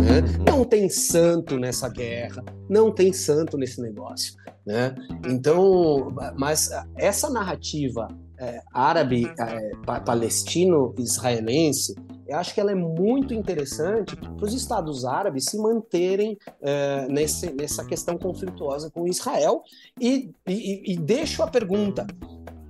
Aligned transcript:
Né? 0.00 0.20
Não 0.44 0.64
tem 0.64 0.88
santo 0.88 1.56
nessa 1.56 1.88
guerra, 1.88 2.42
não 2.68 2.90
tem 2.90 3.12
santo 3.12 3.56
nesse 3.56 3.80
negócio. 3.80 4.34
Né? 4.66 4.92
Então, 5.28 6.12
mas 6.36 6.70
essa 6.96 7.30
narrativa 7.30 8.08
é, 8.38 8.60
árabe, 8.72 9.32
é, 9.38 9.70
palestino-israelense, 10.04 11.94
eu 12.26 12.38
acho 12.38 12.52
que 12.54 12.60
ela 12.60 12.72
é 12.72 12.74
muito 12.74 13.32
interessante 13.34 14.16
para 14.16 14.44
os 14.44 14.52
Estados 14.54 15.04
Árabes 15.04 15.44
se 15.44 15.56
manterem 15.58 16.36
é, 16.60 17.06
nesse, 17.08 17.52
nessa 17.52 17.84
questão 17.84 18.18
conflituosa 18.18 18.90
com 18.90 19.06
Israel. 19.06 19.62
E, 20.00 20.32
e, 20.48 20.92
e 20.92 20.96
deixo 20.96 21.42
a 21.42 21.46
pergunta: 21.46 22.06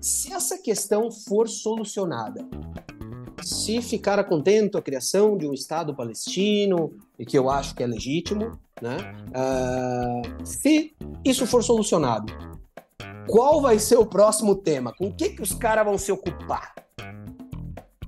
se 0.01 0.33
essa 0.33 0.59
questão 0.59 1.11
for 1.11 1.49
solucionada, 1.49 2.47
se 3.43 3.83
ficar 3.83 4.23
contente 4.25 4.77
a 4.77 4.83
criação 4.83 5.37
de 5.37 5.47
um 5.47 5.53
Estado 5.53 5.95
palestino, 5.95 6.93
e 7.19 7.25
que 7.25 7.39
eu 7.39 7.51
acho 7.51 7.75
que 7.75 7.83
é 7.83 7.87
legítimo, 7.87 8.59
né? 8.81 8.97
Uh, 9.29 10.47
se 10.47 10.95
isso 11.25 11.47
for 11.47 11.63
solucionado, 11.63 12.33
qual 13.27 13.61
vai 13.61 13.79
ser 13.79 13.97
o 13.97 14.07
próximo 14.07 14.55
tema? 14.55 14.93
Com 14.93 15.07
o 15.07 15.15
que, 15.15 15.31
que 15.31 15.43
os 15.43 15.55
caras 15.55 15.85
vão 15.85 15.97
se 15.97 16.11
ocupar? 16.11 16.75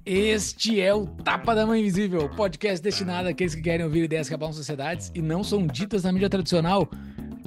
Este 0.04 0.80
é 0.80 0.92
o 0.92 1.06
Tapa 1.06 1.54
da 1.54 1.66
Mãe 1.66 1.80
Invisível, 1.80 2.28
podcast 2.28 2.82
destinado 2.82 3.28
àqueles 3.28 3.54
que 3.54 3.62
querem 3.62 3.86
ouvir 3.86 4.04
ideias 4.04 4.28
que 4.28 4.34
abalam 4.34 4.52
sociedades 4.52 5.10
e 5.14 5.22
não 5.22 5.42
são 5.42 5.66
ditas 5.66 6.02
na 6.04 6.12
mídia 6.12 6.28
tradicional. 6.28 6.86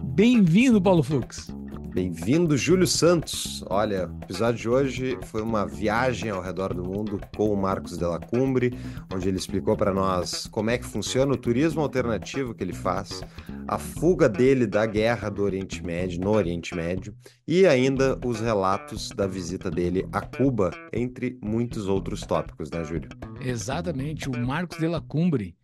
Bem-vindo, 0.01 0.81
Paulo 0.81 1.03
Fux. 1.03 1.47
Bem-vindo, 1.93 2.55
Júlio 2.57 2.85
Santos. 2.85 3.63
Olha, 3.69 4.07
o 4.07 4.23
episódio 4.23 4.61
de 4.61 4.69
hoje 4.69 5.19
foi 5.25 5.41
uma 5.41 5.65
viagem 5.65 6.29
ao 6.29 6.41
redor 6.41 6.73
do 6.73 6.83
mundo 6.83 7.19
com 7.35 7.49
o 7.49 7.57
Marcos 7.57 7.97
Della 7.97 8.19
Cumbre, 8.19 8.77
onde 9.13 9.27
ele 9.27 9.37
explicou 9.37 9.75
para 9.75 9.93
nós 9.93 10.47
como 10.47 10.69
é 10.69 10.77
que 10.77 10.85
funciona 10.85 11.33
o 11.33 11.37
turismo 11.37 11.81
alternativo 11.81 12.53
que 12.53 12.63
ele 12.63 12.73
faz, 12.73 13.21
a 13.67 13.77
fuga 13.77 14.29
dele 14.29 14.67
da 14.67 14.85
guerra 14.85 15.29
do 15.29 15.43
Oriente 15.43 15.83
Médio, 15.83 16.21
no 16.21 16.31
Oriente 16.31 16.75
Médio, 16.75 17.15
e 17.47 17.65
ainda 17.65 18.19
os 18.25 18.39
relatos 18.39 19.09
da 19.09 19.25
visita 19.25 19.71
dele 19.71 20.07
a 20.11 20.21
Cuba, 20.21 20.71
entre 20.93 21.39
muitos 21.41 21.87
outros 21.87 22.21
tópicos, 22.21 22.69
né, 22.69 22.83
Júlio? 22.83 23.09
Exatamente, 23.41 24.29
o 24.29 24.37
Marcos 24.37 24.77
Della 24.77 25.01
Cumbre 25.01 25.55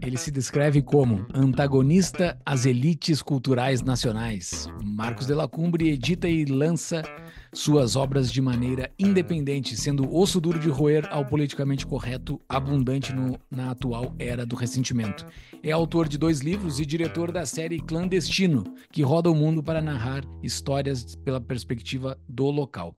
ele 0.00 0.16
se 0.16 0.30
descreve 0.30 0.82
como 0.82 1.26
antagonista 1.32 2.40
às 2.44 2.66
elites 2.66 3.22
culturais 3.22 3.82
nacionais. 3.82 4.68
Marcos 4.82 5.26
de 5.26 5.34
la 5.34 5.48
Cumbre 5.48 5.90
edita 5.90 6.28
e 6.28 6.44
lança 6.44 7.02
suas 7.52 7.96
obras 7.96 8.30
de 8.30 8.40
maneira 8.40 8.90
independente, 8.98 9.76
sendo 9.76 10.14
osso 10.14 10.40
duro 10.40 10.58
de 10.58 10.68
roer 10.68 11.06
ao 11.10 11.24
politicamente 11.24 11.86
correto, 11.86 12.40
abundante 12.48 13.12
no, 13.12 13.38
na 13.50 13.70
atual 13.70 14.14
era 14.18 14.44
do 14.44 14.56
ressentimento. 14.56 15.26
É 15.62 15.72
autor 15.72 16.08
de 16.08 16.18
dois 16.18 16.40
livros 16.40 16.78
e 16.78 16.86
diretor 16.86 17.32
da 17.32 17.44
série 17.46 17.80
Clandestino, 17.80 18.64
que 18.92 19.02
roda 19.02 19.30
o 19.30 19.34
mundo 19.34 19.62
para 19.62 19.80
narrar 19.80 20.24
histórias 20.42 21.16
pela 21.16 21.40
perspectiva 21.40 22.18
do 22.28 22.50
local. 22.50 22.94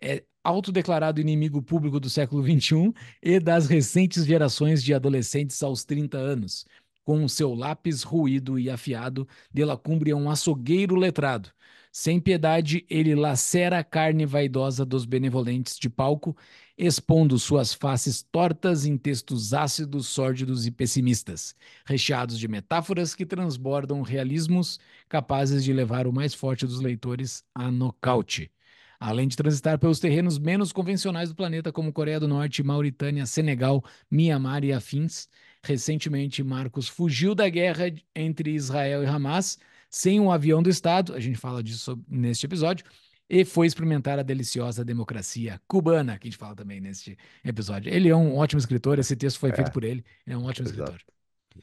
É 0.00 0.24
autodeclarado 0.42 1.20
inimigo 1.20 1.60
público 1.60 2.00
do 2.00 2.08
século 2.08 2.42
XXI 2.42 2.92
e 3.22 3.38
das 3.38 3.66
recentes 3.66 4.24
gerações 4.24 4.82
de 4.82 4.94
adolescentes 4.94 5.62
aos 5.62 5.84
30 5.84 6.16
anos. 6.16 6.64
Com 7.04 7.26
seu 7.26 7.54
lápis 7.54 8.02
ruído 8.02 8.58
e 8.58 8.70
afiado, 8.70 9.26
De 9.52 9.64
La 9.64 9.76
Cumbre 9.76 10.10
é 10.10 10.14
um 10.14 10.30
açougueiro 10.30 10.94
letrado. 10.94 11.50
Sem 11.90 12.20
piedade, 12.20 12.84
ele 12.88 13.14
lacera 13.14 13.78
a 13.78 13.84
carne 13.84 14.26
vaidosa 14.26 14.84
dos 14.84 15.04
benevolentes 15.06 15.78
de 15.78 15.88
palco, 15.88 16.36
expondo 16.76 17.38
suas 17.38 17.72
faces 17.72 18.22
tortas 18.22 18.84
em 18.84 18.96
textos 18.96 19.54
ácidos, 19.54 20.06
sórdidos 20.06 20.66
e 20.66 20.70
pessimistas, 20.70 21.56
recheados 21.86 22.38
de 22.38 22.46
metáforas 22.46 23.14
que 23.14 23.26
transbordam 23.26 24.02
realismos 24.02 24.78
capazes 25.08 25.64
de 25.64 25.72
levar 25.72 26.06
o 26.06 26.12
mais 26.12 26.34
forte 26.34 26.66
dos 26.66 26.80
leitores 26.80 27.42
a 27.54 27.70
nocaute 27.70 28.50
além 28.98 29.28
de 29.28 29.36
transitar 29.36 29.78
pelos 29.78 30.00
terrenos 30.00 30.38
menos 30.38 30.72
convencionais 30.72 31.28
do 31.28 31.34
planeta, 31.34 31.72
como 31.72 31.92
Coreia 31.92 32.18
do 32.18 32.28
Norte, 32.28 32.62
Mauritânia, 32.62 33.26
Senegal, 33.26 33.84
Mianmar 34.10 34.64
e 34.64 34.72
afins. 34.72 35.28
Recentemente, 35.62 36.42
Marcos 36.42 36.88
fugiu 36.88 37.34
da 37.34 37.48
guerra 37.48 37.92
entre 38.14 38.50
Israel 38.50 39.02
e 39.02 39.06
Hamas 39.06 39.58
sem 39.90 40.20
um 40.20 40.30
avião 40.30 40.62
do 40.62 40.68
Estado, 40.68 41.14
a 41.14 41.20
gente 41.20 41.38
fala 41.38 41.62
disso 41.62 41.98
neste 42.08 42.46
episódio, 42.46 42.84
e 43.28 43.44
foi 43.44 43.66
experimentar 43.66 44.18
a 44.18 44.22
deliciosa 44.22 44.84
democracia 44.84 45.60
cubana, 45.66 46.18
que 46.18 46.28
a 46.28 46.30
gente 46.30 46.38
fala 46.38 46.54
também 46.54 46.80
neste 46.80 47.16
episódio. 47.44 47.92
Ele 47.92 48.08
é 48.08 48.16
um 48.16 48.36
ótimo 48.36 48.58
escritor, 48.58 48.98
esse 48.98 49.16
texto 49.16 49.38
foi 49.38 49.50
é. 49.50 49.54
feito 49.54 49.72
por 49.72 49.84
ele, 49.84 50.04
ele 50.26 50.34
é 50.34 50.38
um 50.38 50.44
ótimo 50.44 50.68
Exato. 50.68 50.82
escritor. 50.82 51.18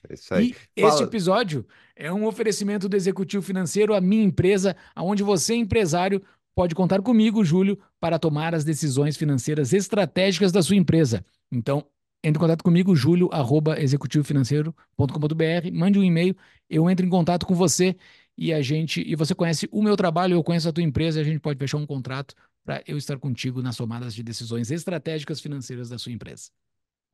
É 0.10 0.14
isso 0.14 0.34
aí. 0.34 0.56
E 0.76 0.82
Fala... 0.82 0.94
este 0.94 1.04
episódio 1.04 1.66
é 1.96 2.12
um 2.12 2.26
oferecimento 2.26 2.90
do 2.90 2.96
Executivo 2.96 3.42
Financeiro, 3.44 3.94
a 3.94 4.02
minha 4.02 4.24
empresa, 4.24 4.76
aonde 4.94 5.24
você, 5.24 5.56
empresário, 5.56 6.22
pode 6.56 6.74
contar 6.74 7.02
comigo, 7.02 7.44
Júlio, 7.44 7.78
para 8.00 8.18
tomar 8.18 8.56
as 8.56 8.64
decisões 8.64 9.18
financeiras 9.18 9.74
estratégicas 9.74 10.52
da 10.52 10.64
sua 10.64 10.78
empresa. 10.78 11.24
Então, 11.52 11.86
entre 12.24 12.40
em 12.40 12.42
contato 12.42 12.64
comigo, 12.64 12.96
julio@executivofinanceiro.com.br, 12.96 15.72
mande 15.74 16.00
um 16.00 16.04
e-mail, 16.04 16.36
eu 16.70 16.90
entro 16.90 17.06
em 17.06 17.10
contato 17.10 17.46
com 17.46 17.54
você 17.54 17.96
e 18.38 18.52
a 18.52 18.62
gente 18.62 19.02
e 19.06 19.16
você 19.16 19.34
conhece 19.36 19.70
o 19.72 19.82
meu 19.84 19.96
trabalho, 19.96 20.34
eu 20.34 20.44
conheço 20.44 20.68
a 20.68 20.74
tua 20.74 20.84
empresa, 20.84 21.22
a 21.22 21.24
gente 21.24 21.40
pode 21.40 21.60
fechar 21.60 21.78
um 21.78 21.86
contrato 21.86 22.34
para 22.64 22.82
eu 22.88 22.98
estar 22.98 23.20
contigo 23.20 23.62
nas 23.62 23.78
tomadas 23.78 24.16
de 24.16 24.24
decisões 24.24 24.72
estratégicas 24.72 25.40
financeiras 25.40 25.90
da 25.90 26.00
sua 26.00 26.12
empresa. 26.12 26.50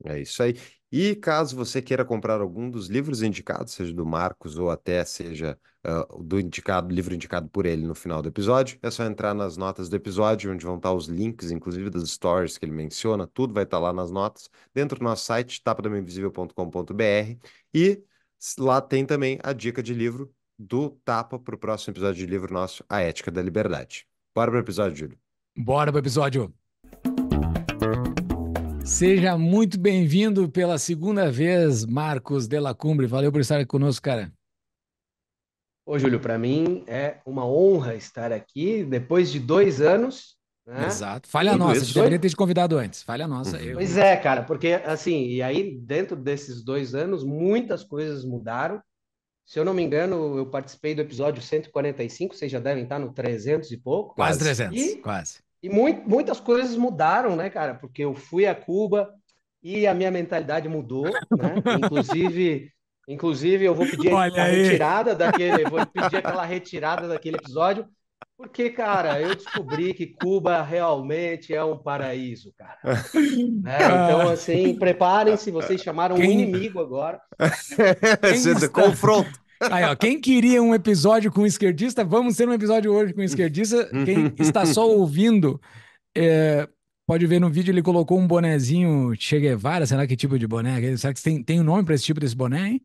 É 0.04 0.20
isso 0.20 0.42
aí. 0.42 0.54
E 0.90 1.16
caso 1.16 1.56
você 1.56 1.80
queira 1.80 2.04
comprar 2.04 2.40
algum 2.40 2.70
dos 2.70 2.88
livros 2.88 3.22
indicados, 3.22 3.72
seja 3.72 3.94
do 3.94 4.04
Marcos 4.04 4.58
ou 4.58 4.70
até 4.70 5.04
seja 5.04 5.58
uh, 5.86 6.22
do 6.22 6.38
indicado, 6.38 6.92
livro 6.92 7.14
indicado 7.14 7.48
por 7.48 7.64
ele 7.64 7.86
no 7.86 7.94
final 7.94 8.20
do 8.20 8.28
episódio, 8.28 8.78
é 8.82 8.90
só 8.90 9.04
entrar 9.04 9.32
nas 9.32 9.56
notas 9.56 9.88
do 9.88 9.96
episódio, 9.96 10.52
onde 10.52 10.66
vão 10.66 10.76
estar 10.76 10.92
os 10.92 11.06
links, 11.06 11.50
inclusive 11.50 11.88
das 11.88 12.10
stories 12.10 12.58
que 12.58 12.64
ele 12.66 12.72
menciona, 12.72 13.26
tudo 13.26 13.54
vai 13.54 13.64
estar 13.64 13.78
lá 13.78 13.92
nas 13.92 14.10
notas, 14.10 14.50
dentro 14.74 14.98
do 14.98 15.04
nosso 15.04 15.24
site, 15.24 15.62
tapadamainvisível.com.br. 15.62 17.38
E 17.72 18.02
lá 18.58 18.80
tem 18.80 19.06
também 19.06 19.38
a 19.42 19.52
dica 19.52 19.82
de 19.82 19.94
livro 19.94 20.30
do 20.58 20.90
Tapa 21.04 21.38
para 21.38 21.54
o 21.54 21.58
próximo 21.58 21.92
episódio 21.92 22.16
de 22.16 22.26
livro 22.26 22.52
nosso, 22.52 22.84
A 22.88 23.00
Ética 23.00 23.30
da 23.30 23.42
Liberdade. 23.42 24.06
Bora 24.34 24.50
para 24.50 24.58
o 24.58 24.62
episódio, 24.62 24.96
Júlio. 24.96 25.18
Bora 25.56 25.90
para 25.90 25.98
o 25.98 26.02
episódio. 26.02 26.61
Seja 28.84 29.38
muito 29.38 29.78
bem-vindo 29.78 30.48
pela 30.50 30.76
segunda 30.76 31.30
vez, 31.30 31.84
Marcos 31.84 32.48
Della 32.48 32.74
Cumbre. 32.74 33.06
Valeu 33.06 33.30
por 33.30 33.40
estar 33.40 33.56
aqui 33.56 33.66
conosco, 33.66 34.02
cara. 34.02 34.32
Ô, 35.86 35.98
Júlio, 35.98 36.20
para 36.20 36.36
mim 36.36 36.84
é 36.86 37.18
uma 37.24 37.46
honra 37.46 37.94
estar 37.94 38.32
aqui 38.32 38.84
depois 38.84 39.30
de 39.30 39.38
dois 39.38 39.80
anos. 39.80 40.36
Né? 40.66 40.86
Exato. 40.86 41.28
Falha 41.28 41.56
nossa, 41.56 41.80
a 41.80 41.84
gente 41.84 41.94
deveria 41.94 42.18
ter 42.18 42.30
te 42.30 42.36
convidado 42.36 42.76
antes. 42.76 43.02
Falha 43.02 43.26
nossa. 43.26 43.56
Eu... 43.60 43.74
Pois 43.74 43.96
é, 43.96 44.16
cara, 44.16 44.42
porque 44.42 44.80
assim, 44.84 45.26
e 45.26 45.42
aí 45.42 45.78
dentro 45.80 46.16
desses 46.16 46.62
dois 46.62 46.94
anos, 46.94 47.24
muitas 47.24 47.82
coisas 47.84 48.24
mudaram. 48.24 48.82
Se 49.44 49.58
eu 49.58 49.64
não 49.64 49.74
me 49.74 49.82
engano, 49.82 50.38
eu 50.38 50.46
participei 50.46 50.94
do 50.94 51.02
episódio 51.02 51.42
145, 51.42 52.34
vocês 52.34 52.50
já 52.50 52.60
devem 52.60 52.84
estar 52.84 52.98
no 52.98 53.12
300 53.12 53.70
e 53.72 53.76
pouco. 53.76 54.14
Quase 54.14 54.38
300, 54.38 54.80
e... 54.80 54.96
quase. 54.98 55.40
E 55.62 55.68
muito, 55.68 56.08
muitas 56.08 56.40
coisas 56.40 56.76
mudaram, 56.76 57.36
né, 57.36 57.48
cara? 57.48 57.74
Porque 57.74 58.02
eu 58.02 58.14
fui 58.14 58.46
a 58.46 58.54
Cuba 58.54 59.08
e 59.62 59.86
a 59.86 59.94
minha 59.94 60.10
mentalidade 60.10 60.68
mudou, 60.68 61.04
né? 61.04 61.54
Inclusive, 61.78 62.72
inclusive 63.08 63.64
eu 63.64 63.74
vou 63.74 63.86
pedir 63.86 64.12
Olha 64.12 64.42
a 64.42 64.44
aí. 64.46 64.62
retirada 64.64 65.14
daquele, 65.14 65.64
vou 65.64 65.86
pedir 65.86 66.16
aquela 66.16 66.44
retirada 66.44 67.06
daquele 67.06 67.36
episódio, 67.36 67.86
porque, 68.36 68.70
cara, 68.70 69.20
eu 69.20 69.36
descobri 69.36 69.94
que 69.94 70.06
Cuba 70.06 70.62
realmente 70.62 71.54
é 71.54 71.62
um 71.62 71.78
paraíso, 71.78 72.52
cara. 72.58 72.78
né? 73.62 73.76
Então, 73.76 74.28
assim, 74.28 74.74
preparem-se, 74.74 75.50
vocês 75.52 75.80
chamaram 75.80 76.16
Quem... 76.16 76.28
um 76.28 76.32
inimigo 76.32 76.80
agora. 76.80 77.20
Quem 78.20 78.68
confronto. 78.68 79.41
Aí, 79.70 79.84
ó, 79.84 79.94
quem 79.94 80.20
queria 80.20 80.62
um 80.62 80.74
episódio 80.74 81.30
com 81.30 81.46
esquerdista, 81.46 82.04
vamos 82.04 82.36
ter 82.36 82.48
um 82.48 82.52
episódio 82.52 82.92
hoje 82.92 83.12
com 83.12 83.22
esquerdista. 83.22 83.88
Quem 84.04 84.32
está 84.38 84.66
só 84.66 84.88
ouvindo, 84.88 85.60
é, 86.16 86.68
pode 87.06 87.26
ver 87.26 87.40
no 87.40 87.50
vídeo, 87.50 87.72
ele 87.72 87.82
colocou 87.82 88.18
um 88.18 88.26
bonezinho 88.26 89.14
Che 89.18 89.38
Guevara, 89.38 89.86
será 89.86 90.06
que 90.06 90.16
tipo 90.16 90.38
de 90.38 90.46
boné? 90.46 90.96
Será 90.96 91.12
que 91.12 91.22
tem, 91.22 91.42
tem 91.42 91.60
um 91.60 91.64
nome 91.64 91.84
para 91.84 91.94
esse 91.94 92.04
tipo 92.04 92.20
desse 92.20 92.36
boné, 92.36 92.68
hein? 92.70 92.82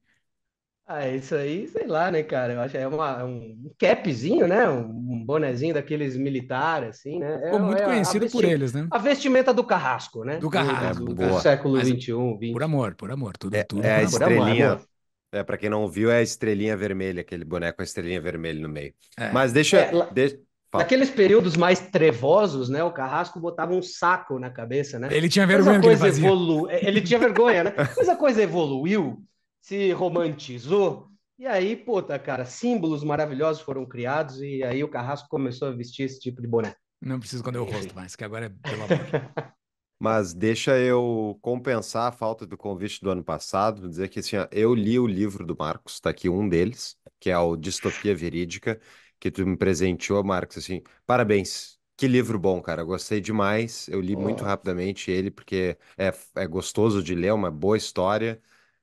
Ah, 0.89 1.05
isso 1.05 1.35
aí, 1.35 1.67
sei 1.67 1.85
lá, 1.85 2.09
né, 2.09 2.23
cara? 2.23 2.53
Eu 2.53 2.61
acho 2.61 2.71
que 2.71 2.77
é 2.77 2.87
uma, 2.87 3.21
um 3.25 3.69
capzinho, 3.77 4.47
né? 4.47 4.69
Um 4.69 5.21
bonezinho 5.25 5.73
daqueles 5.73 6.15
militares, 6.15 6.99
assim, 6.99 7.19
né? 7.19 7.41
Ficou 7.43 7.59
é, 7.59 7.61
muito 7.61 7.81
é 7.81 7.85
conhecido 7.85 8.29
por 8.29 8.45
eles, 8.45 8.71
né? 8.71 8.87
A 8.89 8.97
vestimenta 8.97 9.53
do 9.53 9.65
carrasco, 9.65 10.23
né? 10.23 10.37
Do 10.37 10.49
carrasco. 10.49 11.03
Do, 11.03 11.13
do, 11.13 11.27
do 11.27 11.39
século 11.41 11.77
XXI, 11.77 11.97
XX. 11.99 12.53
Por 12.53 12.63
amor, 12.63 12.95
por 12.95 13.11
amor. 13.11 13.35
Tudo, 13.35 13.55
é, 13.55 13.63
tudo 13.63 13.83
é 13.83 13.97
a 13.97 14.03
estrelinha. 14.03 14.71
Amor, 14.71 14.87
é, 15.31 15.43
para 15.43 15.57
quem 15.57 15.69
não 15.69 15.87
viu, 15.87 16.09
é 16.09 16.17
a 16.17 16.21
estrelinha 16.21 16.75
vermelha, 16.77 17.21
aquele 17.21 17.43
boneco 17.43 17.77
com 17.77 17.81
a 17.81 17.85
estrelinha 17.85 18.21
vermelha 18.21 18.61
no 18.61 18.69
meio. 18.69 18.93
É. 19.17 19.31
Mas 19.31 19.51
deixa, 19.51 19.77
é, 19.77 20.11
de... 20.11 20.39
Naqueles 20.73 21.09
períodos 21.09 21.55
mais 21.55 21.79
trevosos, 21.79 22.69
né? 22.69 22.83
O 22.83 22.91
Carrasco 22.91 23.39
botava 23.39 23.73
um 23.73 23.81
saco 23.81 24.37
na 24.37 24.49
cabeça, 24.49 24.99
né? 24.99 25.09
Ele 25.11 25.29
tinha 25.29 25.47
Mas 25.47 25.55
vergonha 25.55 25.79
que 25.79 25.87
ele 25.87 26.07
evolu... 26.07 26.69
Ele 26.69 27.01
tinha 27.01 27.19
vergonha, 27.19 27.63
né? 27.65 27.73
Mas 27.97 28.09
a 28.09 28.15
coisa 28.15 28.43
evoluiu, 28.43 29.23
se 29.61 29.91
romantizou, 29.91 31.07
e 31.39 31.45
aí, 31.45 31.75
puta, 31.75 32.17
cara, 32.17 32.45
símbolos 32.45 33.03
maravilhosos 33.03 33.61
foram 33.61 33.85
criados, 33.85 34.41
e 34.41 34.63
aí 34.63 34.83
o 34.83 34.89
Carrasco 34.89 35.29
começou 35.29 35.67
a 35.67 35.71
vestir 35.71 36.03
esse 36.03 36.19
tipo 36.19 36.41
de 36.41 36.47
boné. 36.47 36.73
Não 36.99 37.19
preciso 37.19 37.41
esconder 37.41 37.59
o 37.59 37.63
rosto 37.63 37.93
mais, 37.93 38.15
que 38.15 38.23
agora 38.23 38.47
é 38.47 38.69
pelo 38.69 38.83
amor. 38.83 38.97
Mas 39.99 40.33
deixa 40.33 40.77
eu 40.79 41.37
compensar 41.41 42.07
a 42.09 42.11
falta 42.11 42.45
do 42.45 42.55
convite 42.57 43.01
do 43.01 43.09
ano 43.09 43.23
passado, 43.23 43.89
dizer 43.89 44.09
que 44.09 44.19
assim, 44.19 44.37
ó, 44.37 44.47
eu 44.51 44.75
li 44.75 44.99
o 44.99 45.07
livro 45.07 45.45
do 45.45 45.55
Marcos, 45.57 45.99
tá 45.99 46.09
aqui 46.11 46.29
um 46.29 46.47
deles, 46.47 46.95
que 47.19 47.29
é 47.31 47.37
o 47.37 47.55
Distopia 47.55 48.15
Verídica, 48.15 48.79
que 49.19 49.31
tu 49.31 49.45
me 49.45 49.57
presenteou, 49.57 50.23
Marcos, 50.23 50.57
assim, 50.59 50.83
parabéns. 51.05 51.77
Que 51.95 52.07
livro 52.07 52.37
bom, 52.37 52.61
cara, 52.61 52.83
gostei 52.83 53.19
demais. 53.19 53.87
Eu 53.87 53.99
li 53.99 54.15
muito 54.15 54.43
Ó. 54.43 54.45
rapidamente 54.45 55.09
ele, 55.09 55.31
porque 55.31 55.77
é, 55.97 56.11
é 56.35 56.47
gostoso 56.47 57.01
de 57.01 57.15
ler, 57.15 57.33
uma 57.33 57.49
boa 57.49 57.75
história. 57.75 58.39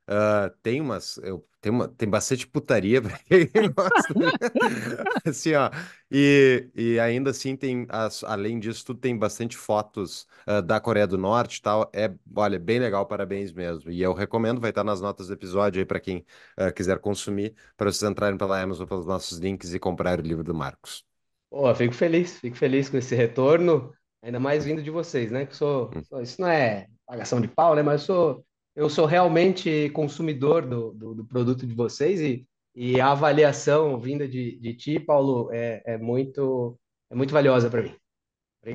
Ah, 0.07 0.51
tem 0.63 0.81
umas, 0.81 1.17
eu, 1.19 1.47
tem 1.65 1.73
uma, 1.73 1.89
tem 1.89 2.09
bastante 2.11 2.47
putaria 2.47 3.01
pra 3.01 3.19
quem 3.21 3.49
gosta. 3.75 4.15
Assim, 5.27 5.55
ó, 5.55 5.71
e, 6.11 6.69
e 6.75 7.01
ainda 7.01 7.31
assim 7.31 7.57
tem, 7.57 7.87
as- 7.89 8.23
além 8.25 8.59
disso, 8.61 8.85
tudo 8.85 9.01
tem 9.01 9.17
bastante 9.17 9.57
fotos 9.57 10.27
ah, 10.47 10.61
da 10.61 10.79
Coreia 10.81 11.07
do 11.07 11.17
Norte 11.19 11.57
e 11.59 11.63
tal. 11.63 11.91
É, 11.95 12.13
olha, 12.37 12.59
bem 12.59 12.79
legal, 12.79 13.07
parabéns 13.07 13.53
mesmo. 13.53 13.91
E 13.91 14.03
eu 14.03 14.13
recomendo, 14.13 14.61
vai 14.61 14.71
estar 14.71 14.85
nas 14.85 15.01
notas 15.01 15.29
do 15.29 15.33
episódio 15.35 15.81
aí 15.81 15.87
para 15.87 16.01
quem 16.01 16.25
ah, 16.57 16.71
quiser 16.73 16.99
consumir, 16.99 17.55
para 17.77 17.91
vocês 17.91 18.09
entrarem 18.11 18.37
pela 18.39 18.61
Amazon 18.61 18.87
pelos 18.87 19.07
nossos 19.07 19.39
links 19.39 19.73
e 19.75 19.79
comprar 19.79 20.19
o 20.21 20.23
livro 20.23 20.45
do 20.45 20.55
Marcos. 20.55 21.05
Pô, 21.51 21.73
fico 21.75 21.95
feliz, 21.95 22.39
fico 22.41 22.57
feliz 22.57 22.89
com 22.91 22.97
esse 22.97 23.15
retorno, 23.15 23.95
ainda 24.23 24.41
mais 24.41 24.65
vindo 24.65 24.83
de 24.83 24.91
vocês, 24.91 25.31
né? 25.31 25.47
Que 25.47 25.55
sou, 25.55 25.95
Hum. 25.95 26.05
sou- 26.09 26.21
isso 26.21 26.41
não 26.41 26.49
é 26.49 26.89
pagação 27.07 27.41
de 27.41 27.49
pau, 27.49 27.75
né? 27.77 27.83
Mas 27.83 28.01
eu 28.03 28.07
sou, 28.07 28.47
eu 28.76 28.88
sou 28.91 29.06
realmente 29.06 29.91
consumidor 29.91 30.67
do, 30.67 30.93
do, 30.93 31.15
do 31.15 31.25
produto 31.26 31.67
de 31.67 31.75
vocês 31.75 32.21
e, 32.21 32.47
e 32.75 33.00
a 33.00 33.12
avaliação 33.12 34.00
vinda 34.00 34.26
de, 34.29 34.59
de 34.59 34.75
ti, 34.75 35.00
Paulo, 35.00 35.50
é, 35.53 35.82
é 35.87 35.99
muito, 35.99 36.79
é 37.11 37.15
muito 37.15 37.32
valiosa 37.32 37.71
para 37.71 37.82
mim. 37.82 37.94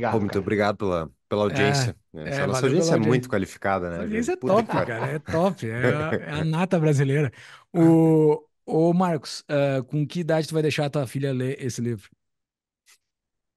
Pô, 0.10 0.19
Obrigado, 0.19 0.19
muito 0.19 0.40
cara. 0.40 0.40
obrado 0.40 0.78
pela, 0.78 1.12
pela 1.28 1.44
audiência. 1.44 1.96
né? 2.13 2.30
é, 2.30 2.30
Essa 2.30 2.46
nossa 2.46 2.66
valeu 2.66 2.68
audiência 2.68 2.96
pela 2.96 2.96
é 2.96 2.98
muito 3.00 3.28
audiência. 3.28 3.30
qualificada, 3.30 3.90
né, 3.90 4.01
Júlio? 4.01 4.01
audiência 4.01 4.34
é 4.34 4.36
top, 4.38 4.69
pariu. 4.69 4.84
cara, 4.84 5.07
é 5.07 5.19
top, 5.19 5.69
é 5.69 5.94
a, 5.94 6.16
é 6.25 6.31
a 6.31 6.44
nata 6.45 6.80
brasileira. 6.80 7.31
O, 7.74 8.44
o 8.66 8.94
Marcos, 8.94 9.44
ah, 9.48 9.84
com 9.84 10.06
que 10.07 10.22
idade 10.22 10.48
tu 10.48 10.54
vai 10.54 10.63
deixar 10.63 10.86
a 10.86 10.90
tua 10.90 11.07
filha 11.07 11.31
ler 11.34 11.63
esse 11.63 11.81
livro? 11.81 12.10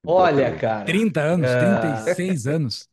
Olha, 0.05 0.55
cara, 0.57 0.85
30 0.85 1.21
anos, 1.21 1.55
ah, 1.55 1.55
36 1.55 2.47
anos? 2.47 2.89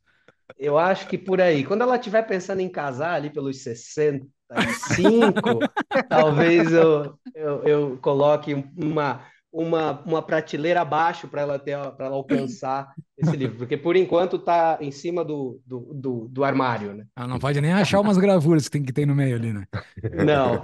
Eu 0.57 0.77
acho 0.77 1.07
que 1.07 1.17
por 1.17 1.41
aí, 1.41 1.63
quando 1.63 1.81
ela 1.81 1.95
estiver 1.95 2.21
pensando 2.23 2.59
em 2.59 2.69
casar 2.69 3.15
ali 3.15 3.29
pelos 3.29 3.61
65, 3.63 4.29
talvez 6.09 6.71
eu, 6.71 7.17
eu, 7.35 7.63
eu 7.63 7.97
coloque 8.01 8.53
uma, 8.75 9.25
uma, 9.51 10.01
uma 10.05 10.21
prateleira 10.21 10.81
abaixo 10.81 11.27
para 11.27 11.41
ela 11.41 11.59
ter, 11.59 11.77
para 11.97 12.05
ela 12.05 12.15
alcançar 12.15 12.93
esse 13.17 13.35
livro, 13.35 13.57
porque 13.57 13.75
por 13.75 13.95
enquanto 13.95 14.37
está 14.37 14.77
em 14.79 14.91
cima 14.91 15.25
do, 15.25 15.59
do, 15.65 15.79
do, 15.93 16.27
do 16.29 16.43
armário, 16.43 16.93
né? 16.93 17.05
Ah, 17.15 17.27
não 17.27 17.37
pode 17.37 17.59
nem 17.59 17.73
achar 17.73 17.99
umas 17.99 18.17
gravuras 18.17 18.65
que 18.65 18.71
tem 18.71 18.83
que 18.83 18.93
ter 18.93 19.05
no 19.05 19.15
meio 19.15 19.35
ali, 19.35 19.53
né? 19.53 19.65
Não, 20.25 20.61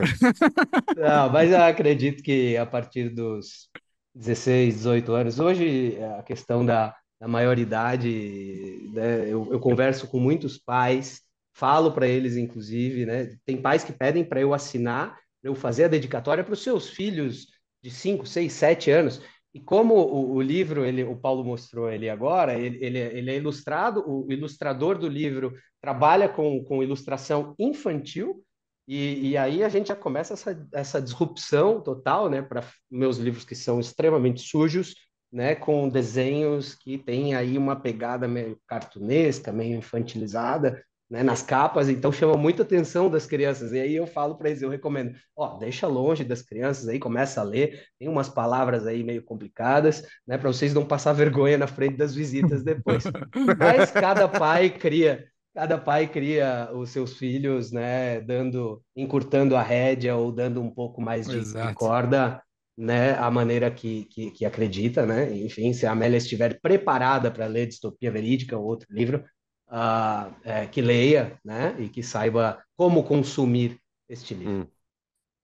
não, 0.96 1.30
mas 1.32 1.52
eu 1.52 1.62
acredito 1.62 2.24
que 2.24 2.58
a 2.58 2.66
partir 2.66 3.10
dos 3.10 3.70
16, 4.16 4.76
18 4.76 5.12
anos, 5.12 5.40
hoje 5.40 5.98
a 6.18 6.24
questão 6.24 6.66
da, 6.66 6.96
da 7.20 7.28
maioridade, 7.28 8.90
né, 8.94 9.24
eu, 9.24 9.48
eu 9.52 9.60
converso 9.60 10.08
com 10.08 10.20
muitos 10.20 10.58
pais, 10.58 11.22
falo 11.54 11.92
para 11.92 12.08
eles, 12.08 12.38
inclusive, 12.38 13.06
né, 13.06 13.36
tem 13.46 13.62
pais 13.62 13.84
que 13.84 13.92
pedem 13.92 14.24
para 14.24 14.40
eu 14.40 14.54
assinar, 14.54 15.18
eu 15.44 15.56
fazer 15.56 15.86
a 15.86 15.90
dedicatória 15.90 16.44
para 16.44 16.54
os 16.54 16.62
seus 16.62 16.90
filhos 16.90 17.48
de 17.82 17.90
5, 17.90 18.26
6, 18.26 18.52
7 18.54 18.92
anos. 18.92 19.22
E 19.54 19.60
como 19.60 19.96
o, 19.96 20.36
o 20.36 20.42
livro, 20.42 20.86
ele, 20.86 21.04
o 21.04 21.16
Paulo 21.16 21.44
mostrou 21.44 21.90
ele 21.90 22.10
agora, 22.10 22.54
ele, 22.54 22.78
ele, 22.84 23.00
ele 23.00 23.32
é 23.32 23.38
ilustrado, 23.38 24.04
o 24.08 24.32
ilustrador 24.32 25.00
do 25.00 25.08
livro 25.08 25.56
trabalha 25.82 26.30
com, 26.30 26.64
com 26.64 26.84
ilustração 26.84 27.56
infantil, 27.58 28.44
e, 28.88 29.30
e 29.32 29.38
aí 29.38 29.64
a 29.64 29.70
gente 29.70 29.88
já 29.88 29.96
começa 29.96 30.34
essa, 30.34 30.68
essa 30.74 31.02
disrupção 31.02 31.82
total, 31.82 32.30
né, 32.30 32.42
para 32.42 32.64
meus 32.90 33.18
livros 33.18 33.44
que 33.44 33.56
são 33.56 33.80
extremamente 33.80 34.42
sujos, 34.42 34.96
né, 35.32 35.56
com 35.56 35.90
desenhos 35.90 36.74
que 36.74 36.98
têm 36.98 37.36
aí 37.36 37.58
uma 37.58 37.76
pegada 37.76 38.28
meio 38.28 38.60
cartunesca, 38.68 39.52
meio 39.52 39.78
infantilizada, 39.78 40.82
né, 41.10 41.24
nas 41.24 41.42
capas, 41.42 41.88
então 41.88 42.12
chama 42.12 42.36
muita 42.36 42.64
atenção 42.64 43.10
das 43.10 43.26
crianças. 43.26 43.72
E 43.72 43.80
aí 43.80 43.96
eu 43.96 44.06
falo 44.06 44.36
para 44.36 44.50
eles, 44.50 44.62
eu 44.62 44.70
recomendo, 44.70 45.16
ó, 45.36 45.58
deixa 45.58 45.88
longe 45.88 46.24
das 46.24 46.42
crianças 46.42 46.88
aí, 46.88 47.00
começa 47.00 47.40
a 47.40 47.44
ler, 47.44 47.84
tem 47.98 48.10
umas 48.10 48.28
palavras 48.30 48.86
aí 48.86 49.04
meio 49.04 49.24
complicadas, 49.24 50.06
né, 50.26 50.38
para 50.38 50.52
vocês 50.52 50.74
não 50.74 50.86
passar 50.86 51.14
vergonha 51.14 51.58
na 51.58 51.68
frente 51.68 51.98
das 51.98 52.14
visitas 52.14 52.64
depois. 52.64 53.04
Mas 53.58 53.92
cada 53.92 54.28
pai 54.28 54.70
cria 54.70 55.26
cada 55.58 55.76
pai 55.76 56.08
cria 56.08 56.70
os 56.72 56.92
seus 56.92 57.18
filhos, 57.18 57.72
né, 57.72 58.22
dando, 58.22 58.80
encurtando 58.96 59.56
a 59.56 59.62
rédea 59.64 60.16
ou 60.16 60.32
dando 60.32 60.62
um 60.62 60.70
pouco 60.70 61.02
mais 61.02 61.28
de, 61.28 61.44
de 61.44 61.74
corda, 61.74 62.44
né, 62.78 63.16
a 63.16 63.32
maneira 63.32 63.72
que, 63.72 64.06
que, 64.06 64.32
que 64.32 64.46
acredita, 64.46 65.06
né? 65.06 65.36
Enfim, 65.36 65.74
se 65.74 65.86
a 65.86 65.92
Amélia 65.92 66.18
estiver 66.18 66.60
preparada 66.62 67.32
para 67.32 67.48
ler 67.48 67.68
Distopia 67.68 68.12
Verídica 68.12 68.58
ou 68.58 68.66
outro 68.66 68.88
livro, 68.92 69.24
ah, 69.68 70.32
é, 70.44 70.66
que 70.68 70.82
leia, 70.82 71.40
né, 71.44 71.76
e 71.80 71.90
que 71.90 72.04
saiba 72.04 72.62
como 72.76 73.04
consumir 73.04 73.80
este 74.08 74.34
livro. 74.34 74.62
Hum. 74.62 74.68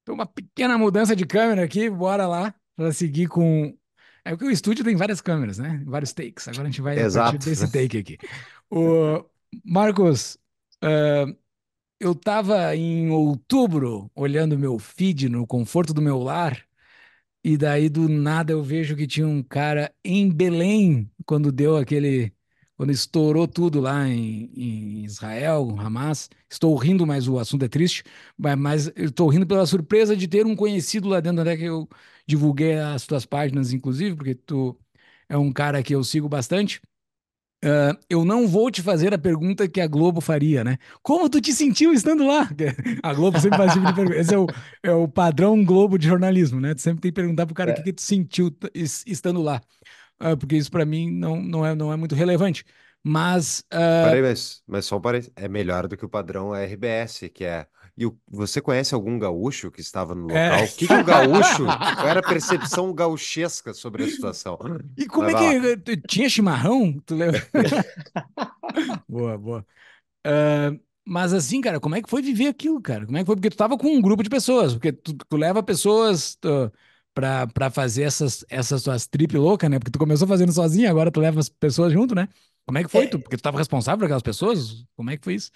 Então, 0.01 0.15
uma 0.15 0.25
pequena 0.25 0.77
mudança 0.77 1.15
de 1.15 1.25
câmera 1.25 1.63
aqui, 1.63 1.89
bora 1.89 2.27
lá 2.27 2.53
para 2.75 2.91
seguir 2.91 3.27
com. 3.27 3.75
É 4.25 4.31
porque 4.31 4.45
o 4.45 4.51
estúdio 4.51 4.83
tem 4.83 4.95
várias 4.95 5.19
câmeras, 5.19 5.57
né? 5.57 5.81
Vários 5.85 6.13
takes. 6.13 6.47
Agora 6.47 6.63
a 6.63 6.71
gente 6.71 6.81
vai 6.81 6.97
Exato. 6.97 7.37
desse 7.37 7.71
take 7.71 7.97
aqui. 7.97 8.17
O 8.69 9.23
Marcos, 9.65 10.37
ah, 10.81 11.25
eu 11.99 12.11
estava 12.11 12.75
em 12.75 13.09
outubro 13.11 14.11
olhando 14.13 14.59
meu 14.59 14.77
feed 14.77 15.29
no 15.29 15.47
conforto 15.47 15.93
do 15.93 16.01
meu 16.01 16.19
lar, 16.19 16.61
e 17.43 17.57
daí 17.57 17.89
do 17.89 18.07
nada 18.09 18.53
eu 18.53 18.63
vejo 18.63 18.95
que 18.95 19.07
tinha 19.07 19.27
um 19.27 19.43
cara 19.43 19.93
em 20.03 20.29
Belém, 20.31 21.11
quando 21.25 21.51
deu 21.51 21.77
aquele. 21.77 22.33
Quando 22.75 22.91
estourou 22.91 23.47
tudo 23.47 23.79
lá 23.79 24.07
em, 24.09 24.51
em 24.55 25.05
Israel, 25.05 25.75
Hamas. 25.79 26.29
Estou 26.49 26.75
rindo, 26.75 27.05
mas 27.05 27.27
o 27.27 27.37
assunto 27.37 27.63
é 27.65 27.67
triste. 27.69 28.03
Mas, 28.37 28.57
mas 28.57 28.91
estou 28.95 29.27
rindo 29.29 29.45
pela 29.45 29.65
surpresa 29.65 30.15
de 30.17 30.27
ter 30.27 30.45
um 30.45 30.55
conhecido 30.55 31.07
lá 31.07 31.19
dentro, 31.19 31.41
até 31.41 31.55
que 31.55 31.63
eu 31.65 31.87
divulguei 32.27 32.75
as 32.79 33.05
tuas 33.05 33.25
páginas, 33.25 33.71
inclusive, 33.73 34.15
porque 34.15 34.33
tu 34.35 34.77
é 35.29 35.37
um 35.37 35.51
cara 35.53 35.83
que 35.83 35.93
eu 35.95 36.03
sigo 36.03 36.27
bastante. 36.27 36.81
Ah, 37.63 37.97
eu 38.09 38.25
não 38.25 38.45
vou 38.45 38.69
te 38.69 38.81
fazer 38.81 39.13
a 39.13 39.17
pergunta 39.17 39.67
que 39.69 39.79
a 39.79 39.87
Globo 39.87 40.19
faria, 40.19 40.63
né? 40.63 40.77
Como 41.01 41.29
tu 41.29 41.39
te 41.39 41.53
sentiu 41.53 41.93
estando 41.93 42.27
lá? 42.27 42.49
A 43.01 43.13
Globo 43.13 43.39
sempre 43.39 43.57
faz 43.57 43.71
esse 43.71 43.79
tipo 43.79 43.87
de 43.87 43.95
pergunta. 43.95 44.19
Esse 44.19 44.33
é 44.35 44.37
o, 44.37 44.45
é 44.83 44.91
o 44.91 45.07
padrão 45.07 45.63
Globo 45.63 45.97
de 45.97 46.07
jornalismo, 46.07 46.59
né? 46.59 46.75
Tu 46.75 46.81
sempre 46.81 47.01
tem 47.01 47.11
que 47.11 47.15
perguntar 47.15 47.45
pro 47.45 47.55
cara 47.55 47.71
o 47.71 47.73
que, 47.75 47.83
que 47.83 47.93
tu 47.93 48.01
sentiu 48.01 48.53
estando 49.05 49.41
lá. 49.41 49.61
Ah, 50.19 50.35
porque 50.35 50.57
isso 50.57 50.69
para 50.69 50.85
mim 50.85 51.09
não, 51.09 51.41
não, 51.41 51.65
é, 51.65 51.73
não 51.73 51.91
é 51.93 51.95
muito 51.95 52.15
relevante. 52.15 52.65
Mas 53.01 53.63
ah, 53.71 54.03
Peraí, 54.05 54.21
mas, 54.21 54.61
mas 54.67 54.85
só 54.85 54.97
um 54.97 55.01
parênteses. 55.01 55.31
É 55.35 55.47
melhor 55.47 55.87
do 55.87 55.95
que 55.95 56.05
o 56.05 56.09
padrão 56.09 56.53
RBS, 56.53 57.29
que 57.33 57.45
é. 57.45 57.65
E 57.95 58.05
o- 58.07 58.17
você 58.27 58.59
conhece 58.59 58.95
algum 58.95 59.19
gaúcho 59.19 59.69
que 59.69 59.79
estava 59.81 60.15
no 60.15 60.31
É. 60.31 60.49
local? 60.49 60.65
O 60.65 60.75
que 60.75 60.87
que 60.87 60.93
o 60.93 61.03
gaúcho. 61.03 61.63
Qual 61.65 62.07
era 62.07 62.19
a 62.21 62.27
percepção 62.27 62.91
gauchesca 62.93 63.73
sobre 63.73 64.03
a 64.03 64.07
situação? 64.07 64.57
E 64.97 65.05
como 65.05 65.29
Mas 65.31 65.35
é 65.35 65.59
vai 65.59 65.77
que 65.77 65.77
tu- 65.97 66.07
tinha 66.07 66.27
chimarrão? 66.27 66.99
Tu 67.05 67.15
lembra? 67.15 67.41
Boa, 69.07 69.37
boa. 69.37 69.65
Ah, 70.25 70.71
mas 71.05 71.33
assim, 71.33 71.61
cara, 71.61 71.79
como 71.79 71.95
é 71.95 72.01
que 72.01 72.09
foi 72.09 72.21
viver 72.21 72.47
aquilo, 72.47 72.81
cara? 72.81 73.05
Como 73.05 73.17
é 73.17 73.21
que 73.21 73.25
foi? 73.27 73.35
Porque 73.35 73.49
tu 73.49 73.57
tava 73.57 73.77
com 73.77 73.87
um 73.89 74.01
grupo 74.01 74.23
de 74.23 74.29
pessoas, 74.29 74.73
porque 74.73 74.91
tu, 74.93 75.13
tu 75.15 75.37
leva 75.37 75.61
pessoas 75.63 76.35
tu, 76.35 76.71
pra, 77.13 77.47
pra 77.47 77.69
fazer 77.71 78.03
essas, 78.03 78.45
essas 78.49 78.83
tuas 78.83 79.07
trip 79.07 79.37
loucas, 79.37 79.69
né? 79.69 79.79
Porque 79.79 79.91
tu 79.91 79.99
começou 79.99 80.27
fazendo 80.27 80.51
sozinho, 80.53 80.89
agora 80.89 81.11
tu 81.11 81.19
leva 81.19 81.39
as 81.39 81.49
pessoas 81.49 81.93
junto, 81.93 82.15
né? 82.15 82.27
Como 82.65 82.77
é 82.77 82.83
que 82.83 82.89
foi? 82.89 83.05
É. 83.05 83.07
Tu, 83.07 83.19
porque 83.19 83.37
tu 83.37 83.43
tava 83.43 83.57
responsável 83.57 83.99
por 83.99 84.05
aquelas 84.05 84.23
pessoas? 84.23 84.85
Como 84.95 85.09
é 85.11 85.17
que 85.17 85.23
foi 85.23 85.35
isso? 85.35 85.51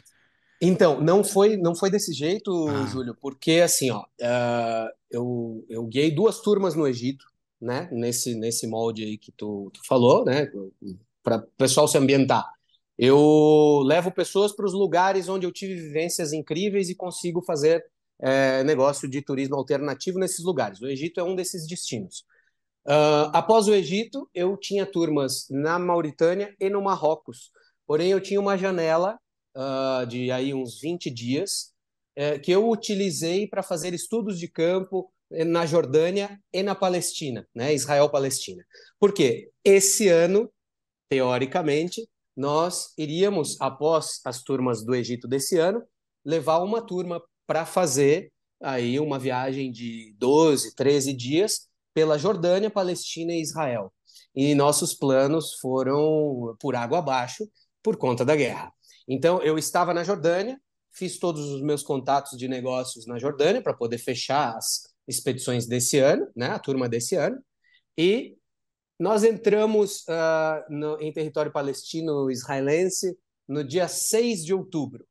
Então, 0.61 0.99
não 1.01 1.23
foi, 1.23 1.55
não 1.57 1.75
foi 1.75 1.89
desse 1.91 2.13
jeito, 2.13 2.67
Ah. 2.67 2.85
Júlio, 2.87 3.15
porque 3.19 3.61
assim, 3.63 3.91
ó, 3.91 4.03
ah, 4.21 4.89
eu, 5.11 5.65
eu 5.69 5.85
guiei 5.85 6.11
duas 6.11 6.41
turmas 6.41 6.75
no 6.75 6.87
Egito, 6.87 7.25
né, 7.61 7.87
nesse, 7.91 8.35
nesse 8.35 8.67
molde 8.67 9.03
aí 9.03 9.17
que 9.17 9.31
tu, 9.31 9.71
tu 9.73 9.81
falou, 9.85 10.25
né, 10.25 10.49
para 11.23 11.37
o 11.37 11.47
pessoal 11.57 11.87
se 11.87 11.97
ambientar. 11.97 12.45
Eu 12.97 13.83
levo 13.85 14.11
pessoas 14.11 14.51
para 14.55 14.65
os 14.65 14.73
lugares 14.73 15.29
onde 15.29 15.45
eu 15.45 15.51
tive 15.51 15.75
vivências 15.75 16.33
incríveis 16.33 16.89
e 16.89 16.95
consigo 16.95 17.43
fazer 17.43 17.85
é, 18.19 18.63
negócio 18.63 19.07
de 19.07 19.21
turismo 19.21 19.55
alternativo 19.55 20.17
nesses 20.17 20.43
lugares. 20.43 20.81
O 20.81 20.87
Egito 20.87 21.19
é 21.19 21.23
um 21.23 21.35
desses 21.35 21.67
destinos. 21.67 22.25
Uh, 22.87 23.29
após 23.33 23.67
o 23.67 23.73
Egito, 23.73 24.29
eu 24.33 24.55
tinha 24.55 24.85
turmas 24.85 25.45
na 25.49 25.77
Mauritânia 25.77 26.55
e 26.59 26.69
no 26.69 26.81
Marrocos. 26.81 27.51
Porém, 27.85 28.11
eu 28.11 28.21
tinha 28.21 28.39
uma 28.39 28.57
janela 28.57 29.19
uh, 29.57 30.05
de 30.05 30.31
aí 30.31 30.53
uns 30.53 30.79
20 30.79 31.09
dias 31.09 31.73
uh, 32.17 32.39
que 32.39 32.51
eu 32.51 32.69
utilizei 32.69 33.47
para 33.47 33.63
fazer 33.63 33.93
estudos 33.93 34.39
de 34.39 34.47
campo 34.47 35.11
na 35.29 35.65
Jordânia 35.65 36.39
e 36.53 36.63
na 36.63 36.73
Palestina, 36.73 37.45
né? 37.53 37.73
Israel-Palestina. 37.73 38.63
Porque 38.97 39.51
esse 39.61 40.07
ano, 40.07 40.49
teoricamente, 41.09 42.07
nós 42.33 42.93
iríamos, 42.97 43.59
após 43.59 44.21
as 44.23 44.41
turmas 44.41 44.85
do 44.85 44.95
Egito 44.95 45.27
desse 45.27 45.57
ano, 45.57 45.83
levar 46.23 46.59
uma 46.59 46.81
turma 46.81 47.21
para 47.45 47.65
fazer 47.65 48.31
aí 48.61 48.99
uma 48.99 49.19
viagem 49.19 49.71
de 49.71 50.15
12, 50.17 50.75
13 50.75 51.13
dias 51.13 51.67
pela 51.93 52.17
Jordânia, 52.17 52.69
Palestina 52.69 53.33
e 53.33 53.41
Israel. 53.41 53.91
E 54.35 54.53
nossos 54.55 54.93
planos 54.93 55.55
foram 55.59 56.55
por 56.59 56.75
água 56.75 56.99
abaixo 56.99 57.43
por 57.81 57.97
conta 57.97 58.23
da 58.23 58.35
guerra. 58.35 58.71
Então, 59.07 59.41
eu 59.41 59.57
estava 59.57 59.93
na 59.93 60.03
Jordânia, 60.03 60.59
fiz 60.91 61.17
todos 61.17 61.49
os 61.51 61.61
meus 61.61 61.83
contatos 61.83 62.37
de 62.37 62.47
negócios 62.47 63.05
na 63.05 63.17
Jordânia 63.19 63.61
para 63.61 63.73
poder 63.73 63.97
fechar 63.97 64.55
as 64.55 64.93
expedições 65.07 65.65
desse 65.65 65.99
ano, 65.99 66.27
né, 66.35 66.47
a 66.47 66.59
turma 66.59 66.89
desse 66.89 67.15
ano, 67.15 67.41
e 67.97 68.35
nós 68.99 69.23
entramos 69.23 70.01
uh, 70.07 70.73
no, 70.73 70.99
em 70.99 71.13
território 71.13 71.51
palestino-israelense 71.51 73.17
no 73.47 73.63
dia 73.63 73.87
6 73.87 74.43
de 74.43 74.53
outubro. 74.53 75.05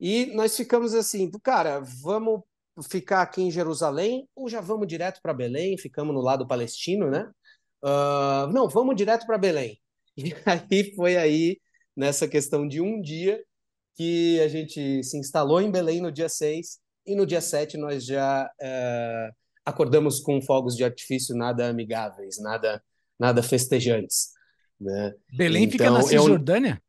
E 0.00 0.26
nós 0.34 0.56
ficamos 0.56 0.94
assim, 0.94 1.30
cara, 1.42 1.80
vamos 1.80 2.42
ficar 2.88 3.22
aqui 3.22 3.42
em 3.42 3.50
Jerusalém 3.50 4.28
ou 4.34 4.48
já 4.48 4.60
vamos 4.60 4.86
direto 4.86 5.20
para 5.22 5.34
Belém, 5.34 5.78
ficamos 5.78 6.14
no 6.14 6.20
lado 6.20 6.46
palestino, 6.46 7.10
né? 7.10 7.30
Uh, 7.82 8.52
não, 8.52 8.68
vamos 8.68 8.96
direto 8.96 9.26
para 9.26 9.38
Belém. 9.38 9.80
E 10.20 10.34
aí 10.44 10.94
foi 10.96 11.16
aí, 11.16 11.60
nessa 11.98 12.28
questão 12.28 12.66
de 12.66 12.80
um 12.80 13.00
dia, 13.02 13.42
que 13.96 14.40
a 14.40 14.46
gente 14.46 15.02
se 15.02 15.18
instalou 15.18 15.60
em 15.60 15.70
Belém 15.70 16.00
no 16.00 16.12
dia 16.12 16.28
6 16.28 16.78
e 17.04 17.16
no 17.16 17.26
dia 17.26 17.40
7 17.40 17.76
nós 17.76 18.04
já 18.04 18.46
uh, 18.46 19.34
acordamos 19.66 20.20
com 20.20 20.40
fogos 20.40 20.76
de 20.76 20.84
artifício 20.84 21.34
nada 21.34 21.68
amigáveis, 21.68 22.38
nada, 22.40 22.80
nada 23.18 23.42
festejantes. 23.42 24.28
Né? 24.80 25.12
Belém 25.36 25.64
então, 25.64 25.72
fica 25.72 25.90
na 25.90 26.02
Cisjordânia? 26.02 26.82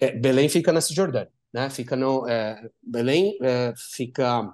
Eu, 0.00 0.08
é, 0.08 0.12
Belém 0.12 0.48
fica 0.48 0.72
na 0.72 0.80
Cisjordânia. 0.80 1.30
Né? 1.52 1.70
Fica 1.70 1.94
no, 1.94 2.28
é, 2.28 2.68
Belém 2.82 3.38
é, 3.40 3.72
fica 3.94 4.52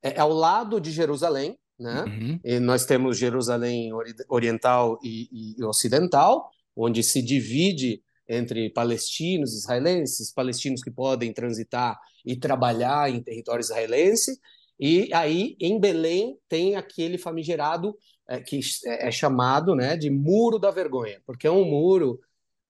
é, 0.00 0.10
é, 0.10 0.20
ao 0.20 0.30
lado 0.30 0.80
de 0.80 0.92
Jerusalém, 0.92 1.58
né? 1.78 2.04
Uhum. 2.04 2.40
E 2.44 2.60
nós 2.60 2.86
temos 2.86 3.18
Jerusalém 3.18 3.90
oriental 4.28 4.98
e, 5.02 5.56
e, 5.58 5.64
ocidental, 5.64 6.48
onde 6.74 7.02
se 7.02 7.20
divide 7.20 8.00
entre 8.28 8.70
palestinos, 8.70 9.54
israelenses, 9.54 10.32
palestinos 10.32 10.82
que 10.82 10.90
podem 10.90 11.32
transitar 11.32 11.98
e 12.24 12.36
trabalhar 12.36 13.10
em 13.10 13.22
território 13.22 13.62
israelense, 13.62 14.38
e 14.78 15.08
aí 15.14 15.56
em 15.60 15.80
Belém 15.80 16.38
tem 16.48 16.76
aquele 16.76 17.18
famigerado 17.18 17.96
é, 18.28 18.40
que 18.40 18.60
é, 18.86 19.08
é 19.08 19.10
chamado, 19.10 19.74
né, 19.74 19.96
de 19.96 20.10
muro 20.10 20.58
da 20.58 20.70
vergonha, 20.70 21.20
porque 21.24 21.46
é 21.46 21.50
um 21.50 21.64
muro 21.64 22.20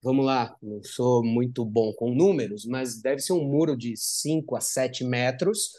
vamos 0.03 0.25
lá, 0.25 0.57
não 0.63 0.81
sou 0.85 1.25
muito 1.25 1.65
bom 1.65 1.93
com 1.95 2.15
números, 2.15 2.65
mas 2.65 3.01
deve 3.03 3.21
ser 3.21 3.33
um 3.33 3.45
muro 3.45 3.77
de 3.77 3.97
5 3.97 4.55
a 4.55 4.61
7 4.61 5.03
metros, 5.03 5.73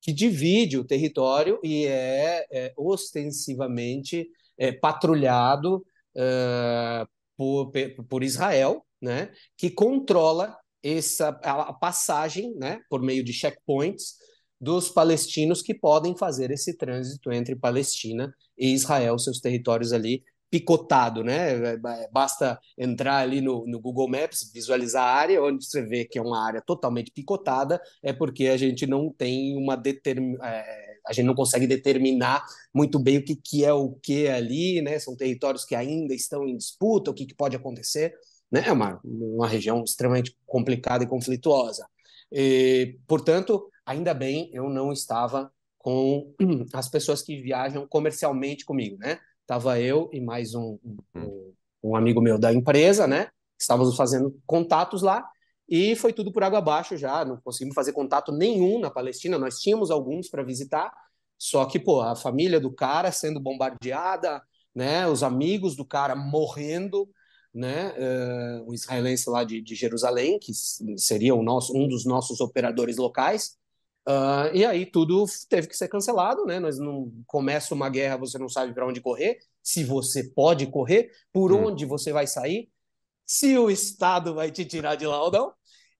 que 0.00 0.12
divide 0.12 0.76
o 0.76 0.84
território 0.84 1.60
e 1.62 1.86
é, 1.86 2.44
é 2.50 2.72
ostensivamente 2.76 4.28
é, 4.58 4.72
patrulhado 4.72 5.84
por, 7.36 7.70
por 8.08 8.24
Israel, 8.24 8.84
né, 9.00 9.30
que 9.56 9.70
controla 9.70 10.56
essa 10.82 11.28
a 11.28 11.72
passagem, 11.72 12.54
né, 12.56 12.80
por 12.88 13.02
meio 13.02 13.22
de 13.24 13.32
checkpoints 13.32 14.14
dos 14.60 14.90
palestinos 14.90 15.62
que 15.62 15.74
podem 15.74 16.16
fazer 16.16 16.50
esse 16.50 16.76
trânsito 16.76 17.32
entre 17.32 17.56
Palestina 17.56 18.32
e 18.58 18.74
Israel, 18.74 19.18
seus 19.18 19.40
territórios 19.40 19.92
ali 19.92 20.22
picotado, 20.50 21.22
né? 21.22 21.76
Basta 22.12 22.58
entrar 22.76 23.18
ali 23.18 23.40
no, 23.40 23.64
no, 23.66 23.80
Google 23.80 24.08
Maps, 24.08 24.50
visualizar 24.52 25.04
a 25.04 25.14
área, 25.14 25.42
onde 25.42 25.64
você 25.64 25.80
vê 25.80 26.04
que 26.04 26.18
é 26.18 26.22
uma 26.22 26.44
área 26.44 26.60
totalmente 26.60 27.12
picotada, 27.12 27.80
é 28.02 28.12
porque 28.12 28.48
a 28.48 28.56
gente 28.56 28.86
não 28.86 29.12
tem 29.12 29.56
uma 29.56 29.76
determin... 29.76 30.36
É, 30.42 30.90
a 31.06 31.12
gente 31.12 31.24
não 31.24 31.34
consegue 31.34 31.66
determinar 31.66 32.44
muito 32.74 32.98
bem 32.98 33.18
o 33.18 33.24
que, 33.24 33.34
que 33.34 33.64
é 33.64 33.72
o 33.72 33.92
que 34.02 34.28
ali, 34.28 34.82
né? 34.82 34.98
São 34.98 35.16
territórios 35.16 35.64
que 35.64 35.74
ainda 35.74 36.14
estão 36.14 36.46
em 36.46 36.56
disputa, 36.56 37.10
o 37.10 37.14
que, 37.14 37.26
que 37.26 37.34
pode 37.34 37.56
acontecer, 37.56 38.12
né? 38.50 38.64
É 38.66 38.72
uma, 38.72 39.00
uma 39.04 39.46
região 39.46 39.82
extremamente 39.84 40.36
complicada 40.46 41.04
e 41.04 41.06
conflituosa. 41.06 41.86
E, 42.32 42.98
portanto, 43.06 43.70
ainda 43.84 44.14
bem 44.14 44.50
eu 44.52 44.68
não 44.68 44.92
estava 44.92 45.52
com 45.78 46.34
as 46.72 46.88
pessoas 46.88 47.22
que 47.22 47.40
viajam 47.40 47.86
comercialmente 47.86 48.64
comigo, 48.64 48.96
né? 48.98 49.18
Estava 49.40 49.80
eu 49.80 50.08
e 50.12 50.20
mais 50.20 50.54
um, 50.54 50.78
um, 50.84 50.96
hum. 51.16 51.52
um, 51.82 51.96
amigo 51.96 52.20
meu 52.20 52.38
da 52.38 52.52
empresa, 52.52 53.06
né? 53.06 53.28
Estávamos 53.58 53.96
fazendo 53.96 54.38
contatos 54.46 55.02
lá 55.02 55.26
e 55.68 55.96
foi 55.96 56.12
tudo 56.12 56.32
por 56.32 56.44
água 56.44 56.58
abaixo 56.58 56.96
já. 56.96 57.24
Não 57.24 57.40
conseguimos 57.40 57.74
fazer 57.74 57.92
contato 57.92 58.30
nenhum 58.30 58.78
na 58.78 58.90
Palestina. 58.90 59.38
Nós 59.38 59.58
tínhamos 59.58 59.90
alguns 59.90 60.28
para 60.28 60.44
visitar, 60.44 60.92
só 61.38 61.64
que, 61.64 61.78
pô, 61.78 62.00
a 62.00 62.14
família 62.14 62.60
do 62.60 62.72
cara 62.72 63.10
sendo 63.10 63.40
bombardeada, 63.40 64.42
né? 64.74 65.06
Os 65.08 65.22
amigos 65.22 65.74
do 65.74 65.84
cara 65.84 66.14
morrendo, 66.14 67.08
né? 67.52 67.92
Uh, 67.98 68.70
um 68.70 68.74
israelense 68.74 69.28
lá 69.28 69.44
de, 69.44 69.60
de 69.60 69.74
Jerusalém, 69.74 70.38
que 70.38 70.52
seria 70.96 71.34
nosso, 71.34 71.76
um 71.76 71.88
dos 71.88 72.04
nossos 72.04 72.40
operadores 72.40 72.96
locais, 72.96 73.58
Uh, 74.08 74.50
e 74.54 74.64
aí 74.64 74.86
tudo 74.86 75.24
teve 75.48 75.68
que 75.68 75.76
ser 75.76 75.86
cancelado, 75.86 76.44
né? 76.46 76.58
Nós 76.58 76.78
não 76.78 77.12
começa 77.26 77.74
uma 77.74 77.88
guerra, 77.88 78.16
você 78.16 78.38
não 78.38 78.48
sabe 78.48 78.72
para 78.72 78.86
onde 78.86 79.00
correr, 79.00 79.38
se 79.62 79.84
você 79.84 80.24
pode 80.24 80.66
correr, 80.66 81.10
por 81.32 81.52
hum. 81.52 81.66
onde 81.66 81.84
você 81.84 82.12
vai 82.12 82.26
sair, 82.26 82.68
se 83.26 83.56
o 83.58 83.70
Estado 83.70 84.34
vai 84.34 84.50
te 84.50 84.64
tirar 84.64 84.96
de 84.96 85.06
lá 85.06 85.22
ou 85.22 85.30
não. 85.30 85.52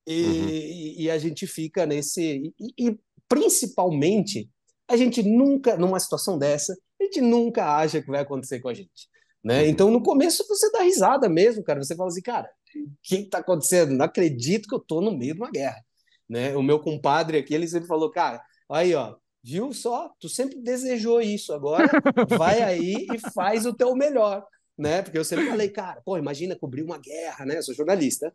E, 0.07 0.25
uhum. 0.25 0.49
e, 0.49 1.03
e 1.05 1.11
a 1.11 1.19
gente 1.19 1.47
fica 1.47 1.87
nesse. 1.87 2.53
E, 2.59 2.89
e, 2.89 2.99
principalmente, 3.29 4.51
a 4.89 4.97
gente 4.97 5.23
nunca, 5.23 5.77
numa 5.77 6.01
situação 6.01 6.39
dessa, 6.39 6.77
a 7.01 7.05
gente 7.05 7.21
nunca 7.21 7.77
acha 7.77 8.03
que 8.03 8.11
vai 8.11 8.21
acontecer 8.21 8.61
com 8.61 8.69
a 8.69 8.75
gente. 8.75 9.09
Né? 9.43 9.63
Uhum. 9.63 9.69
Então, 9.69 9.91
no 9.91 10.03
começo, 10.03 10.47
você 10.49 10.71
dá 10.71 10.83
risada 10.83 11.29
mesmo, 11.29 11.63
cara. 11.65 11.83
Você 11.83 11.97
fala 11.97 12.09
assim, 12.09 12.23
cara, 12.23 12.49
o 12.77 12.89
que 13.03 13.17
está 13.17 13.39
acontecendo? 13.39 13.93
Não 13.93 14.05
acredito 14.05 14.69
que 14.69 14.75
eu 14.75 14.81
estou 14.81 15.01
no 15.01 15.17
meio 15.17 15.35
de 15.35 15.41
uma 15.41 15.51
guerra 15.51 15.83
né? 16.31 16.57
O 16.57 16.63
meu 16.63 16.79
compadre 16.79 17.39
aqui, 17.39 17.53
ele 17.53 17.67
sempre 17.67 17.89
falou, 17.89 18.09
cara, 18.09 18.41
aí, 18.71 18.95
ó, 18.95 19.17
viu 19.43 19.73
só? 19.73 20.15
Tu 20.21 20.29
sempre 20.29 20.63
desejou 20.63 21.21
isso, 21.21 21.53
agora 21.53 21.91
vai 22.39 22.63
aí 22.63 23.09
e 23.13 23.19
faz 23.35 23.67
o 23.67 23.75
teu 23.75 23.97
melhor, 23.97 24.47
né? 24.79 25.03
Porque 25.03 25.19
eu 25.19 25.25
sempre 25.25 25.49
falei, 25.49 25.69
cara, 25.69 26.01
pô, 26.05 26.17
imagina 26.17 26.57
cobrir 26.57 26.85
uma 26.85 26.99
guerra, 26.99 27.45
né? 27.45 27.59
Eu 27.59 27.63
sou 27.65 27.75
jornalista 27.75 28.33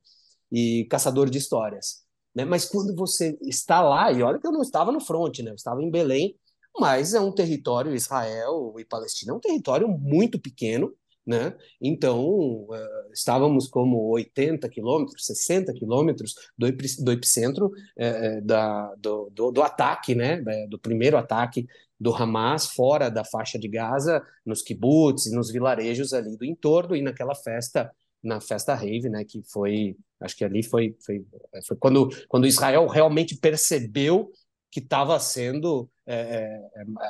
e 0.51 0.85
caçador 0.91 1.29
de 1.29 1.37
histórias, 1.37 2.03
né? 2.35 2.43
Mas 2.43 2.65
quando 2.65 2.93
você 2.93 3.37
está 3.43 3.81
lá, 3.81 4.11
e 4.11 4.21
olha 4.21 4.39
que 4.39 4.45
eu 4.45 4.51
não 4.51 4.61
estava 4.61 4.91
no 4.91 4.99
front, 4.99 5.39
né? 5.39 5.51
Eu 5.51 5.55
estava 5.55 5.81
em 5.81 5.89
Belém, 5.89 6.35
mas 6.79 7.13
é 7.13 7.19
um 7.19 7.31
território, 7.31 7.95
Israel 7.95 8.75
e 8.77 8.85
Palestina, 8.85 9.31
é 9.31 9.35
um 9.35 9.39
território 9.39 9.87
muito 9.87 10.39
pequeno, 10.39 10.93
né? 11.25 11.55
Então, 11.81 12.23
uh, 12.23 13.11
estávamos 13.11 13.67
como 13.67 14.09
80 14.11 14.69
quilômetros, 14.69 15.25
60 15.25 15.73
quilômetros 15.73 16.35
do, 16.55 16.67
do 17.03 17.11
epicentro 17.11 17.67
uh, 17.67 18.41
da, 18.43 18.93
do, 18.95 19.29
do, 19.31 19.51
do, 19.51 19.63
ataque, 19.63 20.13
né? 20.13 20.43
do 20.69 20.77
primeiro 20.77 21.17
ataque 21.17 21.65
do 21.99 22.13
Hamas 22.13 22.67
fora 22.67 23.09
da 23.09 23.23
faixa 23.23 23.57
de 23.57 23.67
Gaza, 23.67 24.21
nos 24.45 24.61
kibbutz 24.61 25.25
e 25.25 25.35
nos 25.35 25.51
vilarejos 25.51 26.13
ali 26.13 26.37
do 26.37 26.45
entorno, 26.45 26.95
e 26.95 27.01
naquela 27.01 27.33
festa, 27.33 27.91
na 28.21 28.39
festa 28.39 28.75
rave, 28.75 29.09
né? 29.09 29.23
que 29.25 29.41
foi, 29.51 29.97
acho 30.19 30.35
que 30.35 30.45
ali 30.45 30.61
foi, 30.61 30.95
foi, 31.03 31.25
foi 31.65 31.77
quando, 31.77 32.09
quando 32.27 32.45
Israel 32.45 32.85
realmente 32.87 33.35
percebeu 33.35 34.29
que 34.69 34.79
estava 34.79 35.19
sendo 35.19 35.89
é, 36.07 36.61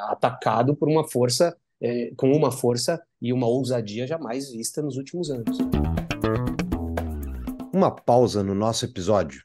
atacado 0.09 0.75
por 0.75 0.89
uma 0.89 1.07
força 1.07 1.55
é, 1.81 2.11
com 2.15 2.31
uma 2.31 2.51
força 2.51 3.01
e 3.21 3.33
uma 3.33 3.47
ousadia 3.47 4.07
jamais 4.07 4.49
vista 4.49 4.81
nos 4.81 4.97
últimos 4.97 5.29
anos. 5.29 5.57
Uma 7.73 7.91
pausa 7.91 8.41
no 8.41 8.55
nosso 8.55 8.85
episódio. 8.85 9.43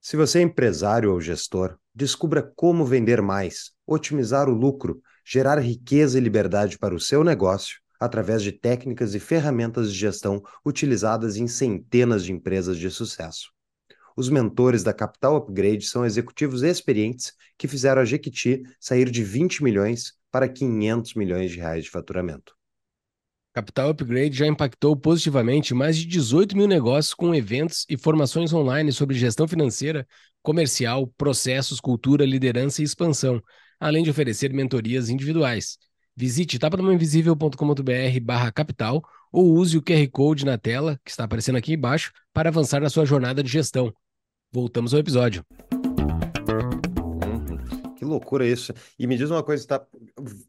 Se 0.00 0.16
você 0.16 0.40
é 0.40 0.42
empresário 0.42 1.12
ou 1.12 1.20
gestor, 1.20 1.76
descubra 1.94 2.42
como 2.56 2.84
vender 2.84 3.22
mais, 3.22 3.72
otimizar 3.86 4.48
o 4.48 4.54
lucro, 4.54 5.00
gerar 5.24 5.58
riqueza 5.58 6.18
e 6.18 6.20
liberdade 6.20 6.78
para 6.78 6.94
o 6.94 7.00
seu 7.00 7.22
negócio 7.22 7.78
através 8.00 8.42
de 8.42 8.52
técnicas 8.52 9.14
e 9.14 9.20
ferramentas 9.20 9.92
de 9.92 9.98
gestão 9.98 10.42
utilizadas 10.64 11.36
em 11.36 11.48
centenas 11.48 12.24
de 12.24 12.32
empresas 12.32 12.76
de 12.76 12.90
sucesso. 12.90 13.50
Os 14.18 14.28
mentores 14.28 14.82
da 14.82 14.92
Capital 14.92 15.36
Upgrade 15.36 15.86
são 15.86 16.04
executivos 16.04 16.64
experientes 16.64 17.32
que 17.56 17.68
fizeram 17.68 18.02
a 18.02 18.04
Jequiti 18.04 18.64
sair 18.80 19.08
de 19.12 19.22
20 19.22 19.62
milhões 19.62 20.14
para 20.28 20.48
500 20.48 21.14
milhões 21.14 21.52
de 21.52 21.58
reais 21.58 21.84
de 21.84 21.90
faturamento. 21.90 22.52
Capital 23.54 23.90
Upgrade 23.90 24.36
já 24.36 24.44
impactou 24.44 24.96
positivamente 24.96 25.72
mais 25.72 25.96
de 25.96 26.04
18 26.04 26.56
mil 26.56 26.66
negócios 26.66 27.14
com 27.14 27.32
eventos 27.32 27.86
e 27.88 27.96
formações 27.96 28.52
online 28.52 28.90
sobre 28.90 29.16
gestão 29.16 29.46
financeira, 29.46 30.04
comercial, 30.42 31.06
processos, 31.16 31.78
cultura, 31.78 32.26
liderança 32.26 32.82
e 32.82 32.84
expansão, 32.84 33.40
além 33.78 34.02
de 34.02 34.10
oferecer 34.10 34.52
mentorias 34.52 35.08
individuais. 35.10 35.78
Visite 36.16 36.58
tapadamainvisível.com.br 36.58 38.20
barra 38.22 38.50
capital 38.50 39.00
ou 39.30 39.54
use 39.54 39.78
o 39.78 39.82
QR 39.82 40.08
Code 40.10 40.44
na 40.44 40.58
tela, 40.58 40.98
que 41.04 41.10
está 41.12 41.22
aparecendo 41.22 41.54
aqui 41.54 41.74
embaixo, 41.74 42.10
para 42.32 42.48
avançar 42.48 42.80
na 42.80 42.90
sua 42.90 43.04
jornada 43.04 43.44
de 43.44 43.48
gestão. 43.48 43.94
Voltamos 44.52 44.94
ao 44.94 45.00
episódio 45.00 45.44
loucura 48.08 48.46
isso. 48.46 48.72
E 48.98 49.06
me 49.06 49.16
diz 49.16 49.30
uma 49.30 49.42
coisa, 49.42 49.66
tá? 49.66 49.86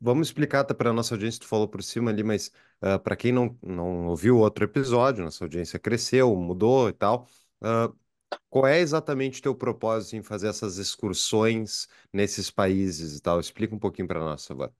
Vamos 0.01 0.29
explicar 0.29 0.63
tá, 0.63 0.73
para 0.73 0.89
a 0.89 0.93
nossa 0.93 1.13
audiência, 1.13 1.41
tu 1.41 1.47
falou 1.47 1.67
por 1.67 1.83
cima 1.83 2.09
ali, 2.09 2.23
mas 2.23 2.47
uh, 2.81 2.95
ah, 2.95 2.99
para 2.99 3.15
quem 3.15 3.31
não, 3.31 3.57
não 3.61 4.07
ouviu 4.07 4.37
o 4.37 4.39
outro 4.39 4.63
episódio, 4.63 5.23
nossa 5.23 5.43
audiência 5.43 5.77
cresceu, 5.77 6.35
mudou 6.35 6.89
e 6.89 6.93
tal. 6.93 7.27
Uh, 7.61 7.93
qual 8.49 8.67
é 8.67 8.79
exatamente 8.79 9.39
o 9.39 9.43
teu 9.43 9.55
propósito 9.55 10.15
em 10.15 10.23
fazer 10.23 10.47
essas 10.47 10.77
excursões 10.77 11.87
nesses 12.13 12.49
países 12.49 13.17
e 13.17 13.21
tal? 13.21 13.39
Explica 13.39 13.75
um 13.75 13.79
pouquinho 13.79 14.07
para 14.07 14.19
nós, 14.19 14.49
agora. 14.49 14.71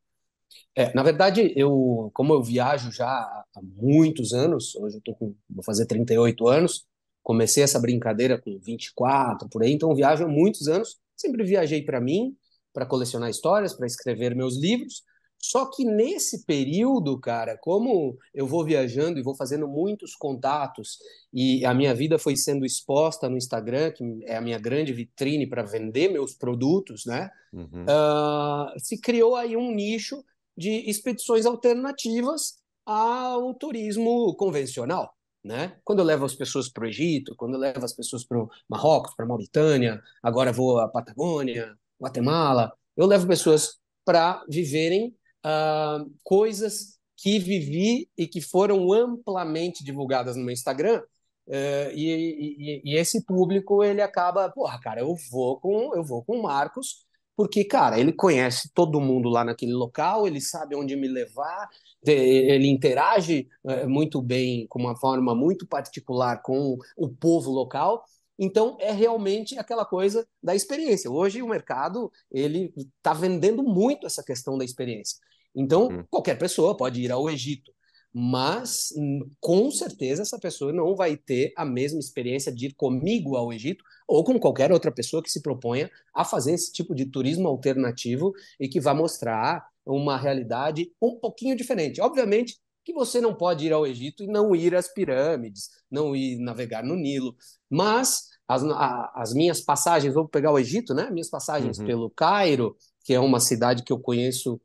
É, 0.75 0.93
na 0.93 1.03
verdade, 1.03 1.53
eu, 1.55 2.09
como 2.13 2.33
eu 2.33 2.41
viajo 2.41 2.91
já 2.91 3.07
há 3.07 3.61
muitos 3.61 4.33
anos, 4.33 4.75
hoje 4.75 4.97
eu 4.97 5.01
tô 5.01 5.13
com, 5.13 5.35
vou 5.49 5.63
fazer 5.63 5.85
38 5.85 6.47
anos, 6.47 6.87
comecei 7.29 7.61
essa 7.61 7.79
brincadeira 7.79 8.41
com 8.41 8.57
24, 8.57 9.47
por 9.49 9.61
aí, 9.61 9.71
então 9.71 9.93
viajo 9.93 10.25
há 10.25 10.27
muitos 10.27 10.67
anos, 10.67 10.97
sempre 11.15 11.43
viajei 11.43 11.83
para 11.83 12.01
mim, 12.01 12.35
para 12.73 12.87
colecionar 12.87 13.29
histórias, 13.29 13.71
para 13.71 13.85
escrever 13.85 14.35
meus 14.35 14.57
livros. 14.57 15.03
Só 15.37 15.69
que 15.69 15.85
nesse 15.85 16.43
período, 16.43 17.19
cara, 17.19 17.55
como 17.55 18.17
eu 18.33 18.47
vou 18.47 18.65
viajando 18.65 19.19
e 19.19 19.21
vou 19.21 19.35
fazendo 19.35 19.67
muitos 19.67 20.15
contatos 20.15 20.97
e 21.31 21.63
a 21.63 21.71
minha 21.71 21.93
vida 21.93 22.17
foi 22.17 22.35
sendo 22.35 22.65
exposta 22.65 23.29
no 23.29 23.37
Instagram, 23.37 23.91
que 23.91 24.03
é 24.25 24.35
a 24.35 24.41
minha 24.41 24.57
grande 24.57 24.91
vitrine 24.91 25.45
para 25.45 25.61
vender 25.61 26.11
meus 26.11 26.33
produtos, 26.33 27.05
né? 27.05 27.29
Uhum. 27.53 27.83
Uh, 27.83 28.79
se 28.79 28.99
criou 28.99 29.35
aí 29.35 29.55
um 29.55 29.71
nicho 29.71 30.23
de 30.57 30.89
expedições 30.89 31.45
alternativas 31.45 32.55
ao 32.83 33.53
turismo 33.53 34.35
convencional. 34.35 35.13
Né? 35.43 35.77
Quando 35.83 35.99
eu 35.99 36.05
levo 36.05 36.25
as 36.25 36.35
pessoas 36.35 36.69
para 36.69 36.83
o 36.83 36.87
Egito, 36.87 37.35
quando 37.35 37.53
eu 37.53 37.59
levo 37.59 37.83
as 37.83 37.93
pessoas 37.93 38.25
para 38.25 38.37
o 38.37 38.49
Marrocos, 38.67 39.15
para 39.15 39.25
a 39.25 39.27
Mauritânia, 39.27 40.01
agora 40.21 40.51
vou 40.51 40.79
à 40.79 40.87
Patagônia, 40.87 41.75
Guatemala, 42.01 42.73
eu 42.95 43.05
levo 43.05 43.27
pessoas 43.27 43.79
para 44.03 44.43
viverem 44.49 45.15
uh, 45.45 46.11
coisas 46.23 46.99
que 47.15 47.39
vivi 47.39 48.09
e 48.17 48.27
que 48.27 48.41
foram 48.41 48.91
amplamente 48.91 49.83
divulgadas 49.83 50.35
no 50.35 50.43
meu 50.43 50.53
Instagram. 50.53 51.01
Uh, 51.47 51.91
e, 51.95 52.81
e, 52.81 52.81
e, 52.85 52.95
esse 52.95 53.25
público 53.25 53.83
ele 53.83 54.01
acaba, 54.01 54.49
porra, 54.49 54.79
cara, 54.79 55.01
eu 55.01 55.15
vou 55.31 55.59
com 55.59 55.95
eu 55.95 56.03
vou 56.03 56.23
com 56.23 56.37
o 56.37 56.43
Marcos 56.43 57.07
porque, 57.39 57.63
cara, 57.63 57.97
ele 57.97 58.11
conhece 58.11 58.69
todo 58.73 58.99
mundo 58.99 59.29
lá 59.29 59.45
naquele 59.45 59.71
local, 59.71 60.27
ele 60.27 60.41
sabe 60.41 60.75
onde 60.75 60.93
me 60.97 61.07
levar, 61.07 61.69
ele 62.05 62.67
interage 62.67 63.47
uh, 63.63 63.89
muito 63.89 64.21
bem, 64.21 64.67
com 64.67 64.77
uma 64.77 64.93
forma 64.93 65.33
muito 65.33 65.65
particular 65.65 66.41
com 66.41 66.77
o 66.97 67.07
povo 67.07 67.49
local, 67.49 68.03
então, 68.37 68.75
é 68.81 68.91
realmente 68.91 69.57
aquela 69.57 69.85
coisa 69.85 70.27
da 70.43 70.53
experiência. 70.53 71.09
Hoje, 71.09 71.41
o 71.41 71.47
mercado 71.47 72.11
ele 72.29 72.73
está 72.75 73.13
vendendo 73.13 73.63
muito 73.63 74.05
essa 74.05 74.21
questão 74.21 74.57
da 74.57 74.65
experiência. 74.65 75.17
Então, 75.55 75.87
hum. 75.87 76.03
qualquer 76.09 76.37
pessoa 76.37 76.75
pode 76.75 77.01
ir 77.01 77.09
ao 77.09 77.29
Egito, 77.29 77.71
mas 78.13 78.89
hum, 78.97 79.29
com 79.39 79.69
certeza 79.69 80.23
essa 80.23 80.39
pessoa 80.39 80.73
não 80.73 80.95
vai 80.95 81.15
ter 81.15 81.53
a 81.55 81.63
mesma 81.63 81.99
experiência 81.99 82.51
de 82.51 82.67
ir 82.67 82.73
comigo 82.73 83.35
ao 83.35 83.53
Egito 83.53 83.83
ou 84.07 84.23
com 84.23 84.39
qualquer 84.39 84.71
outra 84.71 84.91
pessoa 84.91 85.21
que 85.21 85.31
se 85.31 85.41
proponha 85.41 85.89
a 86.13 86.25
fazer 86.25 86.53
esse 86.53 86.71
tipo 86.71 86.95
de 86.95 87.05
turismo 87.05 87.47
alternativo 87.47 88.33
e 88.59 88.67
que 88.67 88.79
vai 88.79 88.93
mostrar 88.93 89.63
uma 89.85 90.17
realidade 90.17 90.91
um 91.01 91.15
pouquinho 91.15 91.55
diferente. 91.55 92.01
Obviamente, 92.01 92.57
que 92.83 92.93
você 92.93 93.21
não 93.21 93.35
pode 93.35 93.67
ir 93.67 93.73
ao 93.73 93.85
Egito 93.85 94.23
e 94.23 94.27
não 94.27 94.55
ir 94.55 94.73
às 94.73 94.87
pirâmides, 94.87 95.69
não 95.91 96.15
ir 96.15 96.39
navegar 96.39 96.83
no 96.83 96.95
Nilo. 96.95 97.35
Mas 97.69 98.29
as, 98.47 98.63
a, 98.63 99.11
as 99.15 99.33
minhas 99.33 99.61
passagens, 99.61 100.13
vou 100.13 100.27
pegar 100.27 100.51
o 100.51 100.57
Egito, 100.57 100.93
né? 100.93 101.09
Minhas 101.11 101.29
passagens 101.29 101.77
uhum. 101.77 101.85
pelo 101.85 102.09
Cairo, 102.09 102.75
que 103.03 103.13
é 103.13 103.19
uma 103.19 103.39
cidade 103.39 103.83
que 103.83 103.93
eu 103.93 103.99
conheço 103.99 104.59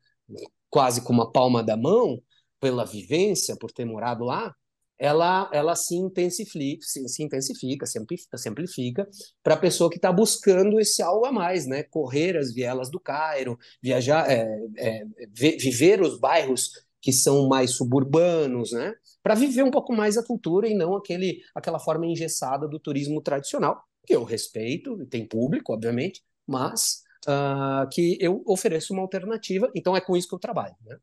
quase 0.71 1.03
com 1.03 1.13
uma 1.13 1.31
palma 1.31 1.63
da 1.63 1.77
mão, 1.77 2.21
pela 2.65 2.87
vivência, 2.87 3.55
por 3.61 3.71
ter 3.71 3.85
morado 3.85 4.25
lá, 4.25 4.51
ela, 4.99 5.51
ela 5.53 5.77
se 5.77 5.95
intensifica, 5.95 6.83
se, 6.83 7.07
se 7.09 7.23
intensifica, 7.23 7.85
se 7.85 8.49
amplifica 8.49 9.07
para 9.43 9.53
a 9.53 9.59
pessoa 9.59 9.91
que 9.91 9.97
está 9.97 10.11
buscando 10.11 10.81
esse 10.81 11.03
algo 11.03 11.27
a 11.27 11.33
mais, 11.33 11.67
né? 11.67 11.83
Correr 11.83 12.39
as 12.39 12.55
vielas 12.55 12.91
do 12.91 12.99
Cairo, 12.99 13.59
viajar, 13.83 14.31
é, 14.31 14.49
é, 14.79 15.05
viver 15.35 16.01
os 16.01 16.19
bairros 16.19 16.71
que 17.03 17.13
são 17.13 17.49
mais 17.49 17.73
suburbanos, 17.73 18.73
né? 18.73 18.95
Para 19.23 19.35
viver 19.35 19.63
um 19.63 19.71
pouco 19.71 19.93
mais 19.93 20.17
a 20.17 20.25
cultura 20.25 20.67
e 20.67 20.75
não 20.75 20.97
aquele, 20.97 21.43
aquela 21.55 21.79
forma 21.79 22.07
engessada 22.07 22.67
do 22.67 22.81
turismo 22.81 23.21
tradicional, 23.21 23.79
que 24.07 24.17
eu 24.17 24.25
respeito, 24.25 25.05
tem 25.05 25.29
público, 25.29 25.75
obviamente, 25.75 26.23
mas 26.47 27.03
uh, 27.27 27.87
que 27.91 28.17
eu 28.23 28.43
ofereço 28.47 28.95
uma 28.95 29.03
alternativa, 29.03 29.71
então 29.75 29.95
é 29.95 30.01
com 30.01 30.17
isso 30.17 30.29
que 30.29 30.35
eu 30.35 30.39
trabalho, 30.39 30.77
né? 30.87 30.97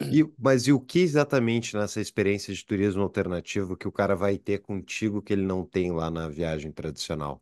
E, 0.00 0.24
mas 0.38 0.66
e 0.66 0.72
o 0.72 0.80
que 0.80 1.00
exatamente 1.00 1.76
nessa 1.76 2.00
experiência 2.00 2.52
de 2.52 2.64
turismo 2.64 3.02
alternativo 3.02 3.76
que 3.76 3.86
o 3.86 3.92
cara 3.92 4.16
vai 4.16 4.36
ter 4.36 4.58
contigo 4.60 5.22
que 5.22 5.32
ele 5.32 5.42
não 5.42 5.64
tem 5.64 5.92
lá 5.92 6.10
na 6.10 6.28
viagem 6.28 6.72
tradicional? 6.72 7.40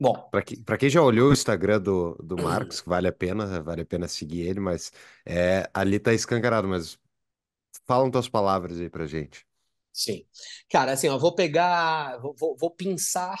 Bom, 0.00 0.14
para 0.30 0.42
que, 0.42 0.56
quem 0.78 0.90
já 0.90 1.02
olhou 1.02 1.30
o 1.30 1.32
Instagram 1.34 1.80
do, 1.80 2.14
do 2.16 2.36
Marcos, 2.36 2.82
vale 2.84 3.06
a 3.06 3.12
pena, 3.12 3.62
vale 3.62 3.82
a 3.82 3.86
pena 3.86 4.08
seguir 4.08 4.40
ele, 4.40 4.58
mas 4.58 4.92
é, 5.24 5.68
ali 5.72 6.00
tá 6.00 6.12
escancarado, 6.12 6.66
mas 6.66 6.98
falam 7.86 8.10
tuas 8.10 8.28
palavras 8.28 8.80
aí 8.80 8.90
pra 8.90 9.06
gente. 9.06 9.46
Sim. 9.92 10.24
Cara, 10.70 10.92
assim, 10.92 11.06
eu 11.06 11.18
vou 11.18 11.34
pegar, 11.34 12.18
vou, 12.18 12.34
vou, 12.34 12.56
vou 12.56 12.70
pensar 12.70 13.38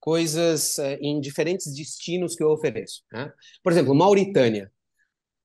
coisas 0.00 0.78
é, 0.78 0.96
em 0.96 1.18
diferentes 1.20 1.72
destinos 1.74 2.34
que 2.34 2.42
eu 2.42 2.50
ofereço. 2.50 3.02
Né? 3.10 3.32
Por 3.62 3.72
exemplo, 3.72 3.94
Mauritânia. 3.94 4.70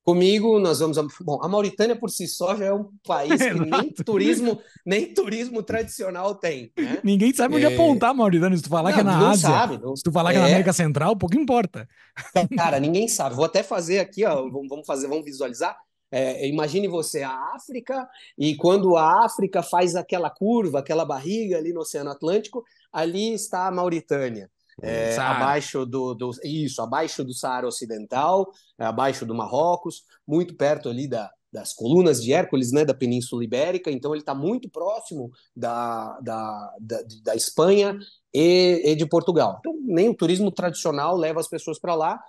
Comigo, 0.04 0.58
nós 0.58 0.80
vamos. 0.80 0.96
A... 0.96 1.02
Bom, 1.20 1.38
a 1.42 1.48
Mauritânia 1.48 1.94
por 1.94 2.10
si 2.10 2.26
só 2.26 2.56
já 2.56 2.66
é 2.66 2.72
um 2.72 2.88
país 3.06 3.40
que 3.40 3.52
nem 3.52 3.92
turismo, 3.92 4.60
nem 4.84 5.12
turismo 5.12 5.62
tradicional 5.62 6.34
tem. 6.34 6.72
Né? 6.76 7.00
Ninguém 7.04 7.34
sabe 7.34 7.56
onde 7.56 7.66
é... 7.66 7.74
apontar 7.74 8.10
a 8.10 8.14
Mauritânia. 8.14 8.56
Se 8.56 8.62
tu 8.62 8.70
falar 8.70 8.90
não, 8.90 8.94
que 8.94 9.00
é 9.00 9.04
na 9.04 9.30
Ásia, 9.30 9.48
sabe, 9.48 9.78
não... 9.78 9.94
se 9.94 10.02
tu 10.02 10.10
falar 10.10 10.30
é... 10.30 10.32
que 10.32 10.38
é 10.38 10.42
na 10.42 10.48
América 10.48 10.72
Central, 10.72 11.16
pouco 11.16 11.36
importa. 11.36 11.86
Cara, 12.56 12.80
ninguém 12.80 13.08
sabe. 13.08 13.34
Vou 13.34 13.44
até 13.44 13.62
fazer 13.62 13.98
aqui, 13.98 14.24
ó. 14.24 14.48
Vamos 14.48 14.86
fazer, 14.86 15.06
vamos 15.06 15.24
visualizar. 15.24 15.76
É, 16.12 16.48
imagine 16.48 16.88
você 16.88 17.22
a 17.22 17.54
África, 17.54 18.08
e 18.36 18.56
quando 18.56 18.96
a 18.96 19.24
África 19.24 19.62
faz 19.62 19.94
aquela 19.94 20.28
curva, 20.28 20.80
aquela 20.80 21.04
barriga 21.04 21.56
ali 21.56 21.72
no 21.72 21.82
Oceano 21.82 22.10
Atlântico, 22.10 22.64
ali 22.92 23.32
está 23.32 23.68
a 23.68 23.70
Mauritânia 23.70 24.50
é, 24.82 25.16
abaixo 25.16 25.84
do, 25.84 26.14
do, 26.14 26.30
isso, 26.44 26.80
abaixo 26.80 27.24
do 27.24 27.34
Saara 27.34 27.66
Ocidental, 27.66 28.50
é, 28.78 28.84
abaixo 28.84 29.26
do 29.26 29.34
Marrocos, 29.34 30.04
muito 30.26 30.54
perto 30.54 30.88
ali 30.88 31.08
da, 31.08 31.30
das 31.52 31.72
colunas 31.72 32.22
de 32.22 32.32
Hércules, 32.32 32.72
né, 32.72 32.84
da 32.84 32.94
Península 32.94 33.44
Ibérica, 33.44 33.90
então 33.90 34.12
ele 34.12 34.22
está 34.22 34.34
muito 34.34 34.68
próximo 34.70 35.30
da, 35.54 36.18
da, 36.20 36.74
da, 36.80 37.02
da 37.22 37.34
Espanha 37.34 37.98
e, 38.32 38.82
e, 38.84 38.94
de 38.94 39.06
Portugal. 39.06 39.56
Então, 39.58 39.74
nem 39.82 40.08
o 40.08 40.14
turismo 40.14 40.50
tradicional 40.50 41.16
leva 41.16 41.40
as 41.40 41.48
pessoas 41.48 41.78
para 41.78 41.94
lá. 41.94 42.20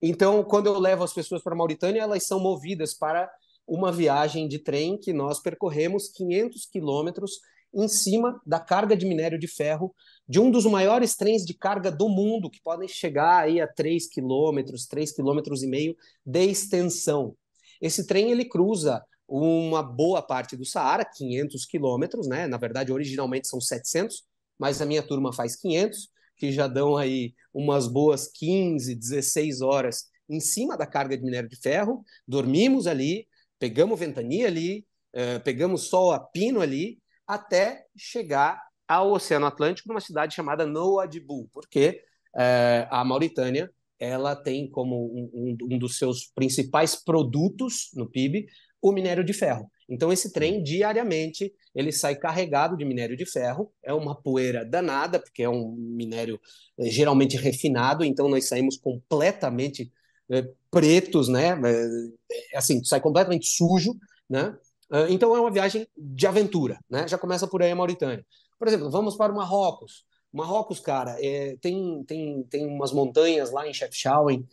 Então, 0.00 0.44
quando 0.44 0.66
eu 0.66 0.78
levo 0.78 1.02
as 1.02 1.12
pessoas 1.12 1.42
para 1.42 1.56
Mauritânia, 1.56 2.02
elas 2.02 2.24
são 2.24 2.38
movidas 2.38 2.94
para 2.94 3.28
uma 3.66 3.90
viagem 3.90 4.48
de 4.48 4.58
trem 4.58 4.96
que 4.96 5.12
nós 5.12 5.40
percorremos 5.40 6.08
500 6.08 6.66
quilômetros 6.66 7.32
em 7.74 7.88
cima 7.88 8.40
da 8.46 8.58
carga 8.58 8.96
de 8.96 9.06
minério 9.06 9.38
de 9.38 9.46
ferro 9.46 9.94
de 10.28 10.40
um 10.40 10.50
dos 10.50 10.66
maiores 10.66 11.16
trens 11.16 11.44
de 11.44 11.54
carga 11.54 11.90
do 11.90 12.08
mundo, 12.08 12.50
que 12.50 12.60
podem 12.62 12.88
chegar 12.88 13.44
aí 13.44 13.60
a 13.60 13.66
3 13.66 14.08
quilômetros, 14.08 14.86
3 14.86 15.12
quilômetros 15.12 15.62
e 15.62 15.66
meio 15.66 15.96
de 16.24 16.44
extensão. 16.44 17.34
Esse 17.80 18.06
trem 18.06 18.30
ele 18.30 18.44
cruza 18.44 19.02
uma 19.26 19.82
boa 19.82 20.22
parte 20.22 20.56
do 20.56 20.64
Saara, 20.64 21.04
500 21.04 21.66
quilômetros, 21.66 22.26
né? 22.26 22.46
Na 22.46 22.56
verdade, 22.56 22.92
originalmente 22.92 23.46
são 23.46 23.60
700, 23.60 24.24
mas 24.58 24.80
a 24.80 24.86
minha 24.86 25.02
turma 25.02 25.32
faz 25.32 25.54
500, 25.56 26.10
que 26.36 26.50
já 26.50 26.66
dão 26.66 26.96
aí 26.96 27.34
umas 27.52 27.86
boas 27.86 28.28
15, 28.28 28.94
16 28.94 29.60
horas 29.60 30.06
em 30.28 30.40
cima 30.40 30.76
da 30.76 30.86
carga 30.86 31.16
de 31.16 31.24
minério 31.24 31.48
de 31.48 31.56
ferro. 31.56 32.04
Dormimos 32.26 32.86
ali, 32.86 33.26
pegamos 33.58 33.98
ventania 33.98 34.46
ali, 34.46 34.86
uh, 35.14 35.42
pegamos 35.42 35.82
sol 35.82 36.12
a 36.12 36.20
pino 36.20 36.60
ali, 36.60 36.98
até 37.28 37.84
chegar 37.94 38.60
ao 38.88 39.12
Oceano 39.12 39.44
Atlântico, 39.44 39.88
numa 39.88 40.00
cidade 40.00 40.34
chamada 40.34 40.64
Nouadhibou, 40.64 41.48
porque 41.52 42.02
é, 42.34 42.88
a 42.90 43.04
Mauritânia 43.04 43.70
ela 44.00 44.34
tem 44.34 44.70
como 44.70 45.06
um, 45.06 45.56
um, 45.60 45.78
dos 45.78 45.98
seus 45.98 46.30
principais 46.34 46.94
produtos 46.96 47.90
no 47.94 48.08
PIB 48.08 48.46
o 48.80 48.92
minério 48.92 49.24
de 49.24 49.32
ferro. 49.32 49.70
Então 49.88 50.12
esse 50.12 50.32
trem 50.32 50.62
diariamente 50.62 51.52
ele 51.74 51.90
sai 51.92 52.14
carregado 52.14 52.76
de 52.76 52.84
minério 52.84 53.16
de 53.16 53.26
ferro, 53.26 53.72
é 53.82 53.92
uma 53.92 54.14
poeira 54.14 54.64
danada 54.64 55.18
porque 55.18 55.42
é 55.42 55.48
um 55.48 55.72
minério 55.72 56.40
é, 56.78 56.88
geralmente 56.88 57.36
refinado, 57.36 58.04
então 58.04 58.28
nós 58.28 58.48
saímos 58.48 58.76
completamente 58.76 59.92
é, 60.30 60.48
pretos, 60.70 61.28
né? 61.28 61.58
É, 61.64 62.56
assim, 62.56 62.82
sai 62.84 63.00
completamente 63.00 63.46
sujo, 63.46 63.96
né? 64.28 64.56
Ah, 64.90 65.06
então 65.08 65.36
é 65.36 65.40
uma 65.40 65.50
viagem 65.50 65.86
de 65.96 66.26
aventura, 66.26 66.78
né? 66.88 67.06
Já 67.06 67.18
começa 67.18 67.46
por 67.46 67.62
aí 67.62 67.70
a 67.70 67.76
Mauritânia. 67.76 68.24
Por 68.58 68.68
exemplo, 68.68 68.90
vamos 68.90 69.16
para 69.16 69.32
o 69.32 69.36
Marrocos. 69.36 70.04
Marrocos, 70.32 70.80
cara, 70.80 71.16
é, 71.20 71.56
tem, 71.60 72.04
tem, 72.04 72.42
tem 72.44 72.66
umas 72.66 72.92
montanhas 72.92 73.50
lá 73.50 73.66
em 73.66 73.72
Chefchaouen, 73.72 74.46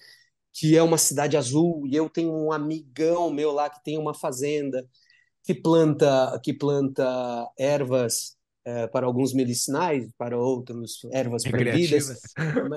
que 0.54 0.78
é 0.78 0.82
uma 0.82 0.98
cidade 0.98 1.36
azul, 1.36 1.86
e 1.86 1.96
eu 1.96 2.10
tenho 2.10 2.34
um 2.34 2.52
amigão 2.52 3.30
meu 3.30 3.52
lá 3.52 3.70
que 3.70 3.84
tem 3.84 3.98
uma 3.98 4.14
fazenda 4.14 4.88
que 5.44 5.54
planta 5.54 6.40
que 6.42 6.54
planta 6.54 7.06
ervas 7.58 8.36
é, 8.64 8.88
para 8.88 9.06
alguns 9.06 9.34
medicinais, 9.34 10.10
para 10.18 10.38
outros 10.38 11.02
ervas 11.12 11.44
proibidas. 11.44 12.22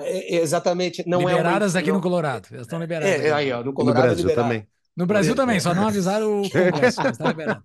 É, 0.03 0.35
exatamente, 0.35 1.03
não 1.07 1.19
liberadas 1.19 1.75
é 1.75 1.79
aqui 1.79 1.91
no 1.91 2.01
Colorado. 2.01 2.47
Elas 2.51 2.67
estão 2.67 2.79
liberadas. 2.79 3.21
É, 3.21 3.31
aí, 3.31 3.51
ó, 3.51 3.63
no 3.63 3.73
Colorado 3.73 4.09
no 4.09 4.15
Brasil 4.15 4.35
também. 4.35 4.67
No 4.99 5.05
Brasil 5.05 5.33
também, 5.33 5.61
só 5.61 5.73
não 5.73 5.87
avisaram 5.87 6.41
o 6.41 6.43
Congresso, 6.51 7.01
mas 7.01 7.17
tá 7.17 7.29
liberado. 7.29 7.63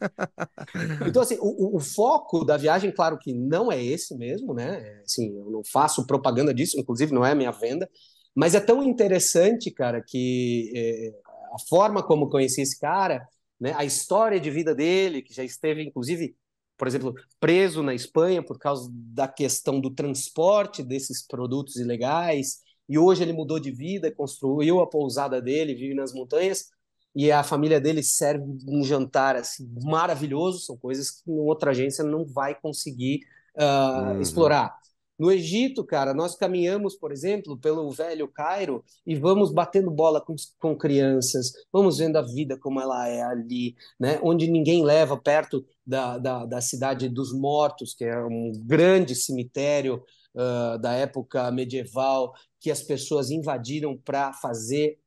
Então, 1.04 1.20
assim, 1.20 1.36
o, 1.40 1.76
o, 1.76 1.80
foco 1.80 2.44
da 2.44 2.56
viagem, 2.56 2.92
claro 2.92 3.18
que 3.18 3.34
não 3.34 3.72
é 3.72 3.82
esse 3.82 4.16
mesmo, 4.16 4.54
né? 4.54 4.78
É, 4.78 5.02
assim, 5.04 5.36
eu 5.36 5.50
não 5.50 5.62
faço 5.64 6.06
propaganda 6.06 6.54
disso, 6.54 6.78
inclusive 6.78 7.12
não 7.12 7.26
é 7.26 7.32
a 7.32 7.34
minha 7.34 7.50
venda, 7.50 7.90
mas 8.36 8.54
é 8.54 8.60
tão 8.60 8.84
interessante, 8.84 9.72
cara, 9.72 10.00
que 10.00 10.70
é, 10.76 11.10
a 11.52 11.58
forma 11.68 12.04
como 12.04 12.30
conheci 12.30 12.60
esse 12.60 12.78
cara, 12.78 13.26
né? 13.58 13.74
A 13.76 13.84
história 13.84 14.38
de 14.38 14.48
vida 14.48 14.72
dele, 14.72 15.20
que 15.20 15.34
já 15.34 15.42
esteve, 15.42 15.82
inclusive, 15.82 16.36
por 16.78 16.86
exemplo, 16.86 17.12
preso 17.40 17.82
na 17.82 17.96
Espanha 17.96 18.44
por 18.44 18.60
causa 18.60 18.88
da 18.92 19.26
questão 19.26 19.80
do 19.80 19.90
transporte 19.90 20.84
desses 20.84 21.26
produtos 21.26 21.74
ilegais, 21.74 22.58
e 22.88 22.96
hoje 22.96 23.24
ele 23.24 23.32
mudou 23.32 23.58
de 23.58 23.72
vida, 23.72 24.14
construiu 24.14 24.78
a 24.78 24.86
pousada 24.86 25.42
dele, 25.42 25.74
vive 25.74 25.94
nas 25.94 26.14
montanhas, 26.14 26.66
e 27.14 27.30
a 27.30 27.42
família 27.42 27.80
dele 27.80 28.02
serve 28.02 28.44
um 28.66 28.82
jantar 28.82 29.36
assim, 29.36 29.70
maravilhoso, 29.82 30.60
são 30.60 30.76
coisas 30.76 31.10
que 31.10 31.30
outra 31.30 31.70
agência 31.70 32.02
não 32.02 32.24
vai 32.24 32.54
conseguir 32.54 33.20
uh, 33.56 34.14
uhum. 34.14 34.20
explorar. 34.20 34.76
No 35.16 35.30
Egito, 35.30 35.84
cara, 35.84 36.12
nós 36.12 36.34
caminhamos, 36.34 36.96
por 36.96 37.12
exemplo, 37.12 37.56
pelo 37.56 37.88
velho 37.92 38.26
Cairo 38.26 38.84
e 39.06 39.14
vamos 39.14 39.52
batendo 39.52 39.88
bola 39.90 40.20
com, 40.20 40.34
com 40.58 40.76
crianças, 40.76 41.52
vamos 41.72 41.98
vendo 41.98 42.16
a 42.16 42.22
vida 42.22 42.58
como 42.58 42.80
ela 42.80 43.06
é 43.08 43.22
ali, 43.22 43.76
né? 43.98 44.18
onde 44.24 44.50
ninguém 44.50 44.84
leva 44.84 45.16
perto 45.16 45.64
da, 45.86 46.18
da, 46.18 46.44
da 46.44 46.60
cidade 46.60 47.08
dos 47.08 47.32
mortos, 47.32 47.94
que 47.94 48.04
é 48.04 48.18
um 48.24 48.50
grande 48.66 49.14
cemitério 49.14 50.02
uh, 50.34 50.78
da 50.80 50.92
época 50.94 51.48
medieval, 51.52 52.32
que 52.58 52.70
as 52.70 52.82
pessoas 52.82 53.30
invadiram 53.30 53.96
para 53.96 54.32
fazer 54.32 54.98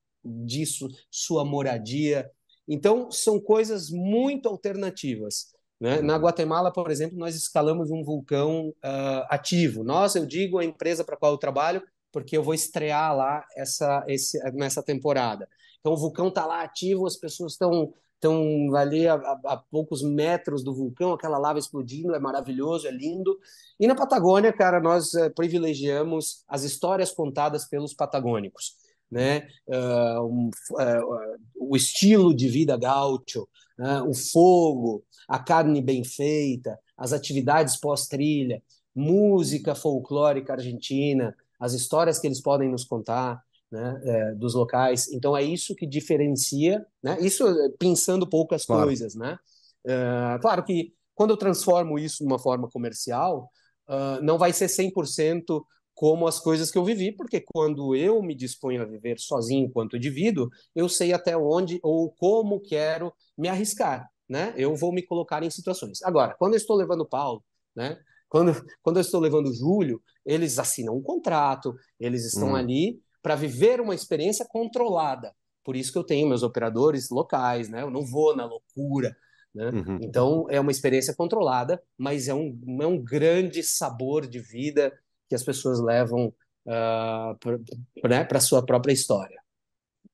disso 0.45 0.87
sua 1.09 1.45
moradia. 1.45 2.29
Então, 2.67 3.09
são 3.11 3.39
coisas 3.39 3.89
muito 3.89 4.49
alternativas. 4.49 5.53
Né? 5.79 6.01
Na 6.01 6.17
Guatemala, 6.17 6.71
por 6.71 6.89
exemplo, 6.91 7.17
nós 7.17 7.35
escalamos 7.35 7.91
um 7.91 8.03
vulcão 8.03 8.69
uh, 8.69 9.25
ativo. 9.29 9.83
Nós, 9.83 10.15
eu 10.15 10.25
digo 10.25 10.57
a 10.57 10.65
empresa 10.65 11.03
para 11.03 11.15
qual 11.15 11.31
eu 11.31 11.37
trabalho, 11.37 11.81
porque 12.11 12.35
eu 12.35 12.43
vou 12.43 12.53
estrear 12.53 13.15
lá 13.15 13.45
essa, 13.55 14.03
esse, 14.07 14.39
nessa 14.53 14.81
temporada. 14.83 15.47
Então, 15.79 15.93
o 15.93 15.97
vulcão 15.97 16.27
está 16.27 16.45
lá 16.45 16.63
ativo, 16.63 17.05
as 17.05 17.15
pessoas 17.15 17.53
estão 17.53 17.93
estão 18.17 18.75
ali 18.75 19.07
a, 19.07 19.13
a, 19.13 19.39
a, 19.45 19.57
poucos 19.57 20.01
metros 20.01 20.63
do 20.63 20.73
vulcão, 20.73 21.13
aquela 21.13 21.37
lava 21.37 21.59
explodindo, 21.59 22.15
é 22.15 22.19
maravilhoso, 22.19 22.87
é 22.87 22.91
lindo. 22.91 23.37
E 23.79 23.85
na 23.85 23.93
Patagônia, 23.93 24.51
cara, 24.51 24.79
nós 24.79 25.13
uh, 25.13 25.29
privilegiamos 25.35 26.43
as 26.47 26.63
histórias 26.63 27.11
contadas 27.11 27.65
pelos 27.65 27.93
patagônicos 27.93 28.75
né? 29.11 29.47
Uh, 29.67 30.21
um, 30.25 30.49
uh, 30.71 31.37
o 31.59 31.75
estilo 31.75 32.33
de 32.35 32.47
vida 32.47 32.77
gaúcho, 32.77 33.47
né? 33.77 34.01
o 34.01 34.13
fogo, 34.13 35.03
a 35.27 35.39
carne 35.39 35.81
bem 35.81 36.03
feita, 36.03 36.77
as 36.97 37.13
atividades 37.13 37.77
pós-trilha, 37.77 38.61
música 38.93 39.75
folclórica 39.75 40.53
argentina, 40.53 41.35
as 41.59 41.73
histórias 41.73 42.19
que 42.19 42.27
eles 42.27 42.41
podem 42.41 42.69
nos 42.69 42.83
contar. 42.83 43.41
Né, 43.69 44.01
é, 44.05 44.33
dos 44.35 44.55
locais, 44.55 45.09
então 45.11 45.35
é 45.35 45.43
isso 45.43 45.75
que 45.75 45.85
diferencia, 45.85 46.85
né? 47.03 47.17
Isso 47.19 47.45
eh, 47.45 47.69
pensando 47.77 48.25
poucas 48.25 48.65
claro. 48.65 48.85
coisas, 48.85 49.13
né? 49.13 49.37
Uh, 49.85 50.39
claro 50.39 50.63
que 50.63 50.93
quando 51.13 51.31
eu 51.31 51.37
transformo 51.37 51.99
isso 51.99 52.23
numa 52.23 52.39
forma 52.39 52.69
comercial, 52.69 53.51
uh, 53.89 54.23
não 54.23 54.37
vai 54.37 54.53
ser 54.53 54.67
100% 54.67 55.65
como 55.97 56.27
as 56.27 56.39
coisas 56.39 56.69
que 56.69 56.77
eu 56.77 56.85
vivi, 56.85 57.11
porque 57.11 57.41
quando 57.41 57.95
eu 57.95 58.21
me 58.21 58.35
disponho 58.35 58.83
a 58.83 58.85
viver 58.85 59.19
sozinho 59.19 59.65
enquanto 59.65 59.97
indivíduo, 59.97 60.47
eu 60.75 60.87
sei 60.87 61.11
até 61.11 61.35
onde 61.35 61.79
ou 61.81 62.11
como 62.11 62.61
quero 62.61 63.11
me 63.35 63.49
arriscar, 63.49 64.07
né? 64.29 64.53
Eu 64.55 64.75
vou 64.75 64.93
me 64.93 65.01
colocar 65.01 65.41
em 65.41 65.49
situações. 65.49 66.03
Agora, 66.03 66.35
quando 66.37 66.53
eu 66.53 66.57
estou 66.57 66.75
levando 66.75 67.03
Paulo, 67.03 67.43
né? 67.75 67.97
Quando, 68.29 68.51
quando 68.83 68.97
eu 68.97 69.01
estou 69.01 69.19
levando 69.19 69.51
Júlio, 69.51 69.99
eles 70.23 70.59
assinam 70.59 70.95
um 70.95 71.01
contrato, 71.01 71.73
eles 71.99 72.25
estão 72.25 72.49
hum. 72.51 72.55
ali 72.55 73.01
para 73.19 73.33
viver 73.35 73.81
uma 73.81 73.95
experiência 73.95 74.45
controlada. 74.47 75.33
Por 75.63 75.75
isso 75.75 75.91
que 75.91 75.97
eu 75.97 76.03
tenho 76.03 76.29
meus 76.29 76.43
operadores 76.43 77.09
locais, 77.09 77.69
né? 77.69 77.81
Eu 77.81 77.89
não 77.89 78.05
vou 78.05 78.35
na 78.35 78.45
loucura, 78.45 79.17
né? 79.51 79.71
Uhum. 79.71 79.97
Então 80.03 80.45
é 80.47 80.59
uma 80.59 80.69
experiência 80.69 81.15
controlada, 81.15 81.81
mas 81.97 82.27
é 82.27 82.35
um, 82.35 82.55
é 82.81 82.85
um 82.85 83.03
grande 83.03 83.63
sabor 83.63 84.27
de 84.27 84.39
vida 84.39 84.93
que 85.27 85.35
as 85.35 85.43
pessoas 85.43 85.79
levam 85.79 86.33
uh, 86.65 87.37
para 87.39 88.09
né, 88.09 88.27
a 88.29 88.39
sua 88.39 88.65
própria 88.65 88.93
história. 88.93 89.37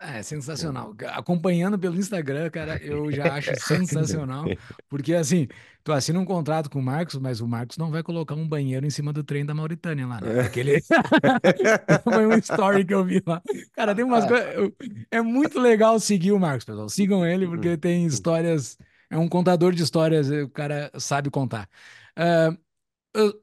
É 0.06 0.22
sensacional. 0.22 0.94
Acompanhando 1.12 1.80
pelo 1.80 1.96
Instagram, 1.98 2.50
cara, 2.50 2.78
eu 2.84 3.10
já 3.10 3.36
acho 3.36 3.52
sensacional. 3.66 4.46
Porque 4.90 5.14
assim, 5.14 5.48
tu 5.82 5.94
assina 5.94 6.20
um 6.20 6.26
contrato 6.26 6.70
com 6.70 6.80
o 6.80 6.84
Marcos, 6.84 7.16
mas 7.16 7.40
o 7.40 7.48
Marcos 7.48 7.78
não 7.78 7.90
vai 7.90 8.04
colocar 8.04 8.36
um 8.36 8.46
banheiro 8.46 8.86
em 8.86 8.90
cima 8.90 9.14
do 9.14 9.24
trem 9.24 9.46
da 9.46 9.54
Mauritânia 9.54 10.06
lá, 10.06 10.20
né? 10.20 10.44
Porque 10.44 10.60
ele... 10.60 10.82
Foi 12.04 12.26
uma 12.26 12.38
story 12.38 12.84
que 12.84 12.94
eu 12.94 13.06
vi 13.06 13.24
lá. 13.26 13.42
Cara, 13.72 13.96
tem 13.96 14.04
umas 14.04 14.26
ah. 14.26 14.28
coisas. 14.28 14.72
É 15.10 15.22
muito 15.22 15.58
legal 15.58 15.98
seguir 16.02 16.34
o 16.34 16.40
Marcos, 16.40 16.66
pessoal. 16.66 16.90
Sigam 16.90 17.26
ele, 17.26 17.48
porque 17.48 17.70
uhum. 17.70 17.78
tem 17.78 18.06
histórias. 18.06 18.78
É 19.10 19.18
um 19.18 19.30
contador 19.30 19.72
de 19.72 19.84
histórias, 19.84 20.30
o 20.30 20.50
cara 20.50 20.92
sabe 20.98 21.30
contar. 21.30 21.70
Uh, 22.18 22.58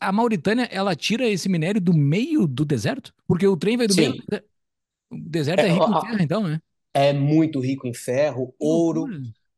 a 0.01 0.13
Mauritânia, 0.13 0.69
ela 0.71 0.97
tira 0.97 1.29
esse 1.29 1.49
minério 1.49 1.81
do 1.81 1.95
meio 1.95 2.47
do 2.47 2.65
deserto? 2.65 3.15
Porque 3.27 3.47
o 3.47 3.57
trem 3.57 3.77
vai 3.77 3.87
do 3.87 3.95
Sim. 3.95 4.01
meio. 4.01 4.43
O 5.11 5.17
deserto 5.19 5.61
é, 5.61 5.69
é 5.69 5.73
rico 5.73 5.85
a, 5.85 5.99
em 5.99 6.01
ferro, 6.01 6.23
então, 6.23 6.43
né? 6.45 6.61
É 6.95 7.13
muito 7.13 7.61
rico 7.61 7.87
em 7.87 7.95
ferro, 7.95 8.55
ouro, 8.59 9.07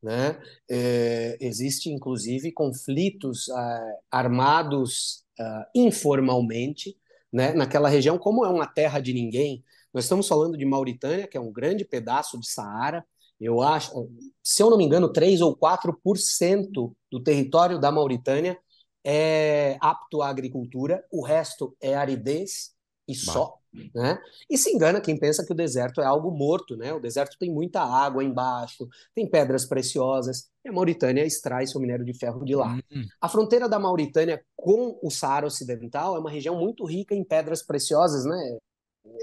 né? 0.03 0.39
É, 0.71 1.37
existe, 1.41 1.91
inclusive, 1.91 2.53
conflitos 2.53 3.49
uh, 3.49 3.99
armados 4.11 5.25
uh, 5.39 5.65
informalmente, 5.75 6.97
né? 7.33 7.53
Naquela 7.53 7.89
região, 7.89 8.19
como 8.19 8.45
é 8.45 8.49
uma 8.49 8.67
terra 8.67 9.01
de 9.01 9.13
ninguém, 9.13 9.63
nós 9.93 10.05
estamos 10.05 10.27
falando 10.27 10.57
de 10.57 10.65
Mauritânia, 10.65 11.27
que 11.27 11.37
é 11.37 11.41
um 11.41 11.53
grande 11.53 11.85
pedaço 11.85 12.41
de 12.41 12.49
Saara. 12.49 13.05
Eu 13.39 13.61
acho, 13.61 14.09
se 14.43 14.63
eu 14.63 14.71
não 14.71 14.79
me 14.79 14.85
engano, 14.85 15.13
3 15.13 15.41
ou 15.41 15.57
4% 15.57 16.95
do 17.11 17.21
território 17.21 17.79
da 17.79 17.93
Mauritânia 17.93 18.57
é 19.05 19.77
apto 19.81 20.23
à 20.23 20.29
agricultura, 20.29 21.05
o 21.11 21.23
resto 21.25 21.77
é 21.81 21.95
aridez 21.95 22.73
e 23.09 23.15
só. 23.15 23.59
Né? 23.95 24.19
E 24.51 24.59
se 24.59 24.71
engana 24.71 25.01
quem 25.01 25.19
pensa 25.19 25.45
que 25.45 25.53
o 25.53 25.57
deserto 25.57 26.03
é 26.03 26.05
algo 26.05 26.31
morto, 26.31 26.77
né? 26.77 26.93
O 26.93 27.01
deserto 27.01 27.39
tem 27.39 27.51
muita 27.51 27.81
água 27.81 28.23
embaixo, 28.23 28.87
tem 29.15 29.27
pedras 29.27 29.65
preciosas, 29.65 30.51
e 30.63 30.69
a 30.69 30.73
Mauritânia 30.73 31.25
extrai 31.25 31.67
seu 31.67 31.81
minério 31.81 32.05
de 32.05 32.13
ferro 32.13 32.45
de 32.45 32.55
lá. 32.55 32.75
Uhum. 32.75 33.07
A 33.19 33.29
fronteira 33.31 33.69
da 33.69 33.79
Mauritânia 33.79 34.45
com 34.55 34.99
o 35.03 35.11
Saara 35.11 35.47
Ocidental 35.47 36.17
é 36.17 36.19
uma 36.19 36.31
região 36.31 36.59
muito 36.59 36.85
rica 36.85 37.15
em 37.15 37.25
pedras 37.25 37.63
preciosas, 37.63 38.27
né? 38.27 38.59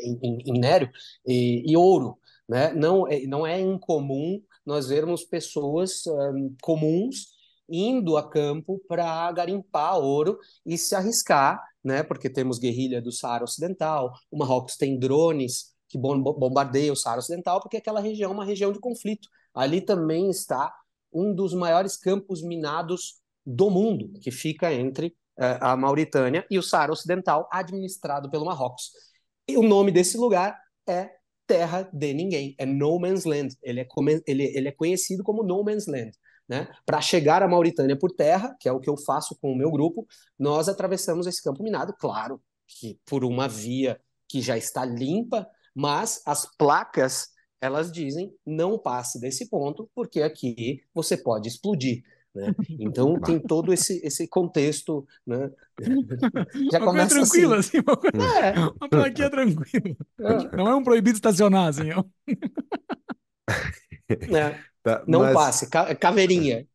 Em, 0.04 0.20
em, 0.22 0.38
em 0.48 0.52
minério 0.52 0.90
e, 1.26 1.72
e, 1.72 1.78
ouro, 1.78 2.18
né? 2.48 2.74
Não, 2.74 3.08
é, 3.08 3.22
não 3.28 3.46
é 3.46 3.62
incomum 3.62 4.42
nós 4.66 4.88
vermos 4.88 5.24
pessoas 5.24 6.04
comuns 6.62 7.39
indo 7.70 8.18
a 8.18 8.30
campo 8.30 8.82
para 8.88 9.32
garimpar 9.32 9.98
ouro 10.00 10.38
e 10.66 10.78
se 10.78 10.96
arriscar, 10.96 11.62
né? 11.84 12.04
Porque 12.04 12.30
temos 12.30 12.60
guerrilha 12.60 13.02
do 13.02 13.12
Saara 13.12 13.44
Ocidental, 13.44 14.14
o 14.32 14.38
Marrocos 14.38 14.76
tem 14.76 14.98
drones 14.98 15.74
que 15.88 15.98
bombardeiam 15.98 16.94
o 16.94 16.96
Saara 16.96 17.20
Ocidental, 17.20 17.60
porque 17.60 17.78
aquela 17.78 18.00
região 18.00 18.32
é 18.32 18.34
uma 18.34 18.46
região 18.46 18.72
de 18.72 18.80
conflito. 18.80 19.28
Ali 19.54 19.82
também 19.82 20.30
está 20.30 20.74
um 21.12 21.34
dos 21.34 21.54
maiores 21.54 21.98
campos 21.98 22.44
minados 22.44 23.16
do 23.46 23.70
mundo, 23.72 24.12
que 24.22 24.30
fica 24.30 24.72
entre 24.72 25.08
uh, 25.40 25.58
a 25.60 25.76
Mauritânia 25.76 26.46
e 26.50 26.60
o 26.60 26.64
Saara 26.64 26.92
Ocidental, 26.92 27.50
administrado 27.52 28.30
pelo 28.30 28.46
Marrocos. 28.46 28.92
E 29.48 29.58
o 29.58 29.64
nome 29.64 29.92
desse 29.92 30.18
lugar 30.18 30.56
é 30.88 31.10
Terra 31.48 31.90
de 31.92 32.14
Ninguém, 32.14 32.54
é 32.60 32.66
No 32.68 33.00
Man's 33.00 33.26
Land. 33.26 33.58
Ele 33.64 33.82
é, 33.82 33.88
ele, 34.28 34.44
ele 34.56 34.68
é 34.68 34.72
conhecido 34.72 35.24
como 35.24 35.42
No 35.42 35.64
Man's 35.64 35.88
Land 35.88 36.12
né? 36.50 36.68
Para 36.84 37.00
chegar 37.00 37.44
à 37.44 37.48
Mauritânia 37.48 37.96
por 37.96 38.12
terra, 38.12 38.56
que 38.60 38.68
é 38.68 38.72
o 38.72 38.80
que 38.80 38.90
eu 38.90 38.98
faço 38.98 39.38
com 39.40 39.54
o 39.54 39.56
meu 39.56 39.70
grupo, 39.70 40.08
nós 40.38 40.68
atravessamos 40.68 41.28
esse 41.28 41.44
campo 41.44 41.62
minado, 41.62 41.94
claro, 41.94 42.42
que 42.68 43.00
por 43.06 43.24
uma 43.24 43.48
via 43.48 44.02
que 44.28 44.42
já 44.42 44.58
está 44.58 44.84
limpa, 44.84 45.48
mas 45.76 46.22
as 46.26 46.46
placas 46.58 47.30
elas 47.62 47.92
dizem 47.92 48.34
não 48.46 48.80
passe 48.80 49.20
desse 49.20 49.50
ponto, 49.50 49.90
porque 49.94 50.22
aqui 50.22 50.82
você 50.94 51.16
pode 51.16 51.48
explodir. 51.48 52.04
Né? 52.34 52.54
Então 52.80 53.20
tem 53.20 53.40
todo 53.40 53.74
esse, 53.74 54.00
esse 54.04 54.28
contexto, 54.28 55.06
né? 55.26 55.52
Já 56.72 56.80
uma 56.80 56.88
começa 56.88 57.16
tranquila, 57.16 57.58
assim. 57.58 57.78
assim 57.78 57.86
uma, 57.86 57.98
coisa, 57.98 58.40
é. 58.40 58.60
uma 58.60 58.90
plaquinha 58.90 59.30
tranquila. 59.30 59.96
É. 60.20 60.56
Não 60.56 60.68
é 60.68 60.76
um 60.76 60.84
proibido 60.84 61.18
estacionar, 61.18 61.68
assim. 61.68 61.90
É. 61.92 62.00
Tá, 64.84 65.04
não 65.08 65.20
mas... 65.20 65.34
passe, 65.34 65.70
caveirinha. 65.70 66.68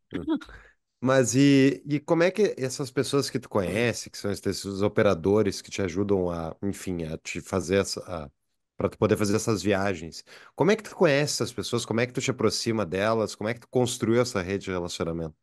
Mas 1.01 1.35
e, 1.35 1.83
e 1.87 2.01
como 2.01 2.23
é 2.23 2.31
que 2.31 2.55
essas 2.57 2.91
pessoas 2.91 3.29
que 3.29 3.39
tu 3.39 3.49
conhece, 3.49 4.09
que 4.09 4.17
são 4.17 4.31
esses 4.31 4.81
operadores 4.81 5.61
que 5.61 5.71
te 5.71 5.83
ajudam 5.83 6.31
a, 6.31 6.57
enfim, 6.63 7.05
a 7.05 7.19
te 7.19 7.43
fazer 7.43 7.77
essa, 7.77 8.33
para 8.77 8.89
tu 8.89 8.97
poder 8.97 9.17
fazer 9.17 9.37
essas 9.37 9.63
viagens, 9.63 10.25
como 10.55 10.71
é 10.71 10.77
que 10.77 10.83
tu 10.83 10.97
conhece 10.97 11.35
essas 11.35 11.53
pessoas? 11.53 11.85
Como 11.85 12.01
é 12.01 12.07
que 12.07 12.13
tu 12.13 12.23
te 12.23 12.31
aproxima 12.31 12.87
delas? 12.87 13.35
Como 13.35 13.51
é 13.51 13.55
que 13.55 13.61
tu 13.61 13.69
construiu 13.69 14.23
essa 14.23 14.41
rede 14.41 14.65
de 14.65 14.71
relacionamento? 14.71 15.35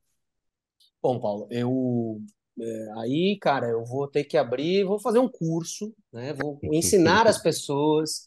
Bom, 1.02 1.20
Paulo, 1.20 1.48
eu 1.52 2.22
é, 2.60 2.92
aí, 3.00 3.38
cara, 3.40 3.68
eu 3.70 3.84
vou 3.86 4.08
ter 4.08 4.24
que 4.24 4.38
abrir, 4.38 4.84
vou 4.84 5.00
fazer 5.00 5.20
um 5.20 5.30
curso, 5.30 5.94
né? 6.12 6.34
Vou 6.34 6.60
ensinar 6.64 7.28
as 7.28 7.38
pessoas 7.42 8.26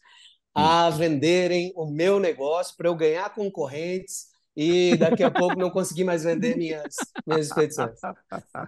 a 0.55 0.89
venderem 0.89 1.73
o 1.75 1.85
meu 1.85 2.19
negócio 2.19 2.75
para 2.77 2.87
eu 2.87 2.95
ganhar 2.95 3.33
concorrentes 3.33 4.27
e 4.55 4.95
daqui 4.95 5.21
a 5.21 5.29
pouco 5.29 5.59
não 5.59 5.69
conseguir 5.69 6.05
mais 6.05 6.23
vender 6.23 6.55
minhas, 6.55 6.95
minhas 7.27 7.47
expedições. 7.47 7.99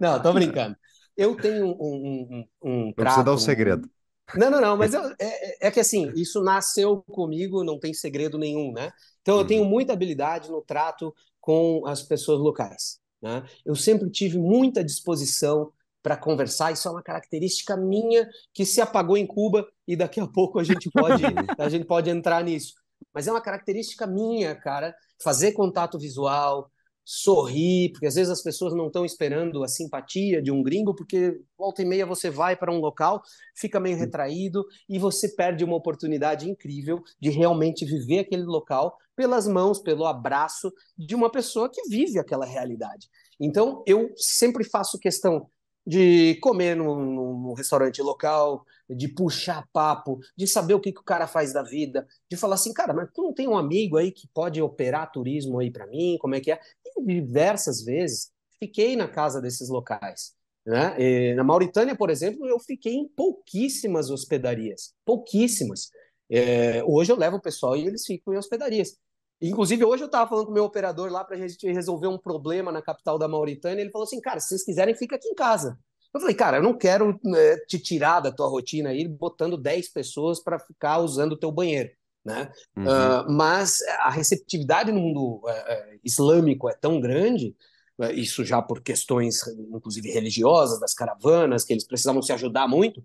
Não, 0.01 0.21
tô 0.21 0.33
brincando. 0.33 0.75
Eu 1.15 1.35
tenho 1.35 1.67
um, 1.67 1.77
um, 1.79 2.45
um, 2.61 2.87
um 2.87 2.93
trato... 2.93 3.15
Você 3.15 3.23
dá 3.23 3.33
um 3.33 3.37
segredo. 3.37 3.89
Não, 4.35 4.51
não, 4.51 4.59
não, 4.59 4.75
mas 4.75 4.93
eu, 4.93 5.01
é, 5.17 5.67
é, 5.67 5.71
que 5.71 5.79
assim, 5.79 6.11
isso 6.13 6.43
nasceu 6.43 7.01
comigo, 7.03 7.63
não 7.63 7.79
tem 7.79 7.93
segredo 7.93 8.37
nenhum, 8.37 8.73
né? 8.73 8.91
Então 9.21 9.37
eu 9.37 9.47
tenho 9.47 9.63
uhum. 9.63 9.69
muita 9.69 9.93
habilidade 9.93 10.51
no 10.51 10.61
trato 10.61 11.15
com 11.39 11.87
as 11.87 12.01
pessoas 12.03 12.39
locais. 12.39 12.99
Né? 13.21 13.43
Eu 13.65 13.75
sempre 13.75 14.09
tive 14.09 14.37
muita 14.37 14.83
disposição 14.83 15.71
para 16.07 16.15
conversar, 16.15 16.71
isso 16.71 16.87
é 16.87 16.91
uma 16.91 17.03
característica 17.03 17.75
minha 17.75 18.29
que 18.53 18.65
se 18.65 18.79
apagou 18.79 19.17
em 19.17 19.27
Cuba 19.27 19.67
e 19.85 19.93
daqui 19.93 20.21
a 20.21 20.25
pouco 20.25 20.57
a 20.57 20.63
gente 20.63 20.89
pode, 20.89 21.21
a 21.59 21.67
gente 21.67 21.83
pode 21.83 22.09
entrar 22.09 22.41
nisso. 22.45 22.75
Mas 23.13 23.27
é 23.27 23.31
uma 23.31 23.41
característica 23.41 24.07
minha, 24.07 24.55
cara, 24.55 24.95
fazer 25.21 25.51
contato 25.51 25.99
visual, 25.99 26.71
sorrir, 27.03 27.91
porque 27.91 28.05
às 28.05 28.15
vezes 28.15 28.31
as 28.31 28.41
pessoas 28.41 28.73
não 28.73 28.87
estão 28.87 29.03
esperando 29.03 29.61
a 29.65 29.67
simpatia 29.67 30.41
de 30.41 30.49
um 30.49 30.63
gringo, 30.63 30.95
porque 30.95 31.41
volta 31.57 31.81
e 31.81 31.85
meia 31.85 32.05
você 32.05 32.29
vai 32.29 32.55
para 32.55 32.71
um 32.71 32.79
local, 32.79 33.21
fica 33.53 33.77
meio 33.77 33.97
retraído 33.97 34.65
e 34.87 34.97
você 34.97 35.27
perde 35.35 35.65
uma 35.65 35.75
oportunidade 35.75 36.49
incrível 36.49 37.03
de 37.19 37.29
realmente 37.29 37.83
viver 37.83 38.19
aquele 38.19 38.43
local 38.43 38.97
pelas 39.13 39.45
mãos, 39.45 39.81
pelo 39.81 40.05
abraço 40.05 40.71
de 40.97 41.13
uma 41.13 41.29
pessoa 41.29 41.69
que 41.69 41.81
vive 41.89 42.17
aquela 42.17 42.45
realidade. 42.45 43.09
Então, 43.37 43.83
eu 43.85 44.13
sempre 44.15 44.63
faço 44.63 44.97
questão 44.97 45.49
de 45.87 46.35
comer 46.41 46.75
num, 46.75 47.53
restaurante 47.53 48.01
local, 48.01 48.65
de 48.89 49.07
puxar 49.07 49.65
papo, 49.71 50.19
de 50.35 50.45
saber 50.45 50.73
o 50.73 50.81
que, 50.81 50.91
que 50.91 50.99
o 50.99 51.03
cara 51.03 51.25
faz 51.27 51.53
da 51.53 51.63
vida, 51.63 52.05
de 52.29 52.35
falar 52.35 52.55
assim, 52.55 52.73
cara, 52.73 52.93
mas 52.93 53.09
tu 53.13 53.21
não 53.21 53.33
tem 53.33 53.47
um 53.47 53.57
amigo 53.57 53.95
aí 53.95 54.11
que 54.11 54.27
pode 54.33 54.61
operar 54.61 55.09
turismo 55.09 55.59
aí 55.59 55.71
para 55.71 55.87
mim, 55.87 56.17
como 56.19 56.35
é 56.35 56.41
que 56.41 56.51
é? 56.51 56.59
E 56.85 57.05
diversas 57.05 57.81
vezes 57.85 58.29
fiquei 58.59 58.97
na 58.97 59.07
casa 59.07 59.41
desses 59.41 59.69
locais. 59.69 60.35
Né? 60.65 60.95
E 60.99 61.33
na 61.35 61.43
Mauritânia, 61.45 61.95
por 61.95 62.09
exemplo, 62.09 62.45
eu 62.45 62.59
fiquei 62.59 62.93
em 62.93 63.07
pouquíssimas 63.07 64.09
hospedarias, 64.09 64.93
pouquíssimas. 65.05 65.89
É, 66.29 66.83
hoje 66.83 67.13
eu 67.13 67.15
levo 67.15 67.37
o 67.37 67.41
pessoal 67.41 67.77
e 67.77 67.87
eles 67.87 68.05
ficam 68.05 68.33
em 68.33 68.37
hospedarias. 68.37 68.97
Inclusive, 69.41 69.85
hoje 69.85 70.03
eu 70.03 70.07
estava 70.07 70.27
falando 70.27 70.45
com 70.45 70.51
o 70.51 70.53
meu 70.53 70.63
operador 70.63 71.11
lá 71.11 71.23
para 71.23 71.35
a 71.35 71.39
gente 71.39 71.71
resolver 71.71 72.07
um 72.07 72.17
problema 72.17 72.71
na 72.71 72.81
capital 72.81 73.19
da 73.19 73.27
Mauritânia. 73.27 73.81
Ele 73.81 73.91
falou 73.91 74.05
assim: 74.05 74.19
cara, 74.19 74.39
se 74.39 74.49
vocês 74.49 74.63
quiserem, 74.63 74.95
fica 74.95 75.15
aqui 75.15 75.27
em 75.27 75.35
casa. 75.35 75.77
Eu 76.13 76.21
falei, 76.21 76.35
cara, 76.35 76.57
eu 76.57 76.63
não 76.63 76.75
quero 76.75 77.19
né, 77.23 77.57
te 77.67 77.77
tirar 77.77 78.19
da 78.19 78.31
tua 78.31 78.47
rotina 78.47 78.89
aí, 78.89 79.07
botando 79.07 79.57
10 79.57 79.89
pessoas 79.89 80.41
para 80.41 80.57
ficar 80.57 80.99
usando 80.99 81.33
o 81.33 81.37
teu 81.37 81.51
banheiro. 81.51 81.91
Né? 82.25 82.51
Uhum. 82.75 82.83
Uh, 82.83 83.31
mas 83.31 83.81
a 83.99 84.09
receptividade 84.09 84.91
no 84.91 84.99
mundo 84.99 85.41
uh, 85.45 85.99
islâmico 86.03 86.67
é 86.67 86.73
tão 86.73 86.99
grande, 86.99 87.55
uh, 87.99 88.11
isso 88.11 88.43
já 88.43 88.61
por 88.61 88.81
questões, 88.81 89.47
inclusive 89.47 90.11
religiosas, 90.11 90.79
das 90.79 90.93
caravanas, 90.93 91.63
que 91.63 91.71
eles 91.71 91.85
precisavam 91.85 92.21
se 92.21 92.33
ajudar 92.33 92.67
muito, 92.67 93.01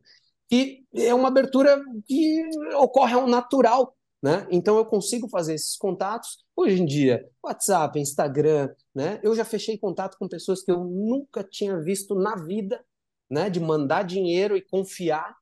que 0.48 0.84
é 0.94 1.14
uma 1.14 1.28
abertura 1.28 1.80
que 2.06 2.42
ocorre 2.76 3.14
ao 3.14 3.28
natural 3.28 3.94
né? 4.22 4.46
Então 4.50 4.76
eu 4.76 4.86
consigo 4.86 5.28
fazer 5.28 5.54
esses 5.54 5.76
contatos. 5.76 6.38
Hoje 6.54 6.80
em 6.80 6.86
dia, 6.86 7.28
WhatsApp, 7.42 7.98
Instagram, 7.98 8.72
né? 8.94 9.18
Eu 9.22 9.34
já 9.34 9.44
fechei 9.44 9.76
contato 9.76 10.16
com 10.16 10.28
pessoas 10.28 10.62
que 10.62 10.70
eu 10.70 10.84
nunca 10.84 11.42
tinha 11.42 11.80
visto 11.80 12.14
na 12.14 12.36
vida, 12.36 12.84
né? 13.28 13.50
De 13.50 13.58
mandar 13.58 14.04
dinheiro 14.04 14.56
e 14.56 14.62
confiar. 14.62 15.36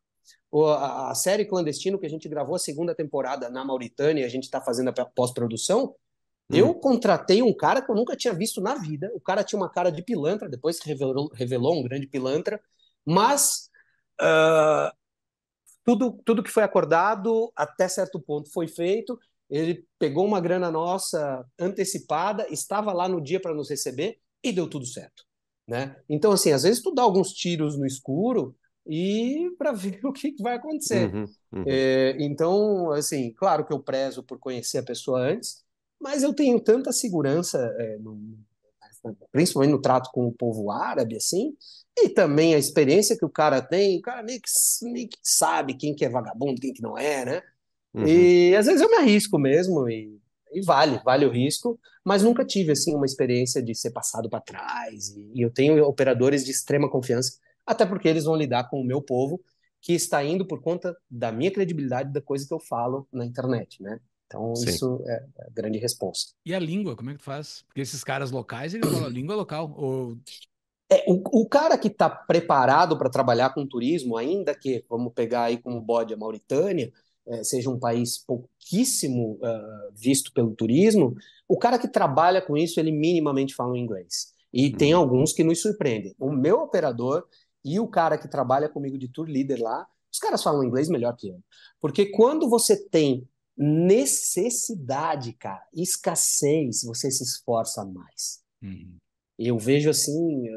A, 0.53 1.15
série 1.15 1.45
Clandestino 1.45 1.97
que 1.97 2.07
a 2.07 2.11
gente 2.11 2.29
gravou 2.29 2.57
a 2.57 2.59
segunda 2.59 2.93
temporada 2.93 3.49
na 3.49 3.65
Mauritânia, 3.65 4.27
a 4.27 4.29
gente 4.29 4.45
está 4.45 4.61
fazendo 4.61 4.89
a 4.89 5.05
pós-produção. 5.05 5.95
Hum. 6.51 6.57
Eu 6.57 6.75
contratei 6.75 7.41
um 7.41 7.55
cara 7.55 7.81
que 7.81 7.89
eu 7.89 7.95
nunca 7.95 8.17
tinha 8.17 8.35
visto 8.35 8.61
na 8.61 8.75
vida. 8.75 9.13
O 9.15 9.21
cara 9.21 9.45
tinha 9.45 9.61
uma 9.61 9.71
cara 9.71 9.91
de 9.91 10.03
pilantra, 10.03 10.49
depois 10.49 10.81
revelou, 10.81 11.31
revelou 11.35 11.79
um 11.79 11.83
grande 11.85 12.09
pilantra, 12.09 12.61
mas 13.05 13.71
uh, 14.21 14.91
tudo, 15.85 16.21
tudo 16.25 16.43
que 16.43 16.51
foi 16.51 16.63
acordado 16.63 17.51
até 17.57 17.89
certo 17.89 18.21
ponto 18.21 18.51
foi 18.53 18.69
feito. 18.69 19.19
Ele 19.49 19.85
pegou 19.99 20.25
uma 20.25 20.41
grana 20.41 20.71
nossa 20.71 21.45
antecipada, 21.59 22.47
estava 22.51 22.93
lá 22.93 23.09
no 23.09 23.21
dia 23.21 23.41
para 23.41 23.55
nos 23.55 23.69
receber 23.69 24.19
e 24.43 24.53
deu 24.53 24.69
tudo 24.69 24.87
certo. 24.87 25.25
Né? 25.67 25.97
Então, 26.09 26.33
assim, 26.33 26.53
às 26.53 26.63
vezes 26.63 26.83
tu 26.83 26.93
dá 26.93 27.03
alguns 27.03 27.33
tiros 27.33 27.79
no 27.79 27.87
escuro 27.87 28.57
e 28.87 29.51
para 29.59 29.73
ver 29.73 30.01
o 30.05 30.13
que, 30.13 30.35
vai 30.41 30.55
acontecer. 30.57 31.13
Uhum, 31.15 31.25
uhum. 31.53 31.65
É, 31.67 32.17
então, 32.19 32.91
assim, 32.93 33.33
claro 33.33 33.67
que 33.67 33.73
eu 33.73 33.81
prezo 33.81 34.23
por 34.23 34.39
conhecer 34.39 34.79
a 34.79 34.83
pessoa 34.83 35.21
antes, 35.21 35.65
mas 36.01 36.23
eu 36.23 36.33
tenho 36.33 36.59
tanta 36.61 36.93
segurança, 36.93 37.59
é, 37.79 37.99
no, 37.99 38.19
principalmente 39.33 39.73
no 39.73 39.81
trato 39.81 40.11
com 40.13 40.27
o 40.27 40.33
povo 40.33 40.71
árabe, 40.71 41.17
assim, 41.17 41.55
e 41.99 42.09
também 42.09 42.55
a 42.55 42.59
experiência 42.59 43.17
que 43.17 43.25
o 43.25 43.31
cara 43.31 43.61
tem, 43.61 43.99
o 43.99 44.03
cara 44.03 44.23
meio 44.23 44.41
que, 44.41 44.51
meio 44.91 45.09
que 45.09 45.19
sabe 45.23 45.75
quem 45.75 45.95
que 45.95 46.05
é 46.05 46.09
vagabundo, 46.09 46.61
quem 46.61 46.73
que 46.73 46.83
não 46.83 46.97
é, 46.97 47.25
né? 47.25 47.43
Uhum. 47.95 48.07
E 48.07 48.55
às 48.57 48.67
vezes 48.67 48.81
eu 48.81 48.91
me 48.91 48.97
arrisco 48.97 49.39
mesmo 49.39 49.89
e, 49.89 50.21
e, 50.53 50.61
vale, 50.63 51.01
vale 51.05 51.27
o 51.27 51.31
risco, 51.31 51.79
mas 52.05 52.23
nunca 52.23 52.45
tive 52.45 52.73
assim 52.73 52.95
uma 52.95 53.07
experiência 53.07 53.63
de 53.63 53.75
ser 53.75 53.91
passado 53.91 54.31
para 54.31 54.41
trás. 54.41 55.09
E, 55.09 55.33
e 55.35 55.43
eu 55.43 55.51
tenho 55.51 55.83
operadores 55.85 56.45
de 56.45 56.51
extrema 56.51 56.89
confiança, 56.89 57.39
até 57.67 57.85
porque 57.85 58.09
eles 58.09 58.25
vão 58.25 58.37
lidar 58.37 58.69
com 58.71 58.81
o 58.81 58.85
meu 58.85 59.03
povo 59.03 59.41
que 59.81 59.95
está 59.95 60.23
indo 60.23 60.47
por 60.47 60.61
conta 60.61 60.97
da 61.11 61.33
minha 61.33 61.51
credibilidade 61.51 62.13
da 62.13 62.21
coisa 62.21 62.47
que 62.47 62.53
eu 62.53 62.61
falo 62.61 63.09
na 63.13 63.25
internet, 63.25 63.83
né? 63.83 63.99
Então, 64.31 64.55
Sim. 64.55 64.71
isso 64.71 65.03
é 65.07 65.25
a 65.41 65.51
grande 65.51 65.77
resposta. 65.77 66.35
E 66.47 66.55
a 66.55 66.59
língua, 66.61 66.95
como 66.95 67.11
é 67.11 67.15
que 67.15 67.19
tu 67.19 67.25
faz? 67.25 67.65
Porque 67.67 67.81
esses 67.81 68.05
caras 68.05 68.31
locais, 68.31 68.73
eles 68.73 68.89
falam 68.89 69.09
língua 69.11 69.35
local. 69.35 69.75
Ou 69.77 70.17
é, 70.89 71.05
o, 71.09 71.43
o, 71.43 71.49
cara 71.49 71.77
que 71.77 71.89
está 71.89 72.09
preparado 72.09 72.97
para 72.97 73.11
trabalhar 73.11 73.51
com 73.51 73.67
turismo, 73.67 74.17
ainda 74.17 74.55
que, 74.55 74.85
vamos 74.89 75.13
pegar 75.13 75.45
aí 75.45 75.59
como 75.59 75.81
bode 75.81 76.15
a 76.15 76.17
Mauritânia, 76.17 76.93
é, 77.27 77.43
seja 77.43 77.69
um 77.71 77.79
país 77.79 78.19
pouquíssimo 78.19 79.33
uh, 79.43 79.93
visto 79.97 80.33
pelo 80.33 80.55
turismo, 80.55 81.17
o 81.49 81.59
cara 81.59 81.77
que 81.77 81.89
trabalha 81.89 82.41
com 82.41 82.57
isso, 82.57 82.79
ele 82.79 82.93
minimamente 82.93 83.53
fala 83.53 83.77
inglês. 83.77 84.33
E 84.53 84.67
uhum. 84.67 84.77
tem 84.77 84.93
alguns 84.93 85.33
que 85.33 85.43
nos 85.43 85.61
surpreendem. 85.61 86.15
O 86.21 86.31
meu 86.31 86.61
operador 86.61 87.27
e 87.65 87.81
o 87.81 87.89
cara 87.89 88.17
que 88.17 88.29
trabalha 88.29 88.69
comigo 88.69 88.97
de 88.97 89.09
tour 89.09 89.27
leader 89.27 89.61
lá, 89.61 89.87
os 90.13 90.19
caras 90.21 90.43
falam 90.43 90.63
inglês 90.65 90.89
melhor 90.89 91.17
que 91.17 91.29
eu. 91.29 91.43
Porque 91.81 92.07
quando 92.07 92.49
você 92.49 92.77
tem 92.89 93.29
necessidade, 93.63 95.35
cara, 95.35 95.63
escassez, 95.75 96.83
você 96.83 97.11
se 97.11 97.23
esforça 97.23 97.85
mais. 97.85 98.41
Uhum. 98.63 98.97
Eu 99.39 99.59
vejo 99.59 99.91
assim, 99.91 100.49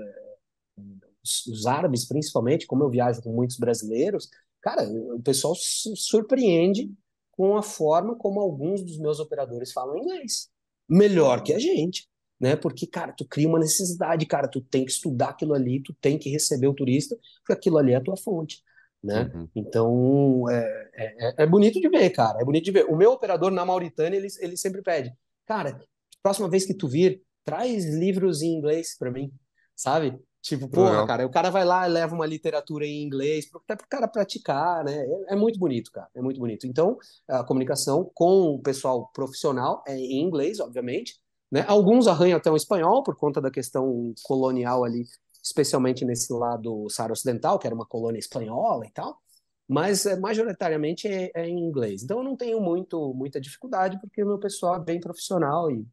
os, 1.22 1.46
os, 1.48 1.66
árabes, 1.66 2.08
principalmente, 2.08 2.66
como 2.66 2.84
eu 2.84 2.90
viajo 2.90 3.22
com 3.22 3.34
muitos 3.34 3.58
brasileiros, 3.58 4.30
cara, 4.62 4.84
o 4.90 5.22
pessoal 5.22 5.54
se 5.54 5.94
surpreende 5.98 6.90
com 7.32 7.58
a 7.58 7.62
forma 7.62 8.16
como 8.16 8.40
alguns 8.40 8.82
dos 8.82 8.98
meus 8.98 9.20
operadores 9.20 9.74
falam 9.74 9.98
inglês. 9.98 10.50
Melhor 10.88 11.44
que 11.44 11.54
a 11.54 11.60
gente, 11.60 12.08
né? 12.40 12.56
Porque, 12.56 12.88
cara, 12.88 13.12
tu 13.12 13.26
cria 13.26 13.50
uma 13.50 13.60
necessidade, 13.60 14.26
cara, 14.26 14.48
tu 14.48 14.62
tem 14.62 14.86
que 14.86 14.92
estudar 14.92 15.30
aquilo 15.30 15.54
ali, 15.54 15.82
tu 15.82 15.94
tem 16.00 16.18
que 16.18 16.30
receber 16.30 16.68
o 16.68 16.74
turista, 16.74 17.18
porque 17.40 17.54
aquilo 17.54 17.78
ali 17.78 17.92
é 17.92 17.96
a 17.96 18.04
tua 18.04 18.16
fonte. 18.16 18.64
Né? 19.04 19.30
Uhum. 19.34 19.50
Então 19.54 20.50
é, 20.50 20.90
é, 20.96 21.44
é, 21.44 21.46
bonito 21.46 21.80
de 21.82 21.90
ver, 21.90 22.10
cara. 22.12 22.40
É 22.40 22.46
bonito 22.46 22.64
de 22.64 22.72
ver. 22.72 22.86
O 22.86 22.96
meu 22.96 23.12
operador 23.12 23.52
na 23.52 23.66
Mauritânia, 23.66 24.18
ele, 24.18 24.28
ele 24.40 24.56
sempre 24.56 24.82
pede, 24.82 25.14
cara, 25.46 25.78
próxima 26.22 26.50
vez 26.50 26.66
que 26.66 26.74
tu 26.74 26.88
vir, 26.88 27.22
traz 27.44 27.86
livros 27.86 28.42
em 28.42 28.54
inglês 28.54 28.98
para 28.98 29.12
mim, 29.12 29.32
sabe? 29.76 30.18
Tipo, 30.42 30.68
porra, 30.68 30.90
Legal. 30.92 31.08
cara, 31.08 31.26
o 31.26 31.30
cara 31.30 31.50
vai 31.50 31.64
lá 31.64 31.88
e 31.88 31.92
leva 31.92 32.14
uma 32.14 32.26
literatura 32.26 32.86
em 32.86 33.02
inglês, 33.02 33.50
até 33.56 33.78
para 33.78 33.86
o 33.86 33.90
cara 33.90 34.08
praticar, 34.10 34.84
né? 34.84 35.06
É, 35.30 35.34
é 35.34 35.36
muito 35.38 35.58
bonito, 35.58 35.90
cara, 35.90 36.10
é 36.14 36.22
muito 36.22 36.38
bonito. 36.38 36.68
Então, 36.68 36.98
a 37.30 37.46
comunicação 37.46 38.12
com 38.14 38.56
o 38.56 38.60
pessoal 38.60 39.10
profissional 39.14 39.82
é 39.88 39.96
em 39.96 40.22
inglês, 40.22 40.60
obviamente, 40.60 41.18
né? 41.50 41.64
Alguns 41.66 42.08
arranham 42.08 42.38
até 42.38 42.52
um 42.52 42.58
espanhol 42.58 43.04
por 43.04 43.16
conta 43.16 43.40
da 43.40 43.50
questão 43.50 44.14
colonial 44.24 44.84
ali, 44.84 45.06
especialmente 45.44 46.06
nesse 46.06 46.32
lado 46.32 46.90
Saara 46.90 47.12
Ocidental, 47.12 47.60
que 47.60 47.68
era 47.68 47.76
uma 47.76 47.86
colônia 47.86 48.20
espanhola 48.20 48.86
e 48.86 48.92
tal, 48.92 49.20
mas 49.68 50.06
é, 50.06 50.18
majoritariamente 50.18 51.08
é, 51.08 51.32
é 51.36 51.48
em 51.48 51.60
inglês. 51.60 52.04
Então, 52.04 52.20
eu 52.20 52.24
não 52.24 52.36
tenho 52.38 52.62
muito, 52.62 53.14
muita 53.14 53.42
dificuldade, 53.42 54.00
porque 54.00 54.24
o 54.24 54.28
meu 54.28 54.40
pessoal 54.40 54.76
é 54.76 54.80
bem 54.80 55.00
profissional 55.00 55.70
e, 55.70 55.86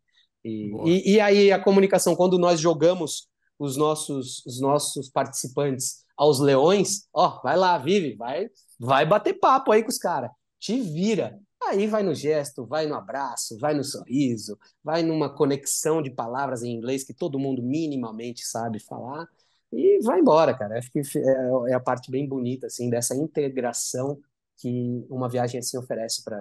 e, 0.44 0.72
e, 0.84 1.12
e 1.14 1.20
aí 1.20 1.52
a 1.52 1.62
comunicação, 1.62 2.14
quando 2.14 2.38
nós 2.38 2.60
jogamos 2.60 3.28
os 3.58 3.76
nossos, 3.76 4.44
os 4.46 4.60
nossos 4.60 5.10
participantes 5.10 6.04
aos 6.16 6.38
leões, 6.38 7.08
ó, 7.12 7.40
vai 7.42 7.56
lá, 7.56 7.76
vive, 7.78 8.14
vai, 8.14 8.48
vai 8.78 9.06
bater 9.06 9.34
papo 9.34 9.72
aí 9.72 9.82
com 9.82 9.88
os 9.88 9.98
caras, 9.98 10.30
te 10.58 10.80
vira. 10.80 11.38
Aí 11.62 11.86
vai 11.86 12.02
no 12.02 12.14
gesto, 12.14 12.64
vai 12.64 12.86
no 12.86 12.94
abraço, 12.94 13.58
vai 13.58 13.74
no 13.74 13.84
sorriso, 13.84 14.58
vai 14.82 15.02
numa 15.02 15.28
conexão 15.28 16.00
de 16.00 16.10
palavras 16.10 16.62
em 16.62 16.72
inglês 16.72 17.04
que 17.04 17.12
todo 17.12 17.38
mundo 17.38 17.62
minimamente 17.62 18.46
sabe 18.46 18.80
falar 18.80 19.28
e 19.72 20.00
vai 20.02 20.20
embora, 20.20 20.56
cara. 20.56 20.78
Acho 20.78 20.90
que 20.90 21.00
é, 21.00 21.70
é 21.70 21.74
a 21.74 21.80
parte 21.80 22.10
bem 22.10 22.28
bonita 22.28 22.66
assim 22.66 22.90
dessa 22.90 23.14
integração 23.14 24.20
que 24.56 25.06
uma 25.08 25.28
viagem 25.28 25.58
assim 25.58 25.78
oferece 25.78 26.22
para 26.22 26.40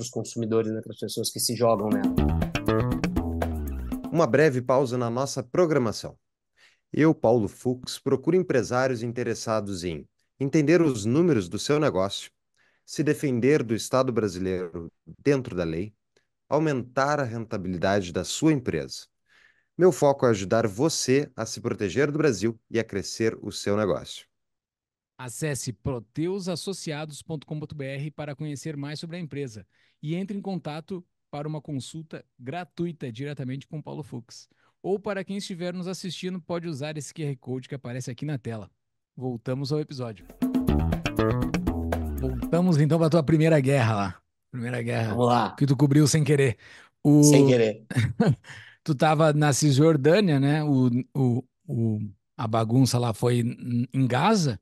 os 0.00 0.10
consumidores, 0.10 0.72
né, 0.72 0.80
para 0.80 0.92
as 0.92 0.98
pessoas 0.98 1.30
que 1.30 1.38
se 1.38 1.54
jogam 1.54 1.88
nela. 1.88 2.14
Uma 4.10 4.26
breve 4.26 4.60
pausa 4.60 4.98
na 4.98 5.08
nossa 5.08 5.42
programação. 5.42 6.18
Eu, 6.92 7.14
Paulo 7.14 7.46
Fux, 7.48 7.98
procuro 7.98 8.36
empresários 8.36 9.02
interessados 9.02 9.84
em 9.84 10.08
entender 10.40 10.80
os 10.80 11.04
números 11.04 11.48
do 11.48 11.58
seu 11.58 11.78
negócio, 11.78 12.30
se 12.84 13.02
defender 13.02 13.62
do 13.62 13.74
Estado 13.74 14.10
brasileiro 14.10 14.90
dentro 15.22 15.54
da 15.54 15.64
lei, 15.64 15.92
aumentar 16.48 17.20
a 17.20 17.24
rentabilidade 17.24 18.12
da 18.12 18.24
sua 18.24 18.52
empresa. 18.52 19.06
Meu 19.78 19.92
foco 19.92 20.26
é 20.26 20.30
ajudar 20.30 20.66
você 20.66 21.30
a 21.36 21.46
se 21.46 21.60
proteger 21.60 22.10
do 22.10 22.18
Brasil 22.18 22.58
e 22.68 22.80
a 22.80 22.84
crescer 22.84 23.38
o 23.40 23.52
seu 23.52 23.76
negócio. 23.76 24.26
Acesse 25.16 25.72
proteusassociados.com.br 25.72 27.44
para 28.16 28.34
conhecer 28.34 28.76
mais 28.76 28.98
sobre 28.98 29.18
a 29.18 29.20
empresa 29.20 29.64
e 30.02 30.16
entre 30.16 30.36
em 30.36 30.40
contato 30.42 31.06
para 31.30 31.46
uma 31.46 31.60
consulta 31.60 32.24
gratuita 32.36 33.12
diretamente 33.12 33.68
com 33.68 33.80
Paulo 33.80 34.02
Fux. 34.02 34.48
Ou 34.82 34.98
para 34.98 35.22
quem 35.22 35.36
estiver 35.36 35.72
nos 35.72 35.86
assistindo, 35.86 36.40
pode 36.40 36.66
usar 36.66 36.96
esse 36.96 37.14
QR 37.14 37.36
Code 37.36 37.68
que 37.68 37.76
aparece 37.76 38.10
aqui 38.10 38.26
na 38.26 38.36
tela. 38.36 38.68
Voltamos 39.16 39.70
ao 39.70 39.78
episódio. 39.78 40.26
Voltamos 42.20 42.80
então 42.80 42.98
para 42.98 43.06
a 43.06 43.10
tua 43.10 43.22
primeira 43.22 43.60
guerra 43.60 43.94
lá. 43.94 44.20
Primeira 44.50 44.82
guerra 44.82 45.10
Vamos 45.10 45.26
lá, 45.26 45.54
que 45.54 45.66
tu 45.66 45.76
cobriu 45.76 46.08
sem 46.08 46.24
querer. 46.24 46.58
O... 47.04 47.22
sem 47.22 47.46
querer. 47.46 47.86
tu 48.88 48.94
tava 48.94 49.32
na 49.32 49.52
Cisjordânia, 49.52 50.40
né? 50.40 50.62
O, 50.64 50.88
o, 51.14 51.44
o, 51.66 52.00
a 52.36 52.46
bagunça 52.46 52.98
lá 52.98 53.12
foi 53.12 53.40
em- 53.40 54.06
Gaza, 54.06 54.60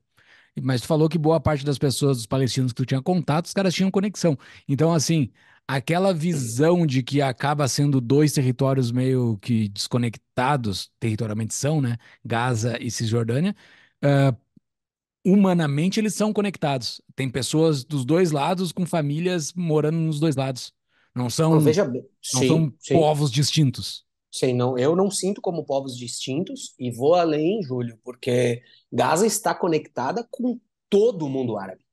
mas 0.61 0.81
tu 0.81 0.87
falou 0.87 1.09
que 1.09 1.17
boa 1.17 1.39
parte 1.39 1.65
das 1.65 1.77
pessoas, 1.77 2.17
dos 2.17 2.25
palestinos 2.27 2.71
que 2.73 2.77
tu 2.77 2.85
tinha 2.85 3.01
contato, 3.01 3.45
os 3.45 3.53
caras 3.53 3.73
tinham 3.73 3.91
conexão. 3.91 4.37
Então, 4.67 4.93
assim, 4.93 5.31
aquela 5.67 6.13
visão 6.13 6.85
de 6.87 7.03
que 7.03 7.21
acaba 7.21 7.67
sendo 7.67 8.01
dois 8.01 8.33
territórios 8.33 8.91
meio 8.91 9.37
que 9.39 9.69
desconectados, 9.69 10.91
territorialmente 10.99 11.53
são, 11.55 11.81
né? 11.81 11.97
Gaza 12.25 12.77
e 12.81 12.91
Cisjordânia, 12.91 13.55
ah, 14.03 14.35
humanamente 15.25 15.99
eles 15.99 16.13
são 16.15 16.33
conectados. 16.33 17.01
Tem 17.15 17.29
pessoas 17.29 17.83
dos 17.83 18.05
dois 18.05 18.31
lados 18.31 18.71
com 18.71 18.85
famílias 18.85 19.53
morando 19.53 19.97
nos 19.97 20.19
dois 20.19 20.35
lados. 20.35 20.73
Não 21.15 21.29
são, 21.29 21.55
Não, 21.55 21.61
veja 21.61 21.85
bem, 21.85 22.07
não 22.33 22.41
sim, 22.41 22.47
são 22.47 22.73
sim. 22.79 22.95
povos 22.95 23.31
distintos. 23.31 24.06
Sim, 24.37 24.53
não, 24.53 24.77
eu 24.77 24.95
não 24.95 25.09
sinto 25.09 25.41
como 25.41 25.65
povos 25.65 25.97
distintos 25.97 26.75
e 26.77 26.91
vou 26.91 27.15
além, 27.15 27.63
Júlio, 27.63 27.99
porque 28.03 28.61
Gaza 28.91 29.25
está 29.25 29.55
conectada 29.55 30.27
com 30.29 30.59
todo 30.87 31.25
o 31.25 31.29
mundo 31.29 31.57
árabe. 31.57 31.83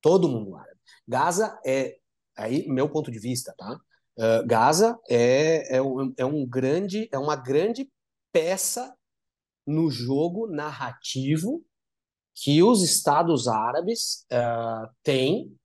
Todo 0.00 0.24
o 0.24 0.28
mundo 0.28 0.56
árabe. 0.56 0.80
Gaza 1.06 1.60
é, 1.64 1.96
aí, 2.36 2.66
meu 2.66 2.88
ponto 2.88 3.08
de 3.08 3.20
vista, 3.20 3.54
tá? 3.56 3.78
Uh, 4.18 4.44
Gaza 4.48 4.98
é, 5.08 5.76
é, 5.76 5.80
um, 5.80 6.12
é 6.16 6.24
um 6.24 6.44
grande, 6.44 7.08
é 7.12 7.18
uma 7.18 7.36
grande 7.36 7.88
peça 8.32 8.92
no 9.64 9.88
jogo 9.92 10.48
narrativo 10.48 11.64
que 12.34 12.64
os 12.64 12.82
Estados 12.82 13.46
Árabes 13.46 14.26
uh, 14.32 14.92
têm 15.04 15.56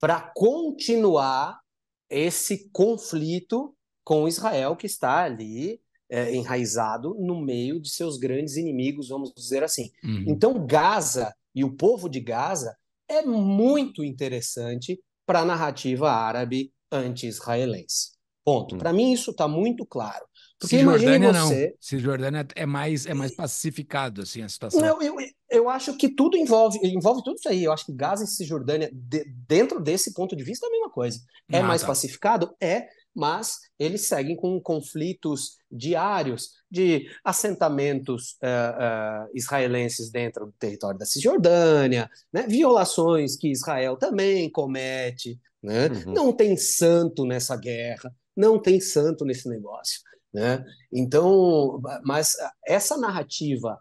para 0.00 0.32
continuar 0.34 1.60
esse 2.08 2.70
conflito 2.70 3.76
com 4.04 4.28
Israel 4.28 4.76
que 4.76 4.86
está 4.86 5.24
ali 5.24 5.80
é, 6.10 6.34
enraizado 6.34 7.14
no 7.18 7.40
meio 7.40 7.80
de 7.80 7.88
seus 7.90 8.18
grandes 8.18 8.56
inimigos, 8.56 9.08
vamos 9.08 9.32
dizer 9.34 9.64
assim. 9.64 9.90
Uhum. 10.04 10.24
Então, 10.28 10.66
Gaza 10.66 11.34
e 11.54 11.64
o 11.64 11.72
povo 11.74 12.08
de 12.08 12.20
Gaza 12.20 12.76
é 13.08 13.22
muito 13.22 14.04
interessante 14.04 15.00
para 15.26 15.40
a 15.40 15.44
narrativa 15.44 16.10
árabe 16.12 16.72
anti-israelense. 16.92 18.12
Ponto. 18.44 18.74
Hum. 18.74 18.78
Para 18.78 18.92
mim, 18.92 19.12
isso 19.12 19.30
está 19.30 19.48
muito 19.48 19.86
claro. 19.86 20.24
Porque 20.58 20.76
imagine 20.78 21.12
Cisjordânia 21.14 21.32
você. 21.42 21.66
não. 21.68 21.76
Cisjordânia 21.80 22.46
é 22.54 22.66
mais, 22.66 23.06
é 23.06 23.14
mais 23.14 23.34
pacificado, 23.34 24.22
assim, 24.22 24.42
a 24.42 24.48
situação. 24.48 24.80
Não, 24.80 25.00
eu, 25.02 25.16
eu 25.50 25.68
acho 25.68 25.96
que 25.96 26.08
tudo 26.14 26.36
envolve, 26.36 26.78
envolve 26.82 27.22
tudo 27.24 27.36
isso 27.36 27.48
aí. 27.48 27.64
Eu 27.64 27.72
acho 27.72 27.86
que 27.86 27.92
Gaza 27.92 28.24
e 28.24 28.26
Cisjordânia, 28.26 28.90
de- 28.92 29.24
dentro 29.48 29.80
desse 29.80 30.12
ponto 30.14 30.36
de 30.36 30.44
vista, 30.44 30.66
é 30.66 30.68
a 30.68 30.72
mesma 30.72 30.90
coisa. 30.90 31.18
É 31.50 31.58
Ah, 31.58 31.62
mais 31.64 31.80
tá. 31.82 31.88
pacificado? 31.88 32.54
É, 32.60 32.86
mas 33.14 33.58
eles 33.78 34.06
seguem 34.06 34.34
com 34.36 34.60
conflitos 34.60 35.56
diários 35.70 36.50
de 36.70 37.08
assentamentos 37.24 38.36
eh, 38.42 38.74
eh, 38.78 39.26
israelenses 39.34 40.10
dentro 40.10 40.46
do 40.46 40.52
território 40.52 40.98
da 40.98 41.06
Cisjordânia, 41.06 42.10
né? 42.32 42.46
violações 42.46 43.36
que 43.36 43.50
Israel 43.50 43.96
também 43.96 44.50
comete. 44.50 45.38
Né? 45.62 45.86
Uhum. 45.88 46.12
Não 46.12 46.32
tem 46.32 46.56
santo 46.56 47.24
nessa 47.24 47.56
guerra, 47.56 48.12
não 48.36 48.60
tem 48.60 48.80
santo 48.80 49.24
nesse 49.24 49.48
negócio. 49.48 50.00
Né? 50.32 50.64
Então, 50.92 51.80
mas 52.04 52.36
essa 52.66 52.96
narrativa 52.96 53.78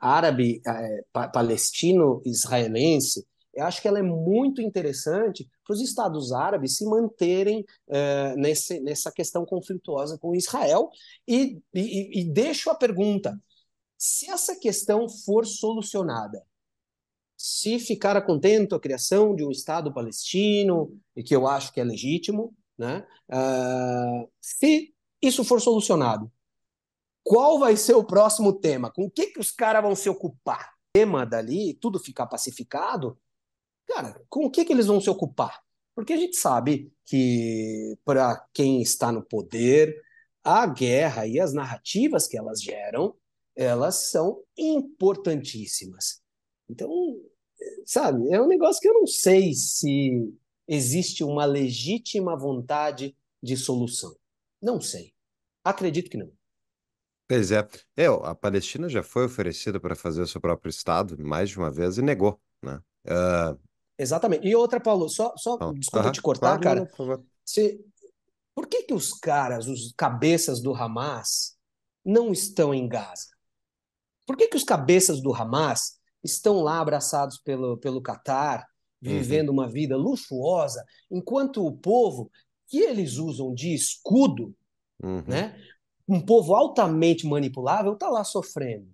árabe, 0.00 0.60
eh, 0.66 1.04
pa- 1.12 1.28
palestino-israelense, 1.28 3.26
eu 3.54 3.64
acho 3.64 3.80
que 3.80 3.88
ela 3.88 3.98
é 3.98 4.02
muito 4.02 4.60
interessante 4.60 5.48
para 5.64 5.74
os 5.74 5.80
Estados 5.80 6.32
Árabes 6.32 6.76
se 6.76 6.84
manterem 6.84 7.64
eh, 7.88 8.34
nesse, 8.36 8.80
nessa 8.80 9.10
questão 9.12 9.44
conflituosa 9.46 10.18
com 10.18 10.34
Israel. 10.34 10.90
E, 11.26 11.60
e, 11.72 12.20
e 12.20 12.24
deixo 12.24 12.70
a 12.70 12.74
pergunta: 12.74 13.40
se 13.96 14.30
essa 14.30 14.56
questão 14.58 15.08
for 15.08 15.46
solucionada, 15.46 16.44
se 17.36 17.78
ficar 17.78 18.20
contento 18.22 18.74
a 18.74 18.80
criação 18.80 19.34
de 19.34 19.44
um 19.44 19.50
Estado 19.50 19.92
palestino, 19.92 20.98
e 21.16 21.22
que 21.22 21.34
eu 21.34 21.46
acho 21.46 21.72
que 21.72 21.80
é 21.80 21.84
legítimo, 21.84 22.54
né? 22.76 23.06
Ah, 23.28 24.24
se 24.40 24.94
isso 25.20 25.44
for 25.44 25.60
solucionado, 25.60 26.30
qual 27.22 27.58
vai 27.58 27.76
ser 27.76 27.94
o 27.94 28.04
próximo 28.04 28.52
tema? 28.52 28.90
Com 28.90 29.04
o 29.04 29.10
que, 29.10 29.28
que 29.28 29.40
os 29.40 29.50
caras 29.50 29.82
vão 29.82 29.94
se 29.94 30.08
ocupar? 30.08 30.74
O 30.90 30.98
tema 30.98 31.24
dali, 31.24 31.74
tudo 31.74 31.98
ficar 31.98 32.26
pacificado, 32.26 33.18
cara, 33.86 34.20
com 34.28 34.46
o 34.46 34.50
que, 34.50 34.64
que 34.64 34.72
eles 34.72 34.86
vão 34.86 35.00
se 35.00 35.10
ocupar? 35.10 35.62
Porque 35.94 36.12
a 36.12 36.16
gente 36.16 36.36
sabe 36.36 36.92
que, 37.06 37.96
para 38.04 38.44
quem 38.52 38.82
está 38.82 39.12
no 39.12 39.22
poder, 39.22 39.94
a 40.42 40.66
guerra 40.66 41.26
e 41.26 41.38
as 41.38 41.52
narrativas 41.52 42.26
que 42.26 42.36
elas 42.36 42.60
geram, 42.60 43.14
elas 43.56 44.10
são 44.10 44.42
importantíssimas. 44.56 46.20
Então, 46.68 46.90
sabe, 47.86 48.28
é 48.30 48.40
um 48.40 48.48
negócio 48.48 48.80
que 48.80 48.88
eu 48.88 48.94
não 48.94 49.06
sei 49.06 49.54
se 49.54 50.32
existe 50.66 51.22
uma 51.22 51.44
legítima 51.44 52.36
vontade 52.36 53.16
de 53.42 53.56
solução. 53.56 54.14
Não 54.60 54.80
sei. 54.80 55.12
Acredito 55.62 56.10
que 56.10 56.16
não. 56.16 56.32
Pois 57.28 57.52
é. 57.52 57.66
É, 57.96 58.06
a 58.06 58.34
Palestina 58.34 58.88
já 58.88 59.02
foi 59.02 59.24
oferecida 59.24 59.80
para 59.80 59.94
fazer 59.94 60.22
o 60.22 60.26
seu 60.26 60.40
próprio 60.40 60.70
Estado 60.70 61.16
mais 61.24 61.50
de 61.50 61.58
uma 61.58 61.70
vez 61.70 61.96
e 61.96 62.02
negou, 62.02 62.40
né? 62.62 62.80
Ah, 63.06 63.56
Exatamente. 63.98 64.46
E 64.46 64.54
outra, 64.56 64.80
Paulo, 64.80 65.08
só, 65.08 65.34
só 65.36 65.54
então, 65.54 65.74
desculpa 65.74 66.12
te 66.12 66.22
cortar, 66.22 66.60
claro, 66.60 66.88
cara. 66.96 67.22
Se, 67.44 67.84
por 68.54 68.66
que 68.66 68.82
que 68.82 68.94
os 68.94 69.12
caras, 69.12 69.66
os 69.66 69.92
cabeças 69.96 70.60
do 70.60 70.74
Hamas, 70.74 71.56
não 72.04 72.32
estão 72.32 72.74
em 72.74 72.88
Gaza? 72.88 73.28
Por 74.26 74.36
que 74.36 74.48
que 74.48 74.56
os 74.56 74.64
cabeças 74.64 75.20
do 75.20 75.34
Hamas 75.34 76.00
estão 76.22 76.60
lá 76.62 76.80
abraçados 76.80 77.38
pelo, 77.38 77.76
pelo 77.76 78.02
Catar, 78.02 78.66
vivendo 79.00 79.50
uma 79.50 79.68
vida 79.68 79.96
luxuosa, 79.96 80.82
enquanto 81.10 81.64
o 81.64 81.76
povo 81.76 82.30
que 82.66 82.78
eles 82.78 83.16
usam 83.18 83.52
de 83.54 83.74
escudo, 83.74 84.54
Uhum. 85.02 85.24
né, 85.26 85.60
um 86.08 86.20
povo 86.20 86.54
altamente 86.54 87.26
manipulável 87.26 87.94
está 87.94 88.08
lá 88.08 88.24
sofrendo. 88.24 88.90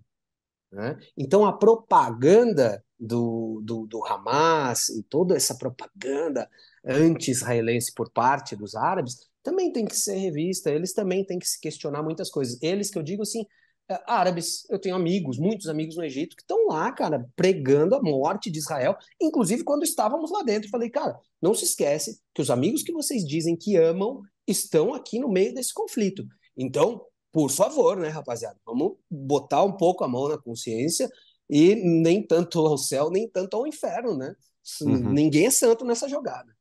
Né? 0.71 0.99
Então 1.15 1.45
a 1.45 1.53
propaganda 1.53 2.83
do, 3.01 3.59
do, 3.63 3.87
do 3.87 4.05
Hamas 4.05 4.89
e 4.89 5.01
toda 5.01 5.35
essa 5.35 5.55
propaganda 5.55 6.47
anti-israelense 6.85 7.91
por 7.95 8.11
parte 8.11 8.55
dos 8.55 8.75
árabes 8.75 9.27
também 9.41 9.71
tem 9.71 9.85
que 9.85 9.95
ser 9.95 10.15
revista, 10.17 10.69
eles 10.69 10.93
também 10.93 11.25
têm 11.25 11.39
que 11.39 11.47
se 11.47 11.59
questionar 11.59 12.03
muitas 12.03 12.29
coisas. 12.29 12.61
Eles 12.61 12.91
que 12.91 12.99
eu 12.99 13.01
digo 13.01 13.23
assim, 13.23 13.43
é, 13.89 13.99
árabes, 14.05 14.69
eu 14.69 14.77
tenho 14.77 14.95
amigos, 14.95 15.39
muitos 15.39 15.67
amigos 15.67 15.95
no 15.97 16.03
Egito, 16.03 16.35
que 16.35 16.43
estão 16.43 16.67
lá, 16.67 16.91
cara, 16.91 17.27
pregando 17.35 17.95
a 17.95 18.01
morte 18.03 18.51
de 18.51 18.59
Israel, 18.59 18.95
inclusive 19.19 19.63
quando 19.63 19.81
estávamos 19.81 20.29
lá 20.29 20.43
dentro. 20.43 20.69
Falei, 20.69 20.91
cara, 20.91 21.17
não 21.41 21.55
se 21.55 21.65
esquece 21.65 22.19
que 22.35 22.41
os 22.41 22.51
amigos 22.51 22.83
que 22.83 22.93
vocês 22.93 23.25
dizem 23.25 23.57
que 23.57 23.75
amam 23.77 24.21
estão 24.47 24.93
aqui 24.93 25.17
no 25.17 25.27
meio 25.27 25.55
desse 25.55 25.73
conflito. 25.73 26.23
Então, 26.55 27.03
por 27.31 27.49
favor, 27.49 27.97
né, 27.97 28.09
rapaziada, 28.09 28.59
vamos 28.63 28.97
botar 29.09 29.63
um 29.63 29.71
pouco 29.71 30.03
a 30.03 30.07
mão 30.07 30.27
na 30.27 30.37
consciência 30.37 31.09
e 31.51 31.75
nem 31.75 32.25
tanto 32.25 32.65
ao 32.65 32.77
céu, 32.77 33.11
nem 33.11 33.27
tanto 33.27 33.57
ao 33.57 33.67
inferno, 33.67 34.15
né? 34.15 34.33
Uhum. 34.81 35.11
Ninguém 35.11 35.47
é 35.47 35.51
santo 35.51 35.83
nessa 35.83 36.07
jogada. 36.07 36.55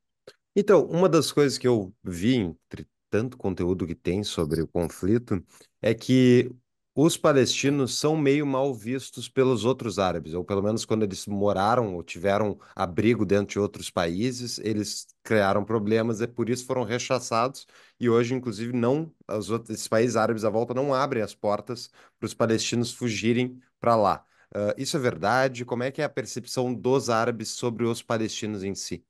Então, 0.56 0.84
uma 0.86 1.08
das 1.08 1.30
coisas 1.30 1.56
que 1.56 1.68
eu 1.68 1.94
vi 2.02 2.34
entre 2.36 2.88
tanto 3.08 3.36
conteúdo 3.36 3.86
que 3.86 3.94
tem 3.94 4.24
sobre 4.24 4.60
o 4.60 4.66
conflito 4.66 5.40
é 5.80 5.94
que 5.94 6.50
os 6.92 7.16
palestinos 7.16 7.96
são 7.96 8.16
meio 8.16 8.44
mal 8.44 8.74
vistos 8.74 9.28
pelos 9.28 9.64
outros 9.64 9.98
árabes, 9.98 10.34
ou 10.34 10.44
pelo 10.44 10.60
menos 10.60 10.84
quando 10.84 11.04
eles 11.04 11.24
moraram 11.24 11.94
ou 11.94 12.02
tiveram 12.02 12.58
abrigo 12.74 13.24
dentro 13.24 13.52
de 13.52 13.58
outros 13.60 13.90
países, 13.90 14.58
eles 14.58 15.06
criaram 15.22 15.64
problemas 15.64 16.20
e 16.20 16.26
por 16.26 16.50
isso 16.50 16.66
foram 16.66 16.82
rechaçados. 16.82 17.64
E 17.98 18.10
hoje, 18.10 18.34
inclusive, 18.34 18.72
não 18.72 19.12
os 19.28 19.50
outros 19.50 19.70
esses 19.70 19.86
países 19.86 20.16
árabes 20.16 20.44
à 20.44 20.50
volta 20.50 20.74
não 20.74 20.92
abrem 20.92 21.22
as 21.22 21.34
portas 21.34 21.90
para 22.18 22.26
os 22.26 22.34
palestinos 22.34 22.92
fugirem 22.92 23.56
para 23.80 23.94
lá. 23.94 24.24
Uh, 24.54 24.74
isso 24.76 24.96
é 24.96 25.00
verdade? 25.00 25.64
Como 25.64 25.82
é 25.82 25.90
que 25.90 26.02
é 26.02 26.04
a 26.04 26.08
percepção 26.08 26.74
dos 26.74 27.08
árabes 27.08 27.50
sobre 27.50 27.84
os 27.84 28.02
palestinos 28.02 28.64
em 28.64 28.74
si? 28.74 29.04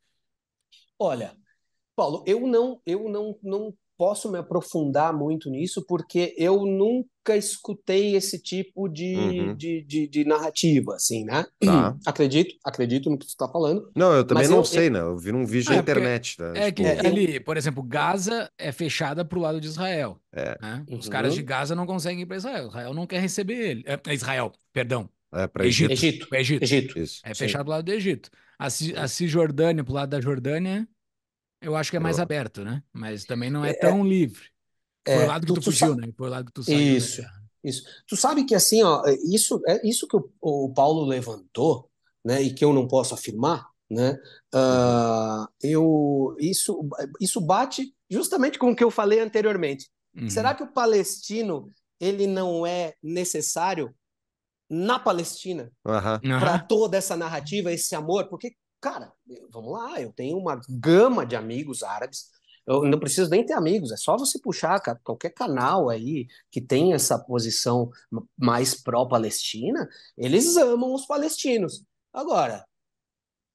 Olha, 0.99 1.35
Paulo, 1.97 2.23
eu 2.27 2.47
não, 2.47 2.81
eu 2.85 3.09
não, 3.09 3.39
não 3.43 3.75
posso 4.01 4.33
me 4.33 4.39
aprofundar 4.39 5.13
muito 5.13 5.51
nisso 5.51 5.85
porque 5.87 6.35
eu 6.39 6.65
nunca 6.65 7.37
escutei 7.37 8.17
esse 8.17 8.39
tipo 8.39 8.89
de, 8.89 9.15
uhum. 9.15 9.55
de, 9.55 9.83
de, 9.83 10.09
de, 10.09 10.25
narrativa, 10.25 10.95
assim, 10.95 11.23
né? 11.23 11.45
Tá. 11.61 11.95
Acredito, 12.07 12.55
acredito 12.65 13.11
no 13.11 13.19
que 13.19 13.27
você 13.27 13.33
está 13.33 13.47
falando. 13.47 13.91
Não, 13.95 14.11
eu 14.15 14.25
também 14.25 14.49
não 14.49 14.59
eu, 14.59 14.65
sei, 14.65 14.87
eu... 14.87 14.91
né? 14.91 15.01
Eu 15.01 15.19
vi 15.19 15.33
um 15.33 15.45
vídeo 15.45 15.73
é, 15.73 15.75
na 15.75 15.83
internet. 15.83 16.41
Né? 16.41 16.53
É 16.55 16.73
tipo... 16.73 16.89
que 16.99 17.07
ele, 17.07 17.41
por 17.41 17.59
exemplo, 17.59 17.83
Gaza 17.83 18.51
é 18.57 18.73
fechada 18.73 19.23
para 19.23 19.39
o 19.39 19.43
lado 19.43 19.61
de 19.61 19.67
Israel. 19.67 20.19
É. 20.33 20.57
Né? 20.63 20.85
Os 20.91 21.05
uhum. 21.05 21.13
caras 21.13 21.35
de 21.35 21.43
Gaza 21.43 21.75
não 21.75 21.85
conseguem 21.85 22.23
ir 22.23 22.27
para 22.27 22.39
Israel. 22.39 22.69
Israel 22.69 22.95
não 22.95 23.07
quer 23.07 23.21
receber 23.21 23.71
ele. 23.71 23.85
É, 23.87 24.15
Israel, 24.15 24.51
perdão. 24.73 25.11
É 25.33 25.47
para 25.47 25.67
Egito. 25.67 25.93
Egito. 25.93 26.35
Egito. 26.35 26.63
Egito. 26.63 26.99
Isso. 26.99 27.21
É 27.25 27.35
fechado 27.35 27.65
do 27.65 27.71
lado 27.71 27.85
do 27.85 27.93
Egito. 27.93 28.31
A, 28.59 28.67
a 28.67 29.09
Cisjordânia, 29.09 29.85
pro 29.85 29.95
lado 29.95 30.11
da 30.11 30.21
Jordânia, 30.21 30.89
eu 31.63 31.77
acho 31.77 31.91
que 31.91 31.97
é 31.97 32.01
mais 32.01 32.19
eu... 32.19 32.23
aberto, 32.23 32.65
né? 32.65 32.83
Mas 32.93 33.25
também 33.25 33.51
não 33.51 33.65
é, 33.65 33.71
é 33.71 33.75
tão 33.75 34.05
livre. 34.05 34.49
Foi 35.07 35.15
é, 35.15 35.27
lado 35.27 35.47
que 35.47 35.53
tu, 35.53 35.61
tu 35.61 35.63
fugiu, 35.63 35.95
né? 35.95 36.09
Foi 36.17 36.29
lado 36.29 36.47
que 36.47 36.53
tu 36.53 36.63
saiu. 36.63 36.97
Isso, 36.97 37.23
isso. 37.63 37.85
Tu 38.07 38.17
sabe 38.17 38.45
que 38.45 38.55
assim, 38.55 38.83
ó, 38.83 39.05
é, 39.07 39.15
isso, 39.25 39.61
é 39.67 39.87
isso 39.87 40.07
que 40.07 40.17
o, 40.17 40.31
o 40.41 40.73
Paulo 40.75 41.05
levantou, 41.05 41.89
né? 42.25 42.43
E 42.43 42.53
que 42.53 42.65
eu 42.65 42.73
não 42.73 42.89
posso 42.89 43.15
afirmar, 43.15 43.69
né? 43.89 44.19
Uh, 44.55 45.49
eu, 45.63 46.37
isso, 46.39 46.89
isso 47.21 47.41
bate 47.41 47.95
justamente 48.11 48.59
com 48.59 48.73
o 48.73 48.77
que 48.77 48.85
eu 48.85 48.91
falei 48.91 49.21
anteriormente. 49.21 49.89
Uhum. 50.15 50.29
Será 50.29 50.55
que 50.55 50.63
o 50.63 50.73
palestino 50.73 51.73
ele 52.01 52.27
não 52.27 52.67
é 52.67 52.95
necessário 53.03 53.95
na 54.71 55.01
Palestina 55.01 55.73
uhum. 55.85 56.39
para 56.39 56.61
toda 56.61 56.97
essa 56.97 57.17
narrativa, 57.17 57.73
esse 57.73 57.95
amor, 57.97 58.29
porque, 58.29 58.55
cara, 58.81 59.13
vamos 59.51 59.73
lá, 59.73 60.01
eu 60.01 60.13
tenho 60.13 60.39
uma 60.39 60.61
gama 60.69 61.27
de 61.27 61.35
amigos 61.35 61.83
árabes, 61.83 62.29
eu 62.67 62.85
não 62.85 63.01
preciso 63.01 63.29
nem 63.29 63.45
ter 63.45 63.55
amigos, 63.55 63.91
é 63.91 63.97
só 63.97 64.17
você 64.17 64.39
puxar 64.39 64.81
qualquer 65.03 65.31
canal 65.31 65.89
aí 65.89 66.29
que 66.53 66.61
tem 66.61 66.93
essa 66.93 67.19
posição 67.19 67.91
mais 68.39 68.81
pró-Palestina, 68.81 69.89
eles 70.17 70.57
amam 70.57 70.95
os 70.95 71.05
palestinos. 71.05 71.85
Agora, 72.13 72.65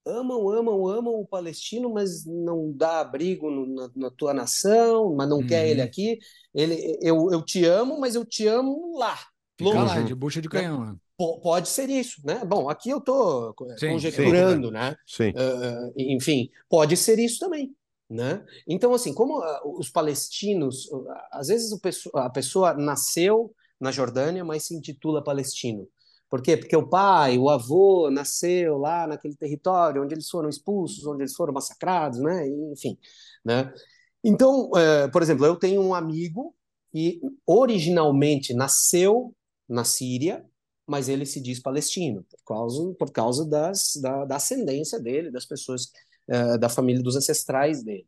amam, 0.05 0.49
amam, 0.49 0.87
amam 0.87 1.13
o 1.15 1.25
palestino, 1.25 1.93
mas 1.93 2.25
não 2.25 2.73
dá 2.75 2.99
abrigo 2.99 3.49
no, 3.49 3.65
na, 3.65 3.89
na, 3.95 4.11
tua 4.11 4.33
nação, 4.33 5.15
mas 5.15 5.29
não 5.29 5.37
uhum. 5.37 5.47
quer 5.47 5.67
ele 5.67 5.81
uhum. 5.81 5.87
aqui. 5.87 6.19
Ele, 6.53 6.97
eu, 7.01 7.31
eu 7.31 7.41
te 7.41 7.63
amo, 7.63 7.99
mas 7.99 8.15
eu 8.15 8.25
te 8.25 8.45
amo 8.47 8.97
lá. 8.97 9.17
Fica 9.57 9.81
lá, 9.81 10.01
de 10.01 10.13
bucha 10.13 10.41
de 10.41 10.49
canhão. 10.49 10.99
Pode 11.17 11.69
ser 11.69 11.89
isso, 11.89 12.19
né? 12.25 12.43
Bom, 12.45 12.69
aqui 12.69 12.89
eu 12.89 12.97
estou 12.97 13.53
conjecturando, 13.53 14.67
sim, 14.67 14.73
né? 14.73 14.95
Sim. 15.07 15.29
Uh, 15.29 15.93
enfim, 15.95 16.49
pode 16.69 16.97
ser 16.97 17.17
isso 17.19 17.39
também, 17.39 17.73
né? 18.09 18.45
Então, 18.67 18.93
assim, 18.93 19.13
como 19.13 19.39
uh, 19.39 19.79
os 19.79 19.89
palestinos, 19.89 20.87
uh, 20.91 21.05
às 21.31 21.47
vezes 21.47 21.71
a 22.15 22.29
pessoa 22.29 22.73
nasceu 22.73 23.53
na 23.79 23.91
Jordânia, 23.91 24.43
mas 24.43 24.63
se 24.65 24.75
intitula 24.75 25.23
palestino. 25.23 25.87
Por 26.29 26.41
quê? 26.41 26.57
Porque 26.57 26.75
o 26.75 26.89
pai, 26.89 27.37
o 27.37 27.49
avô 27.49 28.09
nasceu 28.11 28.77
lá 28.77 29.07
naquele 29.07 29.37
território 29.37 30.03
onde 30.03 30.13
eles 30.13 30.29
foram 30.29 30.49
expulsos, 30.49 31.05
onde 31.05 31.21
eles 31.21 31.33
foram 31.33 31.53
massacrados, 31.53 32.19
né? 32.19 32.45
Enfim, 32.73 32.97
né? 33.43 33.73
Então, 34.21 34.69
por 35.13 35.21
exemplo, 35.21 35.45
eu 35.45 35.55
tenho 35.55 35.81
um 35.81 35.93
amigo 35.93 36.53
que 36.91 37.21
originalmente 37.45 38.53
nasceu 38.53 39.33
na 39.69 39.83
Síria, 39.85 40.45
mas 40.87 41.09
ele 41.09 41.25
se 41.25 41.41
diz 41.41 41.59
palestino, 41.59 42.23
por 42.23 42.43
causa, 42.45 42.93
por 42.93 43.11
causa 43.11 43.45
das, 43.45 43.95
da, 44.01 44.25
da 44.25 44.35
ascendência 44.35 44.99
dele, 44.99 45.31
das 45.31 45.45
pessoas, 45.45 45.91
uh, 46.29 46.57
da 46.57 46.69
família 46.69 47.01
dos 47.01 47.15
ancestrais 47.15 47.83
dele. 47.83 48.07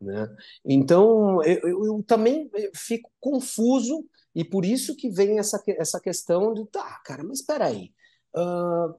Né? 0.00 0.28
Então, 0.64 1.42
eu, 1.42 1.84
eu, 1.84 2.02
também 2.02 2.50
fico 2.74 3.10
confuso, 3.20 4.04
e 4.34 4.44
por 4.44 4.64
isso 4.64 4.96
que 4.96 5.08
vem 5.08 5.38
essa, 5.38 5.62
essa 5.66 6.00
questão 6.00 6.52
de, 6.52 6.66
tá, 6.66 7.00
cara, 7.04 7.22
mas 7.22 7.38
espera 7.40 7.66
aí, 7.66 7.92
uh, 8.36 8.94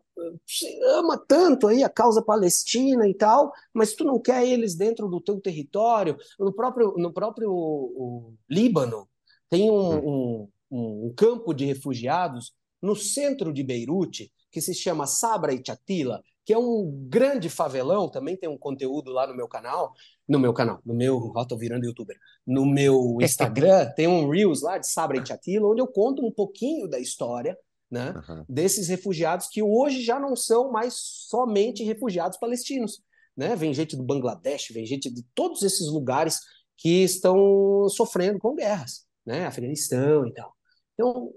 você 0.45 0.80
ama 0.95 1.17
tanto 1.17 1.67
aí 1.67 1.84
a 1.84 1.89
causa 1.89 2.21
palestina 2.21 3.07
e 3.07 3.13
tal, 3.13 3.51
mas 3.73 3.93
tu 3.93 4.03
não 4.03 4.19
quer 4.19 4.47
eles 4.47 4.75
dentro 4.75 5.07
do 5.07 5.21
teu 5.21 5.39
território, 5.39 6.17
no 6.39 6.51
próprio, 6.53 6.95
no 6.97 7.13
próprio 7.13 7.51
o, 7.51 8.32
o 8.32 8.34
Líbano, 8.49 9.07
tem 9.49 9.69
um, 9.69 9.97
hum. 9.97 10.49
um, 10.71 11.07
um 11.07 11.13
campo 11.15 11.53
de 11.53 11.65
refugiados 11.65 12.53
no 12.82 12.95
centro 12.95 13.53
de 13.53 13.63
Beirute, 13.63 14.32
que 14.51 14.61
se 14.61 14.73
chama 14.73 15.05
Sabra 15.05 15.53
e 15.53 15.61
Chatila, 15.65 16.21
que 16.47 16.53
é 16.53 16.57
um 16.57 16.89
grande 17.09 17.49
favelão, 17.49 18.07
também 18.07 18.38
tem 18.38 18.47
um 18.47 18.57
conteúdo 18.57 19.11
lá 19.11 19.28
no 19.28 19.36
meu 19.36 19.49
canal, 19.49 19.93
no 20.25 20.39
meu 20.39 20.53
canal, 20.53 20.80
no 20.86 20.93
meu, 20.93 21.34
ó, 21.36 21.43
tô 21.43 21.57
virando 21.57 21.86
youtuber, 21.86 22.17
no 22.45 22.65
meu 22.65 23.17
Instagram, 23.21 23.91
tem 23.97 24.07
um 24.07 24.30
Reels 24.30 24.61
lá 24.61 24.78
de 24.78 24.88
Sabra 24.88 25.17
e 25.17 25.25
Chatila, 25.25 25.67
onde 25.67 25.82
eu 25.82 25.88
conto 25.88 26.25
um 26.25 26.32
pouquinho 26.32 26.88
da 26.88 26.99
história, 26.99 27.57
né, 27.91 28.13
uhum. 28.30 28.45
desses 28.47 28.88
refugiados 28.88 29.47
que 29.47 29.61
hoje 29.61 30.01
já 30.01 30.19
não 30.19 30.38
são 30.38 30.71
mais 30.71 30.93
somente 30.95 31.84
refugiados 31.84 32.38
palestinos, 32.38 33.01
né, 33.36 33.53
vem 33.53 33.73
gente 33.73 33.97
do 33.97 34.03
Bangladesh, 34.03 34.69
vem 34.71 34.86
gente 34.86 35.09
de 35.09 35.23
todos 35.36 35.63
esses 35.63 35.88
lugares 35.88 36.39
que 36.78 37.03
estão 37.03 37.89
sofrendo 37.89 38.39
com 38.39 38.55
guerras, 38.55 39.05
né, 39.25 39.45
Afeganistão 39.45 40.25
e 40.25 40.34
tal. 40.34 40.53
Então, 40.93 41.34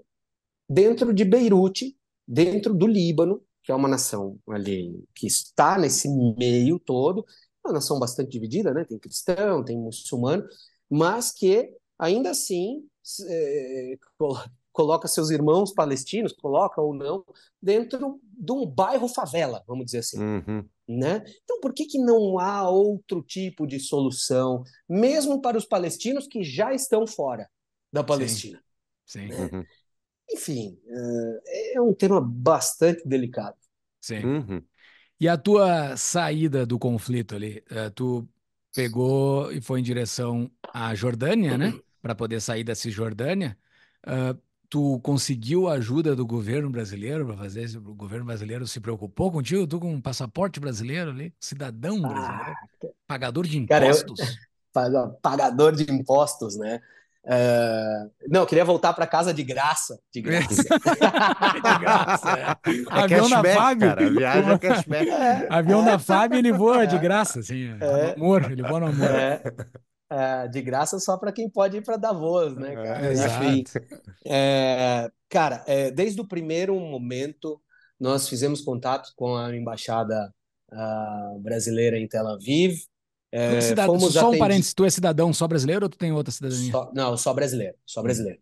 dentro 0.71 1.13
de 1.13 1.25
Beirute, 1.25 1.97
dentro 2.25 2.73
do 2.73 2.87
Líbano, 2.87 3.43
que 3.61 3.71
é 3.73 3.75
uma 3.75 3.89
nação 3.89 4.39
ali 4.47 5.03
que 5.13 5.27
está 5.27 5.77
nesse 5.77 6.07
meio 6.37 6.79
todo, 6.79 7.25
uma 7.63 7.73
nação 7.73 7.99
bastante 7.99 8.31
dividida, 8.31 8.73
né? 8.73 8.85
Tem 8.85 8.97
cristão, 8.97 9.65
tem 9.65 9.77
muçulmano, 9.77 10.47
mas 10.89 11.31
que 11.31 11.69
ainda 11.99 12.31
assim 12.31 12.83
é, 13.27 13.97
coloca 14.71 15.09
seus 15.09 15.29
irmãos 15.29 15.73
palestinos, 15.73 16.31
coloca 16.31 16.81
ou 16.81 16.93
não, 16.93 17.25
dentro 17.61 18.19
de 18.23 18.51
um 18.53 18.65
bairro 18.65 19.09
favela, 19.09 19.61
vamos 19.67 19.85
dizer 19.85 19.99
assim. 19.99 20.19
Uhum. 20.19 20.65
Né? 20.87 21.23
Então, 21.43 21.59
por 21.59 21.73
que, 21.73 21.85
que 21.85 21.99
não 21.99 22.39
há 22.39 22.69
outro 22.69 23.21
tipo 23.21 23.67
de 23.67 23.79
solução, 23.79 24.63
mesmo 24.87 25.41
para 25.41 25.57
os 25.57 25.65
palestinos 25.65 26.27
que 26.27 26.43
já 26.43 26.73
estão 26.73 27.05
fora 27.05 27.49
da 27.91 28.03
Palestina? 28.03 28.57
Sim. 29.05 29.27
Sim. 29.27 29.27
Né? 29.27 29.49
Uhum. 29.51 29.65
Enfim, 30.31 30.77
é, 30.87 31.75
é 31.75 31.81
um 31.81 31.93
tema 31.93 32.21
bastante 32.21 33.07
delicado. 33.07 33.55
Sim. 33.99 34.25
Uhum. 34.25 34.63
E 35.19 35.27
a 35.27 35.37
tua 35.37 35.95
saída 35.97 36.65
do 36.65 36.79
conflito 36.79 37.35
ali, 37.35 37.63
é, 37.69 37.89
tu 37.89 38.27
pegou 38.73 39.51
e 39.51 39.61
foi 39.61 39.79
em 39.79 39.83
direção 39.83 40.49
à 40.73 40.95
Jordânia, 40.95 41.57
né? 41.57 41.79
Para 42.01 42.15
poder 42.15 42.41
sair 42.41 42.63
da 42.63 42.73
Cisjordânia. 42.73 43.57
Uh, 44.07 44.39
tu 44.69 44.99
conseguiu 45.01 45.67
a 45.67 45.73
ajuda 45.73 46.15
do 46.15 46.25
governo 46.25 46.69
brasileiro 46.69 47.25
para 47.25 47.37
fazer 47.37 47.63
isso? 47.63 47.77
O 47.79 47.93
governo 47.93 48.25
brasileiro 48.25 48.65
se 48.65 48.79
preocupou 48.79 49.31
contigo? 49.31 49.67
Tu 49.67 49.79
com 49.79 49.93
um 49.93 50.01
passaporte 50.01 50.59
brasileiro 50.59 51.11
ali, 51.11 51.33
cidadão 51.39 52.01
brasileiro, 52.01 52.31
ah, 52.41 52.87
pagador 53.05 53.45
de 53.45 53.57
impostos. 53.57 54.19
Cara, 54.73 54.89
eu... 54.89 55.11
pagador 55.21 55.75
de 55.75 55.91
impostos, 55.91 56.57
né? 56.57 56.81
Uh, 57.23 58.11
não, 58.27 58.45
queria 58.47 58.65
voltar 58.65 58.93
para 58.93 59.05
casa 59.05 59.33
de 59.33 59.43
graça. 59.43 59.99
De 60.11 60.21
graça. 60.21 60.55
de 60.55 61.79
graça 61.79 62.29
é. 62.31 62.41
É 62.41 63.03
Avião 63.03 63.29
cashback, 63.29 63.43
da 63.43 63.53
FAB. 63.53 63.79
Cara, 63.79 64.05
a 64.05 64.09
viagem 64.09 64.51
é 64.51 64.57
cashback. 64.57 65.09
É, 65.09 65.47
Avião 65.49 65.81
é. 65.81 65.85
da 65.85 65.99
FAB, 65.99 66.33
ele 66.33 66.51
voa 66.51 66.85
de 66.85 66.97
graça, 66.97 67.39
assim. 67.39 67.69
É. 67.79 68.13
Amor, 68.13 68.51
ele 68.51 68.63
voa 68.63 68.79
no 68.79 68.87
amor. 68.87 69.09
É. 69.09 69.41
É, 70.09 70.47
de 70.47 70.61
graça 70.61 70.99
só 70.99 71.17
para 71.17 71.31
quem 71.31 71.49
pode 71.49 71.77
ir 71.77 71.83
para 71.83 71.95
Davos, 71.95 72.55
né? 72.57 72.75
Cara? 72.75 73.13
Enfim, 73.13 73.63
cara, 75.29 75.63
desde 75.93 76.19
o 76.19 76.27
primeiro 76.27 76.77
momento 76.77 77.61
nós 78.01 78.27
fizemos 78.27 78.61
contato 78.61 79.13
com 79.15 79.37
a 79.37 79.55
embaixada 79.55 80.33
uh, 80.71 81.39
brasileira 81.39 81.99
em 81.99 82.07
Tel 82.07 82.27
Aviv. 82.27 82.75
É, 83.31 83.61
cidad... 83.61 83.85
fomos 83.85 84.13
só 84.13 84.29
um 84.29 84.37
parênteses, 84.37 84.73
tu 84.73 84.83
é 84.83 84.89
cidadão 84.89 85.33
só 85.33 85.47
brasileiro 85.47 85.85
ou 85.85 85.89
tu 85.89 85.97
tem 85.97 86.11
outra 86.11 86.31
cidadania? 86.31 86.71
Só, 86.71 86.91
não, 86.93 87.15
só 87.15 87.33
brasileiro, 87.33 87.75
só 87.85 88.01
brasileiro. 88.01 88.39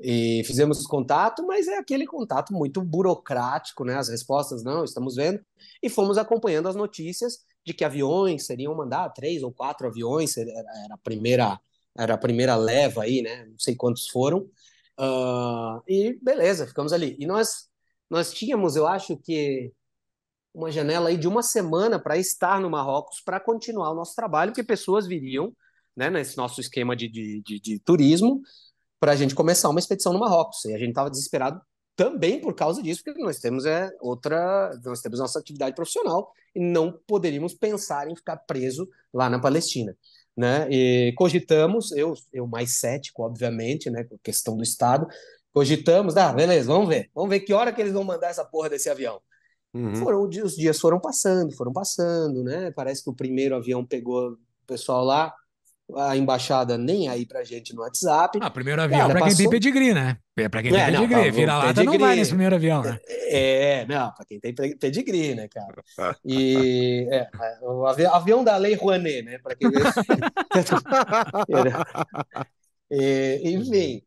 E 0.00 0.42
fizemos 0.44 0.84
contato, 0.86 1.46
mas 1.46 1.68
é 1.68 1.78
aquele 1.78 2.06
contato 2.06 2.52
muito 2.52 2.82
burocrático, 2.82 3.84
né? 3.84 3.96
As 3.96 4.08
respostas 4.08 4.64
não, 4.64 4.82
estamos 4.82 5.14
vendo. 5.14 5.40
E 5.82 5.88
fomos 5.88 6.18
acompanhando 6.18 6.68
as 6.68 6.74
notícias 6.74 7.44
de 7.64 7.72
que 7.72 7.84
aviões 7.84 8.44
seriam 8.44 8.74
mandar 8.74 9.10
três 9.10 9.42
ou 9.42 9.52
quatro 9.52 9.86
aviões, 9.86 10.36
era, 10.36 10.50
era 10.50 10.94
a 10.94 10.98
primeira 10.98 11.60
era 11.96 12.14
a 12.14 12.18
primeira 12.18 12.56
leva 12.56 13.04
aí, 13.04 13.22
né? 13.22 13.44
Não 13.44 13.58
sei 13.58 13.76
quantos 13.76 14.08
foram. 14.08 14.48
Uh, 14.98 15.80
e 15.86 16.18
beleza, 16.20 16.66
ficamos 16.66 16.92
ali. 16.92 17.16
E 17.20 17.26
nós 17.26 17.68
nós 18.10 18.32
tínhamos, 18.32 18.76
eu 18.76 18.86
acho 18.86 19.16
que 19.16 19.72
uma 20.54 20.70
janela 20.70 21.08
aí 21.08 21.16
de 21.16 21.26
uma 21.26 21.42
semana 21.42 21.98
para 21.98 22.16
estar 22.16 22.60
no 22.60 22.70
Marrocos 22.70 23.20
para 23.20 23.40
continuar 23.40 23.90
o 23.90 23.94
nosso 23.94 24.14
trabalho, 24.14 24.52
porque 24.52 24.62
pessoas 24.62 25.06
viriam, 25.06 25.52
né, 25.96 26.08
nesse 26.08 26.36
nosso 26.36 26.60
esquema 26.60 26.94
de, 26.94 27.08
de, 27.08 27.42
de, 27.42 27.60
de 27.60 27.78
turismo, 27.80 28.40
para 29.00 29.12
a 29.12 29.16
gente 29.16 29.34
começar 29.34 29.68
uma 29.68 29.80
expedição 29.80 30.12
no 30.12 30.20
Marrocos. 30.20 30.64
E 30.64 30.74
a 30.74 30.78
gente 30.78 30.90
estava 30.90 31.10
desesperado 31.10 31.60
também 31.96 32.40
por 32.40 32.54
causa 32.54 32.82
disso, 32.82 33.02
porque 33.04 33.22
nós 33.22 33.38
temos 33.38 33.66
é, 33.66 33.90
outra, 34.00 34.70
nós 34.84 35.00
temos 35.00 35.18
nossa 35.18 35.38
atividade 35.38 35.74
profissional 35.74 36.32
e 36.54 36.60
não 36.60 36.92
poderíamos 37.06 37.52
pensar 37.54 38.08
em 38.08 38.16
ficar 38.16 38.36
preso 38.36 38.88
lá 39.12 39.28
na 39.28 39.40
Palestina. 39.40 39.96
Né? 40.36 40.68
E 40.70 41.12
cogitamos, 41.16 41.92
eu, 41.92 42.14
eu 42.32 42.46
mais 42.46 42.78
cético, 42.78 43.22
obviamente, 43.22 43.90
né, 43.90 44.04
com 44.04 44.16
a 44.16 44.18
questão 44.22 44.56
do 44.56 44.62
Estado, 44.62 45.06
cogitamos, 45.52 46.16
ah, 46.16 46.32
beleza, 46.32 46.66
vamos 46.66 46.88
ver, 46.88 47.10
vamos 47.14 47.30
ver 47.30 47.40
que 47.40 47.52
hora 47.52 47.72
que 47.72 47.80
eles 47.80 47.92
vão 47.92 48.02
mandar 48.02 48.30
essa 48.30 48.44
porra 48.44 48.68
desse 48.68 48.90
avião. 48.90 49.20
Uhum. 49.74 49.96
Foram, 49.96 50.22
os 50.22 50.54
dias 50.54 50.78
foram 50.78 51.00
passando, 51.00 51.52
foram 51.56 51.72
passando, 51.72 52.44
né? 52.44 52.70
Parece 52.70 53.02
que 53.02 53.10
o 53.10 53.14
primeiro 53.14 53.56
avião 53.56 53.84
pegou 53.84 54.30
o 54.30 54.38
pessoal 54.66 55.04
lá, 55.04 55.34
a 55.96 56.16
embaixada 56.16 56.78
nem 56.78 57.08
aí 57.08 57.26
pra 57.26 57.42
gente 57.42 57.74
no 57.74 57.82
WhatsApp. 57.82 58.38
Ah, 58.40 58.50
primeiro 58.50 58.80
avião 58.80 59.00
Cara, 59.00 59.12
pra 59.12 59.20
passou... 59.22 59.36
quem 59.36 59.44
tem 59.44 59.50
pedigree, 59.50 59.92
né? 59.92 60.16
Pra 60.48 60.62
quem 60.62 60.70
tem 60.70 60.80
é, 60.80 60.86
pedigree, 60.86 61.24
tá, 61.24 61.30
vira-lata 61.30 61.84
não 61.84 61.98
vai 61.98 62.16
nesse 62.16 62.30
primeiro 62.30 62.54
avião, 62.54 62.82
né? 62.82 62.98
É, 63.08 63.84
não, 63.86 64.12
pra 64.12 64.24
quem 64.24 64.38
tem 64.40 64.54
pedigree, 64.54 65.34
né, 65.34 65.48
cara? 65.48 66.16
E 66.24 67.06
é, 67.10 67.28
o 67.62 67.84
avião 67.86 68.44
da 68.44 68.56
Lei 68.56 68.74
Rouanet, 68.74 69.22
né? 69.22 69.38
Pra 69.38 69.56
quem... 69.56 69.68
e, 72.90 73.50
enfim, 73.52 74.02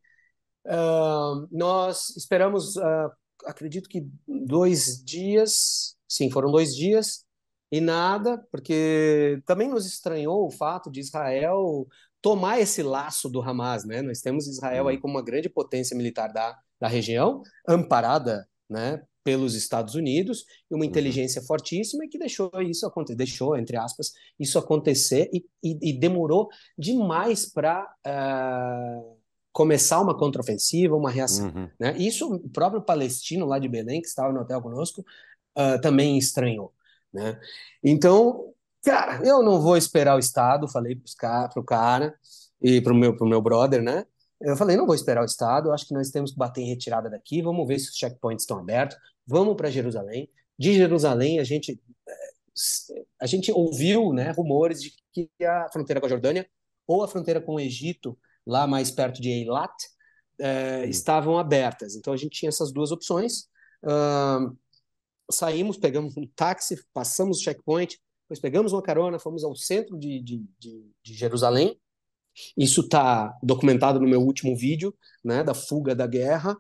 uh, 0.66 1.48
nós 1.52 2.16
esperamos 2.16 2.76
uh, 2.78 3.12
acredito 3.46 3.90
que 3.90 4.08
dois 4.28 5.04
dias, 5.04 5.96
sim, 6.08 6.30
foram 6.30 6.52
dois 6.52 6.76
dias 6.76 7.26
e 7.72 7.82
nada, 7.82 8.46
porque 8.52 9.42
também 9.46 9.68
nos 9.68 9.86
estranhou 9.86 10.46
o 10.48 10.52
fato 10.52 10.90
de 10.90 11.00
Israel 11.00 11.88
tomar 12.22 12.60
esse 12.60 12.82
laço 12.82 13.30
do 13.30 13.42
Hamas, 13.42 13.86
né? 13.86 14.02
Nós 14.02 14.22
temos 14.22 14.48
Israel 14.48 14.88
aí 14.88 14.96
uhum. 14.96 15.02
como 15.02 15.16
uma 15.16 15.24
grande 15.24 15.50
potência 15.50 15.96
militar 15.96 16.32
da, 16.32 16.58
da 16.80 16.88
região, 16.88 17.42
amparada, 17.68 18.48
né, 18.70 19.02
pelos 19.24 19.56
Estados 19.56 19.96
Unidos 19.96 20.46
e 20.70 20.74
uma 20.74 20.84
uhum. 20.84 20.90
inteligência 20.90 21.42
fortíssima 21.42 22.08
que 22.10 22.18
deixou 22.18 22.50
isso 22.62 22.86
acontecer, 22.86 23.18
deixou 23.18 23.58
entre 23.58 23.78
aspas 23.78 24.14
isso 24.40 24.58
acontecer 24.58 25.30
e, 25.34 25.46
e, 25.64 25.90
e 25.90 25.94
demorou 26.00 26.48
demais 26.78 27.46
para 27.46 27.84
uh, 27.84 27.88
eh, 28.06 29.17
começar 29.58 30.00
uma 30.00 30.16
contraofensiva, 30.16 30.96
uma 30.96 31.10
reação. 31.10 31.48
Uhum. 31.48 31.68
Né? 31.80 31.98
Isso 31.98 32.32
o 32.32 32.48
próprio 32.48 32.80
palestino 32.80 33.44
lá 33.44 33.58
de 33.58 33.68
Belém, 33.68 34.00
que 34.00 34.08
estava 34.08 34.32
no 34.32 34.42
hotel 34.42 34.62
conosco, 34.62 35.04
uh, 35.58 35.82
também 35.82 36.16
estranhou. 36.16 36.72
Né? 37.12 37.40
Então, 37.84 38.54
cara, 38.84 39.20
eu 39.26 39.42
não 39.42 39.60
vou 39.60 39.76
esperar 39.76 40.16
o 40.16 40.20
Estado, 40.20 40.68
falei 40.68 40.96
para 40.96 41.60
o 41.60 41.64
cara 41.64 42.14
e 42.62 42.80
para 42.82 42.94
o 42.94 42.96
meu, 42.96 43.18
pro 43.18 43.26
meu 43.26 43.42
brother, 43.42 43.82
né? 43.82 44.06
Eu 44.40 44.56
falei, 44.56 44.78
não 44.78 44.86
vou 44.86 44.94
esperar 44.94 45.24
o 45.24 45.26
Estado, 45.26 45.72
acho 45.72 45.88
que 45.88 45.94
nós 45.96 46.12
temos 46.12 46.34
que 46.34 46.38
bater 46.38 46.62
em 46.62 46.70
retirada 46.70 47.10
daqui, 47.10 47.42
vamos 47.42 47.68
ver 47.68 47.80
se 47.80 47.90
os 47.90 47.96
checkpoints 47.96 48.44
estão 48.44 48.60
abertos, 48.60 48.96
vamos 49.26 49.56
para 49.56 49.72
Jerusalém. 49.72 50.30
De 50.56 50.76
Jerusalém, 50.76 51.40
a 51.40 51.44
gente, 51.44 51.82
eh, 52.08 53.04
a 53.20 53.26
gente 53.26 53.52
ouviu 53.52 54.14
né, 54.14 54.30
rumores 54.30 54.80
de 54.84 54.94
que 55.12 55.28
a 55.44 55.68
fronteira 55.74 56.00
com 56.00 56.06
a 56.06 56.10
Jordânia 56.10 56.48
ou 56.86 57.04
a 57.04 57.08
fronteira 57.08 57.42
com 57.42 57.56
o 57.56 57.60
Egito 57.60 58.16
lá 58.48 58.66
mais 58.66 58.90
perto 58.90 59.22
de 59.22 59.30
Eilat, 59.30 59.74
é, 60.40 60.86
estavam 60.88 61.38
abertas. 61.38 61.96
Então 61.96 62.14
a 62.14 62.18
gente 62.18 62.40
tinha 62.40 62.50
essas 62.50 62.72
duas 62.72 62.92
opções. 62.92 63.50
Uh, 63.84 64.56
saímos, 65.32 65.78
pegamos 65.78 66.16
um 66.18 66.26
táxi, 66.36 66.78
passamos 66.94 67.40
o 67.40 67.44
checkpoint, 67.44 68.00
depois 68.24 68.40
pegamos 68.40 68.74
uma 68.74 68.82
carona, 68.82 69.20
fomos 69.20 69.44
ao 69.44 69.56
centro 69.56 69.98
de, 69.98 70.22
de, 70.22 70.46
de, 70.60 70.92
de 71.04 71.14
Jerusalém. 71.14 71.80
Isso 72.56 72.82
está 72.82 73.36
documentado 73.42 74.00
no 74.00 74.08
meu 74.08 74.22
último 74.22 74.56
vídeo, 74.56 74.94
né, 75.24 75.44
da 75.44 75.54
fuga 75.54 75.96
da 75.96 76.06
guerra. 76.06 76.56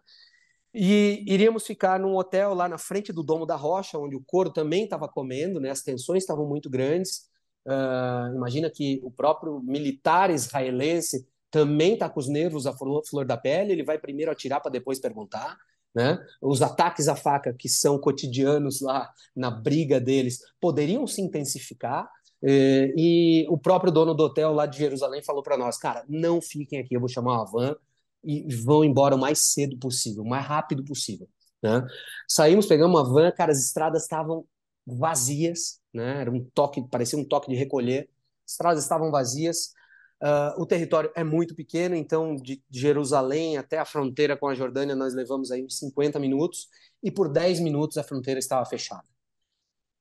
E 0.73 1.23
iríamos 1.27 1.65
ficar 1.65 1.99
num 1.99 2.15
hotel 2.15 2.53
lá 2.53 2.67
na 2.67 2.77
frente 2.77 3.11
do 3.11 3.23
Domo 3.23 3.45
da 3.45 3.55
Rocha, 3.55 3.97
onde 3.97 4.15
o 4.15 4.23
coro 4.25 4.51
também 4.51 4.85
estava 4.85 5.07
comendo, 5.07 5.59
né, 5.59 5.69
as 5.69 5.81
tensões 5.81 6.23
estavam 6.23 6.47
muito 6.47 6.69
grandes. 6.69 7.27
Uh, 7.65 8.35
imagina 8.35 8.69
que 8.69 8.99
o 9.03 9.11
próprio 9.11 9.61
militar 9.61 10.29
israelense 10.29 11.27
também 11.49 11.93
está 11.93 12.09
com 12.09 12.19
os 12.19 12.27
nervos 12.27 12.67
à 12.67 12.73
flor, 12.73 13.25
da 13.25 13.37
pele, 13.37 13.71
ele 13.71 13.83
vai 13.83 13.97
primeiro 13.97 14.31
atirar 14.31 14.61
para 14.61 14.71
depois 14.71 14.99
perguntar. 14.99 15.57
Né? 15.95 16.19
Os 16.41 16.61
ataques 16.61 17.07
à 17.07 17.15
faca, 17.15 17.53
que 17.53 17.69
são 17.69 17.97
cotidianos 17.97 18.81
lá 18.81 19.11
na 19.35 19.49
briga 19.49 19.99
deles, 19.99 20.39
poderiam 20.59 21.07
se 21.07 21.21
intensificar. 21.21 22.09
Eh, 22.43 22.93
e 22.95 23.47
o 23.49 23.57
próprio 23.57 23.91
dono 23.91 24.13
do 24.13 24.23
hotel 24.23 24.53
lá 24.53 24.67
de 24.67 24.77
Jerusalém 24.77 25.23
falou 25.23 25.41
para 25.41 25.57
nós: 25.57 25.77
cara, 25.77 26.05
não 26.07 26.39
fiquem 26.39 26.79
aqui, 26.79 26.95
eu 26.95 26.99
vou 26.99 27.09
chamar 27.09 27.33
uma 27.33 27.45
van 27.45 27.75
e 28.23 28.53
vão 28.63 28.83
embora 28.83 29.15
o 29.15 29.19
mais 29.19 29.39
cedo 29.39 29.77
possível, 29.77 30.23
o 30.23 30.29
mais 30.29 30.45
rápido 30.45 30.83
possível. 30.83 31.27
Né? 31.63 31.83
Saímos, 32.27 32.67
pegamos 32.67 32.99
uma 32.99 33.07
van, 33.07 33.31
cara, 33.31 33.51
as 33.51 33.59
estradas 33.65 34.03
estavam 34.03 34.45
vazias, 34.85 35.79
né? 35.93 36.21
era 36.21 36.31
um 36.31 36.43
toque, 36.53 36.87
parecia 36.89 37.17
um 37.17 37.25
toque 37.25 37.49
de 37.49 37.55
recolher, 37.55 38.09
as 38.45 38.51
estradas 38.51 38.83
estavam 38.83 39.09
vazias. 39.09 39.73
Uh, 40.21 40.59
o 40.59 40.65
território 40.65 41.11
é 41.15 41.23
muito 41.23 41.55
pequeno, 41.55 41.95
então 41.95 42.35
de, 42.35 42.61
Jerusalém 42.71 43.57
até 43.57 43.77
a 43.77 43.85
fronteira 43.85 44.35
com 44.35 44.47
a 44.47 44.55
Jordânia 44.55 44.95
nós 44.95 45.13
levamos 45.13 45.51
aí 45.51 45.63
uns 45.63 45.77
50 45.77 46.19
minutos 46.19 46.67
e 47.03 47.11
por 47.11 47.29
10 47.29 47.59
minutos 47.59 47.97
a 47.97 48.03
fronteira 48.03 48.39
estava 48.39 48.65
fechada. 48.65 49.05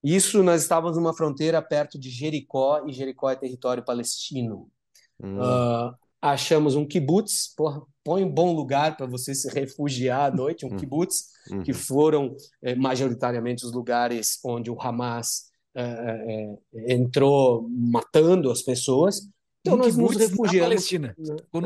Isso 0.03 0.43
nós 0.43 0.63
estávamos 0.63 0.97
numa 0.97 1.15
fronteira 1.15 1.61
perto 1.61 1.99
de 1.99 2.09
Jericó 2.09 2.87
e 2.87 2.93
Jericó 2.93 3.29
é 3.31 3.37
território 3.37 3.85
palestino. 3.85 4.71
Hum. 5.23 5.39
Uh, 5.39 5.95
achamos 6.21 6.75
um 6.77 6.87
kibbutz, 6.87 7.55
porra, 7.55 7.83
põe 8.05 8.25
um 8.25 8.31
bom 8.31 8.55
lugar 8.55 8.97
para 8.97 9.07
você 9.07 9.35
se 9.35 9.49
refugiar 9.53 10.33
à 10.33 10.35
noite, 10.35 10.65
um 10.65 10.73
hum. 10.73 10.77
kibbutz, 10.77 11.27
uhum. 11.51 11.63
que 11.63 11.73
foram 11.73 12.35
eh, 12.63 12.75
majoritariamente 12.75 13.65
os 13.65 13.73
lugares 13.73 14.39
onde 14.45 14.71
o 14.71 14.81
Hamas 14.81 15.51
eh, 15.75 16.59
eh, 16.75 16.95
entrou 16.95 17.69
matando 17.69 18.51
as 18.51 18.63
pessoas. 18.63 19.29
Então 19.67 19.75
um 19.75 19.83
nós 19.83 19.97
nos 19.97 20.17
refugiamos. 20.17 20.69
Palestina. 20.69 21.17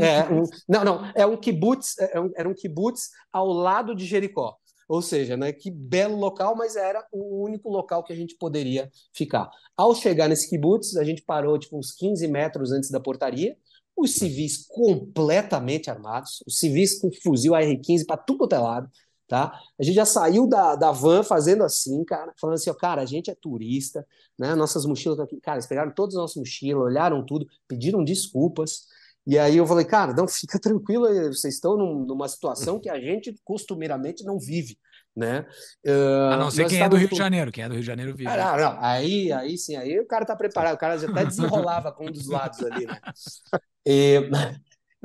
É, 0.01 0.33
um, 0.33 0.45
não, 0.69 0.85
não, 0.85 1.13
é 1.15 1.27
um 1.27 1.37
kibbutz, 1.37 1.99
é 1.99 2.21
um, 2.21 2.31
era 2.35 2.49
um 2.49 2.55
kibbutz 2.55 3.11
ao 3.33 3.49
lado 3.49 3.95
de 3.95 4.05
Jericó. 4.05 4.57
Ou 4.89 5.01
seja, 5.01 5.37
né, 5.37 5.53
que 5.53 5.71
belo 5.71 6.17
local, 6.17 6.57
mas 6.57 6.75
era 6.75 7.07
o 7.13 7.45
único 7.45 7.69
local 7.69 8.03
que 8.03 8.13
a 8.13 8.17
gente 8.17 8.37
poderia 8.37 8.91
ficar. 9.13 9.49
Ao 9.77 9.95
chegar 9.95 10.29
nesse 10.29 10.51
kibbutz, 10.51 10.97
a 10.97 11.05
gente 11.05 11.23
parou 11.23 11.57
tipo 11.57 11.79
uns 11.79 11.93
15 11.93 12.27
metros 12.27 12.73
antes 12.73 12.91
da 12.91 12.99
portaria, 12.99 13.57
os 13.97 14.15
civis 14.15 14.67
completamente 14.67 15.91
armados, 15.91 16.43
os 16.47 16.59
civis 16.59 16.99
com 16.99 17.11
fuzil 17.13 17.55
AR-15 17.55 18.05
para 18.07 18.17
tudo 18.17 18.39
quanto 18.39 18.55
é 18.55 18.59
lado, 18.59 18.91
tá? 19.31 19.57
A 19.79 19.83
gente 19.85 19.95
já 19.95 20.05
saiu 20.05 20.45
da, 20.45 20.75
da 20.75 20.91
van 20.91 21.23
fazendo 21.23 21.63
assim, 21.63 22.05
cara, 22.05 22.35
falando 22.37 22.57
assim, 22.57 22.69
ó, 22.69 22.75
cara, 22.75 23.01
a 23.01 23.07
gente 23.07 23.31
é 23.31 23.35
turista, 23.35 24.05
né? 24.37 24.57
Nossas 24.57 24.85
mochilas 24.85 25.21
aqui, 25.21 25.41
cara, 25.41 25.59
eles 25.59 25.69
pegaram 25.69 25.93
todas 25.95 26.17
as 26.17 26.21
nossas 26.21 26.37
mochilas, 26.37 26.83
olharam 26.83 27.25
tudo, 27.25 27.47
pediram 27.69 28.03
desculpas. 28.03 28.89
E 29.25 29.39
aí 29.39 29.57
eu 29.57 29.67
falei, 29.69 29.85
cara, 29.85 30.13
não 30.13 30.27
fica 30.29 30.59
tranquilo, 30.59 31.07
vocês 31.33 31.55
estão 31.55 31.77
num, 31.77 32.05
numa 32.05 32.27
situação 32.27 32.81
que 32.81 32.91
a 32.91 32.99
gente 32.99 33.33
costumeiramente 33.45 34.25
não 34.25 34.37
vive, 34.37 34.77
né? 35.17 35.47
Uh, 35.87 36.33
a 36.33 36.37
não 36.37 36.51
ser 36.51 36.67
quem 36.67 36.83
é 36.83 36.89
do 36.89 36.97
Rio 36.97 37.09
de 37.09 37.17
Janeiro, 37.17 37.53
quem 37.53 37.63
é 37.63 37.69
do 37.69 37.75
Rio 37.75 37.83
de 37.83 37.87
Janeiro 37.87 38.17
vive. 38.17 38.29
Ah, 38.29 38.57
não, 38.57 38.73
não. 38.73 38.79
Aí, 38.83 39.31
aí 39.31 39.57
sim, 39.57 39.77
aí 39.77 39.97
o 40.01 40.07
cara 40.09 40.27
tá 40.27 40.35
preparado, 40.35 40.75
o 40.75 40.79
cara 40.79 40.99
já 40.99 41.09
até 41.09 41.23
desenrolava 41.25 41.93
com 41.93 42.09
um 42.09 42.11
dos 42.11 42.27
lados 42.27 42.61
ali, 42.65 42.85
né? 42.85 42.99
E, 43.87 44.29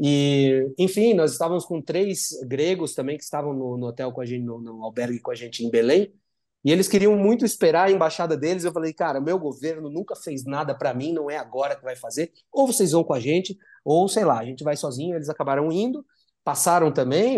E, 0.02 0.74
enfim, 0.78 1.14
nós 1.14 1.32
estávamos 1.32 1.66
com 1.66 1.82
três 1.82 2.30
gregos 2.46 2.94
também 2.94 3.18
que 3.18 3.24
estavam 3.24 3.54
no, 3.54 3.78
no 3.78 3.88
hotel 3.88 4.12
com 4.12 4.22
a 4.22 4.26
gente, 4.26 4.44
no, 4.44 4.60
no, 4.60 4.84
albergue 4.84 5.20
com 5.20 5.32
a 5.32 5.36
gente 5.36 5.64
em 5.64 5.70
Belém, 5.70 6.14
e 6.66 6.72
eles 6.72 6.88
queriam 6.88 7.16
muito 7.16 7.46
esperar 7.46 7.88
a 7.88 7.92
embaixada 7.92 8.36
deles. 8.36 8.64
Eu 8.64 8.72
falei, 8.72 8.92
cara, 8.92 9.22
meu 9.22 9.38
governo 9.38 9.88
nunca 9.90 10.16
fez 10.16 10.44
nada 10.46 10.74
para 10.74 10.96
mim, 10.96 11.14
não 11.14 11.30
é 11.30 11.38
agora 11.38 11.76
que 11.76 11.84
vai 11.84 11.96
fazer. 11.96 12.32
Ou 12.52 12.66
vocês 12.66 12.92
vão 12.92 13.04
com 13.04 13.14
a 13.14 13.20
gente, 13.20 13.56
ou 13.84 14.08
sei 14.10 14.26
lá, 14.26 14.40
a 14.40 14.46
gente 14.46 14.64
vai 14.64 14.76
sozinho. 14.76 15.16
Eles 15.16 15.30
acabaram 15.30 15.72
indo, 15.72 16.04
passaram 16.44 16.92
também. 16.92 17.38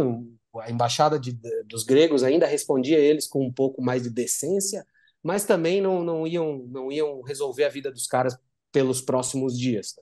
A 0.61 0.71
embaixada 0.71 1.19
de, 1.19 1.37
dos 1.65 1.83
gregos 1.83 2.23
ainda 2.23 2.47
respondia 2.47 2.97
eles 2.97 3.27
com 3.27 3.45
um 3.45 3.51
pouco 3.51 3.81
mais 3.81 4.03
de 4.03 4.09
decência, 4.09 4.87
mas 5.21 5.43
também 5.43 5.81
não, 5.81 6.01
não, 6.03 6.25
iam, 6.25 6.65
não 6.69 6.89
iam 6.89 7.21
resolver 7.21 7.65
a 7.65 7.69
vida 7.69 7.91
dos 7.91 8.07
caras 8.07 8.37
pelos 8.71 9.01
próximos 9.01 9.59
dias. 9.59 9.93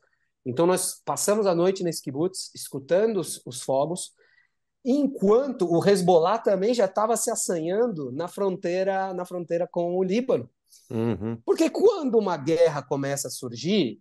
Então 0.45 0.67
nós 0.67 1.01
passamos 1.03 1.47
a 1.47 1.55
noite 1.55 1.83
nesse 1.83 2.01
kibbutz, 2.01 2.51
escutando 2.53 3.19
os, 3.19 3.41
os 3.45 3.61
fogos, 3.61 4.11
enquanto 4.83 5.67
o 5.67 5.83
Hezbollah 5.83 6.37
também 6.37 6.73
já 6.73 6.85
estava 6.85 7.17
se 7.17 7.31
assanhando 7.31 8.11
na 8.11 8.27
fronteira, 8.27 9.13
na 9.13 9.25
fronteira 9.25 9.67
com 9.67 9.97
o 9.97 10.03
Líbano. 10.03 10.49
Uhum. 10.91 11.37
Porque 11.43 11.69
quando 11.69 12.17
uma 12.17 12.37
guerra 12.37 12.83
começa 12.83 13.27
a 13.27 13.31
surgir, 13.31 13.99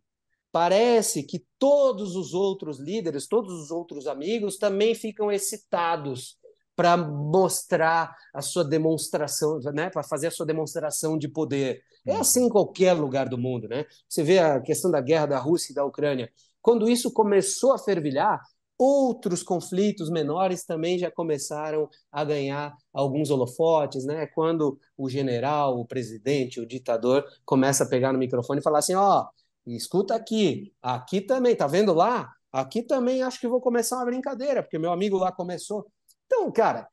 parece 0.52 1.22
que 1.22 1.44
todos 1.58 2.14
os 2.14 2.34
outros 2.34 2.78
líderes, 2.78 3.26
todos 3.26 3.52
os 3.54 3.70
outros 3.70 4.06
amigos 4.06 4.58
também 4.58 4.94
ficam 4.94 5.32
excitados 5.32 6.36
para 6.76 6.96
mostrar 6.96 8.14
a 8.32 8.42
sua 8.42 8.64
demonstração, 8.64 9.58
né, 9.72 9.90
para 9.90 10.02
fazer 10.02 10.28
a 10.28 10.30
sua 10.30 10.46
demonstração 10.46 11.16
de 11.16 11.28
poder. 11.28 11.82
É 12.06 12.14
uhum. 12.14 12.20
assim 12.20 12.44
em 12.44 12.48
qualquer 12.48 12.92
lugar 12.92 13.28
do 13.28 13.38
mundo, 13.38 13.66
né? 13.68 13.86
Você 14.08 14.22
vê 14.22 14.38
a 14.38 14.60
questão 14.60 14.90
da 14.90 15.00
guerra 15.00 15.26
da 15.26 15.38
Rússia 15.38 15.72
e 15.72 15.74
da 15.74 15.84
Ucrânia. 15.84 16.30
Quando 16.60 16.88
isso 16.88 17.12
começou 17.12 17.72
a 17.72 17.78
fervilhar, 17.78 18.40
outros 18.78 19.42
conflitos 19.42 20.10
menores 20.10 20.64
também 20.64 20.98
já 20.98 21.10
começaram 21.10 21.88
a 22.10 22.24
ganhar 22.24 22.74
alguns 22.92 23.30
holofotes, 23.30 24.04
né? 24.04 24.26
Quando 24.26 24.78
o 24.96 25.08
general, 25.08 25.78
o 25.78 25.86
presidente, 25.86 26.60
o 26.60 26.66
ditador 26.66 27.24
começa 27.44 27.84
a 27.84 27.88
pegar 27.88 28.12
no 28.12 28.18
microfone 28.18 28.60
e 28.60 28.62
falar 28.62 28.80
assim, 28.80 28.94
ó, 28.94 29.22
oh, 29.22 29.70
escuta 29.70 30.14
aqui, 30.14 30.72
aqui 30.82 31.20
também, 31.20 31.54
tá 31.56 31.66
vendo 31.66 31.94
lá? 31.94 32.30
Aqui 32.52 32.82
também 32.82 33.22
acho 33.22 33.40
que 33.40 33.48
vou 33.48 33.60
começar 33.60 33.96
uma 33.96 34.04
brincadeira, 34.04 34.62
porque 34.62 34.78
meu 34.78 34.92
amigo 34.92 35.16
lá 35.16 35.32
começou. 35.32 35.86
Então, 36.26 36.50
cara, 36.50 36.88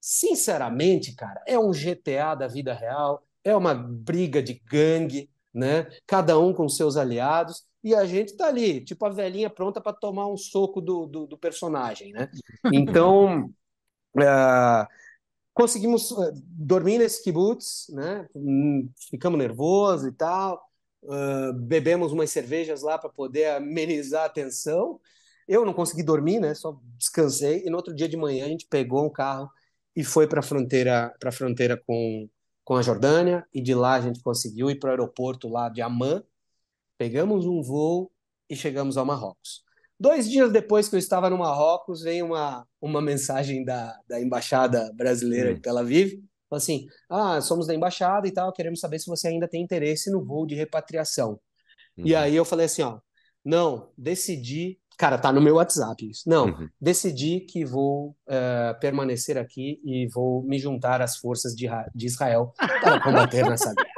sinceramente, 0.00 1.14
cara, 1.14 1.42
é 1.46 1.58
um 1.58 1.72
GTA 1.72 2.34
da 2.34 2.46
vida 2.46 2.74
real, 2.74 3.24
é 3.44 3.54
uma 3.56 3.74
briga 3.74 4.42
de 4.42 4.54
gangue, 4.54 5.30
né? 5.52 5.88
Cada 6.06 6.38
um 6.38 6.52
com 6.52 6.68
seus 6.68 6.96
aliados, 6.96 7.64
e 7.84 7.94
a 7.94 8.04
gente 8.04 8.36
tá 8.36 8.46
ali, 8.46 8.84
tipo 8.84 9.04
a 9.04 9.10
velhinha 9.10 9.50
pronta 9.50 9.80
para 9.80 9.92
tomar 9.92 10.28
um 10.28 10.36
soco 10.36 10.80
do, 10.80 11.06
do, 11.06 11.26
do 11.26 11.38
personagem, 11.38 12.12
né? 12.12 12.28
Então, 12.72 13.52
uh, 14.16 14.86
conseguimos 15.52 16.10
uh, 16.12 16.32
dormir 16.34 16.98
nesse 16.98 17.22
kibutz, 17.22 17.86
né? 17.90 18.28
Hum, 18.34 18.88
ficamos 19.10 19.38
nervosos 19.38 20.06
e 20.06 20.12
tal, 20.12 20.64
uh, 21.02 21.52
bebemos 21.52 22.12
umas 22.12 22.30
cervejas 22.30 22.82
lá 22.82 22.98
para 22.98 23.10
poder 23.10 23.56
amenizar 23.56 24.26
a 24.26 24.30
tensão, 24.30 25.00
eu 25.52 25.66
não 25.66 25.74
consegui 25.74 26.02
dormir, 26.02 26.40
né? 26.40 26.54
Só 26.54 26.80
descansei. 26.96 27.62
E 27.66 27.70
no 27.70 27.76
outro 27.76 27.94
dia 27.94 28.08
de 28.08 28.16
manhã 28.16 28.46
a 28.46 28.48
gente 28.48 28.66
pegou 28.66 29.04
um 29.04 29.10
carro 29.10 29.50
e 29.94 30.02
foi 30.02 30.26
para 30.26 30.40
a 30.40 30.42
fronteira, 30.42 31.14
para 31.20 31.30
fronteira 31.30 31.76
com, 31.86 32.28
com 32.64 32.76
a 32.76 32.82
Jordânia. 32.82 33.46
E 33.52 33.60
de 33.60 33.74
lá 33.74 33.94
a 33.94 34.00
gente 34.00 34.22
conseguiu 34.22 34.70
ir 34.70 34.78
para 34.78 34.88
o 34.88 34.90
aeroporto 34.92 35.48
lá 35.48 35.68
de 35.68 35.82
Amman. 35.82 36.22
Pegamos 36.96 37.46
um 37.46 37.62
voo 37.62 38.10
e 38.48 38.56
chegamos 38.56 38.96
ao 38.96 39.04
Marrocos. 39.04 39.62
Dois 40.00 40.28
dias 40.28 40.50
depois 40.50 40.88
que 40.88 40.94
eu 40.94 40.98
estava 40.98 41.28
no 41.28 41.38
Marrocos, 41.38 42.02
veio 42.02 42.26
uma, 42.26 42.66
uma 42.80 43.00
mensagem 43.00 43.64
da, 43.64 43.96
da 44.08 44.20
embaixada 44.20 44.92
brasileira 44.94 45.50
hum. 45.50 45.54
de 45.54 45.60
Tel 45.60 45.78
Aviv. 45.78 46.22
Assim: 46.50 46.86
Ah, 47.08 47.40
somos 47.40 47.66
da 47.66 47.74
embaixada 47.74 48.26
e 48.26 48.32
tal, 48.32 48.52
queremos 48.52 48.80
saber 48.80 48.98
se 48.98 49.06
você 49.06 49.28
ainda 49.28 49.46
tem 49.46 49.62
interesse 49.62 50.10
no 50.10 50.24
voo 50.24 50.46
de 50.46 50.54
repatriação. 50.54 51.38
Hum. 51.96 52.02
E 52.04 52.14
aí 52.14 52.34
eu 52.34 52.44
falei 52.44 52.66
assim: 52.66 52.82
Ó, 52.82 52.98
não, 53.44 53.92
decidi 53.96 54.81
Cara, 55.02 55.18
tá 55.18 55.32
no 55.32 55.40
meu 55.40 55.56
WhatsApp 55.56 56.08
isso. 56.08 56.22
Não, 56.28 56.44
uhum. 56.44 56.68
decidi 56.80 57.40
que 57.40 57.64
vou 57.64 58.10
uh, 58.28 58.78
permanecer 58.78 59.36
aqui 59.36 59.80
e 59.84 60.06
vou 60.06 60.44
me 60.44 60.60
juntar 60.60 61.02
às 61.02 61.16
forças 61.16 61.56
de, 61.56 61.68
de 61.92 62.06
Israel 62.06 62.54
para 62.80 63.00
combater 63.02 63.44
nessa 63.44 63.74
guerra. 63.74 63.88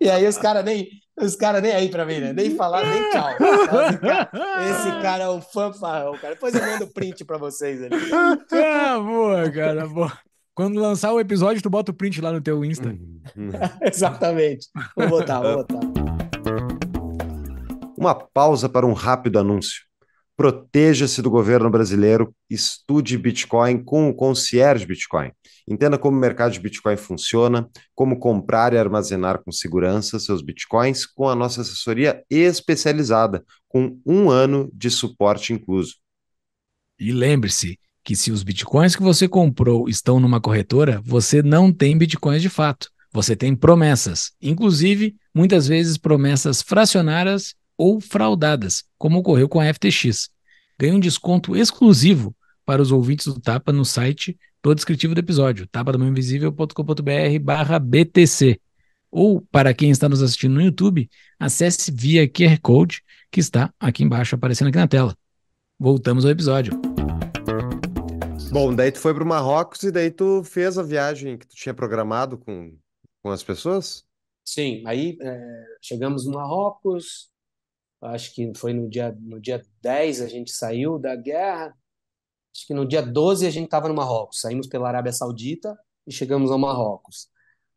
E 0.00 0.08
aí 0.08 0.24
os 0.28 0.38
caras 0.38 0.64
nem, 0.64 0.88
os 1.20 1.34
cara 1.34 1.60
nem 1.60 1.72
aí 1.72 1.88
pra 1.88 2.06
mim, 2.06 2.20
né? 2.20 2.32
Nem 2.32 2.54
falar, 2.54 2.86
nem 2.86 3.10
tchau. 3.10 3.30
Esse 4.70 5.02
cara 5.02 5.24
é 5.24 5.28
um 5.28 5.40
fanfarrão, 5.40 6.16
cara. 6.16 6.34
Depois 6.34 6.54
eu 6.54 6.64
mando 6.64 6.86
print 6.86 7.24
pra 7.24 7.38
vocês 7.38 7.82
ali. 7.82 7.96
Ah, 8.12 8.96
boa, 9.00 9.50
cara, 9.50 9.88
boa. 9.88 10.16
Quando 10.54 10.78
lançar 10.78 11.12
o 11.12 11.18
episódio, 11.18 11.60
tu 11.60 11.68
bota 11.68 11.90
o 11.90 11.94
print 11.94 12.20
lá 12.20 12.30
no 12.30 12.40
teu 12.40 12.64
Insta. 12.64 12.96
Exatamente. 13.82 14.68
Vou 14.96 15.08
botar, 15.08 15.40
vou 15.40 15.56
botar. 15.56 16.05
Uma 17.96 18.14
pausa 18.14 18.68
para 18.68 18.86
um 18.86 18.92
rápido 18.92 19.38
anúncio. 19.38 19.86
Proteja-se 20.36 21.22
do 21.22 21.30
governo 21.30 21.70
brasileiro, 21.70 22.34
estude 22.50 23.16
Bitcoin 23.16 23.82
com 23.82 24.10
o 24.10 24.14
concierge 24.14 24.84
Bitcoin. 24.84 25.32
Entenda 25.66 25.96
como 25.96 26.14
o 26.14 26.20
mercado 26.20 26.52
de 26.52 26.60
Bitcoin 26.60 26.96
funciona, 26.98 27.66
como 27.94 28.18
comprar 28.18 28.74
e 28.74 28.78
armazenar 28.78 29.42
com 29.42 29.50
segurança 29.50 30.20
seus 30.20 30.42
Bitcoins 30.42 31.06
com 31.06 31.26
a 31.26 31.34
nossa 31.34 31.62
assessoria 31.62 32.22
especializada, 32.28 33.42
com 33.66 33.98
um 34.04 34.28
ano 34.28 34.70
de 34.74 34.90
suporte 34.90 35.54
incluso. 35.54 35.94
E 37.00 37.12
lembre-se 37.12 37.78
que 38.04 38.14
se 38.14 38.30
os 38.30 38.42
Bitcoins 38.42 38.94
que 38.94 39.02
você 39.02 39.26
comprou 39.26 39.88
estão 39.88 40.20
numa 40.20 40.40
corretora, 40.40 41.00
você 41.02 41.42
não 41.42 41.72
tem 41.72 41.96
Bitcoins 41.96 42.42
de 42.42 42.50
fato. 42.50 42.90
Você 43.10 43.34
tem 43.34 43.56
promessas, 43.56 44.32
inclusive 44.40 45.16
muitas 45.34 45.66
vezes 45.66 45.96
promessas 45.96 46.60
fracionárias 46.60 47.54
ou 47.76 48.00
fraudadas, 48.00 48.84
como 48.98 49.18
ocorreu 49.18 49.48
com 49.48 49.60
a 49.60 49.72
FTX. 49.72 50.30
Ganhe 50.78 50.92
um 50.92 51.00
desconto 51.00 51.56
exclusivo 51.56 52.34
para 52.64 52.82
os 52.82 52.90
ouvintes 52.90 53.26
do 53.26 53.40
Tapa 53.40 53.72
no 53.72 53.84
site 53.84 54.38
do 54.62 54.74
descritivo 54.74 55.14
do 55.14 55.20
episódio, 55.20 55.66
tapadomainvisível.com.br 55.68 57.38
barra 57.40 57.78
BTC. 57.78 58.60
Ou, 59.10 59.40
para 59.40 59.72
quem 59.72 59.90
está 59.90 60.08
nos 60.08 60.22
assistindo 60.22 60.54
no 60.54 60.62
YouTube, 60.62 61.08
acesse 61.38 61.92
via 61.92 62.28
QR 62.28 62.58
Code 62.60 63.02
que 63.30 63.40
está 63.40 63.72
aqui 63.78 64.02
embaixo 64.02 64.34
aparecendo 64.34 64.68
aqui 64.68 64.78
na 64.78 64.88
tela. 64.88 65.16
Voltamos 65.78 66.24
ao 66.24 66.30
episódio. 66.30 66.72
Bom, 68.50 68.74
daí 68.74 68.90
tu 68.90 68.98
foi 68.98 69.14
para 69.14 69.22
o 69.22 69.26
Marrocos 69.26 69.82
e 69.82 69.92
daí 69.92 70.10
tu 70.10 70.42
fez 70.42 70.78
a 70.78 70.82
viagem 70.82 71.36
que 71.36 71.46
tu 71.46 71.54
tinha 71.54 71.74
programado 71.74 72.38
com, 72.38 72.76
com 73.22 73.30
as 73.30 73.42
pessoas? 73.42 74.04
Sim, 74.44 74.82
aí 74.86 75.16
é, 75.20 75.64
chegamos 75.82 76.24
no 76.24 76.32
Marrocos, 76.32 77.28
acho 78.06 78.34
que 78.34 78.52
foi 78.56 78.72
no 78.72 78.88
dia, 78.88 79.16
no 79.20 79.40
dia 79.40 79.62
10 79.82 80.22
a 80.22 80.28
gente 80.28 80.50
saiu 80.50 80.98
da 80.98 81.14
guerra, 81.16 81.76
acho 82.54 82.66
que 82.66 82.74
no 82.74 82.86
dia 82.86 83.02
12 83.02 83.46
a 83.46 83.50
gente 83.50 83.66
estava 83.66 83.88
no 83.88 83.94
Marrocos, 83.94 84.40
saímos 84.40 84.66
pela 84.66 84.88
Arábia 84.88 85.12
Saudita 85.12 85.78
e 86.06 86.12
chegamos 86.12 86.50
ao 86.50 86.58
Marrocos. 86.58 87.28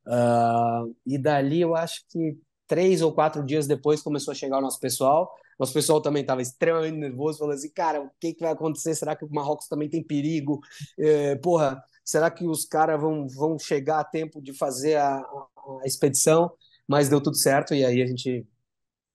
Uh, 0.05 0.95
e 1.05 1.17
dali 1.17 1.61
eu 1.61 1.75
acho 1.75 2.03
que 2.09 2.38
três 2.67 3.01
ou 3.01 3.11
quatro 3.11 3.43
dias 3.43 3.67
depois 3.67 4.01
começou 4.01 4.32
a 4.32 4.36
chegar 4.36 4.59
o 4.59 4.61
nosso 4.61 4.80
pessoal. 4.80 5.34
Nosso 5.59 5.73
pessoal 5.73 6.01
também 6.01 6.21
estava 6.21 6.41
extremamente 6.41 6.97
nervoso, 6.97 7.39
falando 7.39 7.55
assim, 7.55 7.71
cara, 7.71 8.01
o 8.01 8.09
que, 8.19 8.34
que 8.34 8.41
vai 8.41 8.53
acontecer? 8.53 8.95
Será 8.95 9.15
que 9.15 9.25
o 9.25 9.30
Marrocos 9.30 9.67
também 9.67 9.89
tem 9.89 10.01
perigo? 10.01 10.61
É, 10.97 11.36
porra, 11.36 11.84
será 12.05 12.32
que 12.32 12.47
os 12.47 12.63
caras 12.63 13.01
vão, 13.01 13.27
vão 13.27 13.59
chegar 13.59 13.99
a 13.99 14.03
tempo 14.05 14.41
de 14.41 14.53
fazer 14.53 14.95
a, 14.95 15.17
a, 15.17 15.86
expedição? 15.86 16.51
Mas 16.88 17.09
deu 17.09 17.21
tudo 17.21 17.36
certo 17.36 17.75
e 17.75 17.84
aí 17.84 18.01
a 18.01 18.05
gente 18.05 18.47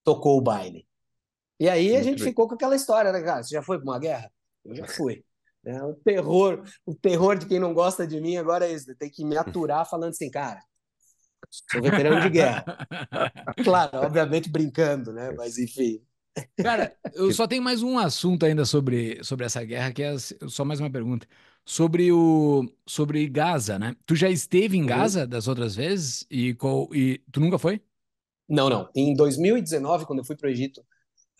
tocou 0.04 0.36
o 0.38 0.42
baile. 0.42 0.86
E 1.64 1.68
aí 1.68 1.88
a 1.88 1.92
Muito 1.92 2.04
gente 2.04 2.18
bem. 2.18 2.28
ficou 2.28 2.46
com 2.46 2.54
aquela 2.54 2.76
história, 2.76 3.10
né, 3.10 3.22
cara? 3.22 3.42
Você 3.42 3.54
já 3.54 3.62
foi 3.62 3.78
para 3.78 3.90
uma 3.90 3.98
guerra? 3.98 4.30
Eu 4.66 4.74
já 4.74 4.86
fui. 4.86 5.24
É, 5.64 5.82
o 5.82 5.94
terror, 5.94 6.62
o 6.84 6.94
terror 6.94 7.38
de 7.38 7.46
quem 7.46 7.58
não 7.58 7.72
gosta 7.72 8.06
de 8.06 8.20
mim 8.20 8.36
agora 8.36 8.66
é 8.66 8.72
isso, 8.74 8.94
tem 8.96 9.10
que 9.10 9.24
me 9.24 9.34
aturar 9.34 9.88
falando 9.88 10.10
assim, 10.10 10.30
cara, 10.30 10.60
sou 11.72 11.80
veterano 11.80 12.20
de 12.20 12.28
guerra. 12.28 12.64
Claro, 13.64 13.96
obviamente 14.00 14.50
brincando, 14.50 15.10
né? 15.10 15.32
Mas 15.34 15.56
enfim. 15.56 16.02
Cara, 16.62 16.94
eu 17.14 17.32
só 17.32 17.46
tenho 17.46 17.62
mais 17.62 17.82
um 17.82 17.96
assunto 17.96 18.44
ainda 18.44 18.66
sobre, 18.66 19.24
sobre 19.24 19.46
essa 19.46 19.64
guerra, 19.64 19.90
que 19.90 20.02
é 20.02 20.14
só 20.18 20.66
mais 20.66 20.80
uma 20.80 20.90
pergunta. 20.90 21.26
Sobre 21.64 22.12
o 22.12 22.70
sobre 22.86 23.26
Gaza, 23.26 23.78
né? 23.78 23.96
Tu 24.04 24.14
já 24.14 24.28
esteve 24.28 24.76
em 24.76 24.82
uhum. 24.82 24.86
Gaza 24.86 25.26
das 25.26 25.48
outras 25.48 25.74
vezes 25.74 26.26
e, 26.30 26.52
qual, 26.56 26.94
e 26.94 27.22
tu 27.32 27.40
nunca 27.40 27.58
foi? 27.58 27.80
Não, 28.46 28.68
não. 28.68 28.90
Em 28.94 29.14
2019, 29.14 30.04
quando 30.04 30.18
eu 30.18 30.24
fui 30.26 30.36
para 30.36 30.48
o 30.48 30.50
Egito, 30.50 30.84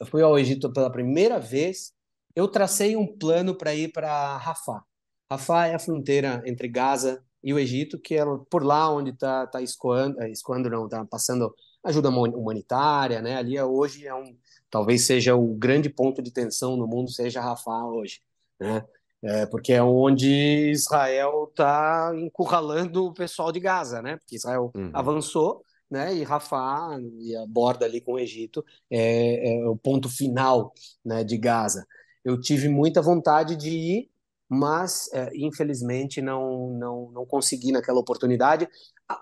eu 0.01 0.07
fui 0.07 0.23
ao 0.23 0.39
Egito 0.39 0.73
pela 0.73 0.91
primeira 0.91 1.39
vez, 1.39 1.93
eu 2.35 2.49
tracei 2.49 2.97
um 2.97 3.07
plano 3.07 3.57
para 3.57 3.75
ir 3.75 3.93
para 3.93 4.37
Rafah. 4.39 4.83
Rafah 5.31 5.69
é 5.69 5.75
a 5.75 5.79
fronteira 5.79 6.43
entre 6.47 6.69
Gaza 6.69 7.23
e 7.43 7.53
o 7.53 7.59
Egito, 7.59 7.99
que 7.99 8.17
é 8.17 8.25
por 8.51 8.65
lá 8.65 8.91
onde 8.91 9.11
está 9.11 9.47
tá 9.47 9.61
escoando, 9.61 10.21
é, 10.21 10.31
escoando 10.31 10.69
não, 10.71 10.87
está 10.87 11.05
passando 11.05 11.55
ajuda 11.85 12.09
humanitária, 12.09 13.21
né? 13.21 13.37
Ali 13.37 13.57
é, 13.57 13.65
hoje 13.65 14.07
é 14.07 14.15
um, 14.15 14.37
talvez 14.71 15.07
seja 15.07 15.37
o 15.37 15.55
grande 15.55 15.91
ponto 15.91 16.23
de 16.23 16.33
tensão 16.33 16.77
no 16.77 16.87
mundo, 16.87 17.11
seja 17.11 17.41
Rafah 17.41 17.87
hoje, 17.87 18.21
né? 18.59 18.85
É, 19.23 19.47
porque 19.47 19.73
é 19.73 19.83
onde 19.83 20.71
Israel 20.71 21.49
está 21.51 22.13
encurralando 22.15 23.07
o 23.07 23.15
pessoal 23.15 23.51
de 23.51 23.61
Gaza, 23.61 24.03
né? 24.03 24.17
Porque 24.19 24.37
Israel 24.37 24.71
uhum. 24.75 24.91
avançou, 24.93 25.65
né? 25.95 26.15
E 26.15 26.23
Rafah 26.25 26.99
e 27.21 27.37
a 27.37 27.47
borda 27.47 27.87
ali 27.87 28.01
com 28.01 28.15
o 28.15 28.19
Egito 28.19 28.65
é, 28.91 29.55
é, 29.57 29.69
o 29.69 29.77
ponto 29.77 30.09
final, 30.09 30.73
né? 31.05 31.25
De 31.25 31.39
Gaza. 31.39 31.87
Eu 32.25 32.41
tive 32.41 32.69
muita 32.69 33.03
vontade 33.03 33.57
de 33.57 33.71
ir, 33.71 34.11
mas 34.49 35.11
é, 35.13 35.31
infelizmente 35.35 36.21
não, 36.23 36.71
não 36.71 37.11
não 37.13 37.27
consegui 37.27 37.73
naquela 37.73 38.01
oportunidade. 38.01 38.69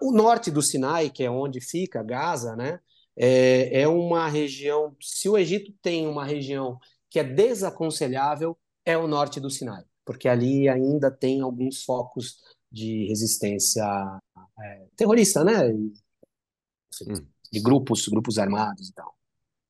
O 0.00 0.12
norte 0.12 0.50
do 0.50 0.62
Sinai, 0.62 1.10
que 1.10 1.24
é 1.24 1.30
onde 1.30 1.60
fica 1.60 2.02
Gaza, 2.02 2.56
né? 2.56 2.80
É, 3.16 3.82
é 3.82 3.88
uma 3.88 4.28
região. 4.28 4.96
Se 5.00 5.28
o 5.28 5.38
Egito 5.38 5.72
tem 5.82 6.06
uma 6.06 6.24
região 6.24 6.78
que 7.10 7.18
é 7.18 7.24
desaconselhável, 7.24 8.56
é 8.84 8.96
o 8.96 9.06
norte 9.06 9.40
do 9.40 9.50
Sinai 9.50 9.84
porque 10.04 10.28
ali 10.28 10.68
ainda 10.68 11.10
tem 11.10 11.40
alguns 11.40 11.82
focos 11.84 12.38
de 12.70 13.06
resistência 13.08 13.84
é, 14.60 14.86
terrorista, 14.96 15.44
né? 15.44 15.72
Hum. 17.00 17.26
De 17.50 17.60
grupos, 17.60 18.08
grupos 18.08 18.38
armados 18.38 18.88
e 18.88 18.92
tal. 18.94 19.16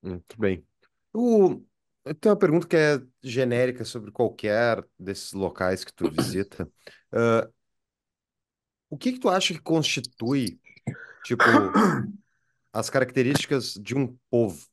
Muito 0.02 0.38
bem. 0.38 0.64
O, 1.12 1.62
eu 2.04 2.14
tenho 2.14 2.34
uma 2.34 2.38
pergunta 2.38 2.66
que 2.66 2.76
é 2.76 3.00
genérica 3.22 3.84
sobre 3.84 4.10
qualquer 4.10 4.84
desses 4.98 5.32
locais 5.32 5.84
que 5.84 5.92
tu 5.92 6.10
visita. 6.10 6.68
Uh, 7.12 7.52
o 8.90 8.96
que 8.98 9.12
que 9.12 9.18
tu 9.18 9.28
acha 9.28 9.54
que 9.54 9.60
constitui, 9.60 10.60
tipo, 11.24 11.44
as 12.72 12.90
características 12.90 13.74
de 13.74 13.94
um 13.94 14.16
povo? 14.30 14.66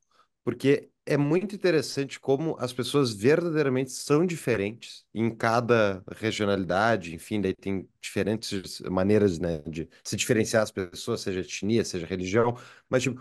Porque 0.43 0.89
é 1.09 1.17
muito 1.17 1.55
interessante 1.55 2.19
como 2.19 2.55
as 2.59 2.71
pessoas 2.71 3.11
verdadeiramente 3.11 3.91
são 3.91 4.25
diferentes 4.25 5.03
em 5.11 5.35
cada 5.35 6.03
regionalidade, 6.11 7.15
enfim, 7.15 7.41
daí 7.41 7.55
tem 7.55 7.89
diferentes 7.99 8.79
maneiras, 8.81 9.39
né, 9.39 9.57
de 9.67 9.89
se 10.03 10.15
diferenciar 10.15 10.61
as 10.61 10.71
pessoas, 10.71 11.21
seja 11.21 11.39
etnia, 11.39 11.83
seja 11.83 12.05
religião, 12.05 12.55
mas 12.87 13.01
tipo, 13.03 13.19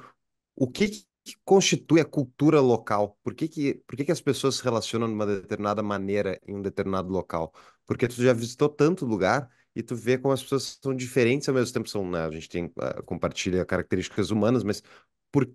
o 0.54 0.70
que, 0.70 0.88
que 1.24 1.34
constitui 1.44 2.00
a 2.00 2.04
cultura 2.04 2.60
local? 2.60 3.18
Por 3.22 3.34
que 3.34 3.48
que, 3.48 3.74
por 3.86 3.96
que 3.96 4.04
que 4.04 4.12
as 4.12 4.20
pessoas 4.20 4.56
se 4.56 4.64
relacionam 4.64 5.08
de 5.08 5.14
uma 5.14 5.26
determinada 5.26 5.82
maneira 5.82 6.38
em 6.46 6.56
um 6.56 6.62
determinado 6.62 7.08
local? 7.10 7.54
Porque 7.86 8.06
tu 8.06 8.22
já 8.22 8.34
visitou 8.34 8.68
tanto 8.68 9.06
lugar 9.06 9.48
e 9.74 9.82
tu 9.82 9.96
vê 9.96 10.18
como 10.18 10.34
as 10.34 10.42
pessoas 10.42 10.78
são 10.82 10.94
diferentes 10.94 11.48
ao 11.48 11.54
mesmo 11.54 11.72
tempo 11.72 11.88
são, 11.88 12.08
né, 12.10 12.26
a 12.26 12.30
gente 12.30 12.48
tem 12.50 12.66
uh, 12.66 13.02
compartilha 13.04 13.64
características 13.64 14.30
humanas, 14.30 14.62
mas 14.62 14.82
por 15.30 15.48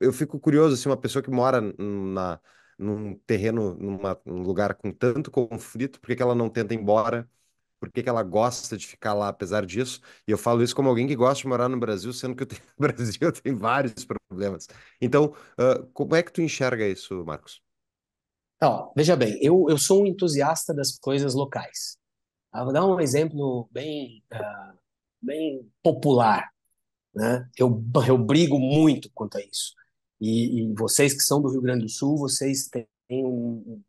eu 0.00 0.12
fico 0.12 0.38
curioso, 0.38 0.74
assim, 0.74 0.88
uma 0.88 0.96
pessoa 0.96 1.22
que 1.22 1.30
mora 1.30 1.60
na, 1.60 2.40
num 2.78 3.14
terreno, 3.26 3.74
numa, 3.74 4.20
num 4.24 4.42
lugar 4.42 4.74
com 4.74 4.92
tanto 4.92 5.30
conflito, 5.30 6.00
por 6.00 6.06
que 6.08 6.16
que 6.16 6.22
ela 6.22 6.34
não 6.34 6.48
tenta 6.48 6.74
ir 6.74 6.78
embora? 6.78 7.28
Por 7.80 7.92
que 7.92 8.02
que 8.02 8.08
ela 8.08 8.22
gosta 8.22 8.76
de 8.76 8.86
ficar 8.86 9.14
lá 9.14 9.28
apesar 9.28 9.64
disso? 9.64 10.00
E 10.26 10.30
eu 10.32 10.38
falo 10.38 10.62
isso 10.62 10.74
como 10.74 10.88
alguém 10.88 11.06
que 11.06 11.14
gosta 11.16 11.42
de 11.42 11.48
morar 11.48 11.68
no 11.68 11.78
Brasil, 11.78 12.12
sendo 12.12 12.34
que 12.34 12.42
eu 12.42 12.46
tenho, 12.46 12.60
no 12.78 12.86
Brasil 12.88 13.18
eu 13.20 13.32
tenho 13.32 13.56
vários 13.56 14.04
problemas. 14.04 14.68
Então, 15.00 15.34
uh, 15.58 15.86
como 15.92 16.14
é 16.16 16.22
que 16.22 16.32
tu 16.32 16.42
enxerga 16.42 16.86
isso, 16.86 17.24
Marcos? 17.24 17.62
Ó, 18.62 18.92
veja 18.96 19.14
bem, 19.16 19.38
eu, 19.40 19.66
eu 19.68 19.78
sou 19.78 20.02
um 20.02 20.06
entusiasta 20.06 20.74
das 20.74 20.98
coisas 20.98 21.34
locais. 21.34 21.96
Ah, 22.52 22.64
vou 22.64 22.72
dar 22.72 22.84
um 22.84 22.98
exemplo 23.00 23.68
bem, 23.70 24.24
uh, 24.32 24.76
bem 25.22 25.70
popular. 25.82 26.50
Né? 27.14 27.48
Eu, 27.56 27.82
eu 28.06 28.18
brigo 28.18 28.58
muito 28.58 29.10
quanto 29.14 29.38
a 29.38 29.40
isso. 29.40 29.77
E, 30.20 30.62
e, 30.62 30.74
vocês 30.74 31.12
que 31.12 31.22
são 31.22 31.40
do 31.40 31.48
Rio 31.48 31.60
Grande 31.60 31.84
do 31.84 31.88
Sul, 31.88 32.16
vocês 32.16 32.68
têm 32.68 32.86
um, 33.10 33.80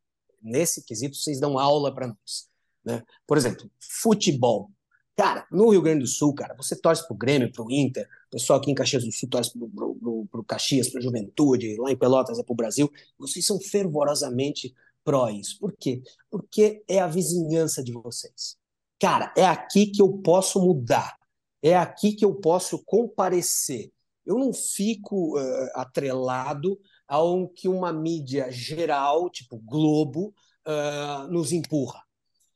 nesse 0.41 0.84
quesito, 0.84 1.15
vocês 1.15 1.39
dão 1.39 1.57
aula 1.57 1.93
para 1.93 2.07
nós. 2.07 2.47
Né? 2.84 3.03
Por 3.25 3.38
exemplo, 3.38 3.69
futebol. 3.80 4.69
Cara, 5.15 5.45
no 5.51 5.69
Rio 5.69 5.82
Grande 5.82 6.01
do 6.01 6.07
Sul, 6.07 6.34
cara, 6.34 6.55
você 6.55 6.75
torce 6.80 7.05
pro 7.05 7.15
Grêmio, 7.15 7.51
pro 7.51 7.69
Inter, 7.69 8.07
o 8.27 8.32
pessoal 8.32 8.59
aqui 8.59 8.71
em 8.71 8.75
Caxias 8.75 9.03
do 9.03 9.11
Sul 9.11 9.27
torce 9.27 9.51
pro, 9.51 9.69
pro, 9.69 9.95
pro, 9.95 10.25
pro 10.32 10.43
Caxias, 10.43 10.89
Juventude, 11.01 11.75
lá 11.77 11.91
em 11.91 11.97
Pelotas 11.97 12.39
é 12.39 12.43
pro 12.43 12.55
Brasil. 12.55 12.89
Vocês 13.17 13.45
são 13.45 13.59
fervorosamente 13.59 14.73
pró 15.03 15.27
isso. 15.27 15.59
Por 15.59 15.73
quê? 15.73 16.01
Porque 16.30 16.84
é 16.88 16.99
a 16.99 17.07
vizinhança 17.07 17.84
de 17.84 17.91
vocês. 17.91 18.57
Cara, 18.99 19.34
é 19.36 19.45
aqui 19.45 19.88
que 19.88 20.01
eu 20.01 20.19
posso 20.19 20.61
mudar. 20.61 21.17
É 21.61 21.75
aqui 21.75 22.13
que 22.13 22.23
eu 22.23 22.36
posso 22.36 22.82
comparecer 22.86 23.91
eu 24.30 24.38
não 24.38 24.53
fico 24.53 25.39
uh, 25.39 25.69
atrelado 25.73 26.80
ao 27.07 27.49
que 27.49 27.67
uma 27.67 27.91
mídia 27.91 28.51
geral, 28.51 29.27
tipo 29.27 29.57
Globo, 29.57 30.32
uh, 30.67 31.27
nos 31.32 31.51
empurra. 31.51 31.99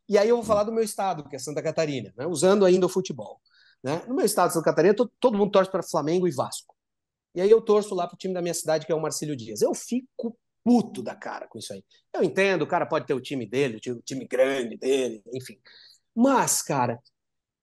E 0.07 0.15
aí 0.15 0.30
eu 0.30 0.36
vou 0.36 0.45
falar 0.45 0.65
do 0.65 0.71
meu 0.71 0.84
estado, 0.84 1.28
que 1.28 1.36
é 1.36 1.39
Santa 1.39 1.63
Catarina, 1.63 2.13
né? 2.15 2.28
usando 2.28 2.63
ainda 2.63 2.86
o 2.86 2.89
futebol. 2.89 3.41
Né? 3.84 4.03
No 4.07 4.13
meu 4.13 4.24
estado 4.24 4.53
Santa 4.53 4.65
Catarina, 4.65 4.93
todo, 4.93 5.11
todo 5.19 5.36
mundo 5.36 5.49
torce 5.49 5.71
para 5.71 5.82
Flamengo 5.82 6.28
e 6.28 6.32
Vasco. 6.32 6.76
E 7.34 7.41
aí 7.41 7.49
eu 7.49 7.59
torço 7.59 7.95
lá 7.95 8.05
para 8.05 8.13
o 8.13 8.19
time 8.19 8.36
da 8.36 8.41
minha 8.41 8.53
cidade, 8.53 8.86
que 8.86 8.91
é 8.91 8.95
o 8.95 9.01
Marcílio 9.01 9.36
Dias. 9.36 9.63
Eu 9.63 9.74
fico 9.74 10.38
puto 10.63 11.01
da 11.01 11.15
cara 11.15 11.47
com 11.47 11.57
isso 11.57 11.74
aí. 11.74 11.84
Eu 12.13 12.24
entendo, 12.24 12.61
o 12.61 12.67
cara 12.67 12.86
pode 12.86 13.07
ter 13.07 13.15
o 13.15 13.21
time 13.21 13.47
dele, 13.47 13.78
o 13.88 14.01
time 14.01 14.28
grande 14.28 14.78
dele, 14.78 15.24
enfim. 15.34 15.57
Mas, 16.15 16.61
cara, 16.61 17.01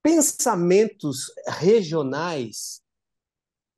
pensamentos 0.03 1.27
regionais 1.47 2.83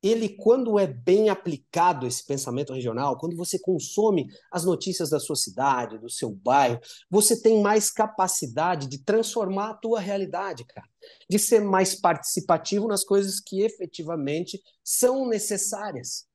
ele, 0.03 0.27
quando 0.27 0.77
é 0.77 0.85
bem 0.85 1.29
aplicado 1.29 2.05
esse 2.05 2.25
pensamento 2.25 2.73
regional, 2.73 3.17
quando 3.17 3.37
você 3.37 3.57
consome 3.57 4.27
as 4.51 4.65
notícias 4.65 5.09
da 5.09 5.17
sua 5.17 5.37
cidade, 5.37 5.97
do 5.97 6.09
seu 6.09 6.29
bairro, 6.29 6.81
você 7.09 7.41
tem 7.41 7.61
mais 7.61 7.89
capacidade 7.89 8.87
de 8.87 8.97
transformar 8.97 9.69
a 9.69 9.73
tua 9.75 10.01
realidade, 10.01 10.65
cara, 10.65 10.87
de 11.29 11.39
ser 11.39 11.61
mais 11.61 11.95
participativo 11.95 12.85
nas 12.85 13.05
coisas 13.05 13.39
que 13.39 13.61
efetivamente 13.61 14.61
são 14.83 15.25
necessárias. 15.25 16.25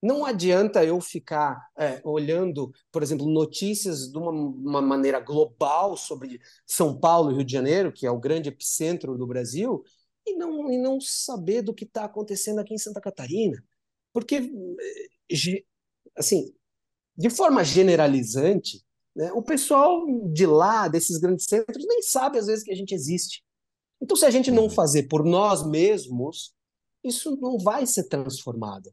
Não 0.00 0.24
adianta 0.24 0.84
eu 0.84 1.00
ficar 1.00 1.60
é, 1.76 2.00
olhando, 2.04 2.70
por 2.92 3.02
exemplo, 3.02 3.26
notícias 3.26 4.12
de 4.12 4.16
uma, 4.16 4.30
uma, 4.30 4.80
maneira 4.80 5.18
global 5.18 5.96
sobre 5.96 6.40
São 6.64 6.96
Paulo 6.96 7.32
e 7.32 7.34
Rio 7.36 7.44
de 7.44 7.52
Janeiro, 7.52 7.92
que 7.92 8.06
é 8.06 8.10
o 8.10 8.20
grande 8.20 8.48
epicentro 8.48 9.18
do 9.18 9.26
Brasil, 9.26 9.82
e 10.32 10.36
não, 10.36 10.70
e 10.70 10.78
não 10.78 11.00
saber 11.00 11.62
do 11.62 11.74
que 11.74 11.84
está 11.84 12.04
acontecendo 12.04 12.58
aqui 12.58 12.74
em 12.74 12.78
Santa 12.78 13.00
Catarina. 13.00 13.62
Porque, 14.12 14.36
eh, 14.36 15.64
assim, 16.16 16.52
de 17.16 17.30
forma 17.30 17.64
generalizante, 17.64 18.82
né, 19.14 19.32
o 19.32 19.42
pessoal 19.42 20.06
de 20.32 20.46
lá, 20.46 20.88
desses 20.88 21.18
grandes 21.18 21.46
centros, 21.46 21.84
nem 21.86 22.02
sabe 22.02 22.38
às 22.38 22.46
vezes 22.46 22.64
que 22.64 22.72
a 22.72 22.76
gente 22.76 22.94
existe. 22.94 23.44
Então, 24.00 24.16
se 24.16 24.24
a 24.24 24.30
gente 24.30 24.50
não 24.50 24.64
uhum. 24.64 24.70
fazer 24.70 25.04
por 25.04 25.24
nós 25.24 25.66
mesmos, 25.66 26.54
isso 27.02 27.36
não 27.40 27.58
vai 27.58 27.84
ser 27.86 28.04
transformado. 28.04 28.92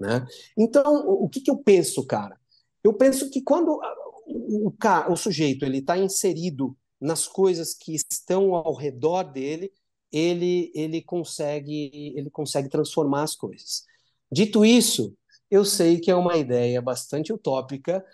Né? 0.00 0.26
Então, 0.56 1.06
o 1.06 1.28
que, 1.28 1.40
que 1.40 1.50
eu 1.50 1.58
penso, 1.58 2.06
cara? 2.06 2.38
Eu 2.82 2.94
penso 2.94 3.30
que 3.30 3.42
quando 3.42 3.78
o, 4.26 4.68
o, 4.68 5.12
o 5.12 5.16
sujeito 5.16 5.64
ele 5.64 5.78
está 5.78 5.98
inserido 5.98 6.76
nas 7.00 7.26
coisas 7.26 7.74
que 7.74 7.94
estão 7.94 8.54
ao 8.54 8.74
redor 8.74 9.24
dele, 9.24 9.72
ele, 10.12 10.70
ele, 10.74 11.02
consegue, 11.02 12.12
ele 12.16 12.30
consegue 12.30 12.68
transformar 12.68 13.22
as 13.22 13.34
coisas. 13.34 13.84
Dito 14.30 14.64
isso, 14.64 15.16
eu 15.50 15.64
sei 15.64 16.00
que 16.00 16.10
é 16.10 16.14
uma 16.14 16.36
ideia 16.36 16.80
bastante 16.82 17.32
utópica. 17.32 18.04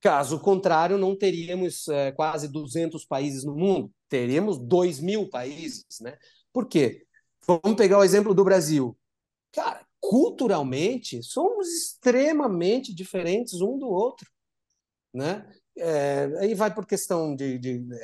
Caso 0.00 0.38
contrário, 0.40 0.96
não 0.96 1.16
teríamos 1.16 1.88
é, 1.88 2.12
quase 2.12 2.48
200 2.48 3.04
países 3.04 3.44
no 3.44 3.54
mundo, 3.56 3.92
teríamos 4.08 4.58
2 4.58 5.00
mil 5.00 5.28
países. 5.28 5.84
Né? 6.00 6.16
Por 6.52 6.68
quê? 6.68 7.04
Vamos 7.46 7.76
pegar 7.76 7.98
o 7.98 8.04
exemplo 8.04 8.34
do 8.34 8.44
Brasil. 8.44 8.96
Cara, 9.52 9.84
culturalmente, 10.00 11.22
somos 11.22 11.68
extremamente 11.68 12.94
diferentes 12.94 13.60
um 13.60 13.78
do 13.78 13.88
outro. 13.88 14.30
Né? 15.12 15.44
É, 15.76 16.30
aí 16.40 16.54
vai 16.54 16.72
por 16.72 16.86
questão 16.86 17.34
de, 17.34 17.58
de, 17.58 17.78
de 17.78 17.94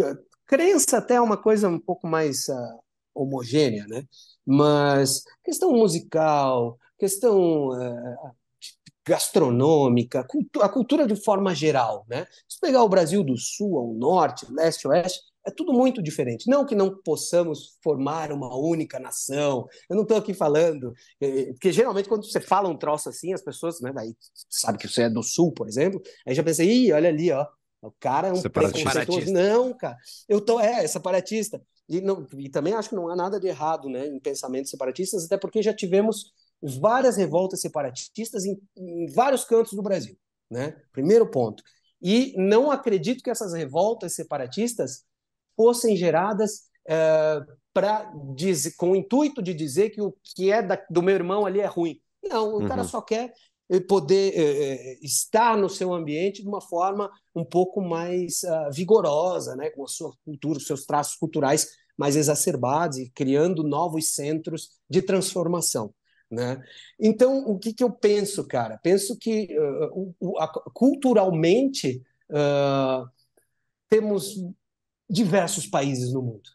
é, 0.00 0.16
Crença 0.50 0.98
até 0.98 1.14
é 1.14 1.20
uma 1.20 1.36
coisa 1.36 1.68
um 1.68 1.78
pouco 1.78 2.08
mais 2.08 2.48
uh, 2.48 2.82
homogênea, 3.14 3.86
né? 3.86 4.02
Mas 4.44 5.22
questão 5.44 5.70
musical, 5.70 6.76
questão 6.98 7.68
uh, 7.68 8.34
gastronômica, 9.06 10.26
a 10.60 10.68
cultura 10.68 11.06
de 11.06 11.14
forma 11.14 11.54
geral, 11.54 12.04
né? 12.08 12.26
Se 12.48 12.58
pegar 12.60 12.82
o 12.82 12.88
Brasil 12.88 13.22
do 13.22 13.36
Sul 13.36 13.78
ao 13.78 13.94
Norte, 13.94 14.44
Leste, 14.52 14.88
Oeste, 14.88 15.20
é 15.46 15.52
tudo 15.52 15.72
muito 15.72 16.02
diferente. 16.02 16.50
Não 16.50 16.66
que 16.66 16.74
não 16.74 17.00
possamos 17.00 17.78
formar 17.80 18.32
uma 18.32 18.52
única 18.56 18.98
nação. 18.98 19.68
Eu 19.88 19.94
não 19.94 20.02
estou 20.02 20.16
aqui 20.16 20.34
falando, 20.34 20.92
eh, 21.20 21.52
porque 21.52 21.70
geralmente 21.70 22.08
quando 22.08 22.28
você 22.28 22.40
fala 22.40 22.68
um 22.68 22.76
troço 22.76 23.08
assim, 23.08 23.32
as 23.32 23.40
pessoas, 23.40 23.80
né, 23.80 23.92
daí 23.92 24.16
sabe 24.48 24.78
que 24.78 24.88
você 24.88 25.02
é 25.02 25.10
do 25.10 25.22
Sul, 25.22 25.52
por 25.52 25.68
exemplo, 25.68 26.02
aí 26.26 26.34
já 26.34 26.42
pensa, 26.42 26.64
ih, 26.64 26.92
olha 26.92 27.08
ali, 27.08 27.30
ó, 27.30 27.46
o 27.82 27.90
cara 27.98 28.28
é 28.28 28.32
um 28.32 28.42
preconceituoso. 28.42 29.32
Não, 29.32 29.72
cara. 29.72 29.96
Eu 30.28 30.40
tô, 30.40 30.60
é, 30.60 30.84
é 30.84 30.86
separatista. 30.86 31.60
E, 31.88 32.00
não, 32.00 32.26
e 32.36 32.48
também 32.48 32.74
acho 32.74 32.90
que 32.90 32.94
não 32.94 33.08
há 33.08 33.16
nada 33.16 33.40
de 33.40 33.48
errado 33.48 33.88
né, 33.88 34.06
em 34.06 34.20
pensamentos 34.20 34.70
separatistas, 34.70 35.24
até 35.24 35.36
porque 35.36 35.62
já 35.62 35.74
tivemos 35.74 36.32
várias 36.62 37.16
revoltas 37.16 37.60
separatistas 37.60 38.44
em, 38.44 38.60
em 38.76 39.06
vários 39.12 39.44
cantos 39.44 39.72
do 39.72 39.82
Brasil, 39.82 40.16
né? 40.48 40.76
Primeiro 40.92 41.28
ponto. 41.28 41.64
E 42.00 42.34
não 42.36 42.70
acredito 42.70 43.22
que 43.24 43.30
essas 43.30 43.54
revoltas 43.54 44.14
separatistas 44.14 45.04
fossem 45.56 45.96
geradas 45.96 46.68
é, 46.88 47.40
para 47.72 48.12
com 48.76 48.92
o 48.92 48.96
intuito 48.96 49.42
de 49.42 49.52
dizer 49.52 49.90
que 49.90 50.00
o 50.00 50.14
que 50.22 50.50
é 50.50 50.62
da, 50.62 50.80
do 50.88 51.02
meu 51.02 51.14
irmão 51.14 51.44
ali 51.44 51.60
é 51.60 51.66
ruim. 51.66 52.00
Não, 52.22 52.54
o 52.54 52.60
uhum. 52.60 52.68
cara 52.68 52.84
só 52.84 53.00
quer 53.00 53.32
poder 53.78 54.32
é, 54.34 54.98
estar 55.00 55.56
no 55.56 55.68
seu 55.68 55.92
ambiente 55.92 56.42
de 56.42 56.48
uma 56.48 56.60
forma 56.60 57.10
um 57.34 57.44
pouco 57.44 57.80
mais 57.80 58.42
uh, 58.42 58.72
vigorosa, 58.72 59.54
né, 59.54 59.70
com 59.70 59.84
a 59.84 59.88
sua 59.88 60.12
cultura, 60.24 60.58
os 60.58 60.66
seus 60.66 60.84
traços 60.84 61.14
culturais 61.14 61.68
mais 61.96 62.16
exacerbados 62.16 62.96
e 62.96 63.10
criando 63.10 63.62
novos 63.62 64.14
centros 64.14 64.70
de 64.88 65.02
transformação. 65.02 65.94
Né? 66.30 66.62
Então, 66.98 67.44
o 67.44 67.58
que, 67.58 67.74
que 67.74 67.84
eu 67.84 67.90
penso, 67.90 68.46
cara? 68.46 68.78
Penso 68.78 69.18
que 69.18 69.48
uh, 69.58 70.14
uh, 70.20 70.38
a, 70.38 70.48
culturalmente 70.72 72.02
uh, 72.30 73.06
temos 73.88 74.36
diversos 75.08 75.66
países 75.66 76.12
no 76.12 76.22
mundo. 76.22 76.48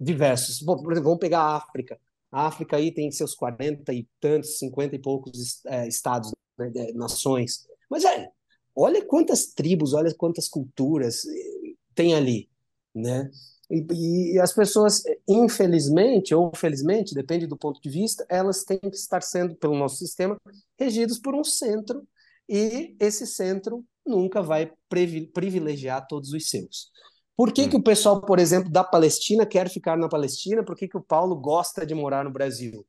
Diversos. 0.00 0.60
Bom, 0.60 0.82
por 0.82 0.92
exemplo, 0.92 1.10
vamos 1.10 1.20
pegar 1.20 1.40
a 1.40 1.56
África. 1.56 2.00
A 2.32 2.46
África 2.46 2.76
aí 2.76 2.90
tem 2.90 3.10
seus 3.10 3.34
40 3.34 3.92
e 3.92 4.08
tantos, 4.18 4.58
50 4.58 4.96
e 4.96 4.98
poucos 4.98 5.64
é, 5.66 5.86
estados, 5.86 6.32
né, 6.58 6.70
nações. 6.94 7.66
Mas 7.90 8.04
é, 8.04 8.30
olha 8.74 9.04
quantas 9.04 9.46
tribos, 9.46 9.94
olha 9.94 10.14
quantas 10.14 10.48
culturas 10.48 11.24
eh, 11.26 11.74
tem 11.94 12.14
ali, 12.14 12.48
né? 12.94 13.30
E, 13.70 14.34
e, 14.34 14.38
as 14.38 14.52
pessoas, 14.52 15.02
infelizmente 15.26 16.34
ou 16.34 16.52
felizmente, 16.54 17.14
depende 17.14 17.46
do 17.46 17.56
ponto 17.56 17.80
de 17.80 17.88
vista, 17.88 18.26
elas 18.28 18.64
têm 18.64 18.78
que 18.78 18.88
estar 18.88 19.22
sendo, 19.22 19.56
pelo 19.56 19.76
nosso 19.76 19.96
sistema, 19.96 20.36
regidos 20.78 21.18
por 21.18 21.34
um 21.34 21.42
centro, 21.42 22.06
e 22.46 22.94
esse 23.00 23.26
centro 23.26 23.82
nunca 24.06 24.42
vai 24.42 24.70
privilegiar 24.88 26.06
todos 26.06 26.32
os 26.32 26.50
seus. 26.50 26.90
Por 27.34 27.50
que, 27.50 27.62
hum. 27.62 27.70
que 27.70 27.76
o 27.76 27.82
pessoal, 27.82 28.20
por 28.20 28.38
exemplo, 28.38 28.70
da 28.70 28.84
Palestina 28.84 29.46
quer 29.46 29.70
ficar 29.70 29.96
na 29.96 30.08
Palestina? 30.08 30.62
Por 30.62 30.76
que, 30.76 30.86
que 30.86 30.96
o 30.96 31.02
Paulo 31.02 31.34
gosta 31.36 31.86
de 31.86 31.94
morar 31.94 32.24
no 32.24 32.30
Brasil? 32.30 32.86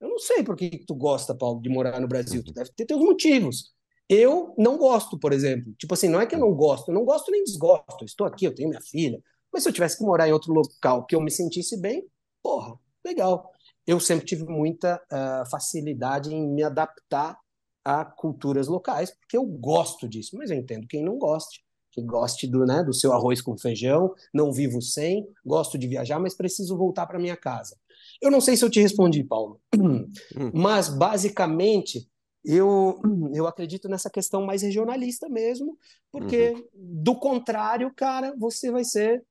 Eu 0.00 0.08
não 0.08 0.18
sei 0.18 0.42
por 0.42 0.56
que, 0.56 0.70
que 0.70 0.86
tu 0.86 0.94
gosta, 0.94 1.34
Paulo, 1.34 1.60
de 1.60 1.68
morar 1.68 2.00
no 2.00 2.08
Brasil. 2.08 2.42
Tu 2.44 2.52
deve 2.52 2.70
ter 2.70 2.86
teus 2.86 3.00
motivos. 3.00 3.72
Eu 4.08 4.54
não 4.56 4.78
gosto, 4.78 5.18
por 5.18 5.32
exemplo. 5.32 5.74
Tipo 5.78 5.94
assim, 5.94 6.08
não 6.08 6.20
é 6.20 6.26
que 6.26 6.34
eu 6.34 6.38
não 6.38 6.54
gosto, 6.54 6.88
eu 6.88 6.94
não 6.94 7.04
gosto 7.04 7.30
nem 7.30 7.44
desgosto. 7.44 8.02
Eu 8.02 8.06
estou 8.06 8.26
aqui, 8.26 8.44
eu 8.44 8.54
tenho 8.54 8.68
minha 8.68 8.80
filha, 8.80 9.22
mas 9.52 9.62
se 9.62 9.68
eu 9.68 9.72
tivesse 9.72 9.98
que 9.98 10.04
morar 10.04 10.28
em 10.28 10.32
outro 10.32 10.52
local 10.52 11.04
que 11.04 11.14
eu 11.14 11.20
me 11.20 11.30
sentisse 11.30 11.78
bem, 11.80 12.06
porra, 12.42 12.78
legal. 13.04 13.52
Eu 13.86 13.98
sempre 14.00 14.26
tive 14.26 14.44
muita 14.44 15.00
uh, 15.10 15.48
facilidade 15.50 16.34
em 16.34 16.46
me 16.46 16.62
adaptar 16.62 17.38
a 17.84 18.04
culturas 18.04 18.68
locais, 18.68 19.10
porque 19.10 19.36
eu 19.36 19.44
gosto 19.44 20.08
disso, 20.08 20.36
mas 20.36 20.50
eu 20.50 20.56
entendo 20.58 20.86
quem 20.86 21.02
não 21.02 21.18
goste, 21.18 21.64
que 21.90 22.02
goste 22.02 22.46
do, 22.46 22.66
né, 22.66 22.84
do 22.84 22.92
seu 22.92 23.12
arroz 23.12 23.40
com 23.40 23.56
feijão, 23.56 24.14
não 24.32 24.52
vivo 24.52 24.82
sem, 24.82 25.26
gosto 25.44 25.78
de 25.78 25.88
viajar, 25.88 26.18
mas 26.18 26.34
preciso 26.34 26.76
voltar 26.76 27.06
para 27.06 27.18
minha 27.18 27.36
casa. 27.36 27.76
Eu 28.20 28.30
não 28.30 28.40
sei 28.40 28.56
se 28.56 28.64
eu 28.64 28.70
te 28.70 28.80
respondi, 28.80 29.22
Paulo, 29.22 29.60
hum. 29.76 30.10
mas 30.52 30.88
basicamente 30.88 32.08
eu, 32.44 33.00
eu 33.34 33.46
acredito 33.46 33.88
nessa 33.88 34.08
questão 34.08 34.44
mais 34.44 34.62
regionalista 34.62 35.28
mesmo, 35.28 35.78
porque 36.10 36.50
uhum. 36.50 36.64
do 36.74 37.14
contrário, 37.14 37.92
cara, 37.94 38.34
você 38.38 38.70
vai 38.70 38.84
ser 38.84 39.22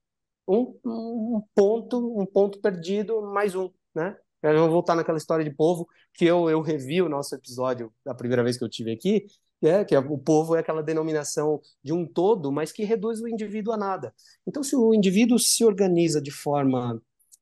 um, 0.48 0.78
um 0.86 1.42
ponto, 1.56 2.20
um 2.20 2.26
ponto 2.26 2.60
perdido, 2.62 3.22
mais 3.22 3.56
um, 3.56 3.70
né? 3.94 4.16
Eu 4.44 4.60
vou 4.60 4.70
voltar 4.70 4.96
naquela 4.96 5.18
história 5.18 5.44
de 5.44 5.52
povo 5.52 5.88
que 6.14 6.26
eu, 6.26 6.50
eu 6.50 6.62
revi 6.62 7.02
o 7.02 7.10
nosso 7.10 7.34
episódio 7.34 7.92
da 8.06 8.14
primeira 8.14 8.44
vez 8.44 8.58
que 8.58 8.64
eu 8.64 8.70
tive 8.70 8.92
aqui, 8.92 9.26
é, 9.62 9.84
que 9.84 9.98
o 9.98 10.18
povo 10.18 10.56
é 10.56 10.60
aquela 10.60 10.84
denominação 10.84 11.60
de 11.84 11.92
um 11.92 12.06
todo, 12.06 12.52
mas 12.52 12.72
que 12.72 12.84
reduz 12.84 13.20
o 13.20 13.28
indivíduo 13.28 13.74
a 13.74 13.78
nada. 13.78 14.14
Então, 14.46 14.62
se 14.62 14.76
o 14.76 14.94
indivíduo 14.94 15.40
se 15.40 15.66
organiza 15.66 16.22
de 16.22 16.32
forma 16.32 17.02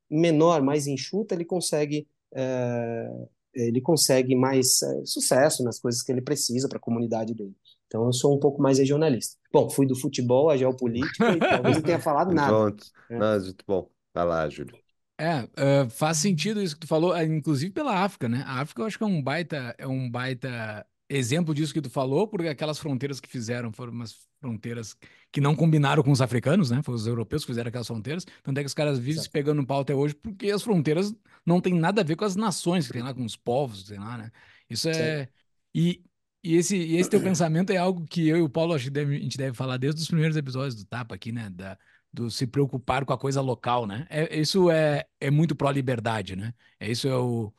menor, 0.09 0.61
mais 0.61 0.87
enxuta, 0.87 1.35
ele 1.35 1.45
consegue 1.45 2.07
é, 2.33 3.07
ele 3.55 3.79
consegue 3.79 4.35
mais 4.35 4.81
é, 4.81 5.05
sucesso 5.05 5.63
nas 5.63 5.79
coisas 5.79 6.01
que 6.01 6.11
ele 6.11 6.21
precisa 6.21 6.67
para 6.67 6.77
a 6.77 6.81
comunidade 6.81 7.33
dele. 7.33 7.55
Então 7.87 8.05
eu 8.05 8.13
sou 8.13 8.35
um 8.35 8.39
pouco 8.39 8.61
mais 8.61 8.77
regionalista. 8.77 9.37
Bom, 9.51 9.69
fui 9.69 9.87
do 9.87 9.95
futebol 9.95 10.49
à 10.49 10.57
geopolítica 10.57 11.31
e 11.31 11.39
talvez 11.39 11.77
não 11.77 11.83
tenha 11.83 11.99
falado 11.99 12.33
nada. 12.35 12.49
Pronto. 12.49 12.83
É. 13.09 13.17
Não, 13.17 13.39
muito 13.39 13.63
bom. 13.65 13.89
Vai 14.13 14.25
lá, 14.25 14.49
Júlio. 14.49 14.77
É, 15.17 15.43
uh, 15.43 15.89
faz 15.89 16.17
sentido 16.17 16.61
isso 16.61 16.75
que 16.75 16.81
tu 16.81 16.87
falou, 16.87 17.17
inclusive 17.21 17.71
pela 17.71 18.03
África, 18.03 18.27
né? 18.27 18.43
A 18.45 18.59
África 18.61 18.81
eu 18.81 18.85
acho 18.85 18.97
que 18.97 19.03
é 19.03 19.07
um 19.07 19.23
baita, 19.23 19.73
é 19.77 19.87
um 19.87 20.11
baita 20.11 20.85
exemplo 21.09 21.53
disso 21.53 21.73
que 21.73 21.81
tu 21.81 21.89
falou, 21.89 22.27
porque 22.27 22.47
aquelas 22.47 22.79
fronteiras 22.79 23.19
que 23.19 23.29
fizeram 23.29 23.71
foram 23.71 23.91
umas 23.91 24.15
fronteiras 24.39 24.95
que 25.31 25.39
não 25.39 25.55
combinaram 25.55 26.03
com 26.03 26.11
os 26.11 26.21
africanos, 26.21 26.71
né? 26.71 26.81
Foram 26.83 26.97
os 26.97 27.07
europeus 27.07 27.43
que 27.43 27.51
fizeram 27.51 27.69
aquelas 27.69 27.87
fronteiras. 27.87 28.25
Tanto 28.43 28.57
é 28.57 28.61
que 28.61 28.67
os 28.67 28.73
caras 28.73 28.97
vivem 28.97 29.21
se 29.21 29.29
pegando 29.29 29.57
no 29.57 29.67
pau 29.67 29.81
até 29.81 29.93
hoje, 29.93 30.15
porque 30.15 30.49
as 30.49 30.63
fronteiras 30.63 31.13
não 31.45 31.61
têm 31.61 31.73
nada 31.73 32.01
a 32.01 32.03
ver 32.03 32.15
com 32.15 32.25
as 32.25 32.35
nações 32.35 32.87
que 32.87 32.93
tem 32.93 33.03
lá, 33.03 33.13
com 33.13 33.23
os 33.23 33.35
povos, 33.35 33.85
sei 33.87 33.99
lá, 33.99 34.17
né? 34.17 34.31
Isso 34.69 34.89
é. 34.89 35.29
E, 35.73 36.01
e, 36.43 36.55
esse, 36.55 36.75
e 36.75 36.97
esse 36.97 37.09
teu 37.09 37.21
pensamento 37.21 37.71
é 37.71 37.77
algo 37.77 38.05
que 38.05 38.27
eu 38.27 38.37
e 38.37 38.41
o 38.41 38.49
Paulo 38.49 38.73
acho 38.73 38.85
que 38.85 38.91
deve, 38.91 39.17
a 39.17 39.19
gente 39.19 39.37
deve 39.37 39.55
falar 39.55 39.77
desde 39.77 40.01
os 40.01 40.07
primeiros 40.07 40.37
episódios 40.37 40.75
do 40.75 40.85
Tapa 40.85 41.15
aqui, 41.15 41.31
né? 41.31 41.49
Da, 41.49 41.77
do 42.11 42.31
se 42.31 42.47
preocupar 42.47 43.05
com 43.05 43.13
a 43.13 43.17
coisa 43.17 43.41
local, 43.41 43.85
né? 43.85 44.07
É, 44.09 44.39
isso 44.39 44.71
é, 44.71 45.05
é 45.19 45.29
muito 45.29 45.55
pró-liberdade, 45.55 46.35
né? 46.35 46.53
É 46.79 46.89
isso 46.89 47.07
é 47.07 47.15
o 47.15 47.53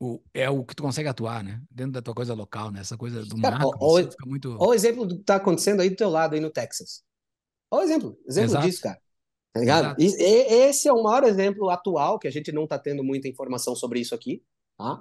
o, 0.00 0.18
é 0.32 0.48
o 0.48 0.64
que 0.64 0.74
tu 0.74 0.82
consegue 0.82 1.08
atuar, 1.08 1.44
né? 1.44 1.60
Dentro 1.70 1.92
da 1.92 2.02
tua 2.02 2.14
coisa 2.14 2.32
local, 2.32 2.70
né? 2.70 2.80
Essa 2.80 2.96
coisa 2.96 3.22
do 3.24 3.36
macro, 3.36 3.70
ó, 3.78 3.98
fica 3.98 4.26
muito... 4.26 4.56
Olha 4.58 4.70
o 4.70 4.74
exemplo 4.74 5.04
do 5.04 5.18
que 5.18 5.24
tá 5.24 5.36
acontecendo 5.36 5.80
aí 5.80 5.90
do 5.90 5.96
teu 5.96 6.08
lado, 6.08 6.34
aí 6.34 6.40
no 6.40 6.50
Texas. 6.50 7.02
Olha 7.70 7.82
o 7.82 7.84
exemplo, 7.84 8.18
exemplo 8.26 8.50
Exato. 8.50 8.66
disso, 8.66 8.82
cara. 8.82 8.98
Tá 9.52 9.60
ligado? 9.60 10.00
E, 10.00 10.06
esse 10.06 10.88
é 10.88 10.92
o 10.92 11.02
maior 11.02 11.24
exemplo 11.24 11.68
atual, 11.68 12.18
que 12.18 12.26
a 12.26 12.30
gente 12.30 12.50
não 12.50 12.66
tá 12.66 12.78
tendo 12.78 13.04
muita 13.04 13.28
informação 13.28 13.76
sobre 13.76 14.00
isso 14.00 14.14
aqui, 14.14 14.42
tá? 14.78 14.94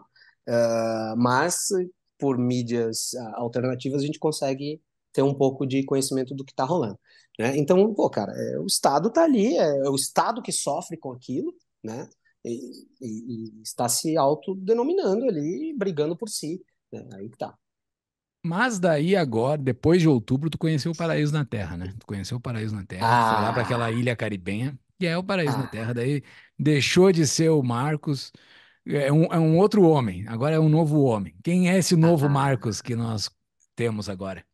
Uh, 0.47 1.16
mas 1.18 1.70
por 2.18 2.38
mídias 2.38 3.14
uh, 3.14 3.36
alternativas 3.36 4.02
a 4.02 4.06
gente 4.06 4.20
consegue 4.20 4.82
ter 5.14 5.22
um 5.22 5.34
pouco 5.34 5.66
de 5.66 5.84
conhecimento 5.86 6.36
do 6.36 6.43
que 6.43 6.54
tá 6.54 6.66
rolando. 6.66 7.00
Né? 7.39 7.56
Então, 7.56 7.93
pô, 7.93 8.10
cara, 8.10 8.34
é, 8.36 8.60
o 8.60 8.66
Estado 8.66 9.10
tá 9.10 9.24
ali, 9.24 9.58
é, 9.58 9.78
é 9.86 9.89
o 9.89 9.95
Estado 9.95 10.41
que 10.41 10.52
sofre 10.52 10.97
com 10.97 11.14
aquilo, 11.14 11.54
né? 11.82 12.10
E, 12.44 12.88
e, 13.02 13.60
e 13.60 13.62
está 13.62 13.88
se 13.90 14.18
autodenominando 14.18 15.26
ali, 15.26 15.74
brigando 15.78 16.16
por 16.16 16.30
si. 16.30 16.62
Né? 16.92 17.08
Aí 17.14 17.30
que 17.30 17.38
tá. 17.38 17.54
Mas 18.44 18.80
daí 18.80 19.16
agora, 19.16 19.62
depois 19.62 20.02
de 20.02 20.08
outubro, 20.08 20.50
tu 20.50 20.58
conheceu 20.58 20.92
o 20.92 20.98
paraíso 20.98 21.34
na 21.34 21.44
Terra, 21.44 21.76
né? 21.76 21.94
Tu 22.00 22.06
conheceu 22.06 22.38
o 22.38 22.42
paraíso 22.42 22.74
na 22.74 22.86
Terra, 22.86 23.06
ah. 23.06 23.34
foi 23.34 23.44
lá 23.44 23.54
para 23.54 23.62
aquela 23.64 23.92
ilha 23.92 24.16
caribenha, 24.16 24.80
e 25.00 25.06
é 25.06 25.18
o 25.18 25.24
paraíso 25.24 25.56
ah. 25.56 25.64
na 25.64 25.68
Terra. 25.68 25.94
Daí 25.94 26.24
deixou 26.58 27.12
de 27.12 27.28
ser 27.28 27.50
o 27.50 27.62
Marcos, 27.62 28.32
é 28.86 29.12
um, 29.12 29.26
é 29.26 29.38
um 29.38 29.58
outro 29.58 29.84
homem, 29.84 30.26
agora 30.28 30.56
é 30.56 30.60
um 30.60 30.70
novo 30.70 31.02
homem. 31.02 31.36
Quem 31.44 31.70
é 31.70 31.78
esse 31.78 31.98
novo 31.98 32.28
ah. 32.28 32.30
Marcos 32.30 32.82
que 32.82 32.96
nós 32.96 33.30
temos 33.76 34.08
agora? 34.08 34.46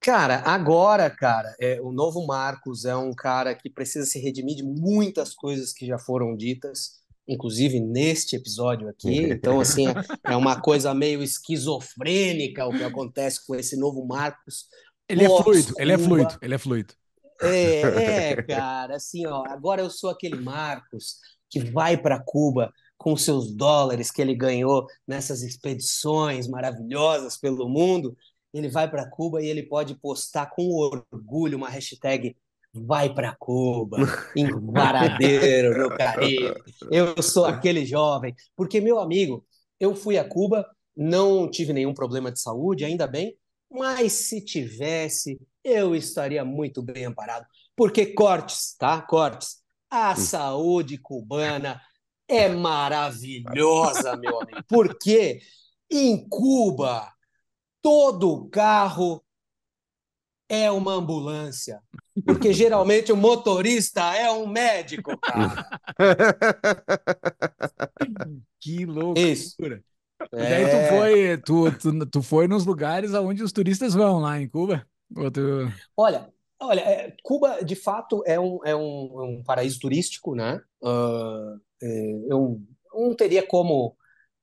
Cara, 0.00 0.42
agora, 0.44 1.08
cara, 1.08 1.56
é, 1.58 1.80
o 1.80 1.90
novo 1.90 2.26
Marcos 2.26 2.84
é 2.84 2.94
um 2.94 3.14
cara 3.14 3.54
que 3.54 3.70
precisa 3.70 4.04
se 4.04 4.18
redimir 4.20 4.56
de 4.56 4.62
muitas 4.62 5.32
coisas 5.32 5.72
que 5.72 5.86
já 5.86 5.98
foram 5.98 6.36
ditas 6.36 7.02
inclusive 7.26 7.80
neste 7.80 8.36
episódio 8.36 8.88
aqui. 8.88 9.22
Então, 9.24 9.60
assim, 9.60 9.88
é, 9.88 9.92
é 10.32 10.36
uma 10.36 10.60
coisa 10.60 10.94
meio 10.94 11.22
esquizofrênica 11.22 12.66
o 12.66 12.76
que 12.76 12.84
acontece 12.84 13.44
com 13.46 13.54
esse 13.54 13.76
novo 13.76 14.06
Marcos. 14.06 14.66
Ele 15.08 15.24
é 15.24 15.28
fluido, 15.28 15.74
ele 15.78 15.92
é 15.92 15.98
fluido, 15.98 16.38
ele 16.40 16.54
é 16.54 16.58
fluido. 16.58 16.94
É, 17.42 17.80
é, 17.80 18.42
cara, 18.44 18.96
assim, 18.96 19.26
ó, 19.26 19.44
agora 19.46 19.82
eu 19.82 19.90
sou 19.90 20.10
aquele 20.10 20.36
Marcos 20.36 21.18
que 21.50 21.60
vai 21.60 21.96
para 21.96 22.22
Cuba 22.22 22.72
com 22.96 23.16
seus 23.16 23.54
dólares 23.54 24.10
que 24.10 24.22
ele 24.22 24.34
ganhou 24.34 24.86
nessas 25.06 25.42
expedições 25.42 26.48
maravilhosas 26.48 27.36
pelo 27.36 27.68
mundo. 27.68 28.16
Ele 28.52 28.68
vai 28.68 28.88
para 28.88 29.08
Cuba 29.08 29.42
e 29.42 29.46
ele 29.46 29.62
pode 29.64 29.94
postar 29.96 30.46
com 30.46 30.68
orgulho 30.70 31.58
uma 31.58 31.68
hashtag 31.68 32.36
vai 32.74 33.12
para 33.12 33.36
Cuba, 33.38 33.98
em 34.36 34.50
Varadeiro, 34.50 35.78
no 35.78 35.96
Caribe. 35.96 36.54
Eu 36.90 37.22
sou 37.22 37.44
aquele 37.44 37.86
jovem. 37.86 38.34
Porque, 38.56 38.80
meu 38.80 38.98
amigo, 38.98 39.46
eu 39.78 39.94
fui 39.94 40.18
a 40.18 40.28
Cuba, 40.28 40.66
não 40.96 41.48
tive 41.48 41.72
nenhum 41.72 41.94
problema 41.94 42.32
de 42.32 42.40
saúde, 42.40 42.84
ainda 42.84 43.06
bem, 43.06 43.36
mas 43.70 44.12
se 44.12 44.40
tivesse, 44.44 45.40
eu 45.62 45.94
estaria 45.94 46.44
muito 46.44 46.82
bem 46.82 47.04
amparado. 47.04 47.46
Porque 47.76 48.06
cortes, 48.06 48.74
tá? 48.78 49.00
Cortes. 49.00 49.62
A 49.90 50.12
hum. 50.12 50.16
saúde 50.16 50.98
cubana 50.98 51.80
é 52.28 52.48
maravilhosa, 52.54 54.16
meu 54.16 54.40
amigo. 54.40 54.62
Porque 54.68 55.40
em 55.90 56.28
Cuba, 56.28 57.12
todo 57.80 58.48
carro 58.48 59.23
é 60.48 60.70
uma 60.70 60.92
ambulância. 60.92 61.80
Porque 62.24 62.52
geralmente 62.52 63.12
o 63.12 63.16
motorista 63.16 64.14
é 64.14 64.30
um 64.30 64.46
médico, 64.46 65.18
cara. 65.18 65.68
que 68.60 68.86
loucura. 68.86 69.20
Isso. 69.20 69.56
É... 70.32 70.38
Daí 70.48 70.64
tu 70.64 70.88
foi, 70.88 71.36
tu, 71.38 71.72
tu, 71.78 72.06
tu 72.06 72.22
foi 72.22 72.48
nos 72.48 72.64
lugares 72.64 73.14
aonde 73.14 73.42
os 73.42 73.52
turistas 73.52 73.94
vão 73.94 74.20
lá 74.20 74.40
em 74.40 74.48
Cuba? 74.48 74.86
Tu... 75.32 75.68
Olha, 75.96 76.32
olha, 76.60 76.80
é, 76.80 77.14
Cuba 77.22 77.64
de 77.64 77.74
fato 77.74 78.22
é 78.26 78.38
um, 78.38 78.60
é 78.64 78.74
um, 78.74 79.20
é 79.20 79.22
um 79.22 79.42
paraíso 79.42 79.80
turístico, 79.80 80.34
né? 80.34 80.60
Uh, 80.82 81.60
eu 82.28 82.60
não 82.94 83.14
teria 83.14 83.46
como 83.46 83.96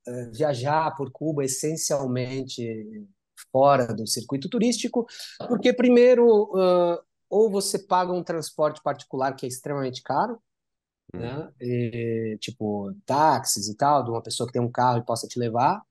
uh, 0.08 0.32
viajar 0.34 0.95
por 0.95 1.12
Cuba 1.12 1.43
essencialmente 1.43 2.64
fora 3.52 3.93
do 3.93 4.08
circuito 4.08 4.49
turístico, 4.49 5.06
porque 5.47 5.74
primeiro 5.74 6.26
uh, 6.54 6.99
ou 7.32 7.49
você 7.49 7.80
paga 7.80 8.12
um 8.12 8.24
transporte 8.24 8.82
particular 8.84 9.34
que 9.34 9.45
é 9.45 9.49
extremamente 9.49 10.04
caro, 10.04 10.38
hum. 11.14 11.20
né? 11.20 11.49
E, 11.62 12.38
tipo 12.39 12.93
táxis 13.06 13.70
e 13.70 13.76
tal, 13.76 14.04
de 14.04 14.12
uma 14.12 14.22
pessoa 14.22 14.45
que 14.45 14.54
tem 14.54 14.62
um 14.62 14.72
carro 14.72 14.99
e 14.99 15.06
possa 15.06 15.28
te 15.28 15.39
levar, 15.39 15.82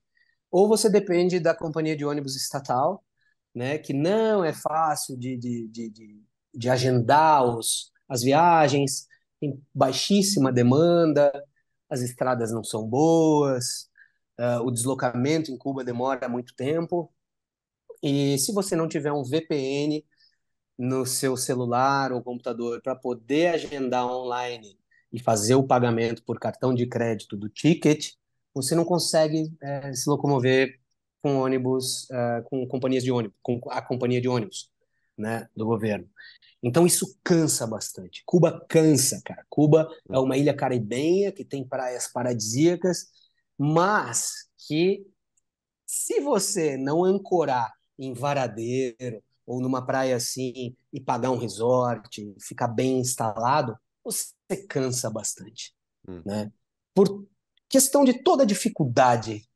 ou 0.51 0.67
você 0.67 0.89
depende 0.89 1.39
da 1.39 1.55
companhia 1.55 1.95
de 1.95 2.05
ônibus 2.05 2.35
estatal, 2.35 3.03
né? 3.55 3.77
Que 3.79 3.93
não 3.93 4.45
é 4.45 4.53
fácil 4.53 5.17
de, 5.17 5.35
de, 5.35 5.67
de, 5.67 5.89
de, 5.89 6.23
de 6.53 6.69
agendar 6.69 7.43
os, 7.43 7.91
as 8.07 8.21
viagens, 8.21 9.07
tem 9.39 9.59
baixíssima 9.73 10.51
demanda, 10.51 11.31
as 11.89 12.01
estradas 12.01 12.51
não 12.51 12.63
são 12.63 12.87
boas, 12.87 13.89
uh, 14.39 14.61
o 14.63 14.71
deslocamento 14.71 15.51
em 15.51 15.57
Cuba 15.57 15.83
demora 15.83 16.29
muito 16.29 16.53
tempo. 16.55 17.11
E 18.01 18.37
se 18.37 18.51
você 18.51 18.75
não 18.75 18.87
tiver 18.87 19.11
um 19.11 19.23
VPN 19.23 20.03
no 20.77 21.05
seu 21.05 21.37
celular 21.37 22.11
ou 22.11 22.23
computador 22.23 22.81
para 22.81 22.95
poder 22.95 23.53
agendar 23.53 24.05
online 24.05 24.77
e 25.13 25.19
fazer 25.19 25.55
o 25.55 25.63
pagamento 25.63 26.23
por 26.23 26.39
cartão 26.39 26.73
de 26.73 26.87
crédito 26.87 27.37
do 27.37 27.49
ticket, 27.49 28.13
você 28.53 28.73
não 28.75 28.83
consegue 28.83 29.51
é, 29.61 29.93
se 29.93 30.09
locomover 30.09 30.79
com 31.21 31.37
ônibus, 31.37 32.09
é, 32.09 32.41
com 32.45 32.67
companhias 32.67 33.03
de 33.03 33.11
ônibus, 33.11 33.37
com 33.41 33.61
a 33.69 33.81
companhia 33.81 34.19
de 34.19 34.27
ônibus, 34.27 34.71
né, 35.17 35.47
do 35.55 35.65
governo. 35.65 36.09
Então 36.63 36.85
isso 36.85 37.17
cansa 37.23 37.65
bastante. 37.65 38.23
Cuba 38.25 38.63
cansa, 38.67 39.21
cara. 39.23 39.45
Cuba 39.49 39.87
é 40.09 40.17
uma 40.19 40.37
ilha 40.37 40.55
caribenha 40.55 41.31
que 41.31 41.43
tem 41.43 41.67
praias 41.67 42.07
paradisíacas, 42.11 43.07
mas 43.57 44.49
que 44.67 45.05
se 45.85 46.21
você 46.21 46.77
não 46.77 47.03
ancorar 47.03 47.71
em 48.01 48.13
Varadeiro 48.13 49.23
ou 49.45 49.61
numa 49.61 49.85
praia 49.85 50.15
assim 50.15 50.75
e 50.91 50.99
pagar 50.99 51.31
um 51.31 51.37
resort, 51.37 52.35
ficar 52.39 52.67
bem 52.67 52.99
instalado, 52.99 53.77
você 54.03 54.33
cansa 54.67 55.09
bastante, 55.09 55.73
hum. 56.07 56.21
né? 56.25 56.51
Por 56.93 57.27
questão 57.69 58.03
de 58.03 58.21
toda 58.23 58.43
a 58.43 58.45
dificuldade, 58.45 59.47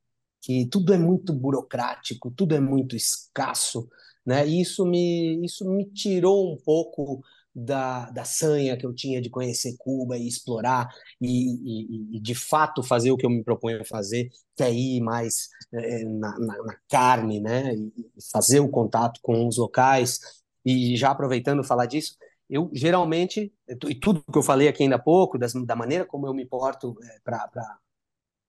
que 0.42 0.68
tudo 0.68 0.94
é 0.94 0.98
muito 0.98 1.34
burocrático, 1.34 2.32
tudo 2.32 2.56
é 2.56 2.60
muito 2.60 2.96
escasso, 2.96 3.90
né? 4.26 4.48
E 4.48 4.62
isso 4.62 4.86
me 4.86 5.44
isso 5.44 5.66
me 5.66 5.86
tirou 5.86 6.54
um 6.54 6.58
pouco 6.58 7.24
da, 7.56 8.12
da 8.12 8.26
sanha 8.26 8.76
que 8.76 8.86
eu 8.86 8.94
tinha 8.94 9.22
de 9.22 9.30
conhecer 9.30 9.78
Cuba 9.78 10.18
e 10.18 10.28
explorar 10.28 10.90
e, 11.22 11.54
e, 11.54 12.18
e 12.18 12.20
de 12.20 12.36
fato 12.36 12.84
fazer 12.84 13.12
o 13.12 13.18
que 13.18 13.26
eu 13.26 13.30
me 13.30 13.44
proponho 13.44 13.82
a 13.82 13.86
fazer, 13.86 14.30
que 14.56 14.64
é 14.64 14.74
ir 14.74 15.00
mais 15.00 15.48
é, 15.74 16.04
na, 16.04 16.38
na, 16.38 16.64
na, 16.64 16.78
carne, 16.90 17.40
né? 17.40 17.74
E 17.74 17.94
fazer 18.32 18.60
o 18.60 18.70
contato 18.70 19.22
com 19.24 19.48
os 19.48 19.58
locais. 19.58 20.20
E 20.66 20.98
já 20.98 21.12
aproveitando 21.12 21.64
falar 21.64 21.86
disso, 21.86 22.18
eu 22.50 22.70
geralmente, 22.74 23.54
e 23.88 23.96
tudo 23.96 24.24
que 24.32 24.38
eu 24.38 24.44
falei 24.44 24.68
aqui 24.68 24.84
ainda 24.84 24.98
há 24.98 25.00
pouco, 25.00 25.38
das, 25.38 25.54
da 25.54 25.76
maneira 25.76 26.06
como 26.06 26.28
eu 26.28 26.34
me 26.34 26.46
porto 26.46 26.96
é, 27.04 27.20
para 27.24 27.78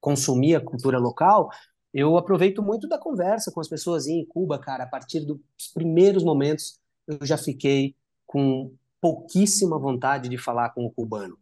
consumir 0.01 0.57
a 0.57 0.61
cultura 0.61 0.99
local, 0.99 1.49
eu 1.95 2.17
aproveito 2.17 2.63
muito 2.63 2.89
da 2.89 2.99
conversa 2.99 3.53
com 3.53 3.61
as 3.61 3.69
pessoas 3.69 4.07
em 4.07 4.25
Cuba, 4.27 4.59
cara. 4.59 4.85
A 4.85 4.89
partir 4.89 5.21
dos 5.21 5.39
primeiros 5.73 6.25
momentos, 6.25 6.79
eu 7.07 7.25
já 7.25 7.39
fiquei 7.39 7.95
com 8.27 8.75
pouquíssima 9.07 9.79
vontade 9.79 10.29
de 10.29 10.37
falar 10.37 10.71
com 10.71 10.85
o 10.85 10.91
cubano. 10.91 11.39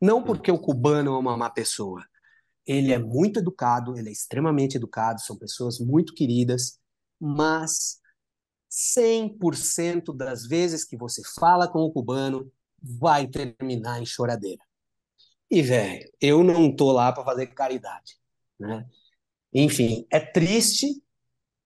Não 0.00 0.22
porque 0.22 0.50
o 0.52 0.60
cubano 0.60 1.14
é 1.16 1.18
uma 1.18 1.36
má 1.36 1.50
pessoa. 1.50 2.04
Ele 2.64 2.92
é 2.92 2.98
muito 3.00 3.40
educado, 3.40 3.98
ele 3.98 4.08
é 4.08 4.12
extremamente 4.12 4.76
educado, 4.76 5.20
são 5.20 5.36
pessoas 5.36 5.80
muito 5.80 6.14
queridas, 6.14 6.78
mas 7.18 7.98
100% 8.70 10.16
das 10.16 10.46
vezes 10.46 10.84
que 10.84 10.96
você 10.96 11.20
fala 11.34 11.66
com 11.66 11.80
o 11.80 11.92
cubano 11.92 12.48
vai 12.80 13.26
terminar 13.26 14.00
em 14.00 14.06
choradeira. 14.06 14.62
E, 15.50 15.62
velho, 15.62 16.08
eu 16.20 16.44
não 16.44 16.74
tô 16.74 16.92
lá 16.92 17.12
para 17.12 17.24
fazer 17.24 17.48
caridade, 17.48 18.14
né? 18.56 18.86
Enfim, 19.52 20.06
é 20.12 20.20
triste, 20.20 21.02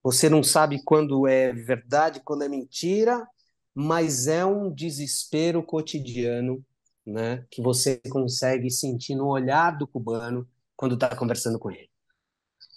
você 0.01 0.27
não 0.27 0.41
sabe 0.41 0.83
quando 0.83 1.27
é 1.27 1.53
verdade, 1.53 2.19
quando 2.25 2.43
é 2.43 2.49
mentira, 2.49 3.27
mas 3.75 4.25
é 4.25 4.45
um 4.45 4.73
desespero 4.73 5.61
cotidiano, 5.61 6.65
né, 7.05 7.45
que 7.51 7.61
você 7.61 7.97
consegue 8.09 8.71
sentir 8.71 9.15
no 9.15 9.27
olhar 9.27 9.77
do 9.77 9.85
cubano 9.85 10.47
quando 10.77 10.95
está 10.95 11.13
conversando 11.13 11.59
com 11.59 11.69
ele. 11.69 11.89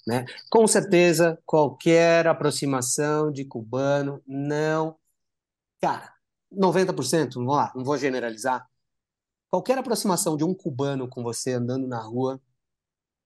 Né? 0.07 0.25
Com 0.51 0.67
certeza, 0.67 1.39
qualquer 1.47 2.27
aproximação 2.27 3.31
de 3.31 3.45
cubano 3.45 4.23
não. 4.27 4.97
Cara, 5.81 6.13
90%, 6.53 7.35
vamos 7.35 7.55
lá, 7.55 7.73
não 7.77 7.85
vou 7.85 7.97
generalizar. 7.97 8.69
Qualquer 9.51 9.79
aproximação 9.79 10.37
de 10.37 10.45
um 10.45 10.53
cubano 10.53 11.09
com 11.09 11.23
você 11.23 11.53
andando 11.53 11.87
na 11.87 12.01
rua 12.01 12.41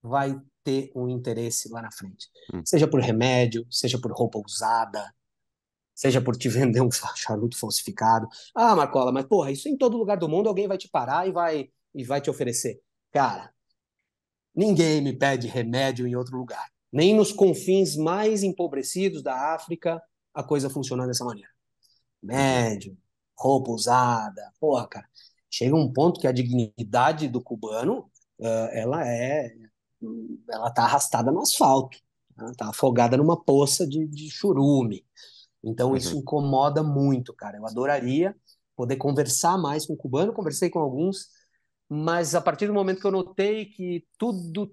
vai 0.02 0.40
ter 0.62 0.92
um 0.94 1.08
interesse 1.08 1.68
lá 1.68 1.82
na 1.82 1.90
frente. 1.90 2.28
Hum. 2.52 2.62
Seja 2.64 2.86
por 2.86 3.00
remédio, 3.00 3.66
seja 3.70 4.00
por 4.00 4.12
roupa 4.12 4.38
usada, 4.44 5.12
seja 5.94 6.20
por 6.20 6.36
te 6.36 6.48
vender 6.50 6.80
um 6.80 6.90
charuto 6.90 7.58
falsificado. 7.58 8.28
Ah, 8.54 8.74
Marcola, 8.74 9.12
mas 9.12 9.26
porra, 9.26 9.50
isso 9.50 9.68
em 9.68 9.76
todo 9.76 9.96
lugar 9.96 10.16
do 10.16 10.28
mundo 10.28 10.48
alguém 10.48 10.68
vai 10.68 10.78
te 10.78 10.88
parar 10.88 11.28
e 11.28 11.32
vai 11.32 11.68
e 11.94 12.04
vai 12.04 12.20
te 12.20 12.30
oferecer. 12.30 12.80
Cara, 13.10 13.52
ninguém 14.54 15.00
me 15.02 15.12
pede 15.12 15.46
remédio 15.46 16.06
em 16.06 16.16
outro 16.16 16.36
lugar. 16.36 16.66
Nem 16.90 17.14
nos 17.14 17.32
confins 17.32 17.96
mais 17.96 18.42
empobrecidos 18.42 19.22
da 19.22 19.54
África 19.54 20.02
a 20.34 20.42
coisa 20.42 20.70
funciona 20.70 21.06
dessa 21.06 21.24
maneira. 21.24 21.50
Médio, 22.22 22.96
roupa 23.36 23.70
usada, 23.70 24.52
porra, 24.60 24.86
cara. 24.88 25.08
Chega 25.50 25.76
um 25.76 25.92
ponto 25.92 26.20
que 26.20 26.26
a 26.26 26.32
dignidade 26.32 27.28
do 27.28 27.42
cubano, 27.42 28.10
uh, 28.38 28.68
ela 28.72 29.06
é, 29.06 29.52
ela 30.50 30.70
tá 30.70 30.84
arrastada 30.84 31.30
no 31.30 31.40
asfalto, 31.40 31.98
ela 32.38 32.54
tá 32.54 32.70
afogada 32.70 33.16
numa 33.16 33.42
poça 33.42 33.86
de, 33.86 34.06
de 34.06 34.30
churume. 34.30 35.04
Então 35.62 35.90
uhum. 35.90 35.96
isso 35.96 36.16
incomoda 36.16 36.82
muito, 36.82 37.34
cara. 37.34 37.58
Eu 37.58 37.66
adoraria 37.66 38.34
poder 38.76 38.96
conversar 38.96 39.56
mais 39.58 39.86
com 39.86 39.94
o 39.94 39.96
cubano, 39.96 40.32
conversei 40.32 40.70
com 40.70 40.78
alguns, 40.78 41.28
mas 41.88 42.34
a 42.34 42.40
partir 42.40 42.66
do 42.66 42.74
momento 42.74 43.00
que 43.00 43.06
eu 43.06 43.12
notei 43.12 43.66
que 43.66 44.04
tudo 44.18 44.72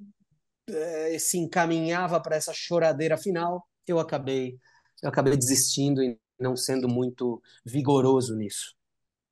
é, 0.68 1.20
se 1.20 1.38
encaminhava 1.38 2.20
para 2.20 2.36
essa 2.36 2.54
choradeira 2.54 3.18
final, 3.18 3.68
eu 3.86 4.00
acabei 4.00 4.58
eu 5.02 5.10
acabei 5.10 5.36
desistindo 5.38 6.04
e 6.04 6.20
não 6.40 6.56
sendo 6.56 6.88
muito 6.88 7.42
vigoroso 7.66 8.36
nisso. 8.36 8.76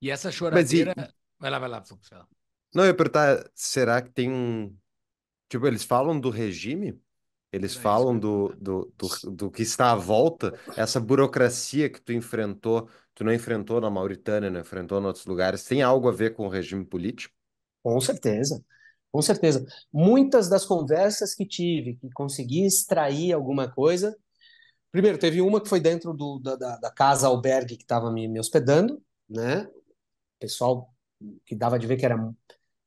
E 0.02 0.10
essa 0.10 0.32
choradeira, 0.32 0.94
e... 0.98 1.14
vai 1.40 1.50
lá, 1.50 1.60
vai 1.60 1.70
lá, 1.70 1.84
Não, 2.74 2.84
eu 2.84 2.88
ia 2.88 2.96
perguntar, 2.96 3.50
será 3.56 4.02
que 4.02 4.12
tem 4.12 4.32
um 4.32 4.76
tipo 5.50 5.66
eles 5.66 5.84
falam 5.84 6.20
do 6.20 6.30
regime? 6.30 7.00
Eles 7.58 7.76
é 7.76 7.80
falam 7.80 8.18
do, 8.18 8.56
do, 8.60 8.94
do, 8.98 9.32
do, 9.32 9.52
que 9.52 9.64
está 9.64 9.92
à 9.92 9.96
volta, 9.96 10.58
essa 10.76 11.00
burocracia 11.00 11.90
que 11.90 12.00
tu 12.00 12.14
enfrentou, 12.14 12.88
tu 13.14 13.24
não 13.24 13.34
enfrentou 13.34 13.82
na 13.82 13.90
Mauritânia, 13.90 14.50
não 14.50 14.62
enfrentou 14.62 15.02
em 15.02 15.06
outros 15.06 15.26
lugares, 15.26 15.64
tem 15.64 15.82
algo 15.82 16.08
a 16.08 16.12
ver 16.12 16.34
com 16.34 16.46
o 16.46 16.50
regime 16.50 16.86
político? 16.86 17.34
Com 17.84 18.00
certeza, 18.00 18.64
com 19.12 19.22
certeza. 19.22 19.66
Muitas 19.92 20.48
das 20.48 20.66
conversas 20.66 21.34
que 21.34 21.46
tive, 21.46 21.96
que 21.96 22.10
consegui 22.12 22.66
extrair 22.66 23.34
alguma 23.34 23.70
coisa. 23.70 24.16
Primeiro, 24.92 25.18
teve 25.18 25.42
uma 25.42 25.62
que 25.62 25.70
foi 25.70 25.80
dentro 25.80 26.14
do, 26.14 26.40
da, 26.40 26.56
da 26.56 26.92
casa 26.92 27.28
albergue 27.28 27.76
que 27.76 27.84
estava 27.84 28.12
me, 28.12 28.28
me 28.28 28.40
hospedando, 28.40 29.02
né? 29.28 29.68
Pessoal 30.40 30.94
que 31.46 31.56
dava 31.56 31.80
de 31.80 31.88
ver 31.88 31.98
que 31.98 32.06
era 32.06 32.18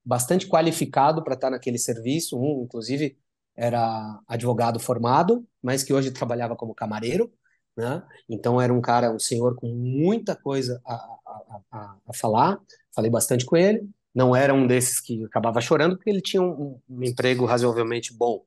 bastante 0.05 0.47
qualificado 0.47 1.23
para 1.23 1.35
estar 1.35 1.51
naquele 1.51 1.79
serviço, 1.79 2.39
um, 2.39 2.65
inclusive 2.65 3.19
era 3.57 4.21
advogado 4.27 4.81
formado, 4.81 5.47
mas 5.63 5.83
que 5.83 5.93
hoje 5.93 6.11
trabalhava 6.11 6.57
como 6.57 6.75
camareiro, 6.75 7.33
né? 7.77 8.03
Então 8.29 8.61
era 8.61 8.73
um 8.73 8.81
cara, 8.81 9.13
um 9.13 9.19
senhor 9.19 9.55
com 9.57 9.69
muita 9.69 10.37
coisa 10.37 10.81
a, 10.85 10.95
a, 10.95 11.61
a, 11.73 11.97
a 12.09 12.15
falar. 12.15 12.59
Falei 12.95 13.11
bastante 13.11 13.45
com 13.45 13.57
ele. 13.57 13.89
Não 14.15 14.35
era 14.35 14.53
um 14.53 14.67
desses 14.67 15.01
que 15.01 15.25
acabava 15.25 15.61
chorando, 15.61 15.97
porque 15.97 16.11
ele 16.11 16.21
tinha 16.21 16.43
um, 16.43 16.81
um 16.89 17.03
emprego 17.05 17.45
razoavelmente 17.45 18.13
bom, 18.13 18.43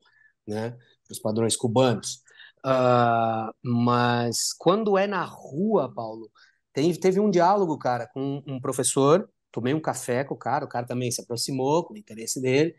né? 0.46 0.70
Para 0.70 1.12
os 1.12 1.18
padrões 1.18 1.56
cubanos. 1.56 2.22
Uh, 2.64 3.52
mas 3.62 4.52
quando 4.58 4.96
é 4.96 5.06
na 5.06 5.24
rua, 5.24 5.92
Paulo, 5.92 6.30
tem, 6.72 6.92
teve 6.94 7.20
um 7.20 7.30
diálogo, 7.30 7.78
cara, 7.78 8.08
com 8.12 8.42
um 8.46 8.60
professor. 8.60 9.28
Tomei 9.52 9.72
um 9.72 9.80
café 9.80 10.24
com 10.24 10.34
o 10.34 10.38
cara, 10.38 10.64
o 10.64 10.68
cara 10.68 10.84
também 10.86 11.10
se 11.12 11.20
aproximou 11.20 11.84
com 11.84 11.94
o 11.94 11.96
interesse 11.96 12.40
dele 12.40 12.74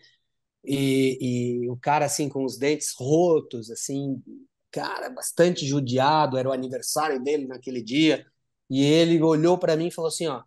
e, 0.68 1.64
e 1.66 1.70
o 1.70 1.78
cara 1.78 2.06
assim 2.06 2.30
com 2.30 2.44
os 2.44 2.58
dentes 2.58 2.94
rotos, 2.96 3.72
assim, 3.72 4.22
cara, 4.72 5.10
bastante 5.10 5.66
judiado, 5.66 6.38
era 6.38 6.50
o 6.50 6.54
aniversário 6.54 7.22
dele 7.24 7.48
naquele 7.48 7.82
dia, 7.84 8.26
e 8.70 8.84
ele 8.84 9.22
olhou 9.22 9.58
para 9.58 9.78
mim 9.78 9.88
e 9.88 9.92
falou 9.92 10.10
assim, 10.10 10.28
ó, 10.28 10.44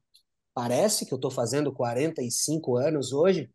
parece 0.55 1.07
que 1.07 1.15
eu 1.15 1.19
tô 1.19 1.31
fazendo 1.31 1.73
45 1.73 2.77
anos 2.77 3.13
hoje, 3.13 3.51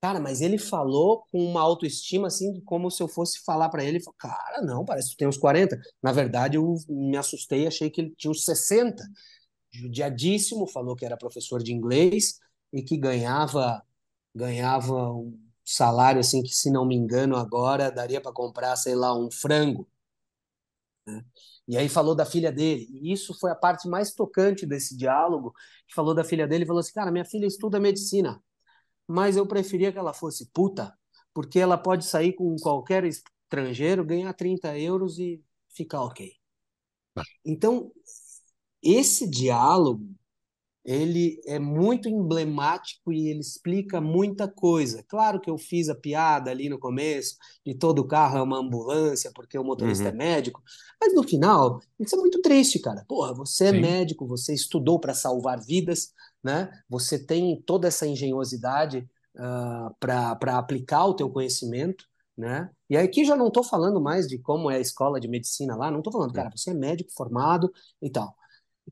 Cara, 0.00 0.18
mas 0.18 0.40
ele 0.40 0.56
falou 0.56 1.24
com 1.30 1.38
uma 1.44 1.60
autoestima 1.60 2.28
assim, 2.28 2.58
como 2.62 2.90
se 2.90 3.02
eu 3.02 3.08
fosse 3.08 3.40
falar 3.44 3.68
para 3.68 3.84
ele, 3.84 4.00
cara, 4.18 4.62
não, 4.62 4.82
parece 4.82 5.10
que 5.10 5.16
tem 5.16 5.28
uns 5.28 5.36
40. 5.36 5.78
Na 6.02 6.10
verdade, 6.10 6.56
eu 6.56 6.74
me 6.88 7.18
assustei, 7.18 7.66
achei 7.66 7.90
que 7.90 8.00
ele 8.00 8.14
tinha 8.16 8.30
uns 8.30 8.44
60. 8.44 9.04
Judiadíssimo, 9.72 10.66
falou 10.66 10.96
que 10.96 11.04
era 11.04 11.16
professor 11.18 11.62
de 11.62 11.72
inglês 11.72 12.38
e 12.72 12.82
que 12.82 12.96
ganhava 12.96 13.82
ganhava 14.34 15.12
salário 15.74 16.20
assim 16.20 16.42
que, 16.42 16.50
se 16.50 16.70
não 16.70 16.86
me 16.86 16.94
engano, 16.96 17.36
agora 17.36 17.90
daria 17.90 18.20
para 18.20 18.32
comprar, 18.32 18.76
sei 18.76 18.94
lá, 18.94 19.16
um 19.16 19.30
frango. 19.30 19.88
Né? 21.06 21.24
E 21.68 21.76
aí 21.76 21.88
falou 21.88 22.14
da 22.14 22.24
filha 22.26 22.52
dele. 22.52 22.88
E 22.90 23.12
isso 23.12 23.34
foi 23.38 23.50
a 23.50 23.54
parte 23.54 23.88
mais 23.88 24.12
tocante 24.12 24.66
desse 24.66 24.96
diálogo, 24.96 25.52
que 25.86 25.94
falou 25.94 26.14
da 26.14 26.24
filha 26.24 26.46
dele, 26.46 26.66
falou 26.66 26.80
assim: 26.80 26.92
"Cara, 26.92 27.10
minha 27.10 27.24
filha 27.24 27.46
estuda 27.46 27.80
medicina 27.80 28.42
mas 29.10 29.36
eu 29.36 29.44
preferia 29.44 29.90
que 29.90 29.98
ela 29.98 30.12
fosse 30.14 30.46
puta, 30.52 30.96
porque 31.34 31.58
ela 31.58 31.76
pode 31.76 32.04
sair 32.04 32.32
com 32.32 32.54
qualquer 32.56 33.04
estrangeiro, 33.04 34.04
ganhar 34.04 34.32
30 34.34 34.78
euros 34.78 35.18
e 35.18 35.42
ficar 35.68 36.02
ok. 36.02 36.32
Então, 37.44 37.90
esse 38.80 39.28
diálogo 39.28 40.14
ele 40.90 41.40
é 41.46 41.56
muito 41.60 42.08
emblemático 42.08 43.12
e 43.12 43.28
ele 43.28 43.38
explica 43.38 44.00
muita 44.00 44.48
coisa. 44.48 45.04
Claro 45.06 45.40
que 45.40 45.48
eu 45.48 45.56
fiz 45.56 45.88
a 45.88 45.94
piada 45.94 46.50
ali 46.50 46.68
no 46.68 46.80
começo, 46.80 47.36
de 47.64 47.74
todo 47.74 48.06
carro 48.06 48.38
é 48.38 48.42
uma 48.42 48.58
ambulância, 48.58 49.30
porque 49.32 49.56
o 49.56 49.62
motorista 49.62 50.08
é 50.08 50.08
uhum. 50.08 50.14
é 50.14 50.18
médico, 50.18 50.60
mas 51.00 51.14
no 51.14 51.22
final, 51.22 51.80
isso 51.98 52.16
é 52.16 52.18
muito 52.18 52.42
triste, 52.42 52.80
cara. 52.80 53.04
Porra, 53.06 53.32
você 53.32 53.66
é 53.66 53.70
Sim. 53.70 53.80
médico, 53.80 54.26
você 54.26 54.52
estudou 54.52 54.98
para 54.98 55.14
salvar 55.14 55.60
vidas, 55.64 56.12
né? 56.42 56.68
Você 56.88 57.24
tem 57.24 57.62
toda 57.64 57.86
essa 57.86 58.04
engenhosidade 58.04 59.08
uh, 59.36 59.94
ah, 60.02 60.36
para 60.40 60.58
aplicar 60.58 61.06
o 61.06 61.14
teu 61.14 61.30
conhecimento, 61.30 62.04
né? 62.36 62.68
E 62.88 62.96
aqui 62.96 63.24
já 63.24 63.36
não 63.36 63.46
estou 63.46 63.62
falando 63.62 64.00
mais 64.00 64.26
de 64.26 64.38
como 64.38 64.68
é 64.68 64.76
a 64.76 64.80
escola 64.80 65.20
de 65.20 65.28
medicina 65.28 65.76
lá, 65.76 65.88
não 65.88 65.98
estou 65.98 66.12
falando, 66.12 66.32
cara, 66.32 66.50
você 66.52 66.70
é 66.70 66.74
médico 66.74 67.12
formado 67.12 67.70
e 68.02 68.10
tal. 68.10 68.34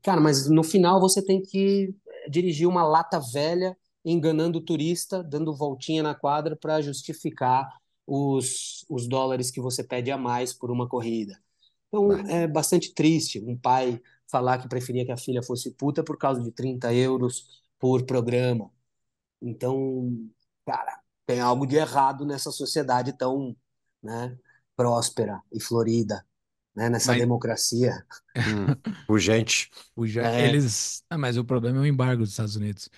Cara, 0.03 0.21
mas 0.21 0.49
no 0.49 0.63
final 0.63 0.99
você 0.99 1.23
tem 1.23 1.41
que 1.41 1.93
dirigir 2.29 2.67
uma 2.67 2.83
lata 2.83 3.19
velha, 3.19 3.77
enganando 4.03 4.59
o 4.59 4.61
turista, 4.63 5.23
dando 5.23 5.55
voltinha 5.55 6.03
na 6.03 6.15
quadra 6.15 6.55
para 6.55 6.81
justificar 6.81 7.67
os, 8.05 8.85
os 8.89 9.07
dólares 9.07 9.51
que 9.51 9.61
você 9.61 9.83
pede 9.83 10.11
a 10.11 10.17
mais 10.17 10.53
por 10.53 10.71
uma 10.71 10.87
corrida. 10.87 11.39
Então 11.87 12.11
é 12.29 12.47
bastante 12.47 12.93
triste 12.93 13.39
um 13.39 13.57
pai 13.57 14.01
falar 14.27 14.59
que 14.59 14.69
preferia 14.69 15.05
que 15.05 15.11
a 15.11 15.17
filha 15.17 15.41
fosse 15.43 15.71
puta 15.71 16.03
por 16.03 16.17
causa 16.17 16.41
de 16.41 16.51
30 16.51 16.93
euros 16.93 17.63
por 17.79 18.05
programa. 18.05 18.71
Então, 19.41 20.11
cara, 20.65 21.01
tem 21.25 21.39
algo 21.39 21.65
de 21.65 21.75
errado 21.75 22.25
nessa 22.25 22.51
sociedade 22.51 23.13
tão 23.13 23.55
né, 24.01 24.37
próspera 24.75 25.41
e 25.51 25.59
florida 25.61 26.25
né, 26.79 26.89
nessa 26.89 27.11
mas... 27.11 27.19
democracia. 27.19 28.05
Hum, 28.37 28.73
urgente. 29.09 29.69
É. 30.23 30.47
Eles. 30.47 31.03
Ah, 31.09 31.17
mas 31.17 31.37
o 31.37 31.43
problema 31.43 31.79
é 31.79 31.81
o 31.81 31.85
embargo 31.85 32.21
dos 32.21 32.31
Estados 32.31 32.55
Unidos. 32.55 32.89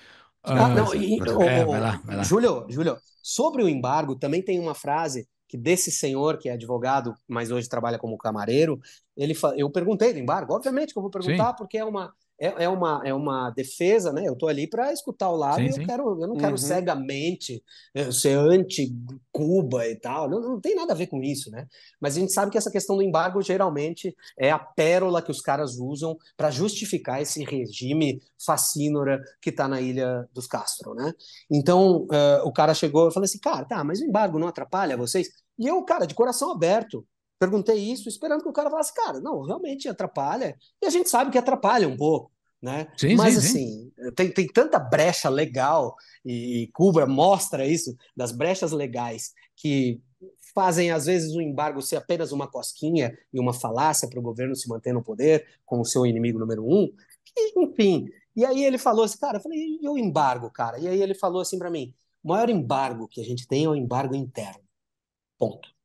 Ah, 0.44 0.70
não, 0.70 0.94
e, 0.94 1.16
é, 1.16 1.66
vai 1.66 1.80
lá, 1.80 2.02
vai 2.04 2.16
lá. 2.18 2.24
Júlio, 2.24 2.66
Júlio, 2.70 2.98
sobre 3.24 3.64
o 3.64 3.70
embargo, 3.70 4.16
também 4.16 4.44
tem 4.44 4.60
uma 4.60 4.76
frase 4.76 5.28
que 5.48 5.58
desse 5.58 5.92
senhor 5.92 6.38
que 6.38 6.48
é 6.48 6.54
advogado, 6.54 7.16
mas 7.28 7.52
hoje 7.52 7.68
trabalha 7.68 7.98
como 7.98 8.18
camareiro, 8.18 8.80
ele 9.18 9.36
eu 9.58 9.70
perguntei 9.70 10.14
do 10.14 10.20
embargo, 10.20 10.54
obviamente 10.54 10.94
que 10.94 11.00
eu 11.00 11.02
vou 11.02 11.12
perguntar 11.12 11.50
Sim. 11.50 11.56
porque 11.58 11.78
é 11.78 11.84
uma 11.84 12.14
é, 12.42 12.64
é, 12.64 12.70
uma, 12.70 13.02
é 13.06 13.14
uma 13.14 13.52
defesa, 13.52 14.12
né? 14.12 14.28
Eu 14.28 14.34
estou 14.34 14.50
ali 14.50 14.68
para 14.68 14.92
escutar 14.92 15.30
o 15.30 15.36
lado 15.36 15.58
sim, 15.58 15.66
e 15.66 15.68
eu, 15.68 15.74
sim. 15.74 15.86
quero, 15.86 16.20
eu 16.20 16.28
não 16.28 16.36
quero 16.36 16.54
uhum. 16.54 16.58
cegamente 16.58 17.64
eh, 17.94 18.12
ser 18.12 18.36
anti-Cuba 18.36 19.88
e 19.88 19.96
tal. 19.96 20.28
Não, 20.28 20.42
não 20.42 20.60
tem 20.60 20.76
nada 20.76 20.94
a 20.94 20.96
ver 20.96 21.06
com 21.06 21.22
isso, 21.22 21.52
né? 21.52 21.68
Mas 22.00 22.18
a 22.18 22.20
gente 22.20 22.34
sabe 22.34 22.52
que 22.52 22.58
essa 22.58 22.72
questão 22.72 22.96
do 22.96 23.04
embargo 23.04 23.44
geralmente 23.44 24.16
é 24.40 24.50
a 24.50 24.58
pérola 24.58 25.22
que 25.22 25.30
os 25.30 25.40
caras 25.40 25.78
usam 25.78 26.18
para 26.36 26.50
justificar 26.50 27.22
esse 27.22 27.44
regime 27.44 28.20
fascínora 28.44 29.22
que 29.40 29.52
está 29.52 29.68
na 29.68 29.80
ilha 29.80 30.28
dos 30.34 30.48
Castro, 30.48 30.96
né? 30.96 31.14
Então 31.50 32.08
uh, 32.08 32.44
o 32.44 32.52
cara 32.52 32.74
chegou 32.74 33.08
e 33.08 33.14
falou 33.14 33.26
assim: 33.26 33.40
cara, 33.40 33.66
tá, 33.66 33.84
mas 33.84 34.02
o 34.02 34.06
embargo 34.06 34.40
não 34.40 34.48
atrapalha 34.48 34.98
vocês? 34.98 35.30
E 35.60 35.68
eu, 35.68 35.84
cara, 35.84 36.08
de 36.08 36.16
coração 36.16 36.52
aberto, 36.52 37.06
Perguntei 37.42 37.80
isso 37.80 38.08
esperando 38.08 38.44
que 38.44 38.50
o 38.50 38.54
cara 38.54 38.70
falasse, 38.70 38.94
cara, 38.94 39.20
não, 39.20 39.42
realmente 39.42 39.90
atrapalha. 39.90 40.56
E 40.80 40.86
a 40.86 40.92
gente 40.92 41.10
sabe 41.10 41.32
que 41.32 41.40
atrapalha 41.40 41.88
um 41.88 41.98
pouco, 41.98 42.32
né? 42.62 42.94
Sim, 42.96 43.16
Mas 43.16 43.34
sim, 43.34 43.40
assim, 43.40 43.92
sim. 43.96 44.12
Tem, 44.16 44.32
tem 44.32 44.46
tanta 44.46 44.78
brecha 44.78 45.28
legal, 45.28 45.96
e, 46.24 46.70
Cuba 46.72 47.08
mostra 47.08 47.66
isso, 47.66 47.98
das 48.16 48.32
brechas 48.32 48.72
legais, 48.72 49.34
que 49.56 50.00
fazem, 50.54 50.92
às 50.92 51.08
vezes, 51.08 51.34
o 51.34 51.42
embargo 51.42 51.82
ser 51.82 51.96
apenas 51.96 52.32
uma 52.32 52.48
cosquinha 52.48 53.18
e 53.34 53.40
uma 53.40 53.54
falácia 53.54 54.08
para 54.08 54.20
o 54.20 54.24
governo 54.24 54.56
se 54.56 54.70
manter 54.70 54.94
no 54.94 55.02
poder 55.02 55.48
com 55.66 55.80
o 55.80 55.86
seu 55.86 56.06
inimigo 56.06 56.38
número 56.38 56.64
um. 56.64 56.94
E, 57.36 57.60
enfim. 57.60 58.08
E 58.36 58.46
aí 58.46 58.64
ele 58.64 58.78
falou 58.78 59.04
assim, 59.04 59.18
cara, 59.18 59.40
eu 59.40 59.42
falei, 59.42 59.80
e 59.82 59.90
o 59.90 59.98
embargo, 59.98 60.52
cara? 60.52 60.78
E 60.78 60.88
aí 60.88 61.02
ele 61.02 61.16
falou 61.16 61.42
assim 61.42 61.58
para 61.58 61.72
mim: 61.72 61.92
o 62.24 62.30
maior 62.30 62.52
embargo 62.52 63.08
que 63.08 63.20
a 63.20 63.24
gente 63.24 63.48
tem 63.48 63.66
é 63.66 63.70
o 63.70 63.76
embargo 63.76 64.14
interno. 64.14 64.62
Ponto. 65.40 65.81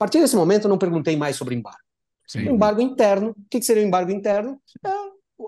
A 0.00 0.04
partir 0.04 0.18
desse 0.18 0.34
momento, 0.34 0.64
eu 0.64 0.70
não 0.70 0.78
perguntei 0.78 1.14
mais 1.14 1.36
sobre 1.36 1.54
embargo. 1.54 1.78
Sim. 2.26 2.48
Embargo 2.48 2.80
interno. 2.80 3.32
O 3.32 3.48
que 3.50 3.60
seria 3.60 3.82
o 3.82 3.86
embargo 3.86 4.10
interno? 4.10 4.58
É 4.82 4.90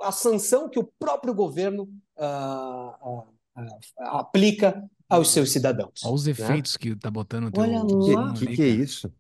a 0.03 0.13
sanção 0.13 0.69
que 0.69 0.79
o 0.79 0.85
próprio 0.99 1.33
governo 1.33 1.85
uh, 2.19 3.09
uh, 3.09 3.19
uh, 3.57 4.19
aplica 4.19 4.85
aos 5.09 5.31
seus 5.31 5.53
cidadãos. 5.53 6.05
Olha 6.05 6.15
os 6.15 6.27
né? 6.27 6.33
efeitos 6.33 6.73
né? 6.75 6.79
que 6.81 6.89
está 6.91 7.11
botando. 7.11 7.51
Teu, 7.51 7.63
Olha 7.63 7.79
lá. 7.79 8.31
O 8.31 8.35
que, 8.35 8.47
que, 8.49 8.63
é 8.63 8.69
isso? 8.69 9.11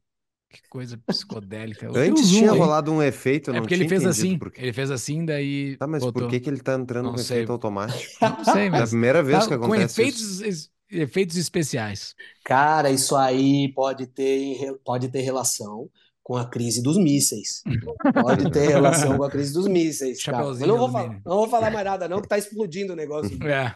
Que 0.51 0.61
coisa 0.69 0.99
psicodélica. 1.07 1.89
Antes 1.97 2.29
tinha 2.29 2.53
aí. 2.53 2.59
rolado 2.59 2.93
um 2.93 3.03
efeito, 3.03 3.51
não 3.53 3.57
É 3.57 3.61
porque 3.63 3.73
ele 3.73 3.89
fez 3.89 4.05
assim. 4.05 4.37
Porque... 4.37 4.61
Ele 4.61 4.73
fez 4.75 4.91
assim, 4.91 5.25
daí. 5.25 5.79
Tá, 5.79 5.87
mas 5.87 6.03
botou... 6.03 6.25
por 6.25 6.31
que, 6.31 6.41
que 6.41 6.51
ele 6.51 6.59
está 6.59 6.75
entrando 6.75 7.07
não 7.07 7.13
com 7.13 7.19
sei. 7.19 7.39
efeito 7.39 7.53
automático? 7.53 8.19
Não 8.21 8.45
sei, 8.45 8.69
mas. 8.69 8.81
É 8.81 8.85
a 8.85 8.89
primeira 8.89 9.23
vez 9.23 9.39
tá, 9.39 9.49
que 9.49 9.55
acontece. 9.55 9.97
Com 9.97 10.03
efeitos 10.03 10.41
isso 10.43 10.72
efeitos 10.93 11.37
especiais. 11.37 12.15
Cara, 12.45 12.91
isso 12.91 13.17
aí 13.17 13.73
pode 13.73 14.07
ter, 14.07 14.57
pode 14.85 15.09
ter 15.09 15.23
relação 15.23 15.89
com 16.23 16.37
a 16.37 16.45
crise 16.45 16.83
dos 16.83 16.97
mísseis. 16.97 17.63
Pode 18.23 18.49
ter 18.53 18.69
relação 18.69 19.17
com 19.17 19.25
a 19.25 19.31
crise 19.31 19.53
dos 19.53 19.67
mísseis. 19.67 20.23
Cara. 20.23 20.45
Eu 20.45 20.67
não 20.69 20.79
vou, 20.79 20.91
falar, 20.91 21.21
não 21.25 21.37
vou 21.37 21.49
falar 21.49 21.71
mais 21.71 21.85
nada, 21.85 22.09
não, 22.09 22.23
que 22.23 22.29
tá 22.29 22.39
explodindo 22.39 22.93
o 22.93 22.97
negócio. 22.97 23.37
É. 23.45 23.75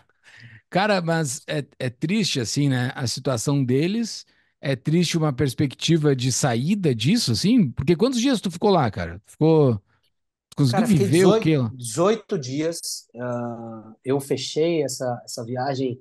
Cara, 0.70 1.00
mas 1.00 1.42
é, 1.46 1.64
é 1.78 1.90
triste, 1.90 2.38
assim, 2.38 2.68
né? 2.68 2.92
A 2.94 3.06
situação 3.06 3.64
deles. 3.64 4.24
É 4.60 4.74
triste 4.74 5.18
uma 5.18 5.32
perspectiva 5.32 6.16
de 6.16 6.32
saída 6.32 6.94
disso, 6.94 7.32
assim? 7.32 7.70
Porque 7.70 7.94
quantos 7.94 8.20
dias 8.20 8.40
tu 8.40 8.50
ficou 8.50 8.70
lá, 8.70 8.90
cara? 8.90 9.20
Ficou. 9.26 9.80
Conseguiu 10.56 10.80
cara, 10.80 10.86
viver 10.86 11.10
18, 11.10 11.36
o 11.36 11.40
quê? 11.40 11.76
18 11.76 12.38
dias. 12.38 12.78
Uh, 13.14 13.94
eu 14.04 14.18
fechei 14.18 14.82
essa, 14.82 15.20
essa 15.24 15.44
viagem 15.44 16.00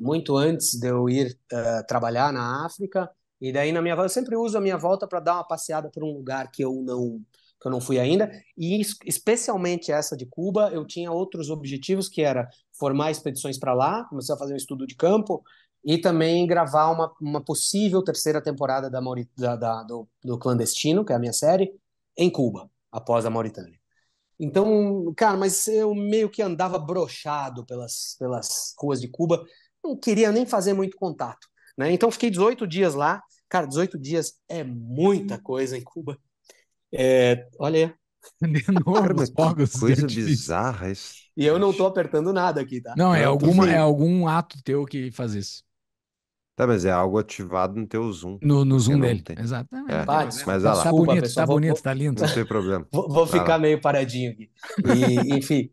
muito 0.00 0.36
antes 0.36 0.74
de 0.74 0.88
eu 0.88 1.08
ir 1.08 1.38
uh, 1.52 1.86
trabalhar 1.86 2.32
na 2.32 2.64
África. 2.64 3.10
E 3.40 3.52
daí 3.52 3.72
na 3.72 3.80
minha 3.82 3.94
eu 3.94 4.08
sempre 4.08 4.36
uso 4.36 4.56
a 4.58 4.60
minha 4.60 4.76
volta 4.76 5.06
para 5.06 5.20
dar 5.20 5.34
uma 5.34 5.46
passeada 5.46 5.90
por 5.90 6.02
um 6.04 6.12
lugar 6.12 6.50
que 6.50 6.62
eu 6.62 6.82
não 6.82 7.20
que 7.60 7.66
eu 7.66 7.70
não 7.70 7.80
fui 7.80 7.98
ainda. 7.98 8.30
E 8.56 8.80
especialmente 9.04 9.92
essa 9.92 10.16
de 10.16 10.24
Cuba, 10.24 10.70
eu 10.72 10.86
tinha 10.86 11.12
outros 11.12 11.50
objetivos 11.50 12.08
que 12.08 12.22
era 12.22 12.48
formar 12.72 13.10
expedições 13.10 13.58
para 13.58 13.74
lá, 13.74 14.04
começar 14.04 14.34
a 14.34 14.38
fazer 14.38 14.54
um 14.54 14.56
estudo 14.56 14.86
de 14.86 14.96
campo 14.96 15.44
e 15.84 15.98
também 15.98 16.46
gravar 16.46 16.90
uma, 16.90 17.12
uma 17.20 17.44
possível 17.44 18.02
terceira 18.02 18.40
temporada 18.40 18.88
da, 18.88 19.00
da, 19.36 19.56
da 19.56 19.82
do, 19.82 20.08
do 20.24 20.38
Clandestino, 20.38 21.04
que 21.04 21.12
é 21.12 21.16
a 21.16 21.18
minha 21.18 21.34
série, 21.34 21.70
em 22.16 22.30
Cuba, 22.30 22.70
após 22.90 23.26
a 23.26 23.30
Mauritânia. 23.30 23.78
Então, 24.38 25.12
cara, 25.14 25.36
mas 25.36 25.68
eu 25.68 25.94
meio 25.94 26.30
que 26.30 26.40
andava 26.40 26.78
brochado 26.78 27.64
pelas, 27.66 28.16
pelas 28.18 28.74
ruas 28.78 28.98
de 28.98 29.08
Cuba, 29.08 29.44
não 29.82 29.96
queria 29.96 30.30
nem 30.32 30.46
fazer 30.46 30.72
muito 30.72 30.96
contato. 30.96 31.48
Né? 31.76 31.92
Então 31.92 32.10
fiquei 32.10 32.30
18 32.30 32.66
dias 32.66 32.94
lá. 32.94 33.22
Cara, 33.48 33.66
18 33.66 33.98
dias 33.98 34.34
é 34.48 34.62
muita 34.62 35.38
coisa 35.38 35.76
em 35.76 35.82
Cuba. 35.82 36.18
É, 36.92 37.46
olha. 37.58 37.94
De 38.40 38.64
novo, 38.70 39.32
fogos 39.34 39.72
coisa 39.72 40.06
bizarra 40.06 40.90
isso. 40.90 41.14
E 41.36 41.46
eu 41.46 41.58
não 41.58 41.72
tô 41.72 41.86
apertando 41.86 42.32
nada 42.32 42.60
aqui, 42.60 42.80
tá? 42.82 42.94
Não, 42.96 43.14
é, 43.14 43.24
alguma, 43.24 43.70
é 43.70 43.78
algum 43.78 44.28
ato 44.28 44.62
teu 44.62 44.84
que 44.84 45.10
faz 45.10 45.34
isso. 45.34 45.64
Tá, 46.54 46.66
mas 46.66 46.84
é 46.84 46.90
algo 46.90 47.18
ativado 47.18 47.80
no 47.80 47.86
teu 47.86 48.12
Zoom. 48.12 48.38
No, 48.42 48.66
no 48.66 48.78
Zoom 48.78 49.00
dele, 49.00 49.24
exato. 49.38 49.74
É, 49.88 50.04
mas, 50.04 50.44
mas 50.44 50.62
lá. 50.62 50.82
Tá 50.82 50.90
bonito, 50.90 51.22
pessoal, 51.22 51.46
tá 51.46 51.46
vou, 51.46 51.56
bonito, 51.56 51.82
tá 51.82 51.94
lindo. 51.94 52.22
Não 52.22 52.34
tem 52.34 52.44
problema. 52.44 52.86
Vou, 52.92 53.08
vou 53.08 53.26
ficar 53.26 53.54
lá. 53.54 53.58
meio 53.58 53.80
paradinho 53.80 54.32
aqui. 54.32 54.50
E, 54.94 55.38
enfim, 55.38 55.70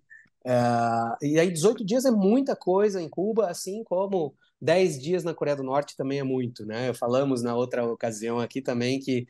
é, 0.47 1.25
e 1.27 1.39
aí 1.39 1.51
18 1.51 1.83
dias 1.85 2.05
é 2.05 2.11
muita 2.11 2.55
coisa 2.55 3.01
em 3.01 3.09
Cuba, 3.09 3.49
assim 3.49 3.83
como 3.83 4.33
Dez 4.61 4.99
dias 4.99 5.23
na 5.23 5.33
Coreia 5.33 5.55
do 5.57 5.63
Norte 5.63 5.95
também 5.95 6.19
é 6.19 6.23
muito, 6.23 6.65
né? 6.65 6.93
Falamos 6.93 7.43
na 7.43 7.55
outra 7.55 7.85
ocasião 7.85 8.39
aqui 8.39 8.61
também 8.61 8.99
que, 8.99 9.27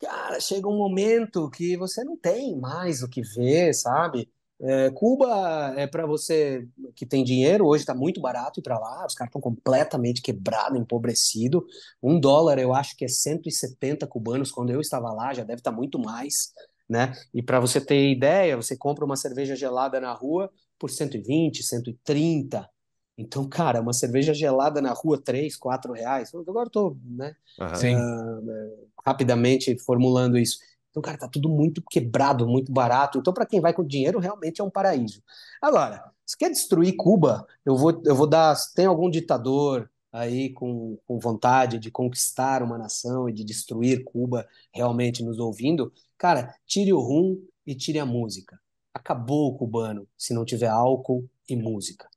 cara, 0.00 0.40
chega 0.40 0.68
um 0.68 0.76
momento 0.76 1.50
que 1.50 1.76
você 1.76 2.04
não 2.04 2.16
tem 2.16 2.56
mais 2.58 3.02
o 3.02 3.08
que 3.08 3.22
ver, 3.22 3.74
sabe? 3.74 4.30
É, 4.60 4.90
Cuba 4.90 5.74
é 5.76 5.86
para 5.86 6.06
você 6.06 6.68
que 6.94 7.06
tem 7.06 7.24
dinheiro, 7.24 7.66
hoje 7.66 7.82
está 7.82 7.94
muito 7.94 8.20
barato 8.20 8.60
ir 8.60 8.62
para 8.62 8.78
lá, 8.78 9.06
os 9.06 9.14
caras 9.14 9.30
estão 9.30 9.40
completamente 9.40 10.22
quebrados, 10.22 10.78
empobrecidos. 10.78 11.62
Um 12.02 12.20
dólar 12.20 12.58
eu 12.58 12.74
acho 12.74 12.96
que 12.96 13.04
é 13.04 13.08
170 13.08 14.06
cubanos, 14.06 14.52
quando 14.52 14.70
eu 14.70 14.80
estava 14.80 15.12
lá, 15.12 15.32
já 15.34 15.44
deve 15.44 15.60
estar 15.60 15.70
tá 15.72 15.76
muito 15.76 15.98
mais, 15.98 16.52
né? 16.92 17.14
E 17.32 17.42
para 17.42 17.58
você 17.58 17.80
ter 17.80 18.10
ideia, 18.10 18.54
você 18.54 18.76
compra 18.76 19.02
uma 19.04 19.16
cerveja 19.16 19.56
gelada 19.56 19.98
na 19.98 20.12
rua 20.12 20.52
por 20.78 20.90
120, 20.90 21.62
130. 21.62 22.68
Então, 23.16 23.48
cara, 23.48 23.80
uma 23.80 23.94
cerveja 23.94 24.34
gelada 24.34 24.82
na 24.82 24.92
rua, 24.92 25.18
3, 25.20 25.56
4 25.56 25.92
reais. 25.92 26.34
Agora 26.34 26.66
estou 26.66 26.98
né, 27.02 27.34
uh, 27.58 28.88
rapidamente 29.04 29.76
formulando 29.78 30.36
isso. 30.36 30.58
Então, 30.90 31.02
cara, 31.02 31.16
tá 31.16 31.28
tudo 31.28 31.48
muito 31.48 31.82
quebrado, 31.90 32.46
muito 32.46 32.70
barato. 32.70 33.18
Então, 33.18 33.32
para 33.32 33.46
quem 33.46 33.60
vai 33.60 33.72
com 33.72 33.82
dinheiro, 33.82 34.18
realmente 34.18 34.60
é 34.60 34.64
um 34.64 34.70
paraíso. 34.70 35.22
Agora, 35.62 36.04
se 36.26 36.36
quer 36.36 36.50
destruir 36.50 36.94
Cuba, 36.96 37.46
eu 37.64 37.74
vou, 37.74 38.02
eu 38.04 38.14
vou 38.14 38.26
dar. 38.26 38.54
Tem 38.74 38.84
algum 38.84 39.08
ditador 39.08 39.90
aí 40.12 40.50
com, 40.52 40.98
com 41.06 41.18
vontade 41.18 41.78
de 41.78 41.90
conquistar 41.90 42.62
uma 42.62 42.76
nação 42.76 43.28
e 43.28 43.32
de 43.32 43.42
destruir 43.42 44.04
Cuba 44.04 44.46
realmente 44.74 45.24
nos 45.24 45.38
ouvindo? 45.38 45.90
Cara, 46.22 46.54
tire 46.64 46.92
o 46.92 47.00
rum 47.00 47.44
e 47.66 47.74
tire 47.74 47.98
a 47.98 48.06
música. 48.06 48.56
Acabou 48.94 49.48
o 49.48 49.58
cubano 49.58 50.08
se 50.16 50.32
não 50.32 50.44
tiver 50.44 50.68
álcool 50.68 51.28
e 51.48 51.56
música. 51.56 52.08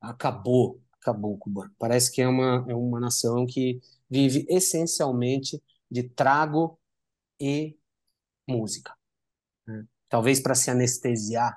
Acabou, 0.00 0.80
acabou 1.00 1.34
o 1.34 1.38
cubano. 1.38 1.72
Parece 1.78 2.10
que 2.10 2.20
é 2.20 2.26
uma, 2.26 2.66
é 2.68 2.74
uma 2.74 2.98
nação 2.98 3.46
que 3.46 3.80
vive 4.10 4.44
essencialmente 4.48 5.62
de 5.88 6.02
trago 6.02 6.76
e 7.38 7.78
música. 8.48 8.96
Né? 9.64 9.86
Talvez 10.08 10.40
para 10.40 10.56
se 10.56 10.68
anestesiar, 10.68 11.56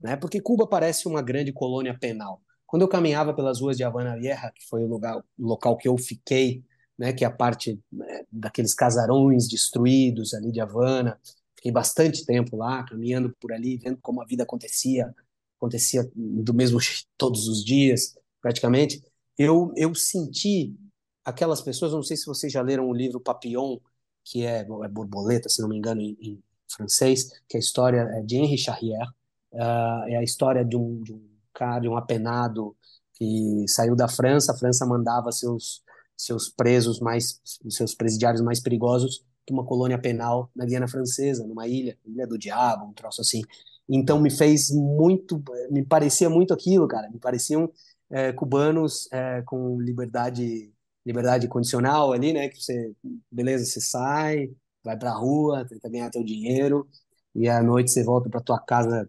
né? 0.00 0.16
porque 0.16 0.40
Cuba 0.40 0.66
parece 0.66 1.06
uma 1.06 1.22
grande 1.22 1.52
colônia 1.52 1.96
penal. 1.96 2.42
Quando 2.66 2.82
eu 2.82 2.88
caminhava 2.88 3.32
pelas 3.32 3.60
ruas 3.60 3.76
de 3.76 3.84
Havana 3.84 4.16
Vieja, 4.16 4.50
que 4.52 4.66
foi 4.66 4.82
o, 4.82 4.88
lugar, 4.88 5.16
o 5.16 5.46
local 5.46 5.76
que 5.76 5.86
eu 5.86 5.96
fiquei, 5.96 6.64
né, 7.00 7.14
que 7.14 7.24
é 7.24 7.26
a 7.26 7.30
parte 7.30 7.80
né, 7.90 8.26
daqueles 8.30 8.74
casarões 8.74 9.48
destruídos 9.48 10.34
ali 10.34 10.52
de 10.52 10.60
Havana, 10.60 11.18
fiquei 11.56 11.72
bastante 11.72 12.26
tempo 12.26 12.58
lá, 12.58 12.84
caminhando 12.84 13.34
por 13.40 13.54
ali, 13.54 13.78
vendo 13.78 13.98
como 14.02 14.20
a 14.20 14.26
vida 14.26 14.42
acontecia, 14.42 15.10
acontecia 15.56 16.06
do 16.14 16.52
mesmo 16.52 16.78
jeito 16.78 17.06
todos 17.16 17.48
os 17.48 17.64
dias, 17.64 18.14
praticamente. 18.42 19.02
Eu, 19.38 19.72
eu 19.76 19.94
senti 19.94 20.76
aquelas 21.24 21.62
pessoas, 21.62 21.92
não 21.92 22.02
sei 22.02 22.18
se 22.18 22.26
vocês 22.26 22.52
já 22.52 22.60
leram 22.60 22.86
o 22.86 22.92
livro 22.92 23.18
Papillon, 23.18 23.78
que 24.22 24.44
é, 24.44 24.58
é 24.58 24.88
borboleta, 24.88 25.48
se 25.48 25.62
não 25.62 25.70
me 25.70 25.78
engano, 25.78 26.02
em, 26.02 26.18
em 26.20 26.42
francês, 26.68 27.30
que 27.48 27.56
é 27.56 27.58
a 27.58 27.60
história 27.60 28.00
é 28.12 28.20
de 28.20 28.36
Henri 28.36 28.58
Charrière, 28.58 29.08
uh, 29.54 30.04
é 30.06 30.16
a 30.16 30.22
história 30.22 30.62
de 30.62 30.76
um, 30.76 31.02
de 31.02 31.14
um 31.14 31.26
cara, 31.54 31.80
de 31.80 31.88
um 31.88 31.96
apenado 31.96 32.76
que 33.14 33.64
saiu 33.68 33.96
da 33.96 34.06
França, 34.06 34.52
a 34.52 34.56
França 34.56 34.84
mandava 34.84 35.32
seus 35.32 35.82
seus 36.24 36.48
presos 36.48 37.00
mais, 37.00 37.40
seus 37.68 37.94
presidiários 37.94 38.42
mais 38.42 38.60
perigosos 38.60 39.24
para 39.46 39.54
uma 39.54 39.64
colônia 39.64 39.98
penal 39.98 40.50
na 40.54 40.64
Guiana 40.64 40.88
Francesa, 40.88 41.46
numa 41.46 41.66
ilha, 41.66 41.96
Ilha 42.04 42.26
do 42.26 42.38
Diabo, 42.38 42.86
um 42.86 42.92
troço 42.92 43.20
assim. 43.20 43.42
Então 43.88 44.20
me 44.20 44.30
fez 44.30 44.70
muito, 44.70 45.42
me 45.70 45.84
parecia 45.84 46.30
muito 46.30 46.54
aquilo, 46.54 46.86
cara. 46.86 47.10
Me 47.10 47.18
pareciam 47.18 47.70
é, 48.10 48.32
cubanos 48.32 49.08
é, 49.12 49.42
com 49.42 49.80
liberdade 49.80 50.72
liberdade 51.04 51.48
condicional 51.48 52.12
ali, 52.12 52.32
né? 52.32 52.48
Que 52.48 52.62
você, 52.62 52.94
beleza, 53.30 53.64
você 53.64 53.80
sai, 53.80 54.50
vai 54.84 54.98
pra 54.98 55.12
rua, 55.12 55.64
tenta 55.66 55.88
ganhar 55.88 56.10
teu 56.10 56.22
dinheiro, 56.22 56.88
e 57.34 57.48
à 57.48 57.62
noite 57.62 57.90
você 57.90 58.04
volta 58.04 58.28
para 58.28 58.40
tua 58.40 58.60
casa 58.60 59.08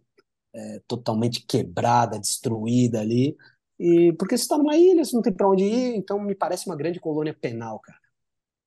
é, 0.53 0.81
totalmente 0.87 1.45
quebrada, 1.45 2.19
destruída 2.19 2.99
ali. 3.01 3.35
E 3.81 4.13
porque 4.13 4.37
você 4.37 4.43
está 4.43 4.57
numa 4.57 4.75
ilha, 4.75 5.03
você 5.03 5.15
não 5.15 5.23
tem 5.23 5.33
para 5.33 5.49
onde 5.49 5.63
ir, 5.63 5.95
então 5.95 6.19
me 6.19 6.35
parece 6.35 6.67
uma 6.67 6.75
grande 6.75 6.99
colônia 6.99 7.33
penal, 7.33 7.79
cara. 7.79 7.97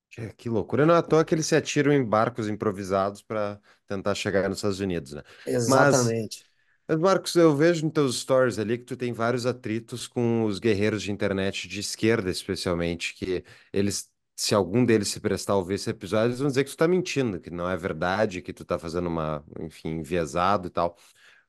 Que, 0.09 0.33
que 0.33 0.49
loucura, 0.49 0.85
não 0.85 0.93
é 0.93 0.97
à 0.97 1.01
toa 1.01 1.23
que 1.23 1.33
eles 1.33 1.45
se 1.45 1.55
atiram 1.55 1.93
em 1.93 2.03
barcos 2.03 2.49
improvisados 2.49 3.21
para 3.21 3.59
tentar 3.87 4.13
chegar 4.15 4.49
nos 4.49 4.57
Estados 4.57 4.79
Unidos, 4.79 5.13
né? 5.13 5.23
Exatamente. 5.45 6.43
Mas 6.43 6.55
mas, 6.87 6.99
Marcos, 6.99 7.35
eu 7.35 7.55
vejo 7.55 7.83
nos 7.85 7.93
teus 7.93 8.19
stories 8.19 8.59
ali 8.59 8.77
que 8.77 8.83
tu 8.85 8.95
tem 8.95 9.11
vários 9.11 9.45
atritos 9.45 10.07
com 10.07 10.43
os 10.45 10.59
guerreiros 10.59 11.01
de 11.01 11.11
internet 11.11 11.67
de 11.67 11.79
esquerda, 11.79 12.29
especialmente, 12.29 13.15
que 13.15 13.43
eles, 13.73 14.07
se 14.35 14.53
algum 14.53 14.85
deles 14.85 15.07
se 15.07 15.19
prestar 15.19 15.53
a 15.53 15.57
ouvir 15.57 15.75
esse 15.75 15.89
episódio, 15.89 16.27
eles 16.27 16.39
vão 16.39 16.47
dizer 16.47 16.63
que 16.63 16.69
tu 16.69 16.77
tá 16.77 16.87
mentindo, 16.87 17.39
que 17.39 17.49
não 17.49 17.67
é 17.67 17.75
verdade, 17.75 18.41
que 18.41 18.53
tu 18.53 18.63
tá 18.63 18.77
fazendo 18.77 19.07
uma, 19.07 19.43
enfim, 19.59 19.89
enviesado 19.99 20.67
e 20.67 20.69
tal. 20.69 20.95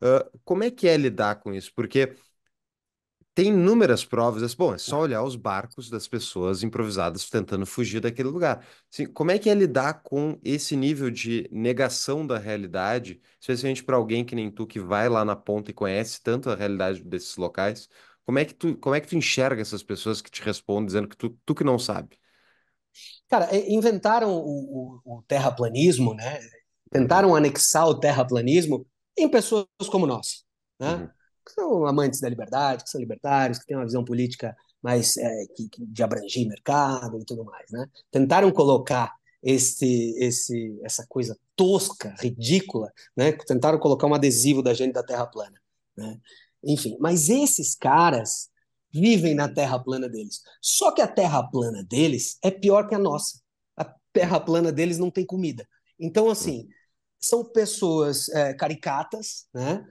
Uh, 0.00 0.38
como 0.44 0.64
é 0.64 0.70
que 0.70 0.88
é 0.88 0.96
lidar 0.96 1.36
com 1.40 1.52
isso? 1.52 1.72
Porque 1.74 2.14
tem 3.36 3.48
inúmeras 3.48 4.02
provas. 4.02 4.54
Bom, 4.54 4.74
é 4.74 4.78
só 4.78 4.98
olhar 4.98 5.22
os 5.22 5.36
barcos 5.36 5.90
das 5.90 6.08
pessoas 6.08 6.62
improvisadas 6.62 7.28
tentando 7.28 7.66
fugir 7.66 8.00
daquele 8.00 8.30
lugar. 8.30 8.66
Assim, 8.90 9.04
como 9.04 9.30
é 9.30 9.38
que 9.38 9.50
é 9.50 9.54
lidar 9.54 10.00
com 10.02 10.40
esse 10.42 10.74
nível 10.74 11.10
de 11.10 11.46
negação 11.52 12.26
da 12.26 12.38
realidade, 12.38 13.20
especialmente 13.38 13.84
para 13.84 13.94
alguém 13.94 14.24
que 14.24 14.34
nem 14.34 14.50
tu, 14.50 14.66
que 14.66 14.80
vai 14.80 15.10
lá 15.10 15.22
na 15.22 15.36
ponta 15.36 15.70
e 15.70 15.74
conhece 15.74 16.22
tanto 16.22 16.48
a 16.48 16.56
realidade 16.56 17.04
desses 17.04 17.36
locais? 17.36 17.90
Como 18.24 18.38
é 18.38 18.44
que 18.46 18.54
tu, 18.54 18.74
como 18.78 18.94
é 18.94 19.02
que 19.02 19.06
tu 19.06 19.16
enxerga 19.16 19.60
essas 19.60 19.82
pessoas 19.82 20.22
que 20.22 20.30
te 20.30 20.40
respondem 20.42 20.86
dizendo 20.86 21.06
que 21.06 21.16
tu, 21.16 21.38
tu 21.44 21.54
que 21.54 21.62
não 21.62 21.78
sabe? 21.78 22.18
Cara, 23.28 23.54
inventaram 23.54 24.30
o, 24.32 25.00
o, 25.04 25.18
o 25.18 25.22
terraplanismo, 25.28 26.14
né? 26.14 26.40
Tentaram 26.90 27.28
uhum. 27.28 27.36
anexar 27.36 27.86
o 27.86 28.00
terraplanismo 28.00 28.86
em 29.14 29.28
pessoas 29.28 29.66
como 29.90 30.06
nós, 30.06 30.42
né? 30.80 30.94
Uhum 30.94 31.15
que 31.46 31.52
são 31.52 31.86
amantes 31.86 32.20
da 32.20 32.28
liberdade, 32.28 32.84
que 32.84 32.90
são 32.90 33.00
libertários, 33.00 33.58
que 33.58 33.66
têm 33.66 33.76
uma 33.76 33.86
visão 33.86 34.04
política 34.04 34.56
mais 34.82 35.16
é, 35.16 35.46
que, 35.54 35.68
de 35.78 36.02
abranger 36.02 36.46
mercado 36.46 37.20
e 37.20 37.24
tudo 37.24 37.44
mais, 37.44 37.70
né? 37.70 37.86
Tentaram 38.10 38.50
colocar 38.50 39.14
esse, 39.42 40.14
esse, 40.18 40.78
essa 40.82 41.06
coisa 41.08 41.38
tosca, 41.54 42.14
ridícula, 42.18 42.92
né? 43.16 43.32
Tentaram 43.32 43.78
colocar 43.78 44.06
um 44.06 44.14
adesivo 44.14 44.62
da 44.62 44.74
gente 44.74 44.92
da 44.92 45.02
Terra 45.02 45.26
plana, 45.26 45.60
né? 45.96 46.18
Enfim, 46.64 46.96
mas 46.98 47.28
esses 47.28 47.74
caras 47.76 48.50
vivem 48.92 49.34
na 49.34 49.48
Terra 49.48 49.78
plana 49.78 50.08
deles. 50.08 50.42
Só 50.60 50.90
que 50.90 51.00
a 51.00 51.06
Terra 51.06 51.42
plana 51.42 51.84
deles 51.84 52.38
é 52.42 52.50
pior 52.50 52.88
que 52.88 52.94
a 52.94 52.98
nossa. 52.98 53.40
A 53.76 53.84
Terra 54.12 54.40
plana 54.40 54.72
deles 54.72 54.98
não 54.98 55.10
tem 55.10 55.24
comida. 55.24 55.66
Então, 55.98 56.28
assim, 56.28 56.68
são 57.20 57.44
pessoas 57.44 58.28
é, 58.30 58.54
caricatas, 58.54 59.46
né? 59.54 59.84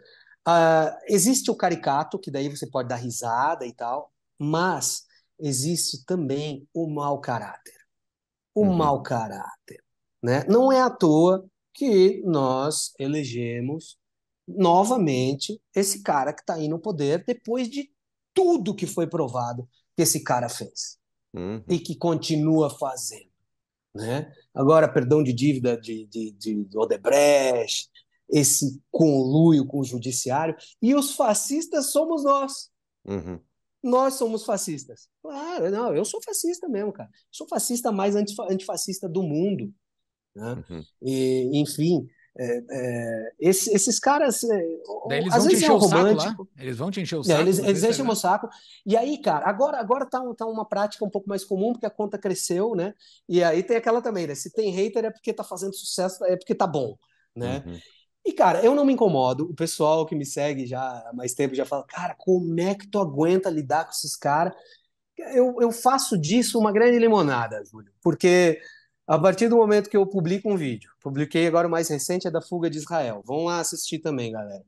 Uh, 0.47 0.95
existe 1.07 1.49
o 1.49 1.55
caricato, 1.55 2.19
que 2.19 2.29
daí 2.29 2.49
você 2.49 2.67
pode 2.67 2.87
dar 2.89 2.97
risada 2.97 3.65
e 3.65 3.73
tal, 3.73 4.13
mas 4.37 5.05
existe 5.39 6.05
também 6.05 6.67
o 6.73 6.87
mau 6.87 7.19
caráter. 7.19 7.75
O 8.53 8.61
uhum. 8.61 8.75
mau 8.75 9.01
caráter. 9.01 9.83
Né? 10.21 10.43
Não 10.47 10.71
é 10.71 10.81
à 10.81 10.89
toa 10.89 11.45
que 11.73 12.21
nós 12.25 12.93
elegemos 12.97 13.97
novamente 14.47 15.61
esse 15.73 16.03
cara 16.03 16.31
que 16.31 16.41
está 16.41 16.53
aí 16.55 16.67
no 16.67 16.79
poder 16.79 17.23
depois 17.25 17.67
de 17.67 17.91
tudo 18.33 18.75
que 18.75 18.85
foi 18.85 19.07
provado 19.07 19.67
que 19.95 20.03
esse 20.03 20.23
cara 20.23 20.49
fez 20.49 20.99
uhum. 21.33 21.63
e 21.67 21.79
que 21.79 21.95
continua 21.95 22.69
fazendo. 22.69 23.29
Né? 23.93 24.31
Agora, 24.53 24.91
perdão 24.91 25.23
de 25.23 25.31
dívida 25.31 25.79
de, 25.79 26.05
de, 26.07 26.31
de 26.31 26.67
Odebrecht, 26.77 27.89
esse 28.29 28.81
conluio 28.91 29.65
com 29.65 29.79
o 29.79 29.85
judiciário, 29.85 30.55
e 30.81 30.95
os 30.95 31.15
fascistas 31.15 31.91
somos 31.91 32.23
nós. 32.23 32.69
Uhum. 33.05 33.39
Nós 33.83 34.15
somos 34.15 34.43
fascistas. 34.43 35.07
Claro, 35.21 35.69
não, 35.69 35.95
eu 35.95 36.03
sou 36.03 36.21
fascista 36.23 36.67
mesmo, 36.67 36.91
cara. 36.91 37.09
Sou 37.31 37.47
fascista 37.47 37.91
mais 37.91 38.15
antifascista 38.15 39.07
do 39.07 39.21
mundo. 39.21 39.71
Né? 40.35 40.63
Uhum. 40.69 40.83
E, 41.03 41.61
enfim, 41.61 42.07
é, 42.37 42.63
é, 42.69 43.31
esses, 43.39 43.67
esses, 43.67 43.99
caras. 43.99 44.43
É, 44.43 44.57
eles 45.11 45.33
às 45.33 45.43
vão 45.43 45.47
vezes 45.47 45.49
te 45.49 45.55
encher 45.55 45.69
é 45.69 45.73
o 45.73 45.77
romântico. 45.77 46.43
Lá? 46.43 46.63
Eles 46.63 46.77
vão 46.77 46.91
te 46.91 46.99
encher 46.99 47.15
o 47.15 47.23
saco. 47.23 47.41
eles, 47.41 47.59
eles 47.59 47.83
enchem 47.83 48.07
o 48.07 48.15
saco. 48.15 48.49
E 48.85 48.97
aí, 48.97 49.21
cara, 49.21 49.47
agora, 49.47 49.79
agora 49.79 50.05
tá, 50.05 50.21
tá 50.37 50.45
uma 50.45 50.67
prática 50.67 51.05
um 51.05 51.09
pouco 51.09 51.29
mais 51.29 51.45
comum, 51.45 51.71
porque 51.71 51.85
a 51.85 51.89
conta 51.89 52.17
cresceu, 52.17 52.75
né? 52.75 52.93
E 53.29 53.41
aí 53.41 53.63
tem 53.63 53.77
aquela 53.77 54.01
também, 54.01 54.27
né? 54.27 54.35
Se 54.35 54.51
tem 54.51 54.69
hater 54.71 55.05
é 55.05 55.11
porque 55.11 55.31
tá 55.31 55.45
fazendo 55.45 55.73
sucesso, 55.73 56.25
é 56.25 56.35
porque 56.35 56.53
tá 56.53 56.67
bom. 56.67 56.97
Né? 57.33 57.63
Uhum. 57.65 57.79
E, 58.25 58.33
cara, 58.33 58.63
eu 58.65 58.73
não 58.73 58.83
me 58.83 58.93
incomodo. 58.93 59.45
O 59.45 59.53
pessoal 59.53 60.05
que 60.05 60.15
me 60.15 60.25
segue 60.25 60.65
já 60.65 60.81
há 60.81 61.11
mais 61.13 61.33
tempo 61.33 61.53
já 61.53 61.65
fala, 61.65 61.85
cara, 61.85 62.15
como 62.17 62.59
é 62.59 62.73
que 62.73 62.87
tu 62.87 62.99
aguenta 62.99 63.49
lidar 63.49 63.85
com 63.85 63.91
esses 63.91 64.15
caras? 64.15 64.53
Eu, 65.17 65.57
eu 65.61 65.71
faço 65.71 66.17
disso 66.17 66.59
uma 66.59 66.71
grande 66.71 66.99
limonada, 66.99 67.63
Júlio, 67.63 67.93
porque 68.01 68.59
a 69.07 69.19
partir 69.19 69.47
do 69.47 69.55
momento 69.57 69.89
que 69.89 69.95
eu 69.95 70.05
publico 70.07 70.49
um 70.51 70.57
vídeo, 70.57 70.89
publiquei 71.01 71.47
agora 71.47 71.67
o 71.67 71.71
mais 71.71 71.87
recente, 71.87 72.27
é 72.27 72.31
da 72.31 72.41
fuga 72.41 72.69
de 72.69 72.79
Israel. 72.79 73.21
Vão 73.25 73.45
lá 73.45 73.59
assistir 73.59 73.99
também, 73.99 74.31
galera. 74.31 74.63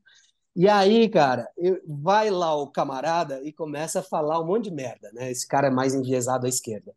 E 0.54 0.68
aí, 0.68 1.08
cara, 1.08 1.48
eu, 1.56 1.80
vai 1.86 2.30
lá 2.30 2.54
o 2.56 2.70
camarada 2.70 3.42
e 3.44 3.52
começa 3.52 4.00
a 4.00 4.02
falar 4.02 4.40
um 4.40 4.46
monte 4.46 4.64
de 4.64 4.70
merda, 4.72 5.10
né? 5.12 5.30
Esse 5.30 5.46
cara 5.46 5.68
é 5.68 5.70
mais 5.70 5.94
enviesado 5.94 6.46
à 6.46 6.48
esquerda. 6.48 6.94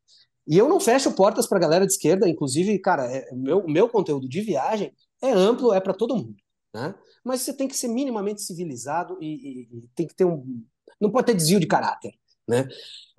E 0.48 0.58
eu 0.58 0.68
não 0.68 0.80
fecho 0.80 1.12
portas 1.14 1.48
para 1.48 1.58
a 1.58 1.62
galera 1.62 1.86
de 1.86 1.94
esquerda, 1.94 2.28
inclusive, 2.28 2.78
cara, 2.80 3.06
é, 3.06 3.30
meu, 3.34 3.66
meu 3.68 3.88
conteúdo 3.90 4.28
de 4.28 4.42
viagem 4.42 4.94
é 5.22 5.32
amplo, 5.32 5.74
é 5.74 5.80
para 5.80 5.94
todo 5.94 6.16
mundo, 6.16 6.36
né? 6.74 6.96
Mas 7.24 7.42
você 7.42 7.54
tem 7.54 7.68
que 7.68 7.76
ser 7.76 7.88
minimamente 7.88 8.42
civilizado 8.42 9.18
e, 9.22 9.28
e, 9.28 9.78
e, 9.78 9.90
tem 9.96 10.08
que 10.08 10.16
ter 10.16 10.26
um. 10.26 10.64
Não 11.00 11.12
pode 11.12 11.28
ter 11.28 11.36
desvio 11.36 11.60
de 11.60 11.68
caráter, 11.68 12.14
né? 12.48 12.68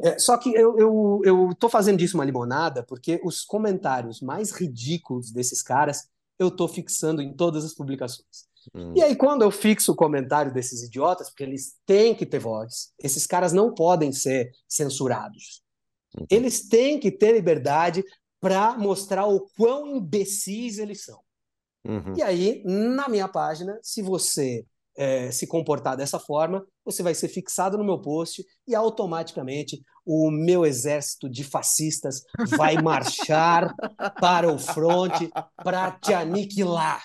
É, 0.01 0.19
só 0.19 0.37
que 0.37 0.53
eu, 0.55 0.79
eu, 0.79 1.21
eu 1.25 1.71
fazendo 1.71 1.99
disso 1.99 2.17
uma 2.17 2.25
limonada 2.25 2.83
porque 2.83 3.21
os 3.25 3.45
comentários 3.45 4.21
mais 4.21 4.51
ridículos 4.51 5.31
desses 5.31 5.63
caras 5.63 6.09
eu 6.39 6.51
tô 6.51 6.67
fixando 6.67 7.23
em 7.23 7.33
todas 7.33 7.65
as 7.65 7.75
publicações. 7.75 8.51
Hum. 8.75 8.93
E 8.97 9.03
aí, 9.03 9.17
quando 9.17 9.43
eu 9.43 9.51
fixo 9.51 9.93
o 9.93 9.97
comentário 9.97 10.53
desses 10.53 10.83
idiotas, 10.83 11.29
porque 11.29 11.43
eles 11.43 11.77
têm 11.87 12.15
que 12.15 12.27
ter 12.27 12.39
voz, 12.39 12.93
esses 12.99 13.27
caras 13.27 13.53
não 13.53 13.75
podem 13.75 14.13
ser 14.13 14.53
censurados. 14.69 15.63
Eles 16.31 16.69
têm 16.69 17.01
que 17.01 17.11
ter 17.11 17.33
liberdade 17.33 18.05
para 18.41 18.77
mostrar 18.77 19.27
o 19.27 19.49
quão 19.57 19.97
imbecis 19.97 20.79
eles 20.79 21.05
são. 21.05 21.21
Uhum. 21.85 22.15
E 22.17 22.23
aí, 22.23 22.63
na 22.65 23.09
minha 23.09 23.29
página, 23.29 23.79
se 23.83 24.03
você 24.03 24.65
é, 24.97 25.31
se 25.31 25.47
comportar 25.47 25.97
dessa 25.97 26.19
forma, 26.19 26.65
você 26.85 27.03
vai 27.03 27.15
ser 27.15 27.29
fixado 27.29 27.79
no 27.79 27.85
meu 27.85 28.01
post 28.01 28.45
e 28.67 28.75
automaticamente 28.75 29.83
o 30.05 30.31
meu 30.31 30.67
exército 30.67 31.31
de 31.31 31.45
fascistas 31.45 32.23
vai 32.57 32.77
marchar 32.81 33.75
para 34.21 34.53
o 34.53 34.59
fronte 34.59 35.31
para 35.57 35.93
te 35.93 36.13
aniquilar. 36.13 37.05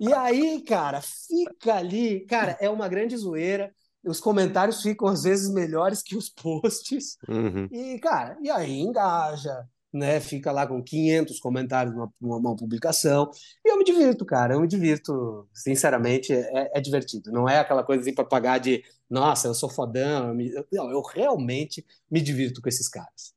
E 0.00 0.12
aí, 0.12 0.62
cara, 0.62 1.00
fica 1.02 1.74
ali, 1.74 2.24
cara, 2.26 2.56
é 2.60 2.68
uma 2.68 2.88
grande 2.88 3.16
zoeira. 3.16 3.72
Os 4.04 4.20
comentários 4.20 4.82
ficam 4.82 5.08
às 5.08 5.22
vezes 5.22 5.52
melhores 5.52 6.02
que 6.02 6.16
os 6.16 6.28
posts. 6.28 7.16
Uhum. 7.28 7.68
E, 7.70 7.98
cara, 7.98 8.36
e 8.42 8.50
aí 8.50 8.80
engaja, 8.80 9.66
né? 9.94 10.20
Fica 10.20 10.50
lá 10.50 10.66
com 10.66 10.82
500 10.82 11.38
comentários 11.38 11.94
numa, 11.94 12.12
numa, 12.20 12.56
publicação. 12.56 13.30
E 13.64 13.70
eu 13.70 13.78
me 13.78 13.84
divirto, 13.84 14.24
cara. 14.24 14.54
Eu 14.54 14.60
me 14.60 14.66
divirto. 14.66 15.48
Sinceramente, 15.52 16.32
é, 16.32 16.72
é 16.74 16.80
divertido. 16.80 17.30
Não 17.30 17.48
é 17.48 17.58
aquela 17.58 17.84
coisa 17.84 18.02
assim 18.02 18.14
para 18.14 18.24
pagar 18.24 18.58
de, 18.58 18.82
nossa, 19.08 19.48
eu 19.48 19.54
sou 19.54 19.70
fodão. 19.70 20.28
Eu, 20.28 20.34
me... 20.34 20.52
Não, 20.72 20.90
eu 20.90 21.00
realmente 21.00 21.84
me 22.10 22.20
divirto 22.20 22.60
com 22.60 22.68
esses 22.68 22.88
caras. 22.88 23.32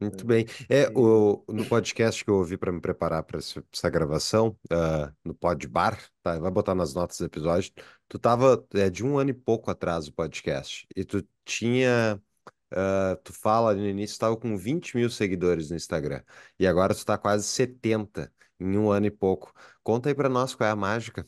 Muito 0.00 0.26
bem. 0.26 0.46
É, 0.68 0.88
o, 0.94 1.44
no 1.48 1.66
podcast 1.66 2.24
que 2.24 2.30
eu 2.30 2.36
ouvi 2.36 2.56
para 2.56 2.72
me 2.72 2.80
preparar 2.80 3.22
para 3.22 3.38
essa 3.38 3.90
gravação, 3.90 4.56
uh, 4.72 5.12
no 5.24 5.34
Podbar, 5.34 5.98
tá? 6.22 6.38
Vai 6.38 6.50
botar 6.50 6.74
nas 6.74 6.94
notas 6.94 7.18
do 7.18 7.26
episódio. 7.26 7.72
Tu 8.08 8.18
tava 8.18 8.64
é, 8.74 8.88
de 8.88 9.04
um 9.04 9.18
ano 9.18 9.30
e 9.30 9.34
pouco 9.34 9.70
atrás 9.70 10.08
o 10.08 10.12
podcast, 10.12 10.86
e 10.96 11.04
tu 11.04 11.26
tinha 11.44 12.20
Uh, 12.72 13.16
tu 13.22 13.34
fala 13.34 13.74
no 13.74 13.86
início, 13.86 14.14
estava 14.14 14.34
com 14.34 14.56
20 14.56 14.96
mil 14.96 15.10
seguidores 15.10 15.70
no 15.70 15.76
Instagram. 15.76 16.22
E 16.58 16.66
agora 16.66 16.94
tu 16.94 16.98
está 16.98 17.18
quase 17.18 17.46
70 17.46 18.32
em 18.58 18.78
um 18.78 18.90
ano 18.90 19.06
e 19.06 19.10
pouco. 19.10 19.52
Conta 19.82 20.08
aí 20.08 20.14
para 20.14 20.28
nós 20.28 20.54
qual 20.54 20.68
é 20.68 20.72
a 20.72 20.76
mágica. 20.76 21.26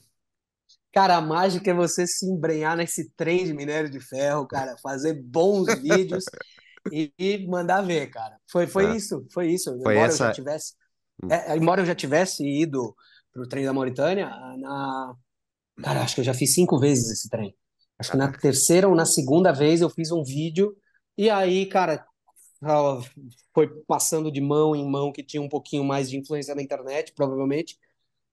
Cara, 0.92 1.16
a 1.16 1.20
mágica 1.20 1.70
é 1.70 1.74
você 1.74 2.06
se 2.06 2.24
embrenhar 2.24 2.76
nesse 2.76 3.10
trem 3.10 3.44
de 3.44 3.52
minério 3.52 3.90
de 3.90 4.00
ferro, 4.00 4.46
cara, 4.46 4.76
fazer 4.80 5.14
bons 5.14 5.66
vídeos 5.82 6.24
e, 6.90 7.12
e, 7.18 7.46
mandar 7.46 7.82
ver, 7.82 8.08
cara. 8.10 8.38
Foi, 8.50 8.66
foi 8.66 8.86
ah. 8.86 8.96
isso, 8.96 9.26
foi 9.32 9.48
isso. 9.48 9.70
Foi 9.82 9.94
embora 9.94 10.08
essa... 10.08 10.24
eu 10.24 10.28
já 10.28 10.32
tivesse, 10.32 10.74
hum. 11.22 11.28
é, 11.30 11.56
embora 11.56 11.82
eu 11.82 11.86
já 11.86 11.94
tivesse 11.94 12.44
ido 12.44 12.94
pro 13.32 13.48
trem 13.48 13.64
da 13.64 13.72
Mauritânia, 13.72 14.28
na, 14.58 15.14
cara, 15.82 16.02
acho 16.02 16.14
que 16.14 16.20
eu 16.20 16.24
já 16.24 16.32
fiz 16.32 16.54
cinco 16.54 16.78
vezes 16.78 17.10
esse 17.10 17.28
trem. 17.28 17.54
Acho 17.98 18.12
que 18.12 18.16
na 18.16 18.30
terceira 18.30 18.88
ou 18.88 18.94
na 18.94 19.04
segunda 19.04 19.52
vez 19.52 19.80
eu 19.80 19.90
fiz 19.90 20.10
um 20.10 20.22
vídeo 20.22 20.76
e 21.16 21.30
aí, 21.30 21.66
cara, 21.66 22.06
foi 23.52 23.68
passando 23.86 24.30
de 24.30 24.40
mão 24.40 24.74
em 24.74 24.88
mão 24.88 25.12
que 25.12 25.22
tinha 25.22 25.42
um 25.42 25.48
pouquinho 25.48 25.84
mais 25.84 26.08
de 26.10 26.18
influência 26.18 26.54
na 26.54 26.62
internet, 26.62 27.12
provavelmente, 27.14 27.78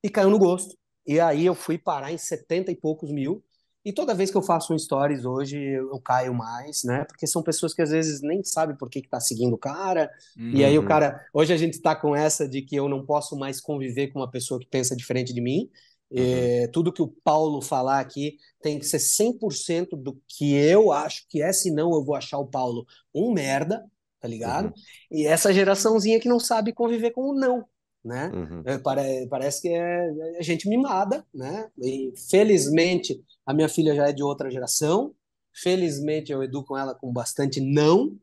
e 0.03 0.09
caiu 0.09 0.29
no 0.29 0.39
gosto. 0.39 0.75
E 1.05 1.19
aí 1.19 1.45
eu 1.45 1.55
fui 1.55 1.77
parar 1.77 2.11
em 2.11 2.17
70 2.17 2.71
e 2.71 2.75
poucos 2.75 3.11
mil. 3.11 3.43
E 3.83 3.91
toda 3.91 4.13
vez 4.13 4.29
que 4.29 4.37
eu 4.37 4.43
faço 4.43 4.73
um 4.73 4.77
stories 4.77 5.25
hoje, 5.25 5.57
eu 5.57 5.99
caio 5.99 6.35
mais, 6.35 6.83
né? 6.83 7.03
Porque 7.05 7.25
são 7.25 7.41
pessoas 7.41 7.73
que 7.73 7.81
às 7.81 7.89
vezes 7.89 8.21
nem 8.21 8.43
sabem 8.43 8.75
por 8.75 8.87
que, 8.87 9.01
que 9.01 9.09
tá 9.09 9.19
seguindo 9.19 9.53
o 9.53 9.57
cara. 9.57 10.11
Uhum. 10.37 10.51
E 10.51 10.63
aí 10.63 10.77
o 10.77 10.81
uhum. 10.81 10.87
cara. 10.87 11.25
Hoje 11.33 11.51
a 11.51 11.57
gente 11.57 11.81
tá 11.81 11.95
com 11.95 12.15
essa 12.15 12.47
de 12.47 12.61
que 12.61 12.75
eu 12.75 12.87
não 12.87 13.03
posso 13.03 13.35
mais 13.35 13.59
conviver 13.59 14.09
com 14.09 14.19
uma 14.19 14.29
pessoa 14.29 14.59
que 14.59 14.67
pensa 14.67 14.95
diferente 14.95 15.33
de 15.33 15.41
mim. 15.41 15.67
É, 16.13 16.67
tudo 16.67 16.91
que 16.91 17.01
o 17.01 17.07
Paulo 17.07 17.61
falar 17.61 17.99
aqui 17.99 18.37
tem 18.61 18.77
que 18.77 18.85
ser 18.85 18.99
100% 18.99 19.89
do 19.91 20.19
que 20.27 20.53
eu 20.53 20.91
acho 20.91 21.25
que 21.29 21.41
é, 21.41 21.53
senão 21.53 21.91
eu 21.93 22.03
vou 22.03 22.15
achar 22.15 22.37
o 22.37 22.47
Paulo 22.47 22.85
um 23.15 23.31
merda, 23.31 23.85
tá 24.19 24.27
ligado? 24.27 24.65
Uhum. 24.65 24.73
E 25.09 25.25
essa 25.25 25.53
geraçãozinha 25.53 26.19
que 26.19 26.27
não 26.27 26.39
sabe 26.39 26.73
conviver 26.73 27.11
com 27.11 27.29
o 27.29 27.33
não, 27.33 27.65
né? 28.03 28.29
Uhum. 28.33 28.61
É, 28.65 28.77
pare, 28.77 29.27
parece 29.29 29.61
que 29.61 29.69
é, 29.69 30.37
é 30.37 30.43
gente 30.43 30.67
mimada, 30.67 31.25
né? 31.33 31.69
E 31.81 32.13
felizmente 32.29 33.23
a 33.45 33.53
minha 33.53 33.69
filha 33.69 33.95
já 33.95 34.09
é 34.09 34.13
de 34.13 34.21
outra 34.23 34.51
geração, 34.51 35.13
felizmente 35.53 36.31
eu 36.31 36.43
educo 36.43 36.77
ela 36.77 36.93
com 36.93 37.11
bastante 37.11 37.61
não, 37.61 38.17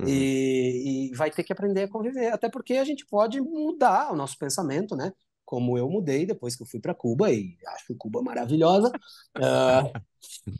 Uhum. 0.00 0.08
E, 0.08 1.10
e, 1.10 1.16
vai 1.16 1.28
ter 1.28 1.42
que 1.42 1.52
aprender 1.52 1.82
a 1.82 1.88
conviver, 1.88 2.28
até 2.28 2.48
porque 2.48 2.74
a 2.74 2.84
gente 2.84 3.04
pode 3.04 3.40
mudar 3.40 4.12
o 4.12 4.16
nosso 4.16 4.38
pensamento, 4.38 4.94
né? 4.94 5.12
Como 5.48 5.78
eu 5.78 5.88
mudei 5.88 6.26
depois 6.26 6.54
que 6.54 6.62
eu 6.62 6.66
fui 6.66 6.78
para 6.78 6.94
Cuba 6.94 7.32
e 7.32 7.56
acho 7.68 7.94
Cuba 7.96 8.20
maravilhosa. 8.20 8.92
uh, 9.38 9.98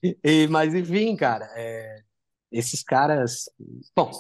e, 0.24 0.48
mas 0.48 0.74
enfim, 0.74 1.14
cara, 1.14 1.46
é, 1.54 2.00
esses 2.50 2.82
caras, 2.82 3.50
bom. 3.94 4.10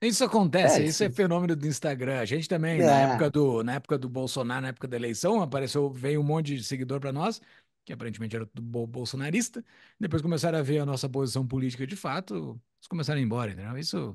Isso 0.00 0.22
acontece, 0.22 0.80
é, 0.80 0.84
isso 0.84 1.02
é 1.02 1.10
fenômeno 1.10 1.56
do 1.56 1.66
Instagram. 1.66 2.20
A 2.20 2.24
gente 2.24 2.48
também, 2.48 2.80
é. 2.80 2.86
na 2.86 3.00
época 3.00 3.30
do 3.30 3.64
na 3.64 3.74
época 3.74 3.98
do 3.98 4.08
Bolsonaro, 4.08 4.60
na 4.60 4.68
época 4.68 4.86
da 4.86 4.96
eleição, 4.96 5.42
apareceu, 5.42 5.90
veio 5.90 6.20
um 6.20 6.24
monte 6.24 6.54
de 6.54 6.62
seguidor 6.62 7.00
para 7.00 7.12
nós, 7.12 7.40
que 7.84 7.92
aparentemente 7.92 8.36
era 8.36 8.46
tudo 8.46 8.86
bolsonarista. 8.86 9.64
Depois 9.98 10.22
começaram 10.22 10.56
a 10.56 10.62
ver 10.62 10.78
a 10.78 10.86
nossa 10.86 11.08
posição 11.08 11.44
política 11.44 11.84
de 11.84 11.96
fato, 11.96 12.60
eles 12.78 12.86
começaram 12.88 13.18
a 13.18 13.22
ir 13.22 13.24
embora, 13.24 13.50
entendeu? 13.50 13.76
Isso, 13.76 14.12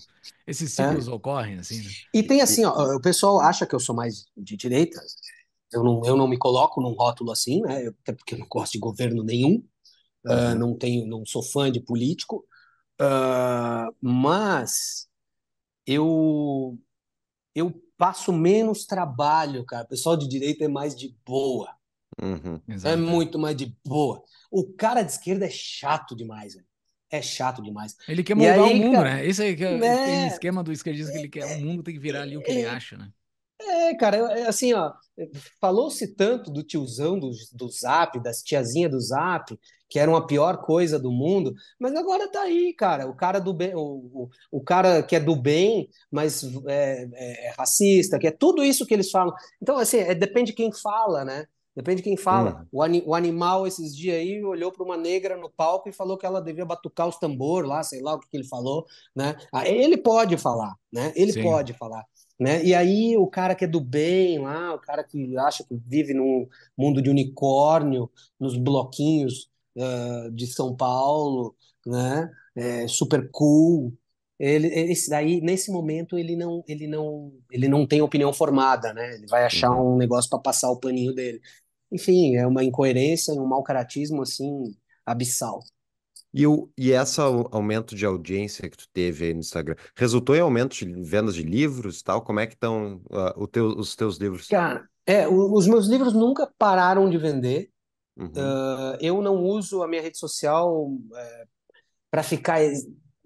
esses 0.48 0.72
ciclos 0.72 1.10
é. 1.10 1.12
ocorrem, 1.12 1.58
assim. 1.60 1.82
Né? 1.82 1.90
E 2.14 2.24
tem 2.24 2.42
assim, 2.42 2.64
ó, 2.64 2.96
o 2.96 3.02
pessoal 3.02 3.42
acha 3.42 3.66
que 3.66 3.76
eu 3.76 3.80
sou 3.80 3.94
mais 3.94 4.26
de 4.38 4.56
direita, 4.56 5.02
eu 5.74 5.84
não, 5.84 6.02
eu 6.06 6.16
não 6.16 6.28
me 6.28 6.38
coloco 6.38 6.82
num 6.82 6.94
rótulo 6.94 7.32
assim, 7.32 7.62
né? 7.62 7.88
Até 7.88 8.14
porque 8.14 8.36
eu 8.36 8.40
não 8.40 8.48
gosto 8.48 8.74
de 8.74 8.80
governo 8.80 9.24
nenhum, 9.24 9.64
uh, 10.26 10.56
não 10.58 10.78
tenho, 10.78 11.08
não 11.08 11.26
sou 11.26 11.42
fã 11.42 11.72
de 11.72 11.80
político, 11.80 12.46
uh, 13.02 13.96
mas 14.02 15.08
eu 15.86 16.78
eu 17.54 17.74
passo 17.98 18.34
menos 18.34 18.86
trabalho, 18.86 19.66
cara. 19.66 19.84
O 19.84 19.90
pessoal 19.90 20.18
de 20.18 20.28
direita 20.28 20.66
é 20.66 20.68
mais 20.68 20.96
de 20.96 21.16
boa. 21.26 21.70
Uhum. 22.22 22.60
É 22.84 22.96
muito 22.96 23.40
mais 23.40 23.56
de 23.56 23.76
boa. 23.86 24.24
O 24.50 24.74
cara 24.74 25.02
de 25.04 25.12
esquerda 25.12 25.46
é 25.46 25.50
chato 25.50 26.16
demais, 26.16 26.56
velho. 26.56 26.66
É 27.10 27.22
chato 27.22 27.62
demais. 27.62 27.96
Ele 28.08 28.24
quer 28.24 28.36
mudar 28.36 28.54
aí, 28.54 28.60
o 28.60 28.76
mundo, 28.76 28.94
cara, 28.94 29.16
né? 29.16 29.26
Esse 29.28 29.44
aí 29.44 29.56
que 29.56 29.66
é, 29.66 29.78
né? 29.78 30.28
esquema 30.28 30.64
do 30.64 30.72
esquerdista 30.72 31.12
que 31.12 31.18
ele 31.18 31.30
quer. 31.30 31.58
O 31.58 31.62
mundo 31.62 31.84
tem 31.84 31.94
que 31.94 32.00
virar 32.00 32.22
ali 32.22 32.38
o 32.38 32.42
que 32.42 32.52
ele 32.52 32.66
acha, 32.66 32.98
né? 32.98 33.12
É, 33.68 33.96
cara, 33.96 34.18
é 34.18 34.48
assim, 34.48 34.74
ó, 34.74 34.92
falou-se 35.60 36.16
tanto 36.16 36.52
do 36.52 36.64
tiozão 36.64 37.20
do, 37.20 37.32
do 37.54 37.70
Zap, 37.70 38.20
das 38.20 38.42
tiazinhas 38.42 38.92
do 38.92 39.00
Zap, 39.00 39.58
que 39.90 40.00
era 40.00 40.10
uma 40.10 40.26
pior 40.26 40.62
coisa 40.62 40.98
do 40.98 41.12
mundo, 41.12 41.54
mas 41.78 41.94
agora 41.96 42.32
tá 42.32 42.44
aí, 42.44 42.74
cara, 42.74 43.08
o 43.08 43.16
cara 43.16 43.40
do 43.40 43.54
bem, 43.54 43.76
o, 43.76 43.82
o, 43.82 44.30
o 44.52 44.64
cara 44.64 45.04
que 45.04 45.16
é 45.16 45.20
do 45.20 45.36
bem, 45.36 45.90
mas 46.10 46.44
é, 46.66 47.10
é, 47.14 47.48
é, 47.48 47.54
racista, 47.58 48.18
que 48.18 48.28
é 48.28 48.32
tudo 48.32 48.64
isso 48.64 48.86
que 48.86 48.94
eles 48.94 49.12
falam. 49.12 49.34
Então, 49.62 49.78
assim, 49.78 49.98
é, 49.98 50.16
depende 50.16 50.52
de 50.52 50.58
quem 50.58 50.72
fala, 50.72 51.26
né? 51.26 51.46
Depende 51.76 51.98
de 51.98 52.04
quem 52.04 52.18
fala. 52.18 52.62
Hum. 52.62 52.68
O, 52.72 52.84
ani, 52.84 53.04
o 53.06 53.16
animal, 53.16 53.66
esses 53.66 53.96
dias 53.96 54.18
aí, 54.18 54.44
olhou 54.44 54.72
para 54.72 54.84
uma 54.84 54.98
negra 54.98 55.38
no 55.38 55.50
palco 55.50 55.88
e 55.90 55.94
falou 55.94 56.18
que 56.18 56.26
ela 56.26 56.42
devia 56.42 56.66
batucar 56.66 57.08
os 57.08 57.18
tambor 57.18 57.66
lá, 57.66 57.82
sei 57.84 58.02
lá 58.02 58.16
o 58.16 58.20
que, 58.20 58.30
que 58.30 58.38
ele 58.38 58.48
falou, 58.48 58.86
né? 59.16 59.36
Ah, 59.54 59.68
ele 59.68 59.98
pode 59.98 60.38
falar, 60.38 60.74
né? 60.92 61.14
Ele 61.16 61.34
Sim. 61.34 61.44
pode 61.44 61.74
falar. 61.74 62.06
Né? 62.42 62.66
E 62.66 62.74
aí 62.74 63.16
o 63.16 63.28
cara 63.28 63.54
que 63.54 63.66
é 63.66 63.68
do 63.68 63.80
bem 63.80 64.40
lá, 64.40 64.74
o 64.74 64.80
cara 64.80 65.04
que 65.04 65.38
acha 65.38 65.64
que 65.64 65.76
vive 65.86 66.12
num 66.12 66.48
mundo 66.76 67.00
de 67.00 67.08
unicórnio, 67.08 68.10
nos 68.40 68.58
bloquinhos 68.58 69.48
uh, 69.78 70.32
de 70.32 70.48
São 70.48 70.76
Paulo, 70.76 71.56
né? 71.86 72.32
É, 72.56 72.88
super 72.88 73.30
cool. 73.32 73.94
Ele, 74.40 74.68
esse 74.68 75.08
daí, 75.08 75.40
nesse 75.40 75.72
momento, 75.72 76.18
ele 76.18 76.36
não, 76.36 76.64
ele 76.68 76.88
não, 76.88 77.32
ele 77.52 77.68
não 77.68 77.86
tem 77.86 78.02
opinião 78.02 78.34
formada, 78.34 78.92
né? 78.92 79.14
Ele 79.14 79.28
vai 79.28 79.46
achar 79.46 79.70
uhum. 79.70 79.94
um 79.94 79.98
negócio 79.98 80.28
para 80.28 80.40
passar 80.40 80.72
o 80.72 80.80
paninho 80.80 81.14
dele. 81.14 81.40
Enfim, 81.92 82.38
é 82.38 82.48
uma 82.48 82.64
incoerência, 82.64 83.36
um 83.36 83.46
mau 83.46 83.62
caratismo 83.62 84.24
assim 84.24 84.76
abissal. 85.06 85.60
E, 86.34 86.48
o, 86.48 86.70
e 86.78 86.92
esse 86.92 87.20
aumento 87.20 87.94
de 87.94 88.06
audiência 88.06 88.70
que 88.70 88.78
tu 88.78 88.88
teve 88.94 89.26
aí 89.26 89.34
no 89.34 89.42
Instagram, 89.42 89.76
resultou 89.96 90.36
em 90.36 90.40
aumento 90.40 90.76
de 90.76 90.86
vendas 91.04 91.36
de 91.36 91.44
livros 91.44 92.00
e 92.00 92.04
tal? 92.04 92.22
Como 92.22 92.40
é 92.40 92.48
que 92.48 92.54
estão 92.54 93.02
uh, 93.10 93.48
teu, 93.48 93.68
os 93.68 93.96
teus 93.96 94.18
livros? 94.18 94.48
Cara, 94.48 94.88
é, 95.06 95.28
os 95.28 95.68
meus 95.68 95.88
livros 95.88 96.14
nunca 96.14 96.50
pararam 96.58 97.10
de 97.10 97.18
vender. 97.18 97.70
Uhum. 98.16 98.28
Uh, 98.28 98.98
eu 99.02 99.22
não 99.22 99.44
uso 99.44 99.84
a 99.84 99.88
minha 99.88 100.02
rede 100.02 100.18
social 100.18 100.90
é, 101.16 101.46
para 102.10 102.24
ficar 102.24 102.60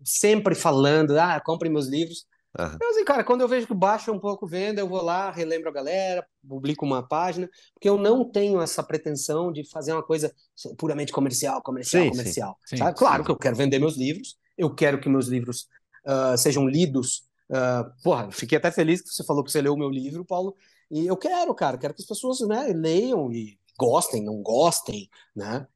sempre 0.04 0.56
falando, 0.56 1.18
ah, 1.20 1.40
compre 1.44 1.70
meus 1.70 1.88
livros. 1.88 2.26
Assim, 2.58 3.04
cara, 3.04 3.24
quando 3.24 3.42
eu 3.42 3.48
vejo 3.48 3.68
que 3.68 3.74
baixa 3.74 4.12
um 4.12 4.20
pouco 4.20 4.48
venda, 4.48 4.80
eu 4.80 4.88
vou 4.88 5.02
lá, 5.02 5.30
relembro 5.30 5.70
a 5.70 5.74
galera, 5.74 6.26
publico 6.48 6.86
uma 6.86 7.06
página, 7.06 7.50
porque 7.74 7.90
eu 7.90 7.98
não 7.98 8.24
tenho 8.24 8.62
essa 8.62 8.82
pretensão 8.82 9.52
de 9.52 9.64
fazer 9.64 9.92
uma 9.92 10.04
coisa 10.04 10.34
puramente 10.78 11.12
comercial, 11.12 11.62
comercial, 11.62 12.04
Sim, 12.04 12.12
sim. 12.14 12.18
comercial. 12.18 12.60
Sim, 12.66 12.78
sabe? 12.78 12.98
Claro 12.98 13.24
sim. 13.24 13.26
que 13.26 13.32
eu 13.32 13.38
quero 13.38 13.56
vender 13.56 13.78
meus 13.80 13.98
livros, 13.98 14.38
eu 14.58 14.74
quero 14.74 15.00
que 15.02 15.10
meus 15.10 15.28
livros 15.28 15.68
ah, 16.06 16.38
sejam 16.38 16.68
lidos. 16.68 17.26
ah, 17.52 17.92
porra, 18.04 18.32
fiquei 18.32 18.58
até 18.58 18.72
feliz 18.72 19.02
que 19.02 19.10
você 19.10 19.24
falou 19.24 19.44
que 19.44 19.52
você 19.52 19.62
leu 19.62 19.74
o 19.74 19.78
meu 19.78 19.90
livro, 19.90 20.24
Paulo, 20.24 20.56
e 20.90 21.06
eu 21.06 21.18
quero, 21.18 21.54
cara, 21.54 21.78
quero 21.78 21.94
que 21.94 22.02
as 22.02 22.08
pessoas, 22.08 22.40
né, 22.42 22.68
leiam 22.74 23.32
e 23.34 23.60
gostem, 23.78 24.24
não 24.24 24.42
gostem, 24.42 25.10
né? 25.36 25.68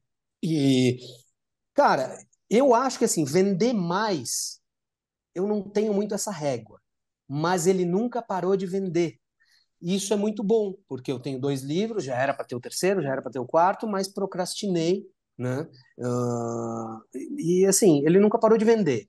E, 0.42 0.98
cara, 1.74 2.16
eu 2.48 2.74
acho 2.74 2.98
que 2.98 3.04
assim, 3.04 3.24
vender 3.24 3.72
mais 3.72 4.59
eu 5.40 5.48
não 5.48 5.62
tenho 5.62 5.92
muito 5.92 6.14
essa 6.14 6.30
régua, 6.30 6.80
mas 7.28 7.66
ele 7.66 7.84
nunca 7.84 8.22
parou 8.22 8.56
de 8.56 8.66
vender. 8.66 9.18
Isso 9.80 10.12
é 10.12 10.16
muito 10.16 10.42
bom, 10.42 10.74
porque 10.88 11.10
eu 11.10 11.18
tenho 11.18 11.40
dois 11.40 11.62
livros, 11.62 12.04
já 12.04 12.14
era 12.14 12.34
para 12.34 12.44
ter 12.44 12.54
o 12.54 12.60
terceiro, 12.60 13.02
já 13.02 13.10
era 13.10 13.22
para 13.22 13.32
ter 13.32 13.38
o 13.38 13.46
quarto, 13.46 13.88
mas 13.88 14.08
procrastinei, 14.08 15.06
né? 15.38 15.66
Ah, 16.02 17.00
e 17.38 17.64
assim, 17.66 18.04
ele 18.04 18.20
nunca 18.20 18.38
parou 18.38 18.58
de 18.58 18.64
vender. 18.64 19.08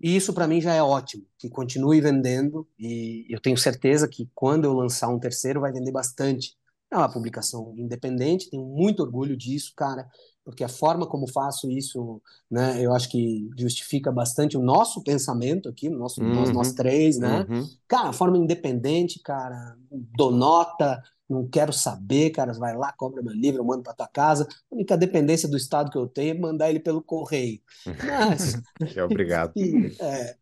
E 0.00 0.16
isso 0.16 0.32
para 0.32 0.48
mim 0.48 0.60
já 0.60 0.74
é 0.74 0.82
ótimo, 0.82 1.26
que 1.38 1.48
continue 1.48 2.00
vendendo, 2.00 2.68
e 2.78 3.26
eu 3.28 3.40
tenho 3.40 3.56
certeza 3.56 4.08
que 4.08 4.28
quando 4.34 4.64
eu 4.64 4.72
lançar 4.72 5.08
um 5.08 5.20
terceiro 5.20 5.60
vai 5.60 5.72
vender 5.72 5.92
bastante. 5.92 6.56
É 6.90 6.96
uma 6.96 7.12
publicação 7.12 7.74
independente, 7.76 8.50
tenho 8.50 8.64
muito 8.64 9.02
orgulho 9.02 9.36
disso, 9.36 9.72
cara, 9.76 10.06
porque 10.44 10.64
a 10.64 10.68
forma 10.68 11.06
como 11.06 11.26
faço 11.26 11.70
isso, 11.70 12.20
né, 12.50 12.84
eu 12.84 12.92
acho 12.94 13.08
que 13.10 13.48
justifica 13.56 14.10
bastante 14.12 14.56
o 14.56 14.62
nosso 14.62 15.02
pensamento 15.02 15.68
aqui, 15.68 15.88
nosso, 15.88 16.24
nós, 16.24 16.50
Uhum. 16.50 16.52
nós 16.52 16.72
três, 16.72 17.18
né? 17.18 17.46
Uhum. 17.48 17.76
Cara, 17.88 18.12
forma 18.12 18.36
independente, 18.38 19.20
cara, 19.20 19.76
dou 19.90 20.30
nota, 20.32 21.02
não 21.28 21.48
quero 21.48 21.72
saber, 21.72 22.30
cara, 22.30 22.52
vai 22.54 22.76
lá, 22.76 22.92
compra 22.92 23.22
meu 23.22 23.32
livro, 23.34 23.60
eu 23.60 23.64
mando 23.64 23.82
para 23.82 23.94
tua 23.94 24.08
casa. 24.08 24.46
A 24.70 24.74
única 24.74 24.96
dependência 24.96 25.48
do 25.48 25.56
estado 25.56 25.90
que 25.90 25.98
eu 25.98 26.08
tenho 26.08 26.36
é 26.36 26.38
mandar 26.38 26.70
ele 26.70 26.80
pelo 26.80 27.02
correio. 27.02 27.60
Mas, 28.00 28.60
É, 28.96 29.02
Obrigado. 29.02 29.54
é, 30.00 30.38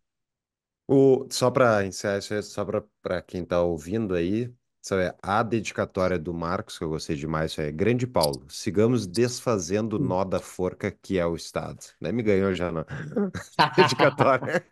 O, 0.89 1.27
só 1.31 1.51
para 1.51 1.85
encerrar 1.87 2.21
só 2.43 2.65
para 3.01 3.23
quem 3.23 3.43
está 3.43 3.63
ouvindo 3.63 4.15
aí, 4.15 4.53
sabe, 4.81 5.15
a 5.23 5.43
dedicatória 5.43 6.19
do 6.19 6.33
Marcos, 6.33 6.79
que 6.79 6.85
eu 6.85 6.89
gostei 6.89 7.17
demais, 7.17 7.53
isso 7.53 7.61
aí, 7.61 7.69
é 7.69 7.73
Grande 7.73 8.07
Paulo, 8.07 8.45
sigamos 8.49 9.07
desfazendo 9.07 9.97
o 9.97 9.99
nó 9.99 10.25
da 10.25 10.41
forca 10.41 10.91
que 10.91 11.19
é 11.19 11.27
o 11.27 11.37
Estado. 11.37 11.85
Né? 12.01 12.13
Me 12.13 12.23
ganhou 12.23 12.55
já 12.55 12.71
na 12.71 12.85
dedicatória. 13.77 14.65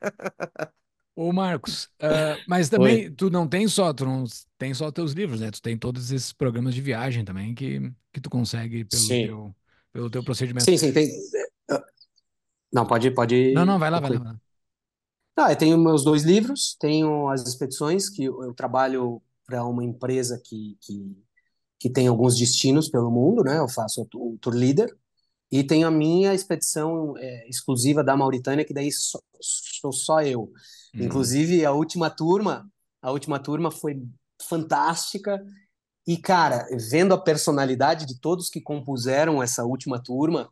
Ô, 1.14 1.32
Marcos, 1.32 1.90
ah, 2.01 2.36
mas 2.47 2.68
também 2.70 3.12
tu 3.12 3.28
não 3.28 3.47
tem 3.48 3.66
só, 3.66 3.93
tu 3.93 4.05
não 4.05 4.24
tem 4.56 4.72
só 4.72 4.90
teus 4.93 5.12
livros, 5.12 5.40
né? 5.40 5.51
Tu 5.51 5.60
tem 5.60 5.76
todos 5.76 6.12
esses 6.12 6.32
programas 6.32 6.74
de 6.74 6.80
viagem 6.80 7.24
também 7.24 7.55
que, 7.56 7.93
que 8.12 8.20
tu 8.20 8.30
consegue 8.30 8.85
pelo 8.85 9.02
Sim. 9.02 9.26
teu, 9.26 9.55
pelo 9.93 10.10
teu 10.10 10.22
procedimento. 10.22 10.64
sim, 10.64 10.78
sim, 10.78 10.93
tem. 10.93 11.10
Não, 12.72 12.86
pode, 12.86 13.10
pode. 13.10 13.52
Não, 13.52 13.66
não, 13.66 13.78
vai 13.78 13.90
lá, 13.90 13.98
vai 13.98 14.10
lá. 14.10 14.18
vai 14.18 14.32
lá. 14.32 14.40
Ah, 15.36 15.52
eu 15.52 15.56
tenho 15.56 15.78
meus 15.78 16.05
dois 16.05 16.24
livros, 16.24 16.76
tenho 16.80 17.28
as 17.28 17.47
expedições, 17.47 18.09
que 18.09 18.24
eu 18.24 18.52
trabalho 18.55 19.22
para 19.48 19.64
uma 19.64 19.82
empresa 19.82 20.38
que, 20.44 20.76
que, 20.82 21.16
que 21.80 21.90
tem 21.90 22.06
alguns 22.06 22.36
destinos 22.36 22.90
pelo 22.90 23.10
mundo, 23.10 23.42
né? 23.42 23.58
Eu 23.58 23.68
faço 23.68 24.06
o, 24.14 24.36
tour 24.38 24.54
leader, 24.54 24.94
e 25.50 25.64
tenho 25.64 25.88
a 25.88 25.90
minha 25.90 26.34
expedição 26.34 27.16
é, 27.16 27.48
exclusiva 27.48 28.04
da 28.04 28.14
Mauritânia, 28.14 28.66
que 28.66 28.74
daí 28.74 28.92
só- 28.92 29.18
sou 29.40 29.90
só 29.90 30.20
eu. 30.20 30.42
Uhum. 30.42 31.04
Inclusive, 31.04 31.64
a 31.64 31.72
última 31.72 32.10
turma, 32.10 32.70
a 33.00 33.10
última 33.10 33.38
turma 33.38 33.70
foi 33.70 34.02
fantástica. 34.42 35.42
E, 36.06 36.18
cara, 36.18 36.66
vendo 36.90 37.14
a 37.14 37.18
personalidade 37.18 38.04
de 38.04 38.20
todos 38.20 38.50
que 38.50 38.60
compuseram 38.60 39.42
essa 39.42 39.64
última 39.64 40.02
turma, 40.02 40.50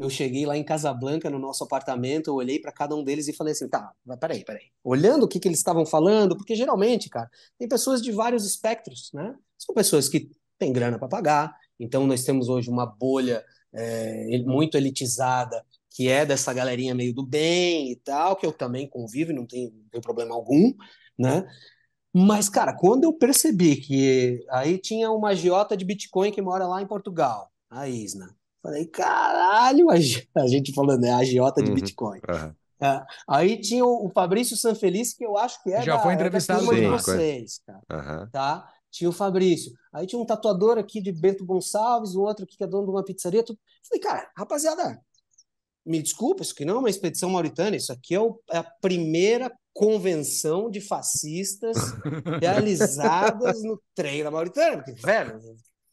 eu 0.00 0.08
cheguei 0.08 0.46
lá 0.46 0.56
em 0.56 0.64
Casablanca, 0.64 1.28
no 1.28 1.38
nosso 1.38 1.62
apartamento, 1.64 2.28
eu 2.28 2.34
olhei 2.34 2.58
para 2.58 2.72
cada 2.72 2.96
um 2.96 3.04
deles 3.04 3.28
e 3.28 3.32
falei 3.34 3.52
assim, 3.52 3.68
tá, 3.68 3.92
peraí, 4.18 4.42
peraí. 4.42 4.70
Olhando 4.82 5.24
o 5.24 5.28
que 5.28 5.38
que 5.38 5.46
eles 5.46 5.58
estavam 5.58 5.84
falando, 5.84 6.34
porque 6.34 6.54
geralmente, 6.54 7.10
cara, 7.10 7.30
tem 7.58 7.68
pessoas 7.68 8.00
de 8.00 8.10
vários 8.10 8.46
espectros, 8.46 9.10
né? 9.12 9.34
São 9.58 9.74
pessoas 9.74 10.08
que 10.08 10.30
têm 10.58 10.72
grana 10.72 10.98
para 10.98 11.08
pagar, 11.08 11.54
então 11.78 12.06
nós 12.06 12.24
temos 12.24 12.48
hoje 12.48 12.70
uma 12.70 12.86
bolha 12.86 13.44
é, 13.74 14.38
muito 14.46 14.78
elitizada, 14.78 15.62
que 15.90 16.08
é 16.08 16.24
dessa 16.24 16.54
galerinha 16.54 16.94
meio 16.94 17.12
do 17.12 17.26
bem 17.26 17.92
e 17.92 17.96
tal, 17.96 18.34
que 18.36 18.46
eu 18.46 18.52
também 18.52 18.88
convivo 18.88 19.32
não 19.34 19.46
tenho, 19.46 19.72
não 19.92 20.00
problema 20.00 20.34
algum, 20.34 20.72
né? 21.18 21.46
Mas, 22.14 22.48
cara, 22.48 22.74
quando 22.74 23.04
eu 23.04 23.12
percebi 23.12 23.76
que 23.76 24.44
aí 24.50 24.78
tinha 24.78 25.10
uma 25.10 25.30
agiota 25.30 25.76
de 25.76 25.84
Bitcoin 25.84 26.32
que 26.32 26.40
mora 26.40 26.66
lá 26.66 26.80
em 26.80 26.86
Portugal, 26.86 27.50
a 27.68 27.88
Isna. 27.88 28.34
Falei, 28.62 28.86
caralho, 28.86 29.88
a 29.90 29.96
gente 30.46 30.72
falando, 30.72 31.00
né? 31.00 31.10
A 31.10 31.18
agiota 31.18 31.62
de 31.62 31.70
Uhum. 31.70 31.74
Bitcoin. 31.74 32.20
Aham. 32.28 32.54
É, 32.80 33.04
aí 33.28 33.60
tinha 33.60 33.84
o, 33.84 34.06
o 34.06 34.10
Fabrício 34.10 34.56
Sanfelice, 34.56 35.16
que 35.16 35.24
eu 35.24 35.36
acho 35.38 35.62
que 35.62 35.72
é 35.72 35.82
Já 35.82 35.96
da, 35.96 36.02
foi 36.02 36.12
é 36.12 36.14
entrevistado 36.16 36.64
turma 36.64 36.80
de 36.80 36.86
vocês, 36.88 37.60
cara, 37.64 37.80
Aham. 37.90 38.28
tá? 38.32 38.68
Tinha 38.90 39.08
o 39.08 39.12
Fabrício. 39.12 39.72
Aí 39.92 40.06
tinha 40.06 40.20
um 40.20 40.26
tatuador 40.26 40.78
aqui 40.78 41.00
de 41.00 41.12
Bento 41.12 41.44
Gonçalves, 41.46 42.14
o 42.14 42.22
outro 42.22 42.44
aqui 42.44 42.56
que 42.56 42.64
é 42.64 42.66
dono 42.66 42.84
de 42.86 42.90
uma 42.90 43.04
pizzaria. 43.04 43.42
Tudo. 43.44 43.58
Falei, 43.88 44.00
cara, 44.00 44.28
rapaziada, 44.36 45.00
me 45.86 46.02
desculpa, 46.02 46.42
isso 46.42 46.52
aqui 46.52 46.64
não 46.64 46.76
é 46.76 46.78
uma 46.80 46.90
expedição 46.90 47.30
mauritânia, 47.30 47.76
isso 47.76 47.92
aqui 47.92 48.14
é, 48.16 48.20
o- 48.20 48.38
é 48.50 48.58
a 48.58 48.64
primeira 48.64 49.50
convenção 49.72 50.68
de 50.68 50.80
fascistas 50.80 51.76
realizadas 52.42 53.62
no 53.62 53.80
trem 53.94 54.22
da 54.24 54.30
Mauritânia. 54.30 54.78
Porque, 54.82 54.92
velho, 55.00 55.40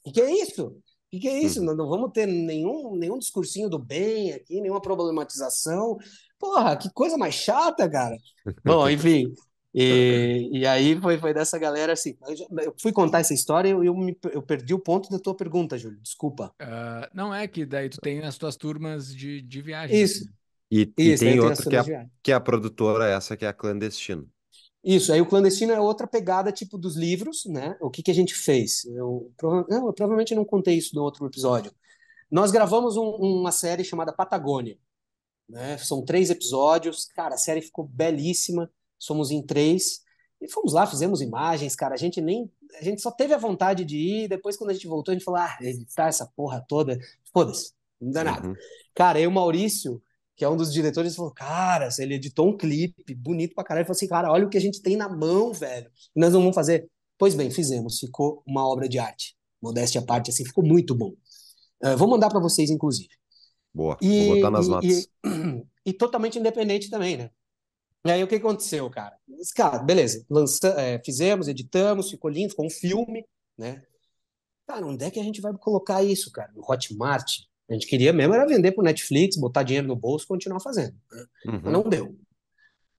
o 0.06 0.12
que 0.12 0.22
é 0.22 0.32
isso? 0.42 0.76
O 1.10 1.12
que, 1.12 1.20
que 1.22 1.28
é 1.28 1.40
isso? 1.44 1.60
Uhum. 1.60 1.66
Não, 1.66 1.76
não 1.76 1.90
vamos 1.90 2.12
ter 2.12 2.28
nenhum, 2.28 2.96
nenhum 2.96 3.18
discursinho 3.18 3.68
do 3.68 3.80
bem 3.80 4.32
aqui, 4.34 4.62
nenhuma 4.62 4.82
problematização. 4.82 5.98
Porra, 6.38 6.78
que 6.78 6.90
coisa 6.92 7.18
mais 7.18 7.34
chata, 7.34 7.90
cara. 7.90 8.16
Bom, 8.64 8.88
enfim. 8.88 9.34
E, 9.74 10.50
e 10.54 10.68
aí 10.68 11.00
foi, 11.00 11.18
foi 11.18 11.34
dessa 11.34 11.58
galera 11.58 11.94
assim. 11.94 12.16
Eu, 12.28 12.36
já- 12.36 12.46
eu 12.64 12.76
fui 12.80 12.92
contar 12.92 13.20
essa 13.20 13.34
história 13.34 13.70
e 13.70 13.72
eu, 13.72 13.84
eu, 13.84 13.96
me- 13.96 14.18
eu 14.32 14.42
perdi 14.42 14.74
o 14.74 14.80
ponto 14.80 15.10
da 15.10 15.20
tua 15.20 15.36
pergunta, 15.36 15.78
Júlio. 15.78 16.00
Desculpa. 16.00 16.54
Ah, 16.60 17.10
não 17.14 17.34
é 17.34 17.48
que 17.48 17.66
daí 17.66 17.90
tu 17.90 18.00
tem 18.00 18.22
as 18.22 18.38
tuas 18.38 18.56
turmas 18.56 19.14
de, 19.16 19.42
de 19.42 19.62
viagem. 19.62 20.04
Isso, 20.04 20.26
né? 20.26 20.32
E, 20.72 20.94
e 21.04 21.12
isso. 21.14 21.24
aí 21.24 21.30
tem 21.32 21.40
outro 21.40 21.64
as 21.64 21.68
que 21.68 21.76
é, 21.76 21.84
que 22.22 22.32
é 22.32 22.36
a 22.36 22.40
produtora, 22.40 23.08
essa 23.08 23.36
que 23.36 23.46
é 23.46 23.48
a 23.48 23.54
Clandestino. 23.54 24.30
Isso, 24.84 25.12
aí 25.12 25.20
o 25.20 25.26
clandestino 25.26 25.74
é 25.74 25.80
outra 25.80 26.08
pegada, 26.08 26.52
tipo 26.52 26.78
dos 26.78 26.96
livros, 26.96 27.46
né? 27.46 27.78
O 27.82 27.90
que 27.90 28.02
que 28.02 28.12
a 28.12 28.14
gente 28.14 28.34
fez? 28.34 28.86
Eu, 28.86 29.32
prova- 29.36 29.66
não, 29.70 29.88
eu 29.88 29.94
provavelmente 29.94 30.34
não 30.34 30.46
contei 30.46 30.78
isso 30.78 30.96
no 30.96 31.04
outro 31.04 31.26
episódio. 31.26 31.72
Nós 32.32 32.52
gravamos 32.52 32.96
um- 32.96 33.10
uma 33.16 33.52
série 33.52 33.84
chamada 33.84 34.14
Patagônia, 34.14 34.78
né? 35.50 35.78
São 35.78 36.04
três 36.06 36.30
episódios, 36.30 37.06
cara, 37.06 37.36
a 37.36 37.38
série 37.38 37.62
ficou 37.62 37.86
belíssima, 37.86 38.72
somos 38.98 39.32
em 39.32 39.42
três, 39.46 40.02
e 40.42 40.50
fomos 40.50 40.72
lá, 40.74 40.88
fizemos 40.88 41.22
imagens, 41.22 41.76
cara, 41.76 41.96
a 41.96 41.98
gente 41.98 42.22
nem, 42.22 42.50
a 42.80 42.84
gente 42.84 43.02
só 43.02 43.12
teve 43.12 43.34
a 43.34 43.38
vontade 43.38 43.84
de 43.84 43.98
ir, 43.98 44.28
depois 44.30 44.56
quando 44.56 44.70
a 44.70 44.74
gente 44.74 44.88
voltou, 44.88 45.12
a 45.12 45.16
gente 45.16 45.26
falou, 45.26 45.42
ah, 45.42 45.58
editar 45.62 46.08
essa 46.08 46.26
porra 46.36 46.64
toda, 46.68 46.98
foda-se, 47.34 47.74
não 48.00 48.12
dá 48.12 48.24
nada. 48.24 48.48
Uhum. 48.48 48.56
Cara, 48.96 49.20
aí 49.20 49.28
o 49.28 49.32
Maurício, 49.32 50.02
que 50.40 50.46
é 50.46 50.50
um 50.50 50.56
dos 50.56 50.72
diretores, 50.72 51.18
falou: 51.18 51.34
Cara, 51.34 51.90
ele 52.00 52.14
editou 52.16 52.48
um 52.48 52.56
clipe 52.58 53.14
bonito 53.14 53.54
pra 53.54 53.62
caralho. 53.62 53.82
Ele 53.82 53.88
falou 53.88 53.98
assim: 53.98 54.08
Cara, 54.08 54.32
olha 54.32 54.46
o 54.46 54.50
que 54.50 54.58
a 54.58 54.62
gente 54.62 54.82
tem 54.82 54.96
na 54.96 55.10
mão, 55.10 55.52
velho. 55.52 55.92
E 56.16 56.20
nós 56.20 56.32
não 56.32 56.40
vamos 56.40 56.56
fazer. 56.56 56.90
Pois 57.18 57.36
bem, 57.36 57.52
fizemos. 57.52 58.00
Ficou 58.00 58.42
uma 58.48 58.66
obra 58.66 58.88
de 58.88 58.98
arte. 58.98 59.36
Modéstia 59.62 60.00
à 60.00 60.06
parte, 60.06 60.30
assim, 60.32 60.46
ficou 60.46 60.64
muito 60.66 60.96
bom. 60.96 61.12
Eh, 61.84 61.96
vou 61.98 62.08
mandar 62.08 62.30
pra 62.30 62.40
vocês, 62.40 62.70
inclusive. 62.70 63.10
Boa, 63.74 63.98
vou 64.02 64.10
E, 64.10 64.36
botar 64.36 64.50
nas 64.50 64.66
e, 64.66 64.70
notas. 64.70 64.90
e, 64.90 65.10
e 65.88 65.94
totalmente 65.94 66.40
independente 66.40 66.90
também, 66.90 67.18
né? 67.18 67.30
E 68.06 68.12
aí 68.12 68.24
o 68.24 68.28
que 68.30 68.36
aconteceu, 68.36 68.90
cara? 68.90 69.18
Mas, 69.28 69.52
Cara, 69.52 69.80
beleza, 69.80 70.26
lança, 70.30 70.70
eh, 70.80 71.02
fizemos, 71.06 71.50
editamos, 71.50 72.10
ficou 72.10 72.32
lindo, 72.32 72.52
ficou 72.52 72.66
um 72.66 72.70
filme, 72.70 73.26
né? 73.58 73.84
Cara, 74.66 74.86
onde 74.88 75.04
é 75.04 75.12
que 75.12 75.20
a 75.20 75.24
gente 75.24 75.42
vai 75.42 75.52
colocar 75.58 76.02
isso, 76.02 76.32
cara? 76.32 76.50
No 76.56 76.64
Hotmart? 76.66 77.30
A 77.70 77.74
gente 77.74 77.88
queria 77.88 78.12
mesmo 78.12 78.34
era 78.34 78.48
vender 78.48 78.72
pro 78.72 78.84
Netflix, 78.84 79.38
botar 79.38 79.64
dinheiro 79.64 79.88
no 79.88 79.96
bolso 79.96 80.26
e 80.26 80.28
continuar 80.28 80.60
fazendo. 80.60 80.96
né? 81.12 81.26
Uhum. 81.46 81.72
não 81.72 81.84
deu. 81.84 82.16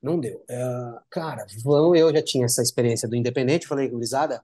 Não 0.02 0.18
deu. 0.18 0.44
É, 0.48 0.98
cara, 1.10 1.44
vão, 1.62 1.94
eu 1.94 2.12
já 2.12 2.22
tinha 2.22 2.44
essa 2.44 2.62
experiência 2.62 3.08
do 3.08 3.16
independente, 3.16 3.66
falei, 3.66 3.88
gurizada, 3.88 4.42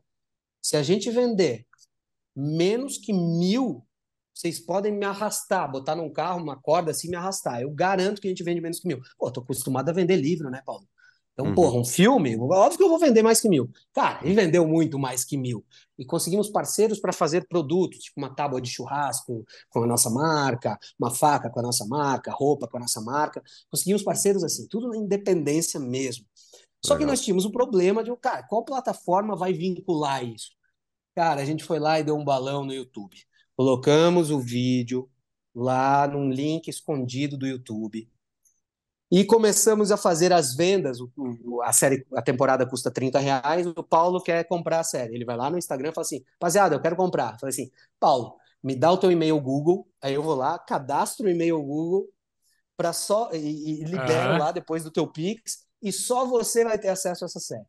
se 0.61 0.77
a 0.77 0.83
gente 0.83 1.11
vender 1.11 1.65
menos 2.35 2.99
que 2.99 3.13
mil, 3.13 3.87
vocês 4.35 4.59
podem 4.59 4.93
me 4.93 5.07
arrastar, 5.07 5.71
botar 5.71 5.95
num 5.95 6.13
carro, 6.13 6.43
uma 6.43 6.61
corda 6.61 6.91
assim, 6.91 7.09
me 7.09 7.17
arrastar. 7.17 7.63
Eu 7.63 7.71
garanto 7.71 8.21
que 8.21 8.29
a 8.29 8.31
gente 8.31 8.43
vende 8.43 8.61
menos 8.61 8.81
que 8.81 8.87
mil. 8.87 9.01
Pô, 9.19 9.31
tô 9.31 9.41
acostumado 9.41 9.89
a 9.89 9.93
vender 9.93 10.17
livro, 10.17 10.51
né, 10.51 10.61
Paulo? 10.67 10.87
Então, 11.37 11.49
uhum. 11.49 11.55
porra, 11.55 11.79
um 11.79 11.85
filme, 11.85 12.35
óbvio 12.39 12.79
que 12.79 12.83
eu 12.83 12.89
vou 12.89 12.99
vender 12.99 13.23
mais 13.23 13.43
que 13.43 13.49
mil. 13.49 13.71
Cara, 13.93 14.21
ele 14.25 14.33
vendeu 14.33 14.67
muito 14.67 14.99
mais 14.99 15.23
que 15.23 15.37
mil. 15.37 15.63
E 15.99 16.05
conseguimos 16.05 16.49
parceiros 16.49 16.99
para 16.99 17.13
fazer 17.13 17.47
produtos, 17.47 17.99
tipo 17.99 18.19
uma 18.19 18.35
tábua 18.35 18.59
de 18.59 18.71
churrasco 18.71 19.45
com 19.69 19.83
a 19.83 19.87
nossa 19.87 20.09
marca, 20.09 20.79
uma 20.99 21.11
faca 21.11 21.51
com 21.51 21.61
a 21.61 21.63
nossa 21.63 21.85
marca, 21.87 22.33
roupa 22.33 22.67
com 22.67 22.79
a 22.79 22.81
nossa 22.81 23.03
marca. 23.03 23.43
Conseguimos 23.71 24.03
parceiros 24.03 24.43
assim, 24.43 24.67
tudo 24.67 24.89
na 24.89 24.97
independência 24.97 25.79
mesmo. 25.79 26.25
Só 26.83 26.95
Legal. 26.95 26.99
que 26.99 27.11
nós 27.11 27.21
tínhamos 27.21 27.45
o 27.45 27.49
um 27.49 27.53
problema 27.53 28.03
de, 28.03 28.17
cara, 28.17 28.43
qual 28.45 28.65
plataforma 28.65 29.37
vai 29.37 29.53
vincular 29.53 30.25
isso? 30.25 30.53
Cara, 31.15 31.43
a 31.43 31.45
gente 31.45 31.65
foi 31.65 31.79
lá 31.79 32.01
e 32.01 32.05
deu 32.05 32.17
um 32.17 32.25
balão 32.25 32.65
no 32.65 32.73
YouTube. 32.73 33.15
Colocamos 33.55 34.31
o 34.31 34.41
vídeo 34.41 35.07
lá 35.55 36.07
num 36.07 36.31
link 36.31 36.69
escondido 36.69 37.37
do 37.37 37.47
YouTube 37.47 38.09
e 39.17 39.25
começamos 39.25 39.91
a 39.91 39.97
fazer 39.97 40.31
as 40.31 40.55
vendas. 40.55 40.99
a 41.63 41.73
série, 41.73 42.07
a 42.15 42.21
temporada 42.21 42.67
custa 42.67 42.91
30 42.91 43.19
reais. 43.19 43.67
O 43.67 43.83
Paulo 43.83 44.23
quer 44.23 44.45
comprar 44.45 44.81
a 44.81 44.85
série. 44.85 45.15
Ele 45.15 45.25
vai 45.25 45.39
lá 45.39 45.49
no 45.49 45.57
Instagram 45.57 45.89
e 45.89 45.95
fala 45.95 46.05
assim: 46.05 46.23
rapaziada, 46.35 46.75
eu 46.75 46.81
quero 46.83 46.97
comprar. 46.97 47.33
Eu 47.33 47.39
falei 47.39 47.51
assim: 47.51 47.71
Paulo, 47.99 48.37
me 48.63 48.77
dá 48.77 48.93
o 48.93 48.99
teu 48.99 49.11
e-mail 49.11 49.41
Google. 49.41 49.89
Aí 50.03 50.13
eu 50.13 50.23
vou 50.23 50.35
lá, 50.35 50.59
cadastro 50.59 51.25
o 51.25 51.31
e-mail 51.31 51.63
Google 51.63 52.07
para 52.77 52.93
só 52.93 53.31
e, 53.33 53.81
e 53.81 53.85
libero 53.85 54.33
uhum. 54.33 54.39
lá 54.39 54.53
depois 54.53 54.85
do 54.85 54.91
teu 54.91 55.11
Pix 55.11 55.65
e 55.81 55.91
só 55.91 56.27
você 56.27 56.63
vai 56.63 56.79
ter 56.79 56.89
acesso 56.89 57.25
a 57.25 57.27
essa 57.27 57.41
série. 57.41 57.65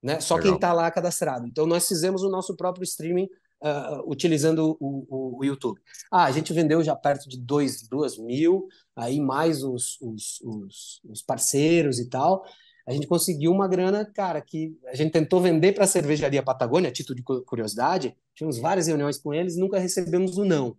Né? 0.00 0.20
Só 0.20 0.36
Legal. 0.36 0.48
quem 0.48 0.54
está 0.54 0.72
lá 0.72 0.88
cadastrado. 0.92 1.48
Então 1.48 1.66
nós 1.66 1.88
fizemos 1.88 2.22
o 2.22 2.30
nosso 2.30 2.56
próprio 2.56 2.84
streaming 2.84 3.28
uh, 3.62 4.10
utilizando 4.10 4.76
o, 4.80 5.06
o, 5.08 5.38
o, 5.38 5.44
YouTube. 5.44 5.80
Ah, 6.10 6.24
a 6.24 6.32
gente 6.32 6.52
vendeu 6.52 6.82
já 6.82 6.94
perto 6.94 7.28
de 7.28 7.38
2 7.38 7.88
mil, 8.18 8.68
aí 8.94 9.20
mais 9.20 9.62
os, 9.62 10.00
os, 10.00 10.40
os, 10.42 11.00
os 11.04 11.22
parceiros 11.22 11.98
e 11.98 12.08
tal. 12.08 12.44
A 12.86 12.92
gente 12.92 13.06
conseguiu 13.06 13.50
uma 13.50 13.66
grana, 13.66 14.04
cara, 14.04 14.40
que 14.40 14.78
a 14.86 14.94
gente 14.94 15.10
tentou 15.10 15.40
vender 15.40 15.72
para 15.72 15.84
a 15.84 15.88
cervejaria 15.88 16.42
Patagônia, 16.42 16.88
a 16.88 16.92
título 16.92 17.16
de 17.16 17.22
curiosidade. 17.44 18.16
Tivemos 18.34 18.58
várias 18.58 18.86
reuniões 18.86 19.18
com 19.18 19.34
eles, 19.34 19.56
nunca 19.56 19.78
recebemos 19.78 20.38
o 20.38 20.42
um 20.42 20.44
não. 20.44 20.76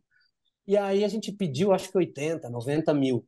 E 0.65 0.77
aí 0.77 1.03
a 1.03 1.07
gente 1.07 1.31
pediu, 1.31 1.73
acho 1.73 1.91
que 1.91 1.97
80, 1.97 2.49
90 2.49 2.93
mil. 2.93 3.27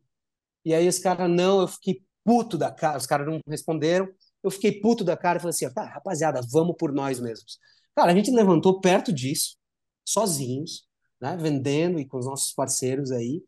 E 0.64 0.74
aí 0.74 0.88
os 0.88 1.00
caras, 1.00 1.30
não, 1.30 1.62
eu 1.62 1.68
fiquei 1.68 2.02
puto 2.24 2.58
da 2.58 2.72
cara, 2.72 2.98
os 2.98 3.06
caras 3.06 3.28
não 3.28 3.42
responderam. 3.48 4.08
Eu 4.44 4.52
fiquei 4.52 4.80
puto 4.80 5.04
da 5.04 5.18
cara 5.18 5.38
e 5.38 5.42
falei 5.42 5.52
assim: 5.52 5.66
ah, 5.76 5.86
rapaziada, 5.86 6.42
vamos 6.52 6.76
por 6.78 6.94
nós 6.94 7.20
mesmos. 7.20 7.60
Cara, 8.00 8.14
a 8.14 8.16
gente 8.16 8.32
levantou 8.32 8.80
perto 8.80 9.12
disso, 9.12 9.58
sozinhos, 10.06 10.88
né, 11.20 11.36
vendendo 11.36 12.00
e 12.00 12.06
com 12.06 12.18
os 12.18 12.26
nossos 12.26 12.54
parceiros 12.54 13.12
aí, 13.12 13.44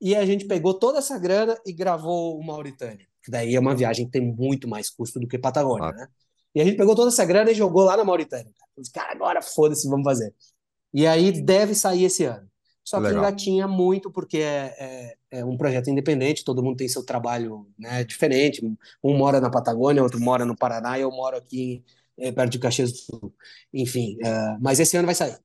e 0.00 0.14
a 0.14 0.24
gente 0.24 0.44
pegou 0.44 0.74
toda 0.74 0.98
essa 1.00 1.18
grana 1.18 1.58
e 1.66 1.72
gravou 1.72 2.38
o 2.38 2.46
Mauritânia, 2.46 3.04
que 3.20 3.32
daí 3.32 3.56
é 3.56 3.58
uma 3.58 3.74
viagem 3.74 4.06
que 4.06 4.12
tem 4.12 4.20
muito 4.20 4.68
mais 4.68 4.88
custo 4.88 5.18
do 5.18 5.26
que 5.26 5.36
Patagônia, 5.36 5.88
ah. 5.88 5.92
né? 5.92 6.06
E 6.54 6.60
a 6.60 6.64
gente 6.64 6.76
pegou 6.76 6.94
toda 6.94 7.08
essa 7.08 7.24
grana 7.24 7.50
e 7.50 7.54
jogou 7.54 7.82
lá 7.82 7.96
na 7.96 8.04
Mauritânia. 8.04 8.52
Cara, 8.56 8.90
cara 8.94 9.12
agora 9.12 9.42
foda-se, 9.42 9.88
vamos 9.88 10.04
fazer. 10.04 10.32
E 10.94 11.04
aí 11.04 11.42
deve 11.42 11.74
sair 11.74 12.04
esse 12.04 12.22
ano. 12.22 12.48
Só 12.84 13.00
que 13.00 13.08
ainda 13.08 13.32
tinha 13.32 13.66
muito, 13.66 14.08
porque 14.08 14.38
é, 14.38 14.76
é, 14.78 15.16
é, 15.32 15.44
um 15.44 15.56
projeto 15.56 15.90
independente, 15.90 16.44
todo 16.44 16.62
mundo 16.62 16.76
tem 16.76 16.86
seu 16.86 17.04
trabalho 17.04 17.66
né, 17.76 18.04
diferente. 18.04 18.64
Um 19.02 19.18
mora 19.18 19.40
na 19.40 19.50
Patagônia, 19.50 20.00
outro 20.00 20.20
mora 20.20 20.44
no 20.44 20.56
Paraná, 20.56 20.96
e 20.96 21.02
eu 21.02 21.10
moro 21.10 21.36
aqui 21.36 21.84
é, 22.18 22.32
perto 22.32 22.52
de 22.52 22.58
Caxias 22.58 22.92
do 22.92 22.98
Sul. 22.98 23.34
Enfim, 23.72 24.16
uh, 24.24 24.58
mas 24.60 24.80
esse 24.80 24.96
ano 24.96 25.06
vai 25.06 25.14
sair. 25.14 25.36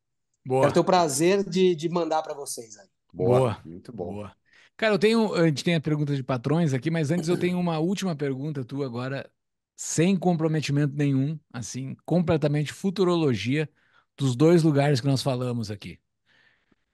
Boa. 0.45 0.61
Quero 0.61 0.73
ter 0.73 0.79
o 0.79 0.83
prazer 0.83 1.43
de, 1.47 1.75
de 1.75 1.89
mandar 1.89 2.21
para 2.21 2.33
vocês 2.33 2.77
aí. 2.77 2.87
Boa. 3.13 3.39
Boa. 3.39 3.61
Muito 3.65 3.91
bom. 3.93 4.13
Boa. 4.13 4.35
Cara, 4.77 4.95
eu 4.95 4.99
tenho. 4.99 5.33
A 5.35 5.45
gente 5.47 5.63
tem 5.63 5.75
a 5.75 5.81
pergunta 5.81 6.15
de 6.15 6.23
patrões 6.23 6.73
aqui, 6.73 6.89
mas 6.89 7.11
antes 7.11 7.29
eu 7.29 7.37
tenho 7.37 7.59
uma 7.59 7.77
última 7.77 8.15
pergunta 8.15 8.65
tua 8.65 8.85
agora, 8.85 9.29
sem 9.75 10.17
comprometimento 10.17 10.95
nenhum, 10.95 11.39
assim, 11.53 11.95
completamente 12.05 12.73
futurologia 12.73 13.69
dos 14.17 14.35
dois 14.35 14.63
lugares 14.63 14.99
que 14.99 15.07
nós 15.07 15.21
falamos 15.21 15.69
aqui: 15.69 15.99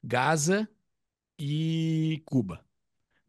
Gaza 0.04 0.68
e 1.40 2.22
Cuba. 2.26 2.66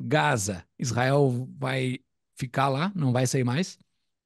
Gaza, 0.01 0.65
Israel 0.79 1.49
vai 1.59 1.99
ficar 2.35 2.69
lá, 2.69 2.93
não 2.95 3.13
vai 3.13 3.27
sair 3.27 3.45
mais. 3.45 3.79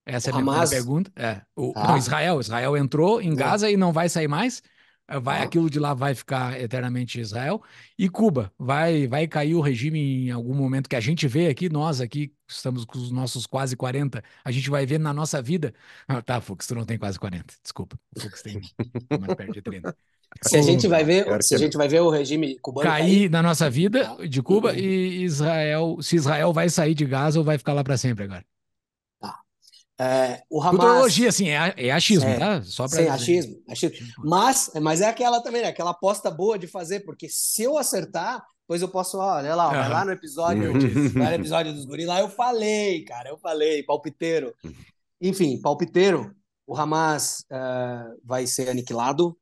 Essa 0.04 0.30
o 0.30 0.36
é 0.36 0.38
a 0.38 0.42
minha 0.42 0.68
pergunta. 0.68 1.12
É. 1.16 1.40
O, 1.56 1.72
ah. 1.76 1.88
não, 1.88 1.96
Israel. 1.96 2.40
Israel 2.40 2.76
entrou 2.76 3.20
em 3.20 3.34
Gaza 3.34 3.70
e 3.70 3.76
não 3.76 3.92
vai 3.92 4.08
sair 4.08 4.28
mais. 4.28 4.62
É, 5.08 5.18
vai, 5.18 5.40
ah. 5.40 5.42
Aquilo 5.44 5.68
de 5.68 5.78
lá 5.78 5.94
vai 5.94 6.14
ficar 6.14 6.58
eternamente 6.60 7.20
Israel. 7.20 7.62
E 7.98 8.08
Cuba, 8.08 8.52
vai, 8.58 9.06
vai 9.06 9.26
cair 9.26 9.54
o 9.54 9.60
regime 9.60 10.26
em 10.26 10.30
algum 10.30 10.54
momento 10.54 10.88
que 10.88 10.96
a 10.96 11.00
gente 11.00 11.26
vê 11.28 11.48
aqui, 11.48 11.68
nós 11.68 12.00
aqui, 12.00 12.32
estamos 12.48 12.84
com 12.84 12.98
os 12.98 13.10
nossos 13.10 13.46
quase 13.46 13.76
40, 13.76 14.22
a 14.44 14.50
gente 14.50 14.70
vai 14.70 14.86
ver 14.86 14.98
na 14.98 15.12
nossa 15.12 15.42
vida. 15.42 15.74
Ah, 16.08 16.22
tá, 16.22 16.40
Fux, 16.40 16.66
tu 16.66 16.74
não 16.74 16.84
tem 16.84 16.98
quase 16.98 17.18
40, 17.18 17.54
desculpa. 17.62 17.98
Fux 18.18 18.42
tem 18.42 18.60
mais 19.20 19.34
perto 19.34 19.52
de 19.52 19.62
30. 19.62 19.96
Se 20.40 20.56
a 20.56 20.62
gente 20.62 20.88
vai 20.88 21.04
ver, 21.04 21.26
se 21.42 21.54
a 21.54 21.58
gente 21.58 21.76
vai 21.76 21.88
ver 21.88 22.00
o 22.00 22.08
regime 22.08 22.58
cubano 22.60 22.88
cair, 22.88 23.02
cair 23.02 23.30
na 23.30 23.42
nossa 23.42 23.68
vida 23.68 24.16
de 24.26 24.40
Cuba 24.40 24.70
uhum. 24.70 24.78
e 24.78 25.24
Israel, 25.24 25.98
se 26.00 26.16
Israel 26.16 26.54
vai 26.54 26.70
sair 26.70 26.94
de 26.94 27.04
Gaza 27.04 27.38
ou 27.38 27.44
vai 27.44 27.58
ficar 27.58 27.74
lá 27.74 27.84
para 27.84 27.98
sempre 27.98 28.24
agora. 28.24 28.44
É, 30.02 30.42
o 30.50 30.60
Hamas, 30.60 30.80
Futurologia, 30.80 31.28
assim, 31.28 31.48
é, 31.48 31.74
é 31.76 31.92
achismo, 31.92 32.28
é, 32.28 32.36
tá? 32.36 32.62
Só 32.64 32.88
pra 32.88 32.98
sim, 32.98 33.08
achismo, 33.08 33.62
achismo. 33.68 33.96
Mas, 34.18 34.68
mas 34.82 35.00
é 35.00 35.08
aquela 35.08 35.40
também, 35.40 35.62
né? 35.62 35.68
Aquela 35.68 35.90
aposta 35.90 36.28
boa 36.28 36.58
de 36.58 36.66
fazer, 36.66 37.00
porque 37.00 37.28
se 37.28 37.62
eu 37.62 37.78
acertar, 37.78 38.44
depois 38.62 38.82
eu 38.82 38.88
posso, 38.88 39.18
olha 39.18 39.54
lá, 39.54 39.68
vai 39.68 39.88
lá 39.88 40.04
no 40.04 40.10
episódio, 40.10 40.72
vai 41.14 41.28
no 41.28 41.34
episódio 41.34 41.72
dos 41.72 41.84
guris, 41.84 42.06
lá 42.06 42.18
eu 42.18 42.28
falei, 42.28 43.04
cara, 43.04 43.28
eu 43.28 43.38
falei, 43.38 43.84
palpiteiro. 43.84 44.52
Enfim, 45.20 45.60
palpiteiro, 45.60 46.34
o 46.66 46.76
Hamas 46.76 47.44
uh, 47.52 48.18
vai 48.24 48.44
ser 48.44 48.70
aniquilado, 48.70 49.38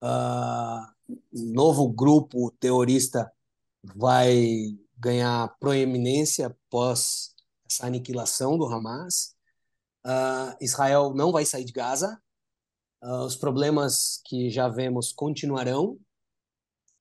uh, 0.00 1.16
novo 1.32 1.88
grupo 1.88 2.52
terrorista 2.60 3.32
vai 3.82 4.76
ganhar 4.96 5.48
proeminência 5.58 6.46
após 6.46 7.34
essa 7.66 7.84
aniquilação 7.84 8.56
do 8.56 8.66
Hamas. 8.66 9.31
Uh, 10.04 10.56
Israel 10.60 11.14
não 11.14 11.32
vai 11.32 11.44
sair 11.44 11.64
de 11.64 11.72
Gaza. 11.72 12.20
Uh, 13.02 13.24
os 13.24 13.36
problemas 13.36 14.20
que 14.24 14.50
já 14.50 14.68
vemos 14.68 15.12
continuarão 15.12 15.98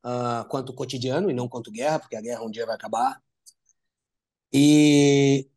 uh, 0.04 0.48
quanto 0.50 0.74
cotidiano 0.74 1.30
e 1.30 1.34
não 1.34 1.48
quanto 1.48 1.72
guerra, 1.72 2.00
porque 2.00 2.16
a 2.16 2.22
guerra 2.22 2.44
um 2.44 2.52
dia 2.52 2.66
vai 2.66 2.76
acabar. 2.76 3.22
E 4.54 5.48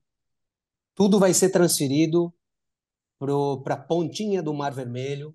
tudo 0.94 1.18
vai 1.18 1.34
ser 1.34 1.50
transferido 1.50 2.32
para 3.64 3.74
a 3.74 3.78
pontinha 3.78 4.42
do 4.42 4.54
Mar 4.54 4.72
Vermelho, 4.72 5.34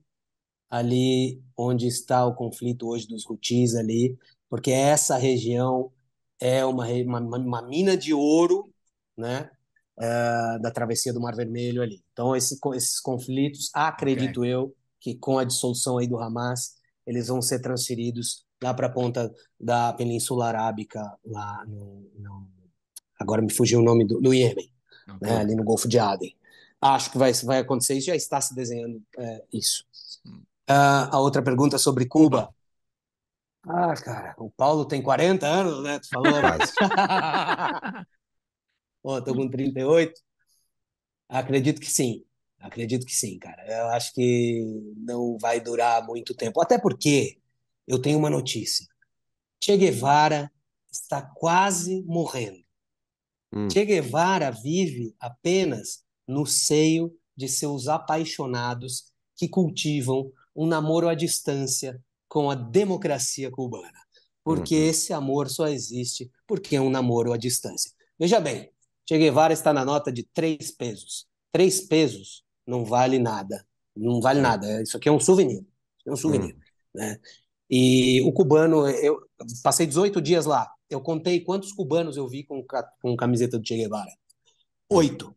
ali 0.69 1.43
onde 1.57 1.87
está 1.87 2.25
o 2.25 2.35
conflito 2.35 2.87
hoje 2.87 3.07
dos 3.07 3.25
Houthis 3.27 3.75
ali, 3.75 4.17
porque 4.49 4.71
essa 4.71 5.17
região 5.17 5.91
é 6.39 6.63
uma, 6.65 6.85
uma, 6.87 7.37
uma 7.37 7.61
mina 7.61 7.97
de 7.97 8.13
ouro, 8.13 8.71
né? 9.17 9.49
Uh, 9.99 10.59
da 10.61 10.71
travessia 10.71 11.13
do 11.13 11.21
Mar 11.21 11.35
Vermelho 11.35 11.81
ali. 11.81 12.01
Então, 12.13 12.35
esse, 12.35 12.57
esses 12.73 12.99
conflitos, 12.99 13.69
acredito 13.73 14.41
okay. 14.41 14.53
eu, 14.53 14.75
que 14.99 15.15
com 15.15 15.37
a 15.37 15.43
dissolução 15.43 15.97
aí 15.97 16.07
do 16.07 16.17
Hamas, 16.17 16.75
eles 17.05 17.27
vão 17.27 17.41
ser 17.41 17.59
transferidos 17.59 18.45
lá 18.63 18.73
para 18.73 18.87
a 18.87 18.91
ponta 18.91 19.31
da 19.59 19.93
Península 19.93 20.47
Arábica, 20.47 21.01
lá 21.25 21.63
no, 21.65 22.09
no, 22.17 22.47
agora 23.19 23.41
me 23.41 23.51
fugiu 23.51 23.79
o 23.79 23.83
nome 23.83 24.05
do, 24.05 24.19
do 24.19 24.33
Iêmen, 24.33 24.71
okay. 25.15 25.29
né, 25.29 25.37
ali 25.37 25.55
no 25.55 25.63
Golfo 25.63 25.87
de 25.87 25.97
Aden. 25.97 26.35
Acho 26.81 27.11
que 27.11 27.17
vai, 27.17 27.31
vai 27.33 27.59
acontecer 27.59 27.95
isso, 27.95 28.07
já 28.07 28.15
está 28.15 28.39
se 28.39 28.55
desenhando 28.55 29.01
é, 29.17 29.43
isso. 29.51 29.85
Uh, 30.69 31.09
a 31.11 31.19
outra 31.19 31.41
pergunta 31.41 31.77
sobre 31.77 32.05
Cuba. 32.05 32.53
Ah, 33.67 33.93
cara, 33.95 34.35
o 34.37 34.49
Paulo 34.49 34.85
tem 34.85 35.01
40 35.01 35.45
anos, 35.45 35.83
né? 35.83 35.99
Tu 35.99 36.07
falou. 36.09 36.31
Ó, 39.03 39.17
oh, 39.17 39.23
tô 39.23 39.33
com 39.33 39.49
38. 39.49 40.19
Acredito 41.27 41.79
que 41.79 41.89
sim. 41.89 42.25
Acredito 42.59 43.05
que 43.05 43.15
sim, 43.15 43.37
cara. 43.39 43.65
Eu 43.65 43.87
acho 43.89 44.13
que 44.13 44.61
não 44.97 45.37
vai 45.37 45.61
durar 45.61 46.05
muito 46.05 46.33
tempo. 46.35 46.61
Até 46.61 46.77
porque 46.77 47.39
eu 47.87 48.01
tenho 48.01 48.17
uma 48.17 48.29
notícia. 48.29 48.85
Che 49.63 49.77
Guevara 49.77 50.51
está 50.91 51.21
quase 51.21 52.03
morrendo. 52.03 52.63
Hum. 53.53 53.69
Che 53.69 53.85
Guevara 53.85 54.51
vive 54.51 55.15
apenas 55.19 56.03
no 56.27 56.45
seio 56.45 57.15
de 57.35 57.47
seus 57.47 57.87
apaixonados 57.87 59.11
que 59.35 59.47
cultivam 59.47 60.31
um 60.55 60.65
namoro 60.67 61.07
à 61.07 61.15
distância 61.15 61.99
com 62.27 62.49
a 62.51 62.55
democracia 62.55 63.49
cubana. 63.49 63.99
Porque 64.43 64.75
uhum. 64.75 64.89
esse 64.89 65.13
amor 65.13 65.49
só 65.49 65.67
existe 65.67 66.29
porque 66.45 66.75
é 66.75 66.81
um 66.81 66.89
namoro 66.89 67.31
à 67.31 67.37
distância. 67.37 67.91
Veja 68.17 68.39
bem, 68.39 68.69
Che 69.09 69.17
Guevara 69.17 69.51
está 69.51 69.73
na 69.73 69.83
nota 69.83 70.11
de 70.11 70.21
três 70.21 70.69
pesos. 70.69 71.25
Três 71.51 71.81
pesos 71.81 72.43
não 72.63 72.85
vale 72.85 73.17
nada. 73.17 73.65
Não 73.95 74.21
vale 74.21 74.39
nada. 74.39 74.83
Isso 74.83 74.97
aqui 74.97 75.09
é 75.09 75.11
um 75.11 75.19
souvenir. 75.19 75.65
É 76.05 76.11
um 76.11 76.15
souvenir. 76.15 76.55
Hum. 76.55 76.59
Né? 76.93 77.19
E 77.67 78.21
o 78.21 78.31
cubano, 78.31 78.87
eu 78.87 79.19
passei 79.63 79.87
18 79.87 80.21
dias 80.21 80.45
lá. 80.45 80.71
Eu 80.87 81.01
contei 81.01 81.39
quantos 81.39 81.73
cubanos 81.73 82.17
eu 82.17 82.27
vi 82.27 82.43
com, 82.43 82.63
com 83.01 83.17
camiseta 83.17 83.57
do 83.57 83.67
Che 83.67 83.77
Guevara. 83.77 84.11
Oito. 84.87 85.35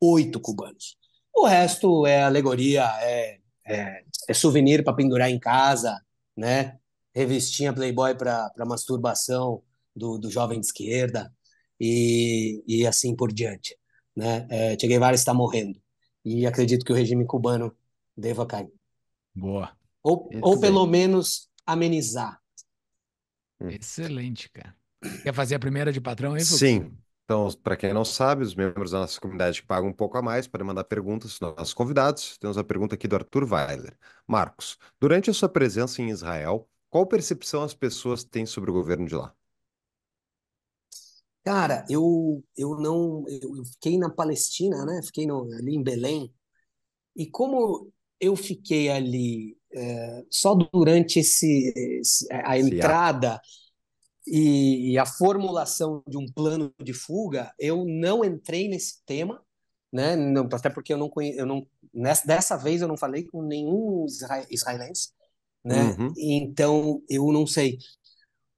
oito 0.00 0.40
cubanos. 0.40 0.96
O 1.32 1.46
resto 1.46 2.04
é 2.08 2.24
alegoria, 2.24 2.82
é, 3.02 3.38
é, 3.64 4.04
é 4.28 4.34
souvenir 4.34 4.82
para 4.82 4.96
pendurar 4.96 5.30
em 5.30 5.38
casa, 5.38 6.04
né? 6.36 6.76
Revistinha 7.14 7.72
Playboy 7.72 8.16
para 8.16 8.52
masturbação 8.66 9.62
do, 9.94 10.18
do 10.18 10.28
jovem 10.28 10.58
de 10.58 10.66
esquerda 10.66 11.32
e, 11.84 12.62
e 12.68 12.86
assim 12.86 13.16
por 13.16 13.32
diante. 13.32 13.76
Né? 14.14 14.46
É, 14.48 14.76
che 14.76 14.86
Guevara 14.86 15.16
está 15.16 15.34
morrendo 15.34 15.80
e 16.24 16.46
acredito 16.46 16.84
que 16.84 16.92
o 16.92 16.94
regime 16.94 17.26
cubano 17.26 17.76
deva 18.16 18.46
cair. 18.46 18.72
Boa. 19.34 19.76
Ou, 20.02 20.30
ou 20.40 20.60
pelo 20.60 20.86
menos 20.86 21.48
amenizar. 21.66 22.40
Hum. 23.60 23.68
Excelente, 23.68 24.48
cara. 24.50 24.76
Quer 25.24 25.34
fazer 25.34 25.56
a 25.56 25.58
primeira 25.58 25.92
de 25.92 26.00
patrão 26.00 26.34
aí, 26.34 26.44
Sim. 26.44 26.96
Então, 27.24 27.48
para 27.62 27.76
quem 27.76 27.92
não 27.92 28.04
sabe, 28.04 28.42
os 28.42 28.54
membros 28.54 28.90
da 28.90 29.00
nossa 29.00 29.18
comunidade 29.18 29.62
que 29.62 29.66
pagam 29.66 29.88
um 29.88 29.92
pouco 29.92 30.18
a 30.18 30.22
mais 30.22 30.46
podem 30.46 30.66
mandar 30.66 30.84
perguntas 30.84 31.38
aos 31.40 31.56
nossos 31.56 31.74
convidados. 31.74 32.36
Temos 32.38 32.58
a 32.58 32.64
pergunta 32.64 32.94
aqui 32.94 33.08
do 33.08 33.16
Arthur 33.16 33.50
Weiler. 33.50 33.96
Marcos, 34.26 34.76
durante 35.00 35.30
a 35.30 35.34
sua 35.34 35.48
presença 35.48 36.02
em 36.02 36.10
Israel, 36.10 36.68
qual 36.90 37.06
percepção 37.06 37.62
as 37.62 37.74
pessoas 37.74 38.22
têm 38.22 38.44
sobre 38.44 38.70
o 38.70 38.74
governo 38.74 39.06
de 39.06 39.14
lá? 39.14 39.34
Cara, 41.44 41.84
eu, 41.88 42.42
eu 42.56 42.76
não. 42.76 43.24
Eu 43.28 43.64
fiquei 43.64 43.98
na 43.98 44.08
Palestina, 44.10 44.84
né? 44.84 45.00
Fiquei 45.02 45.26
no, 45.26 45.52
ali 45.52 45.74
em 45.74 45.82
Belém. 45.82 46.32
E 47.16 47.26
como 47.26 47.90
eu 48.20 48.36
fiquei 48.36 48.88
ali 48.88 49.56
é, 49.74 50.24
só 50.30 50.54
durante 50.54 51.18
esse, 51.18 51.72
esse 51.76 52.26
a 52.30 52.58
entrada 52.58 53.40
e, 54.26 54.92
e, 54.92 54.98
a 54.98 55.04
formulação 55.04 56.02
de 56.06 56.16
um 56.16 56.26
plano 56.26 56.72
de 56.80 56.92
fuga, 56.92 57.52
eu 57.58 57.84
não 57.84 58.24
entrei 58.24 58.68
nesse 58.68 59.02
tema, 59.04 59.42
né? 59.92 60.14
Não, 60.14 60.48
até 60.52 60.70
porque 60.70 60.92
eu 60.92 60.98
não 60.98 61.08
conheço, 61.08 61.40
eu 61.40 61.46
não 61.46 61.66
nessa, 61.92 62.26
dessa 62.26 62.56
vez 62.56 62.80
eu 62.80 62.88
não 62.88 62.96
falei 62.96 63.24
com 63.24 63.42
nenhum 63.42 64.06
israelense, 64.48 65.10
né? 65.64 65.96
Uhum. 65.98 66.12
Então 66.16 67.02
eu 67.08 67.32
não 67.32 67.46
sei. 67.46 67.78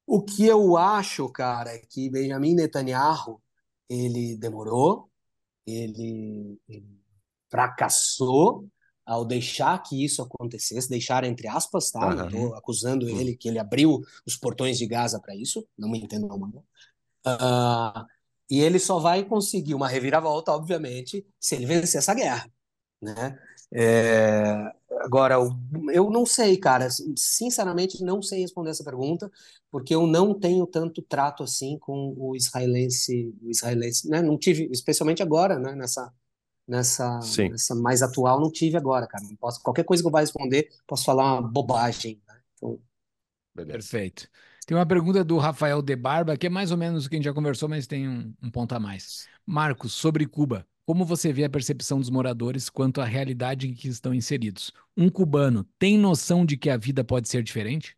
O 0.06 0.22
que 0.22 0.47
eu 0.47 0.76
acho, 0.76 1.28
cara, 1.31 1.74
é 1.74 1.78
que 1.78 2.10
Benjamin 2.10 2.55
Netanyahu 2.55 3.40
ele 3.89 4.36
demorou, 4.36 5.09
ele, 5.66 6.59
ele 6.68 7.01
fracassou 7.51 8.68
ao 9.05 9.24
deixar 9.24 9.82
que 9.82 10.02
isso 10.02 10.22
acontecesse, 10.22 10.89
deixar 10.89 11.24
entre 11.24 11.47
aspas, 11.47 11.90
tá? 11.90 12.09
Uhum. 12.09 12.26
Estou 12.26 12.55
acusando 12.55 13.06
uhum. 13.06 13.20
ele 13.20 13.36
que 13.36 13.48
ele 13.48 13.59
abriu 13.59 14.01
os 14.26 14.36
portões 14.36 14.78
de 14.78 14.86
Gaza 14.86 15.20
para 15.20 15.36
isso, 15.36 15.66
não 15.76 15.90
me 15.90 15.98
entendo 15.98 16.26
mal. 16.26 16.64
Uh, 17.26 18.06
e 18.51 18.60
ele 18.60 18.78
só 18.78 18.98
vai 18.98 19.24
conseguir 19.24 19.74
uma 19.74 19.89
reviravolta, 19.89 20.52
obviamente, 20.52 21.26
se 21.39 21.55
ele 21.55 21.66
vencer 21.66 21.98
essa 21.98 22.14
guerra, 22.14 22.51
né? 23.01 23.39
É, 23.76 24.72
agora, 25.01 25.36
eu 25.92 26.09
não 26.10 26.24
sei, 26.24 26.56
cara, 26.56 26.88
sinceramente 27.16 28.05
não 28.05 28.22
sei 28.22 28.40
responder 28.40 28.70
essa 28.70 28.84
pergunta, 28.84 29.30
porque 29.70 29.94
eu 29.94 30.06
não 30.06 30.32
tenho 30.38 30.66
tanto 30.66 31.02
trato 31.02 31.42
assim 31.42 31.76
com 31.78 32.14
o 32.16 32.36
israelense, 32.36 33.34
o 33.42 33.51
israelense, 33.51 34.09
né? 34.09 34.22
Não 34.22 34.38
tive, 34.38 34.68
especialmente 34.70 35.22
agora, 35.22 35.59
né? 35.59 35.74
Nessa 35.74 36.12
nessa, 36.66 37.20
nessa 37.51 37.74
mais 37.74 38.02
atual, 38.02 38.40
não 38.40 38.51
tive 38.51 38.76
agora, 38.76 39.06
cara. 39.06 39.24
Não 39.24 39.36
posso, 39.36 39.60
qualquer 39.62 39.84
coisa 39.84 40.02
que 40.02 40.06
eu 40.06 40.12
vá 40.12 40.20
responder, 40.20 40.68
posso 40.86 41.05
falar 41.05 41.34
uma 41.34 41.42
bobagem. 41.42 42.20
Né? 42.26 42.40
Então... 42.55 42.80
Perfeito. 43.55 44.28
Tem 44.66 44.76
uma 44.76 44.86
pergunta 44.86 45.22
do 45.22 45.36
Rafael 45.36 45.82
De 45.82 45.94
Barba, 45.94 46.36
que 46.36 46.46
é 46.46 46.51
mais 46.51 46.70
ou 46.70 46.78
menos 46.78 47.05
o 47.05 47.10
que 47.10 47.16
a 47.16 47.18
gente 47.18 47.26
já 47.26 47.34
conversou, 47.34 47.68
mas 47.68 47.86
tem 47.86 48.09
um, 48.09 48.34
um 48.42 48.51
ponto 48.51 48.74
a 48.74 48.80
mais. 48.80 49.28
Marcos, 49.46 49.92
sobre 49.92 50.26
Cuba, 50.26 50.66
como 50.86 51.05
você 51.05 51.32
vê 51.32 51.44
a 51.44 51.51
percepção 51.51 51.98
dos 51.98 52.11
moradores 52.11 52.69
quanto 52.69 53.01
à 53.01 53.05
realidade 53.05 53.69
em 53.69 53.74
que 53.74 53.89
estão 53.89 54.12
inseridos? 54.12 54.73
Um 54.97 55.09
cubano 55.09 55.65
tem 55.78 55.98
noção 55.98 56.44
de 56.44 56.56
que 56.56 56.69
a 56.69 56.77
vida 56.77 57.02
pode 57.02 57.28
ser 57.28 57.43
diferente? 57.43 57.97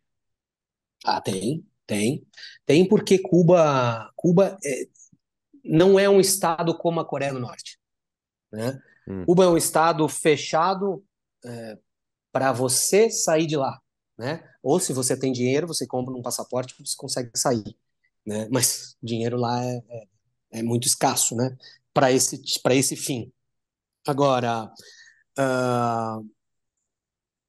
Ah, 1.03 1.21
tem, 1.21 1.65
tem. 1.85 2.25
Tem 2.65 2.87
porque 2.87 3.19
Cuba, 3.19 4.11
Cuba 4.15 4.57
é, 4.63 4.87
não 5.63 5.99
é 5.99 6.09
um 6.09 6.19
estado 6.19 6.77
como 6.77 6.99
a 6.99 7.05
Coreia 7.05 7.33
do 7.33 7.39
Norte. 7.39 7.77
Né? 8.51 8.81
Hum. 9.07 9.25
Cuba 9.25 9.43
é 9.43 9.47
um 9.47 9.57
estado 9.57 10.07
fechado 10.07 11.03
é, 11.45 11.77
para 12.31 12.53
você 12.53 13.09
sair 13.09 13.45
de 13.45 13.57
lá. 13.57 13.79
Né? 14.17 14.43
Ou 14.63 14.79
se 14.79 14.93
você 14.93 15.17
tem 15.17 15.31
dinheiro, 15.31 15.67
você 15.67 15.85
compra 15.85 16.13
um 16.13 16.21
passaporte 16.21 16.73
você 16.79 16.95
consegue 16.95 17.31
sair. 17.35 17.77
Né? 18.25 18.47
Mas 18.49 18.97
dinheiro 19.03 19.37
lá 19.37 19.63
é, 19.63 19.83
é, 19.89 20.07
é 20.59 20.63
muito 20.63 20.87
escasso 20.87 21.35
né? 21.35 21.55
Para 21.97 22.11
esse, 22.11 22.39
esse 22.69 22.95
fim. 22.95 23.33
Agora, 24.05 24.71
uh, 25.39 26.29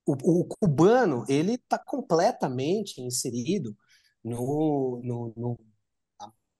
o, 0.07 0.41
o, 0.41 0.45
cubano 0.47 1.27
ele 1.29 1.57
está 1.57 1.79
completamente 1.79 3.03
inserido 3.03 3.77
no, 4.25 5.03
no, 5.05 5.35
no 5.37 5.59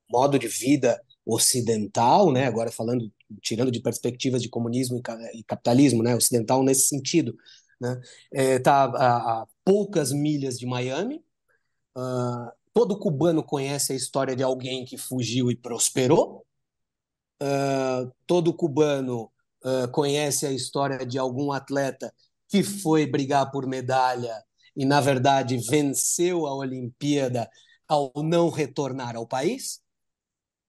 modo 0.07 0.37
de 0.37 0.47
vida 0.47 1.01
ocidental, 1.25 2.31
né? 2.31 2.45
Agora 2.45 2.71
falando, 2.71 3.11
tirando 3.41 3.71
de 3.71 3.81
perspectivas 3.81 4.43
de 4.43 4.49
comunismo 4.49 5.01
e 5.33 5.43
capitalismo, 5.43 6.03
né? 6.03 6.15
Ocidental 6.15 6.61
nesse 6.61 6.89
sentido, 6.89 7.35
né? 7.81 7.99
É, 8.31 8.59
tá 8.59 8.83
a, 8.83 9.41
a, 9.41 9.47
poucas 9.65 10.11
milhas 10.11 10.59
de 10.59 10.67
Miami. 10.67 11.25
Uh, 11.97 12.51
todo 12.71 12.99
cubano 12.99 13.43
conhece 13.43 13.93
a 13.93 13.95
história 13.95 14.35
de 14.35 14.43
alguém 14.43 14.85
que 14.85 14.95
fugiu 14.95 15.49
e 15.49 15.55
prosperou. 15.55 16.45
Uh, 17.41 18.11
todo 18.27 18.53
cubano 18.53 19.31
uh, 19.63 19.89
conhece 19.91 20.45
a 20.45 20.51
história 20.51 21.05
de 21.05 21.17
algum 21.17 21.51
atleta 21.51 22.13
que 22.47 22.63
foi 22.63 23.05
brigar 23.05 23.51
por 23.51 23.65
medalha 23.65 24.43
e, 24.75 24.85
na 24.85 24.99
verdade, 24.99 25.57
venceu 25.57 26.45
a 26.47 26.53
Olimpíada 26.53 27.49
ao 27.87 28.11
não 28.17 28.49
retornar 28.49 29.15
ao 29.15 29.27
país. 29.27 29.81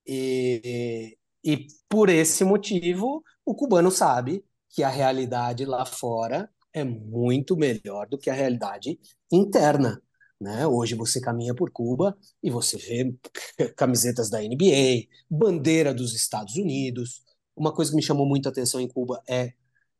E, 0.06 1.16
e 1.44 1.66
por 1.88 2.09
esse 2.09 2.44
motivo, 2.44 3.22
o 3.44 3.55
cubano 3.55 3.90
sabe 3.90 4.44
que 4.68 4.82
a 4.82 4.88
realidade 4.88 5.64
lá 5.64 5.84
fora 5.84 6.51
é 6.72 6.84
muito 6.84 7.56
melhor 7.56 8.09
do 8.09 8.18
que 8.18 8.30
a 8.30 8.34
realidade 8.34 8.98
interna. 9.30 10.01
Né? 10.41 10.67
Hoje 10.67 10.95
você 10.95 11.21
caminha 11.21 11.55
por 11.55 11.71
Cuba 11.71 12.17
e 12.43 12.51
você 12.51 12.79
vê 12.79 13.15
camisetas 13.77 14.31
da 14.31 14.41
NBA, 14.41 15.07
bandeira 15.31 15.93
dos 15.93 16.15
Estados 16.15 16.57
Unidos. 16.57 17.23
Uma 17.55 17.75
coisa 17.75 17.91
que 17.91 17.97
me 17.97 18.03
chamou 18.03 18.27
muito 18.27 18.47
a 18.47 18.51
atenção 18.51 18.81
em 18.81 18.89
Cuba 18.89 19.23
é 19.29 19.53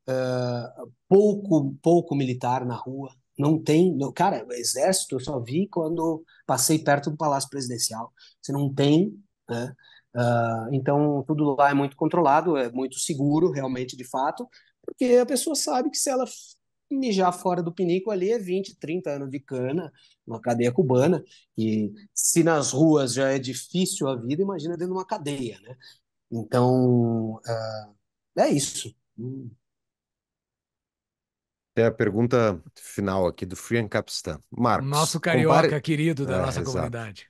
uh, 0.09 0.91
pouco, 1.09 1.75
pouco 1.83 2.15
militar 2.15 2.65
na 2.65 2.75
rua. 2.75 3.15
Não 3.39 3.63
tem, 3.63 3.95
não, 3.95 4.13
cara, 4.13 4.47
exército 4.53 5.17
eu 5.17 5.21
só 5.21 5.41
vi 5.41 5.67
quando 5.69 6.25
passei 6.47 6.79
perto 6.79 7.11
do 7.11 7.17
Palácio 7.17 7.51
Presidencial. 7.51 8.13
Você 8.41 8.53
não 8.53 8.73
tem, 8.73 9.15
né? 9.49 9.75
Uh, 10.15 10.75
então, 10.75 11.23
tudo 11.27 11.55
lá 11.55 11.71
é 11.71 11.75
muito 11.75 11.97
controlado, 11.97 12.57
é 12.57 12.71
muito 12.71 12.99
seguro, 12.99 13.51
realmente, 13.51 13.97
de 13.97 14.05
fato, 14.05 14.49
porque 14.85 15.17
a 15.17 15.27
pessoa 15.27 15.55
sabe 15.55 15.91
que 15.91 15.99
se 15.99 16.11
ela 16.11 16.25
mijar 16.91 17.33
fora 17.33 17.63
do 17.63 17.73
pinico 17.73 18.11
ali 18.11 18.33
é 18.33 18.39
20, 18.39 18.77
30 18.77 19.11
anos 19.11 19.31
de 19.31 19.39
cana, 19.39 19.93
uma 20.31 20.41
cadeia 20.41 20.73
cubana, 20.73 21.23
e 21.57 21.93
se 22.15 22.43
nas 22.43 22.73
ruas 22.73 23.15
já 23.15 23.31
é 23.31 23.39
difícil 23.39 24.09
a 24.09 24.17
vida, 24.17 24.43
imagina 24.43 24.77
dentro 24.77 24.95
de 24.95 24.99
uma 24.99 25.07
cadeia, 25.07 25.59
né? 25.61 25.77
Então, 26.31 27.35
uh, 27.35 27.95
é 28.39 28.49
isso. 28.49 28.95
Tem 31.75 31.85
a 31.85 31.91
pergunta 31.91 32.63
final 32.77 33.27
aqui 33.27 33.45
do 33.45 33.57
Frian 33.57 33.89
Capistan. 33.89 34.41
Marcos. 34.51 34.89
Nosso 34.89 35.21
carioca 35.21 35.63
compare... 35.63 35.81
querido 35.81 36.27
da 36.27 36.37
é, 36.37 36.39
nossa 36.39 36.61
exato. 36.61 36.73
comunidade. 36.73 37.29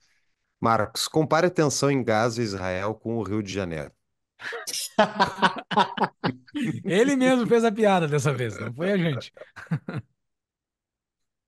Marcos, 0.61 1.09
compare 1.09 1.47
a 1.47 1.51
tensão 1.51 1.91
em 1.91 2.05
Gaza 2.05 2.41
e 2.41 2.45
Israel 2.45 2.95
com 2.95 3.17
o 3.17 3.23
Rio 3.23 3.43
de 3.43 3.53
Janeiro. 3.53 3.93
Ele 6.85 7.17
mesmo 7.17 7.47
fez 7.47 7.65
a 7.65 7.73
piada 7.73 8.07
dessa 8.07 8.33
vez, 8.33 8.59
não 8.59 8.73
foi 8.75 8.93
a 8.93 8.97
gente. 8.97 9.33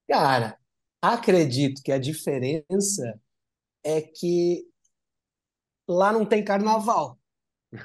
Cara, 0.07 0.57
acredito 1.03 1.83
que 1.83 1.91
a 1.91 1.97
diferença 1.97 3.19
é 3.83 4.01
que 4.01 4.65
lá 5.85 6.13
não 6.13 6.25
tem 6.25 6.43
carnaval. 6.43 7.19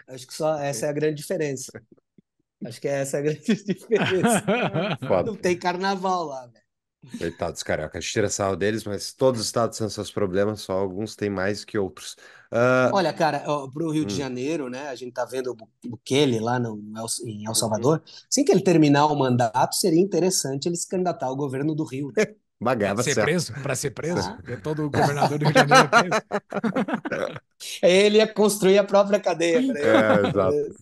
Acho 0.06 0.26
que 0.26 0.34
só 0.34 0.56
essa 0.58 0.86
é 0.86 0.88
a 0.88 0.92
grande 0.92 1.16
diferença. 1.16 1.72
Acho 2.64 2.80
que 2.80 2.86
essa 2.86 3.16
é 3.16 3.20
a 3.20 3.22
grande 3.22 3.40
diferença. 3.64 4.44
Não 5.26 5.34
tem 5.34 5.58
carnaval 5.58 6.26
lá, 6.26 6.46
velho. 6.46 6.68
Coitados 7.16 7.62
carioca, 7.62 7.96
a 7.96 8.00
gente 8.00 8.12
tira 8.12 8.28
sarro 8.28 8.56
deles, 8.56 8.84
mas 8.84 9.12
todos 9.12 9.40
os 9.40 9.46
estados 9.46 9.78
têm 9.78 9.88
seus 9.88 10.10
problemas, 10.10 10.62
só 10.62 10.72
alguns 10.72 11.14
têm 11.14 11.30
mais 11.30 11.64
que 11.64 11.78
outros. 11.78 12.16
Uh... 12.52 12.92
Olha, 12.92 13.12
cara, 13.12 13.40
para 13.40 13.84
o 13.84 13.90
Rio 13.90 14.02
hum. 14.02 14.06
de 14.06 14.16
Janeiro, 14.16 14.68
né? 14.68 14.88
A 14.88 14.94
gente 14.96 15.12
tá 15.12 15.24
vendo 15.24 15.52
o 15.52 15.88
Bukele 15.88 16.40
lá 16.40 16.58
no, 16.58 16.76
em 17.24 17.44
El 17.44 17.48
uhum. 17.48 17.54
Salvador. 17.54 18.02
Assim 18.30 18.44
que 18.44 18.50
ele 18.50 18.62
terminar 18.62 19.06
o 19.06 19.16
mandato, 19.16 19.76
seria 19.76 20.00
interessante 20.00 20.66
ele 20.66 20.76
se 20.76 20.88
candidatar 20.88 21.26
ao 21.26 21.36
governo 21.36 21.74
do 21.74 21.84
Rio. 21.84 22.12
Né? 22.16 22.24
Bagava 22.60 23.02
ser 23.04 23.14
certo. 23.14 23.26
preso, 23.26 23.52
para 23.62 23.74
ser 23.76 23.90
preso, 23.92 24.28
ah. 24.28 24.60
todo 24.62 24.90
governador 24.90 25.38
do 25.38 25.44
Rio 25.44 25.52
de 25.52 25.58
Janeiro 25.58 25.88
é 25.92 26.02
preso. 26.02 27.40
ele 27.82 28.18
ia 28.18 28.26
construir 28.26 28.78
a 28.78 28.84
própria 28.84 29.20
cadeia. 29.20 29.58
É, 29.58 30.28
exato. 30.28 30.76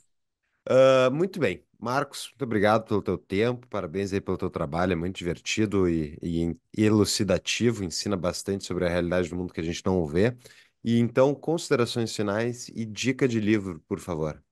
Uh, 0.68 1.10
muito 1.12 1.38
bem. 1.38 1.62
Marcos, 1.78 2.28
muito 2.30 2.42
obrigado 2.42 2.86
pelo 2.86 3.02
teu 3.02 3.18
tempo, 3.18 3.66
parabéns 3.68 4.10
aí 4.12 4.20
pelo 4.20 4.38
teu 4.38 4.48
trabalho, 4.48 4.94
é 4.94 4.96
muito 4.96 5.16
divertido 5.16 5.86
e, 5.86 6.18
e 6.22 6.56
elucidativo, 6.74 7.84
ensina 7.84 8.16
bastante 8.16 8.64
sobre 8.64 8.86
a 8.86 8.88
realidade 8.88 9.28
do 9.28 9.36
mundo 9.36 9.52
que 9.52 9.60
a 9.60 9.64
gente 9.64 9.84
não 9.84 10.06
vê. 10.06 10.34
E 10.82 10.98
então, 10.98 11.34
considerações 11.34 12.14
finais 12.14 12.68
e 12.68 12.84
dica 12.84 13.28
de 13.28 13.40
livro, 13.40 13.82
por 13.86 14.00
favor. 14.00 14.42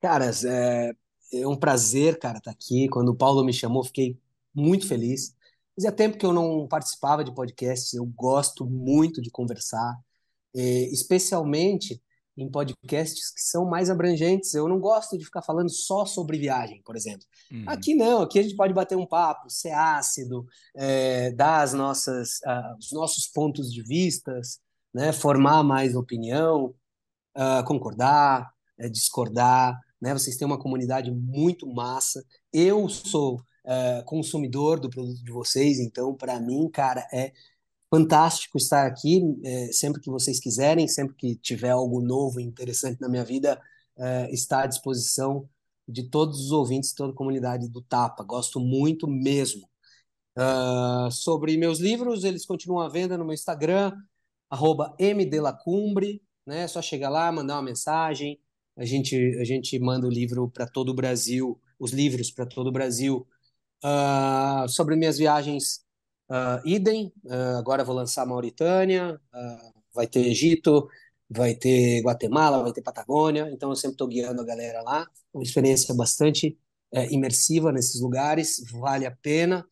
Caras, 0.00 0.44
é, 0.44 0.92
é 1.32 1.48
um 1.48 1.56
prazer, 1.56 2.18
cara, 2.18 2.38
estar 2.38 2.50
tá 2.50 2.56
aqui. 2.56 2.88
Quando 2.88 3.08
o 3.08 3.16
Paulo 3.16 3.42
me 3.42 3.52
chamou, 3.52 3.82
fiquei 3.82 4.18
muito 4.54 4.86
feliz. 4.86 5.34
Fazia 5.76 5.92
tempo 5.92 6.16
que 6.16 6.24
eu 6.24 6.32
não 6.32 6.68
participava 6.68 7.24
de 7.24 7.34
podcasts, 7.34 7.92
eu 7.94 8.06
gosto 8.06 8.64
muito 8.64 9.20
de 9.20 9.30
conversar, 9.30 9.96
é, 10.54 10.60
especialmente 10.92 12.00
em 12.36 12.50
podcasts 12.50 13.32
que 13.32 13.40
são 13.40 13.64
mais 13.64 13.90
abrangentes. 13.90 14.54
Eu 14.54 14.68
não 14.68 14.78
gosto 14.78 15.16
de 15.16 15.24
ficar 15.24 15.42
falando 15.42 15.70
só 15.70 16.04
sobre 16.04 16.38
viagem, 16.38 16.80
por 16.84 16.96
exemplo. 16.96 17.24
Uhum. 17.50 17.64
Aqui 17.66 17.94
não, 17.94 18.22
aqui 18.22 18.38
a 18.38 18.42
gente 18.42 18.56
pode 18.56 18.72
bater 18.72 18.96
um 18.96 19.06
papo, 19.06 19.50
ser 19.50 19.72
ácido, 19.72 20.46
é, 20.76 21.32
dar 21.32 21.62
as 21.62 21.72
nossas, 21.72 22.40
uh, 22.46 22.76
os 22.78 22.92
nossos 22.92 23.26
pontos 23.26 23.72
de 23.72 23.82
vistas, 23.82 24.58
né, 24.92 25.12
formar 25.12 25.62
mais 25.62 25.94
opinião, 25.96 26.74
uh, 27.36 27.64
concordar, 27.66 28.50
uh, 28.80 28.90
discordar. 28.90 29.78
Né? 30.00 30.12
Vocês 30.12 30.36
têm 30.36 30.46
uma 30.46 30.58
comunidade 30.58 31.10
muito 31.10 31.72
massa. 31.72 32.24
Eu 32.52 32.88
sou 32.88 33.40
uh, 33.64 34.04
consumidor 34.04 34.78
do 34.80 34.90
produto 34.90 35.22
de 35.22 35.32
vocês, 35.32 35.78
então, 35.78 36.14
para 36.14 36.40
mim, 36.40 36.68
cara, 36.70 37.06
é 37.12 37.32
fantástico 37.90 38.58
estar 38.58 38.86
aqui 38.86 39.22
é, 39.44 39.68
sempre 39.72 40.00
que 40.00 40.10
vocês 40.10 40.40
quiserem, 40.40 40.88
sempre 40.88 41.14
que 41.14 41.36
tiver 41.36 41.70
algo 41.70 42.00
novo 42.00 42.40
e 42.40 42.44
interessante 42.44 43.00
na 43.00 43.08
minha 43.08 43.24
vida, 43.24 43.60
é, 43.96 44.32
está 44.32 44.62
à 44.62 44.66
disposição 44.66 45.48
de 45.86 46.08
todos 46.10 46.40
os 46.40 46.50
ouvintes, 46.50 46.92
toda 46.92 47.12
a 47.12 47.16
comunidade 47.16 47.68
do 47.68 47.82
Tapa. 47.82 48.24
Gosto 48.24 48.58
muito 48.58 49.06
mesmo. 49.06 49.68
Uh, 50.36 51.10
sobre 51.12 51.56
meus 51.56 51.78
livros, 51.78 52.24
eles 52.24 52.44
continuam 52.44 52.80
à 52.80 52.88
venda 52.88 53.16
no 53.16 53.24
meu 53.24 53.34
Instagram, 53.34 53.92
arroba 54.50 54.96
mdelacumbre, 54.98 56.20
né? 56.44 56.62
É 56.62 56.68
só 56.68 56.82
chegar 56.82 57.08
lá, 57.10 57.30
mandar 57.30 57.54
uma 57.56 57.62
mensagem. 57.62 58.40
A 58.76 58.84
gente, 58.84 59.14
a 59.40 59.44
gente 59.44 59.78
manda 59.78 60.06
o 60.06 60.10
livro 60.10 60.50
para 60.50 60.66
todo 60.66 60.88
o 60.88 60.94
Brasil, 60.94 61.60
os 61.78 61.92
livros 61.92 62.30
para 62.30 62.46
todo 62.46 62.68
o 62.68 62.72
Brasil. 62.72 63.26
Uh, 63.84 64.68
sobre 64.68 64.96
minhas 64.96 65.18
viagens 65.18 65.84
Uh, 66.26 66.66
idem, 66.66 67.12
uh, 67.26 67.58
agora 67.58 67.84
vou 67.84 67.94
lançar 67.94 68.24
Mauritânia, 68.24 69.20
vai 69.92 70.06
ter 70.06 70.26
Egito, 70.26 70.88
vai 71.28 71.54
ter 71.54 72.00
Guatemala, 72.02 72.62
vai 72.62 72.72
ter 72.72 72.82
Patagônia, 72.82 73.48
então 73.52 73.70
eu 73.70 73.76
sempre 73.76 73.94
estou 73.94 74.08
guiando 74.08 74.40
a 74.40 74.44
galera 74.44 74.82
lá. 74.82 75.06
Uma 75.32 75.42
experiência 75.42 75.94
bastante 75.94 76.58
é, 76.92 77.12
imersiva 77.12 77.72
nesses 77.72 78.00
lugares, 78.00 78.64
vale 78.72 79.04
a 79.04 79.10
pena. 79.10 79.66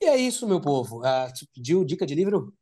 E 0.00 0.06
é 0.06 0.16
isso, 0.16 0.46
meu 0.46 0.60
povo. 0.60 1.00
Uh, 1.00 1.46
pediu 1.52 1.84
dica 1.84 2.06
de 2.06 2.14
livro? 2.14 2.54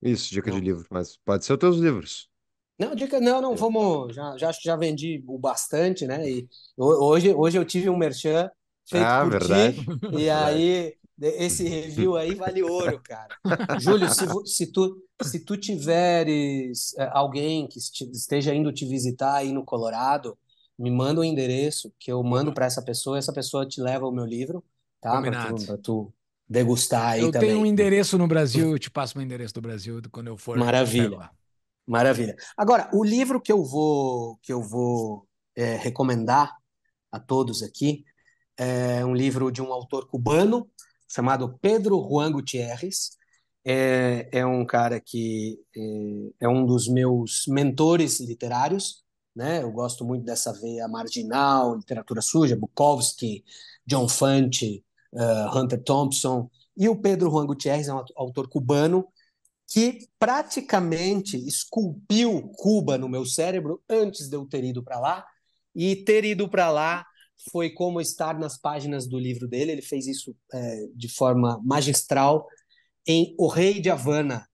Isso, 0.00 0.30
dica 0.30 0.50
não. 0.50 0.58
de 0.58 0.64
livro, 0.64 0.86
mas 0.90 1.16
pode 1.24 1.44
ser 1.44 1.54
os 1.54 1.58
teus 1.58 1.76
livros. 1.76 2.30
Não, 2.78 2.94
dica, 2.94 3.20
não, 3.20 3.40
não, 3.40 3.56
vamos. 3.56 4.14
Já, 4.14 4.36
já, 4.38 4.52
já 4.52 4.76
vendi 4.76 5.22
o 5.26 5.38
bastante, 5.38 6.06
né? 6.06 6.30
E 6.30 6.48
hoje, 6.76 7.34
hoje 7.34 7.58
eu 7.58 7.64
tive 7.64 7.90
um 7.90 7.96
merchan 7.96 8.48
feito 8.88 9.04
ah, 9.04 9.22
por 9.22 9.30
verdade. 9.30 9.84
ti, 9.84 9.86
e 10.18 10.30
aí 10.30 10.94
esse 11.20 11.66
review 11.68 12.16
aí 12.16 12.34
vale 12.34 12.62
ouro, 12.62 13.00
cara. 13.02 13.36
Júlio, 13.80 14.08
se, 14.08 14.24
se, 14.46 14.72
tu, 14.72 15.02
se 15.22 15.40
tu 15.40 15.56
tiveres 15.56 16.94
é, 16.96 17.10
alguém 17.12 17.66
que 17.66 17.78
esteja 17.78 18.54
indo 18.54 18.72
te 18.72 18.86
visitar 18.86 19.34
aí 19.34 19.52
no 19.52 19.64
Colorado, 19.64 20.38
me 20.78 20.90
manda 20.90 21.20
o 21.20 21.22
um 21.22 21.26
endereço 21.26 21.92
que 21.98 22.12
eu 22.12 22.22
mando 22.22 22.52
para 22.54 22.66
essa 22.66 22.82
pessoa 22.82 23.16
e 23.16 23.18
essa 23.18 23.32
pessoa 23.32 23.66
te 23.66 23.80
leva 23.80 24.06
o 24.06 24.12
meu 24.12 24.24
livro, 24.24 24.64
tá? 25.00 25.20
Para 25.20 25.52
tu, 25.52 25.78
tu, 25.78 26.14
degustar 26.48 27.12
aí 27.12 27.20
eu 27.20 27.32
também. 27.32 27.48
Eu 27.48 27.54
tenho 27.54 27.62
um 27.64 27.66
endereço 27.66 28.16
no 28.16 28.28
Brasil, 28.28 28.70
eu 28.70 28.78
te 28.78 28.90
passo 28.90 29.18
meu 29.18 29.24
endereço 29.24 29.54
do 29.54 29.60
Brasil 29.60 30.00
quando 30.10 30.28
eu 30.28 30.36
for. 30.36 30.56
Maravilha. 30.56 31.30
Maravilha. 31.86 32.36
Agora, 32.56 32.88
o 32.92 33.02
livro 33.02 33.40
que 33.40 33.50
eu 33.50 33.64
vou 33.64 34.38
que 34.42 34.52
eu 34.52 34.62
vou 34.62 35.26
é, 35.56 35.74
recomendar 35.76 36.54
a 37.10 37.18
todos 37.18 37.62
aqui 37.62 38.04
é 38.58 39.04
um 39.04 39.14
livro 39.14 39.50
de 39.52 39.62
um 39.62 39.72
autor 39.72 40.08
cubano 40.08 40.68
chamado 41.08 41.56
Pedro 41.60 42.06
Juan 42.08 42.32
Gutierrez. 42.32 43.16
É, 43.64 44.28
é 44.32 44.46
um 44.46 44.64
cara 44.66 45.00
que 45.00 45.58
é, 45.76 46.46
é 46.46 46.48
um 46.48 46.66
dos 46.66 46.88
meus 46.88 47.46
mentores 47.46 48.20
literários. 48.20 49.04
Né? 49.34 49.62
Eu 49.62 49.70
gosto 49.70 50.04
muito 50.04 50.24
dessa 50.24 50.52
veia 50.52 50.88
marginal, 50.88 51.76
literatura 51.76 52.20
suja, 52.20 52.56
Bukowski, 52.56 53.44
John 53.86 54.08
Fante, 54.08 54.84
uh, 55.12 55.56
Hunter 55.56 55.82
Thompson. 55.82 56.50
E 56.76 56.88
o 56.88 56.96
Pedro 56.96 57.30
Juan 57.30 57.46
Gutierrez 57.46 57.88
é 57.88 57.94
um 57.94 58.04
autor 58.16 58.48
cubano 58.48 59.06
que 59.66 60.08
praticamente 60.18 61.36
esculpiu 61.46 62.50
Cuba 62.56 62.98
no 62.98 63.08
meu 63.08 63.24
cérebro 63.24 63.82
antes 63.88 64.28
de 64.28 64.36
eu 64.36 64.46
ter 64.46 64.64
ido 64.64 64.82
para 64.82 64.98
lá. 64.98 65.26
E 65.74 65.94
ter 65.94 66.24
ido 66.24 66.48
para 66.48 66.70
lá 66.70 67.06
foi 67.50 67.70
como 67.70 68.00
estar 68.00 68.38
nas 68.38 68.58
páginas 68.58 69.06
do 69.06 69.18
livro 69.18 69.46
dele. 69.46 69.72
Ele 69.72 69.82
fez 69.82 70.06
isso 70.06 70.36
é, 70.52 70.86
de 70.94 71.08
forma 71.08 71.60
magistral 71.64 72.46
em 73.06 73.34
O 73.38 73.48
Rei 73.48 73.80
de 73.80 73.90
Havana. 73.90 74.46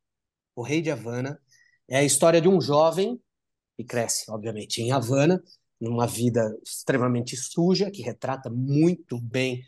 O 0.54 0.62
Rei 0.62 0.80
de 0.80 0.90
Havana 0.90 1.40
é 1.88 1.96
a 1.96 2.04
história 2.04 2.40
de 2.40 2.48
um 2.48 2.60
jovem 2.60 3.20
que 3.76 3.84
cresce, 3.84 4.30
obviamente, 4.30 4.80
em 4.80 4.92
Havana, 4.92 5.42
numa 5.80 6.06
vida 6.06 6.56
extremamente 6.64 7.36
suja, 7.36 7.90
que 7.90 8.02
retrata 8.02 8.48
muito 8.48 9.20
bem 9.20 9.64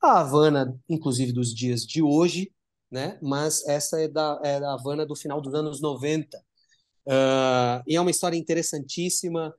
a 0.00 0.20
Havana, 0.20 0.78
inclusive 0.88 1.32
dos 1.32 1.52
dias 1.52 1.84
de 1.84 2.00
hoje, 2.00 2.52
né? 2.90 3.18
Mas 3.20 3.66
essa 3.66 4.00
é 4.00 4.08
da, 4.08 4.40
é 4.44 4.60
da 4.60 4.74
Havana 4.74 5.04
do 5.04 5.16
final 5.16 5.40
dos 5.40 5.52
anos 5.54 5.80
90. 5.80 6.38
Uh, 6.38 7.10
ah, 7.10 7.82
e 7.86 7.96
é 7.96 8.00
uma 8.00 8.10
história 8.10 8.36
interessantíssima 8.36 9.54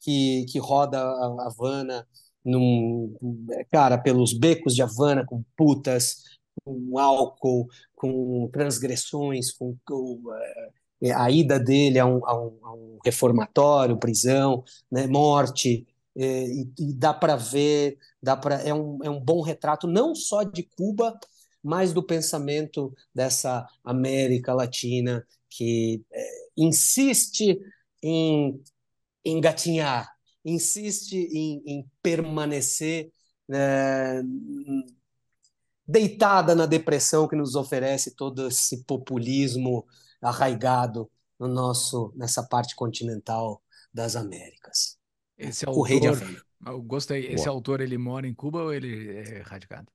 que, 0.00 0.44
que 0.50 0.58
roda 0.58 1.00
a 1.00 1.46
Havana 1.46 2.06
num, 2.44 3.16
cara, 3.70 3.98
pelos 3.98 4.32
becos 4.32 4.74
de 4.74 4.82
Havana, 4.82 5.24
com 5.24 5.42
putas, 5.56 6.24
com 6.64 6.98
álcool, 6.98 7.68
com 7.94 8.48
transgressões, 8.52 9.50
com, 9.52 9.76
com 9.84 10.20
é, 11.02 11.12
a 11.12 11.30
ida 11.30 11.58
dele 11.58 11.98
a 11.98 12.06
um, 12.06 12.26
a 12.26 12.38
um, 12.38 12.58
a 12.62 12.74
um 12.74 12.98
reformatório, 13.04 13.98
prisão, 13.98 14.62
né, 14.90 15.06
morte, 15.06 15.86
é, 16.16 16.46
e, 16.46 16.70
e, 16.78 16.94
dá 16.94 17.12
para 17.12 17.36
ver, 17.36 17.98
dá 18.22 18.36
para 18.36 18.56
é 18.62 18.72
um, 18.72 18.98
é 19.02 19.10
um 19.10 19.20
bom 19.20 19.40
retrato 19.40 19.86
não 19.86 20.14
só 20.14 20.44
de 20.44 20.62
Cuba, 20.62 21.18
mas 21.62 21.92
do 21.92 22.02
pensamento 22.02 22.94
dessa 23.14 23.66
América 23.82 24.54
Latina 24.54 25.26
que 25.50 26.04
é, 26.12 26.26
insiste 26.56 27.58
em 28.02 28.60
engatinhar, 29.24 30.13
insiste 30.44 31.14
em, 31.14 31.62
em 31.66 31.90
permanecer 32.02 33.10
é, 33.50 34.22
deitada 35.86 36.54
na 36.54 36.66
depressão 36.66 37.28
que 37.28 37.36
nos 37.36 37.54
oferece 37.54 38.14
todo 38.14 38.48
esse 38.48 38.84
populismo 38.84 39.86
arraigado 40.20 41.10
no 41.38 41.48
nosso 41.48 42.12
nessa 42.16 42.42
parte 42.42 42.74
continental 42.74 43.62
das 43.92 44.16
Américas. 44.16 44.98
Esse 45.36 45.66
autor, 45.66 45.80
o 45.80 45.82
rei 45.82 46.00
de 46.00 46.08
Havana. 46.08 46.42
Eu 46.66 46.82
gostei. 46.82 47.26
Esse 47.26 47.44
Boa. 47.44 47.56
autor 47.56 47.80
ele 47.80 47.98
mora 47.98 48.26
em 48.26 48.34
Cuba 48.34 48.62
ou 48.62 48.72
ele 48.72 49.18
é 49.18 49.42
radicado? 49.42 49.88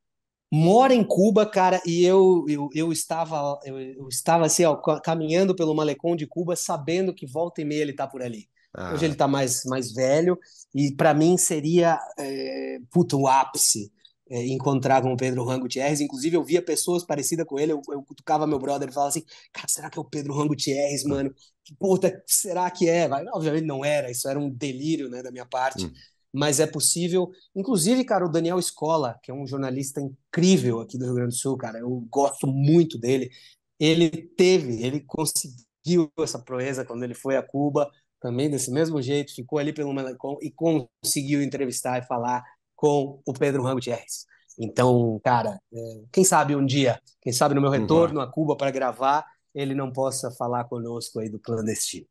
Mora 0.52 0.94
em 0.94 1.04
Cuba, 1.04 1.46
cara, 1.46 1.80
e 1.86 2.04
eu, 2.04 2.44
eu, 2.48 2.70
eu 2.74 2.92
estava 2.92 3.60
eu, 3.64 3.80
eu 3.80 4.08
estava 4.08 4.46
assim, 4.46 4.66
ó, 4.66 4.76
caminhando 4.76 5.56
pelo 5.56 5.76
malecão 5.76 6.16
de 6.16 6.26
Cuba, 6.26 6.56
sabendo 6.56 7.14
que 7.14 7.28
volta 7.28 7.62
e 7.62 7.66
meia 7.66 7.82
ele 7.82 7.92
está 7.92 8.08
por 8.08 8.22
ali. 8.22 8.50
Ah. 8.74 8.94
Hoje 8.94 9.06
ele 9.06 9.14
está 9.14 9.28
mais, 9.28 9.64
mais 9.66 9.92
velho 9.92 10.38
e 10.74 10.94
para 10.96 11.14
mim 11.14 11.38
seria 11.38 12.00
é, 12.18 12.78
puto, 12.92 13.20
o 13.20 13.28
ápice 13.28 13.92
é, 14.30 14.46
encontrar 14.48 15.02
com 15.02 15.12
o 15.12 15.18
Pedro 15.18 15.44
Juan 15.44 15.60
Gutierrez. 15.60 16.00
Inclusive 16.02 16.38
eu 16.38 16.44
via 16.44 16.62
pessoas 16.62 17.04
parecidas 17.04 17.46
com 17.46 17.60
ele, 17.60 17.72
eu, 17.72 17.82
eu 17.90 18.04
cutucava 18.04 18.46
meu 18.46 18.60
brother 18.60 18.88
e 18.88 18.94
falava 18.94 19.10
assim, 19.10 19.24
cara, 19.52 19.68
será 19.68 19.90
que 19.90 19.98
é 19.98 20.02
o 20.02 20.06
Pedro 20.06 20.34
Juan 20.34 20.48
Gutierrez, 20.48 21.04
mano? 21.04 21.34
Que 21.64 21.76
puta, 21.76 22.24
será 22.28 22.70
que 22.70 22.88
é? 22.88 23.08
Vai, 23.08 23.26
obviamente 23.34 23.66
não 23.66 23.84
era, 23.84 24.12
isso 24.12 24.30
era 24.30 24.40
um 24.40 24.50
delírio 24.50 25.10
né, 25.10 25.24
da 25.24 25.32
minha 25.32 25.46
parte. 25.46 25.86
Hum. 25.86 25.94
Mas 26.32 26.60
é 26.60 26.68
possível. 26.68 27.32
Inclusive, 27.56 28.04
cara, 28.06 28.24
o 28.26 28.30
Daniel 28.30 28.60
Escola, 28.60 29.20
que 29.24 29.32
é 29.32 29.34
um 29.34 29.48
jornalista 29.48 30.00
incrível 30.00 30.80
aqui 30.80 30.96
do 30.96 31.06
Rio 31.06 31.16
Grande 31.16 31.32
do 31.32 31.40
Sul, 31.40 31.58
cara, 31.58 31.80
eu 31.80 31.90
gosto 32.10 32.46
muito 32.46 33.00
dele. 33.00 33.32
Ele 33.80 34.10
teve, 34.38 34.84
ele 34.84 35.00
conseguiu 35.00 36.12
essa 36.20 36.38
proeza 36.38 36.86
quando 36.86 37.04
ele 37.04 37.16
foi 37.16 37.36
a 37.36 37.42
Cuba, 37.42 37.90
também 38.20 38.50
desse 38.50 38.72
mesmo 38.72 39.02
jeito, 39.02 39.34
ficou 39.34 39.60
ali 39.60 39.74
pelo 39.74 39.94
Melecon 39.94 40.38
e 40.42 40.52
conseguiu 40.52 41.42
entrevistar 41.42 42.00
e 42.00 42.06
falar 42.06 42.44
com 42.76 43.22
o 43.26 43.34
Pedro 43.34 43.64
Rango 43.64 43.76
Gutierrez. 43.76 44.26
Então, 44.58 45.20
cara, 45.24 45.60
é, 45.74 46.02
quem 46.12 46.24
sabe 46.24 46.56
um 46.56 46.66
dia, 46.66 47.02
quem 47.22 47.32
sabe 47.32 47.56
no 47.56 47.62
meu 47.62 47.70
retorno 47.70 48.20
uhum. 48.20 48.26
a 48.26 48.32
Cuba 48.32 48.58
para 48.58 48.72
gravar, 48.72 49.26
ele 49.56 49.74
não 49.74 49.92
possa 49.92 50.30
falar 50.32 50.66
conosco 50.66 51.20
aí 51.20 51.30
do 51.30 51.40
clandestino. 51.40 52.06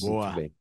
Boa. 0.00 0.26
Muito 0.26 0.36
bem. 0.36 0.54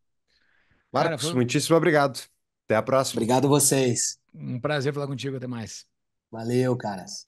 Marcos, 0.92 1.10
cara, 1.10 1.18
foi... 1.18 1.34
muitíssimo 1.34 1.78
obrigado. 1.78 2.22
Até 2.66 2.76
a 2.76 2.82
próxima. 2.82 3.20
Obrigado 3.20 3.48
vocês. 3.48 4.20
Um 4.34 4.60
prazer 4.60 4.94
falar 4.94 5.08
contigo. 5.08 5.38
Até 5.38 5.48
mais. 5.48 5.86
Valeu, 6.30 6.76
caras. 6.76 7.26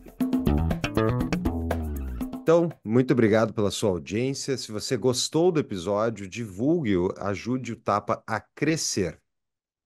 Então, 2.50 2.68
muito 2.84 3.14
obrigado 3.14 3.54
pela 3.54 3.70
sua 3.70 3.92
audiência. 3.92 4.58
Se 4.58 4.72
você 4.72 4.98
gostou 4.98 5.52
do 5.52 5.60
episódio, 5.60 6.28
divulgue-o, 6.28 7.14
ajude 7.20 7.74
o 7.74 7.76
Tapa 7.76 8.24
a 8.26 8.40
crescer. 8.40 9.22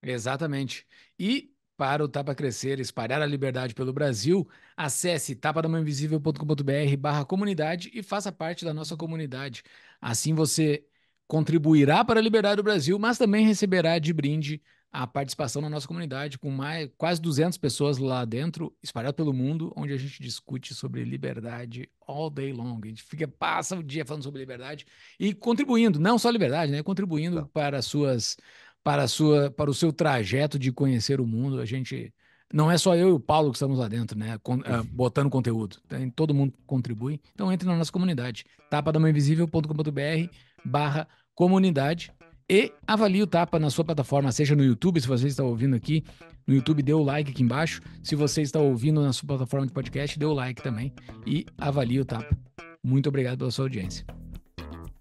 Exatamente. 0.02 0.88
E 1.19 1.52
para 1.76 2.02
o 2.02 2.07
Tapa 2.07 2.34
Crescer, 2.34 2.80
espalhar 2.80 3.22
a 3.22 3.26
liberdade 3.26 3.76
pelo 3.76 3.91
Brasil, 3.91 4.48
acesse 4.77 5.35
tapadamainvisível.com.br 5.35 6.98
barra 6.98 7.26
comunidade 7.26 7.91
e 7.94 8.02
faça 8.02 8.31
parte 8.31 8.64
da 8.64 8.73
nossa 8.73 8.95
comunidade. 8.95 9.61
Assim 9.99 10.34
você 10.34 10.85
contribuirá 11.27 12.06
para 12.06 12.22
a 12.22 12.23
liberdade 12.23 12.56
do 12.56 12.64
Brasil, 12.64 12.98
mas 12.98 13.18
também 13.18 13.45
receberá 13.45 13.99
de 13.99 14.14
brinde 14.14 14.61
a 14.94 15.07
participação 15.07 15.60
na 15.60 15.70
nossa 15.70 15.88
comunidade, 15.88 16.38
com 16.38 16.52
mais, 16.52 16.88
quase 16.95 17.20
200 17.20 17.57
pessoas 17.57 17.98
lá 17.98 18.24
dentro, 18.24 18.72
espalhado 18.84 19.15
pelo 19.15 19.34
mundo, 19.34 19.74
onde 19.76 19.91
a 19.91 19.98
gente 19.98 20.22
discute 20.22 20.76
sobre 20.76 21.03
liberdade 21.03 21.90
all 22.06 22.30
day 22.30 22.53
long. 22.53 22.80
A 22.84 22.88
gente 22.88 23.02
fica, 23.02 23.28
passa 23.28 23.76
o 23.76 23.82
dia 23.82 24.06
falando 24.06 24.22
sobre 24.22 24.40
liberdade 24.40 24.86
e 25.20 25.34
contribuindo, 25.34 25.99
não 25.99 26.20
só 26.20 26.30
liberdade, 26.30 26.72
né? 26.72 26.84
Contribuindo 26.84 27.38
não. 27.38 27.48
para 27.48 27.82
suas 27.82 28.38
para, 28.84 29.03
a 29.03 29.07
sua, 29.07 29.49
para 29.49 29.72
o 29.72 29.74
seu 29.74 29.91
trajeto 29.91 30.60
de 30.60 30.72
conhecer 30.72 31.20
o 31.20 31.26
mundo. 31.26 31.60
A 31.60 31.65
gente. 31.65 32.14
Não 32.53 32.70
é 32.70 32.78
só 32.78 32.95
eu 32.95 33.10
e 33.10 33.11
o 33.11 33.20
Paulo 33.20 33.49
que 33.49 33.56
estamos 33.56 33.80
lá 33.80 33.88
dentro, 33.88 34.15
né? 34.15 34.38
Con, 34.44 34.57
uh, 34.57 34.84
botando 34.91 35.28
conteúdo. 35.28 35.78
Tem, 35.88 36.07
todo 36.11 36.36
mundo 36.36 36.53
contribui. 36.68 37.20
Então 37.34 37.52
entre 37.52 37.68
na 37.68 37.76
nossa 37.76 37.91
comunidade. 37.91 38.45
tapadamainvisível.com.br 38.70 40.30
barra 40.64 41.07
comunidade 41.34 42.11
e 42.49 42.72
avalie 42.86 43.22
o 43.22 43.28
Tapa 43.28 43.60
na 43.60 43.70
sua 43.70 43.86
plataforma, 43.86 44.32
seja 44.32 44.56
no 44.56 44.64
YouTube, 44.64 44.99
se 44.99 45.07
você 45.07 45.28
está 45.28 45.44
ouvindo 45.44 45.76
aqui, 45.76 46.03
no 46.45 46.53
YouTube 46.53 46.82
dê 46.82 46.94
o 46.94 47.02
like 47.02 47.32
aqui 47.32 47.44
embaixo. 47.44 47.82
Se 48.03 48.15
você 48.15 48.41
está 48.41 48.60
ouvindo 48.60 49.02
na 49.02 49.14
sua 49.14 49.28
plataforma 49.28 49.65
de 49.65 49.74
podcast, 49.74 50.18
dê 50.20 50.26
o 50.26 50.34
like 50.34 50.61
também 50.61 50.94
e 51.26 51.45
avalie 51.57 51.99
o 51.99 52.06
Tapa. 52.06 52.38
Muito 52.84 53.07
obrigado 53.07 53.38
pela 53.38 53.52
sua 53.52 53.65
audiência. 53.65 54.06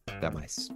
Até 0.06 0.30
mais. 0.30 0.68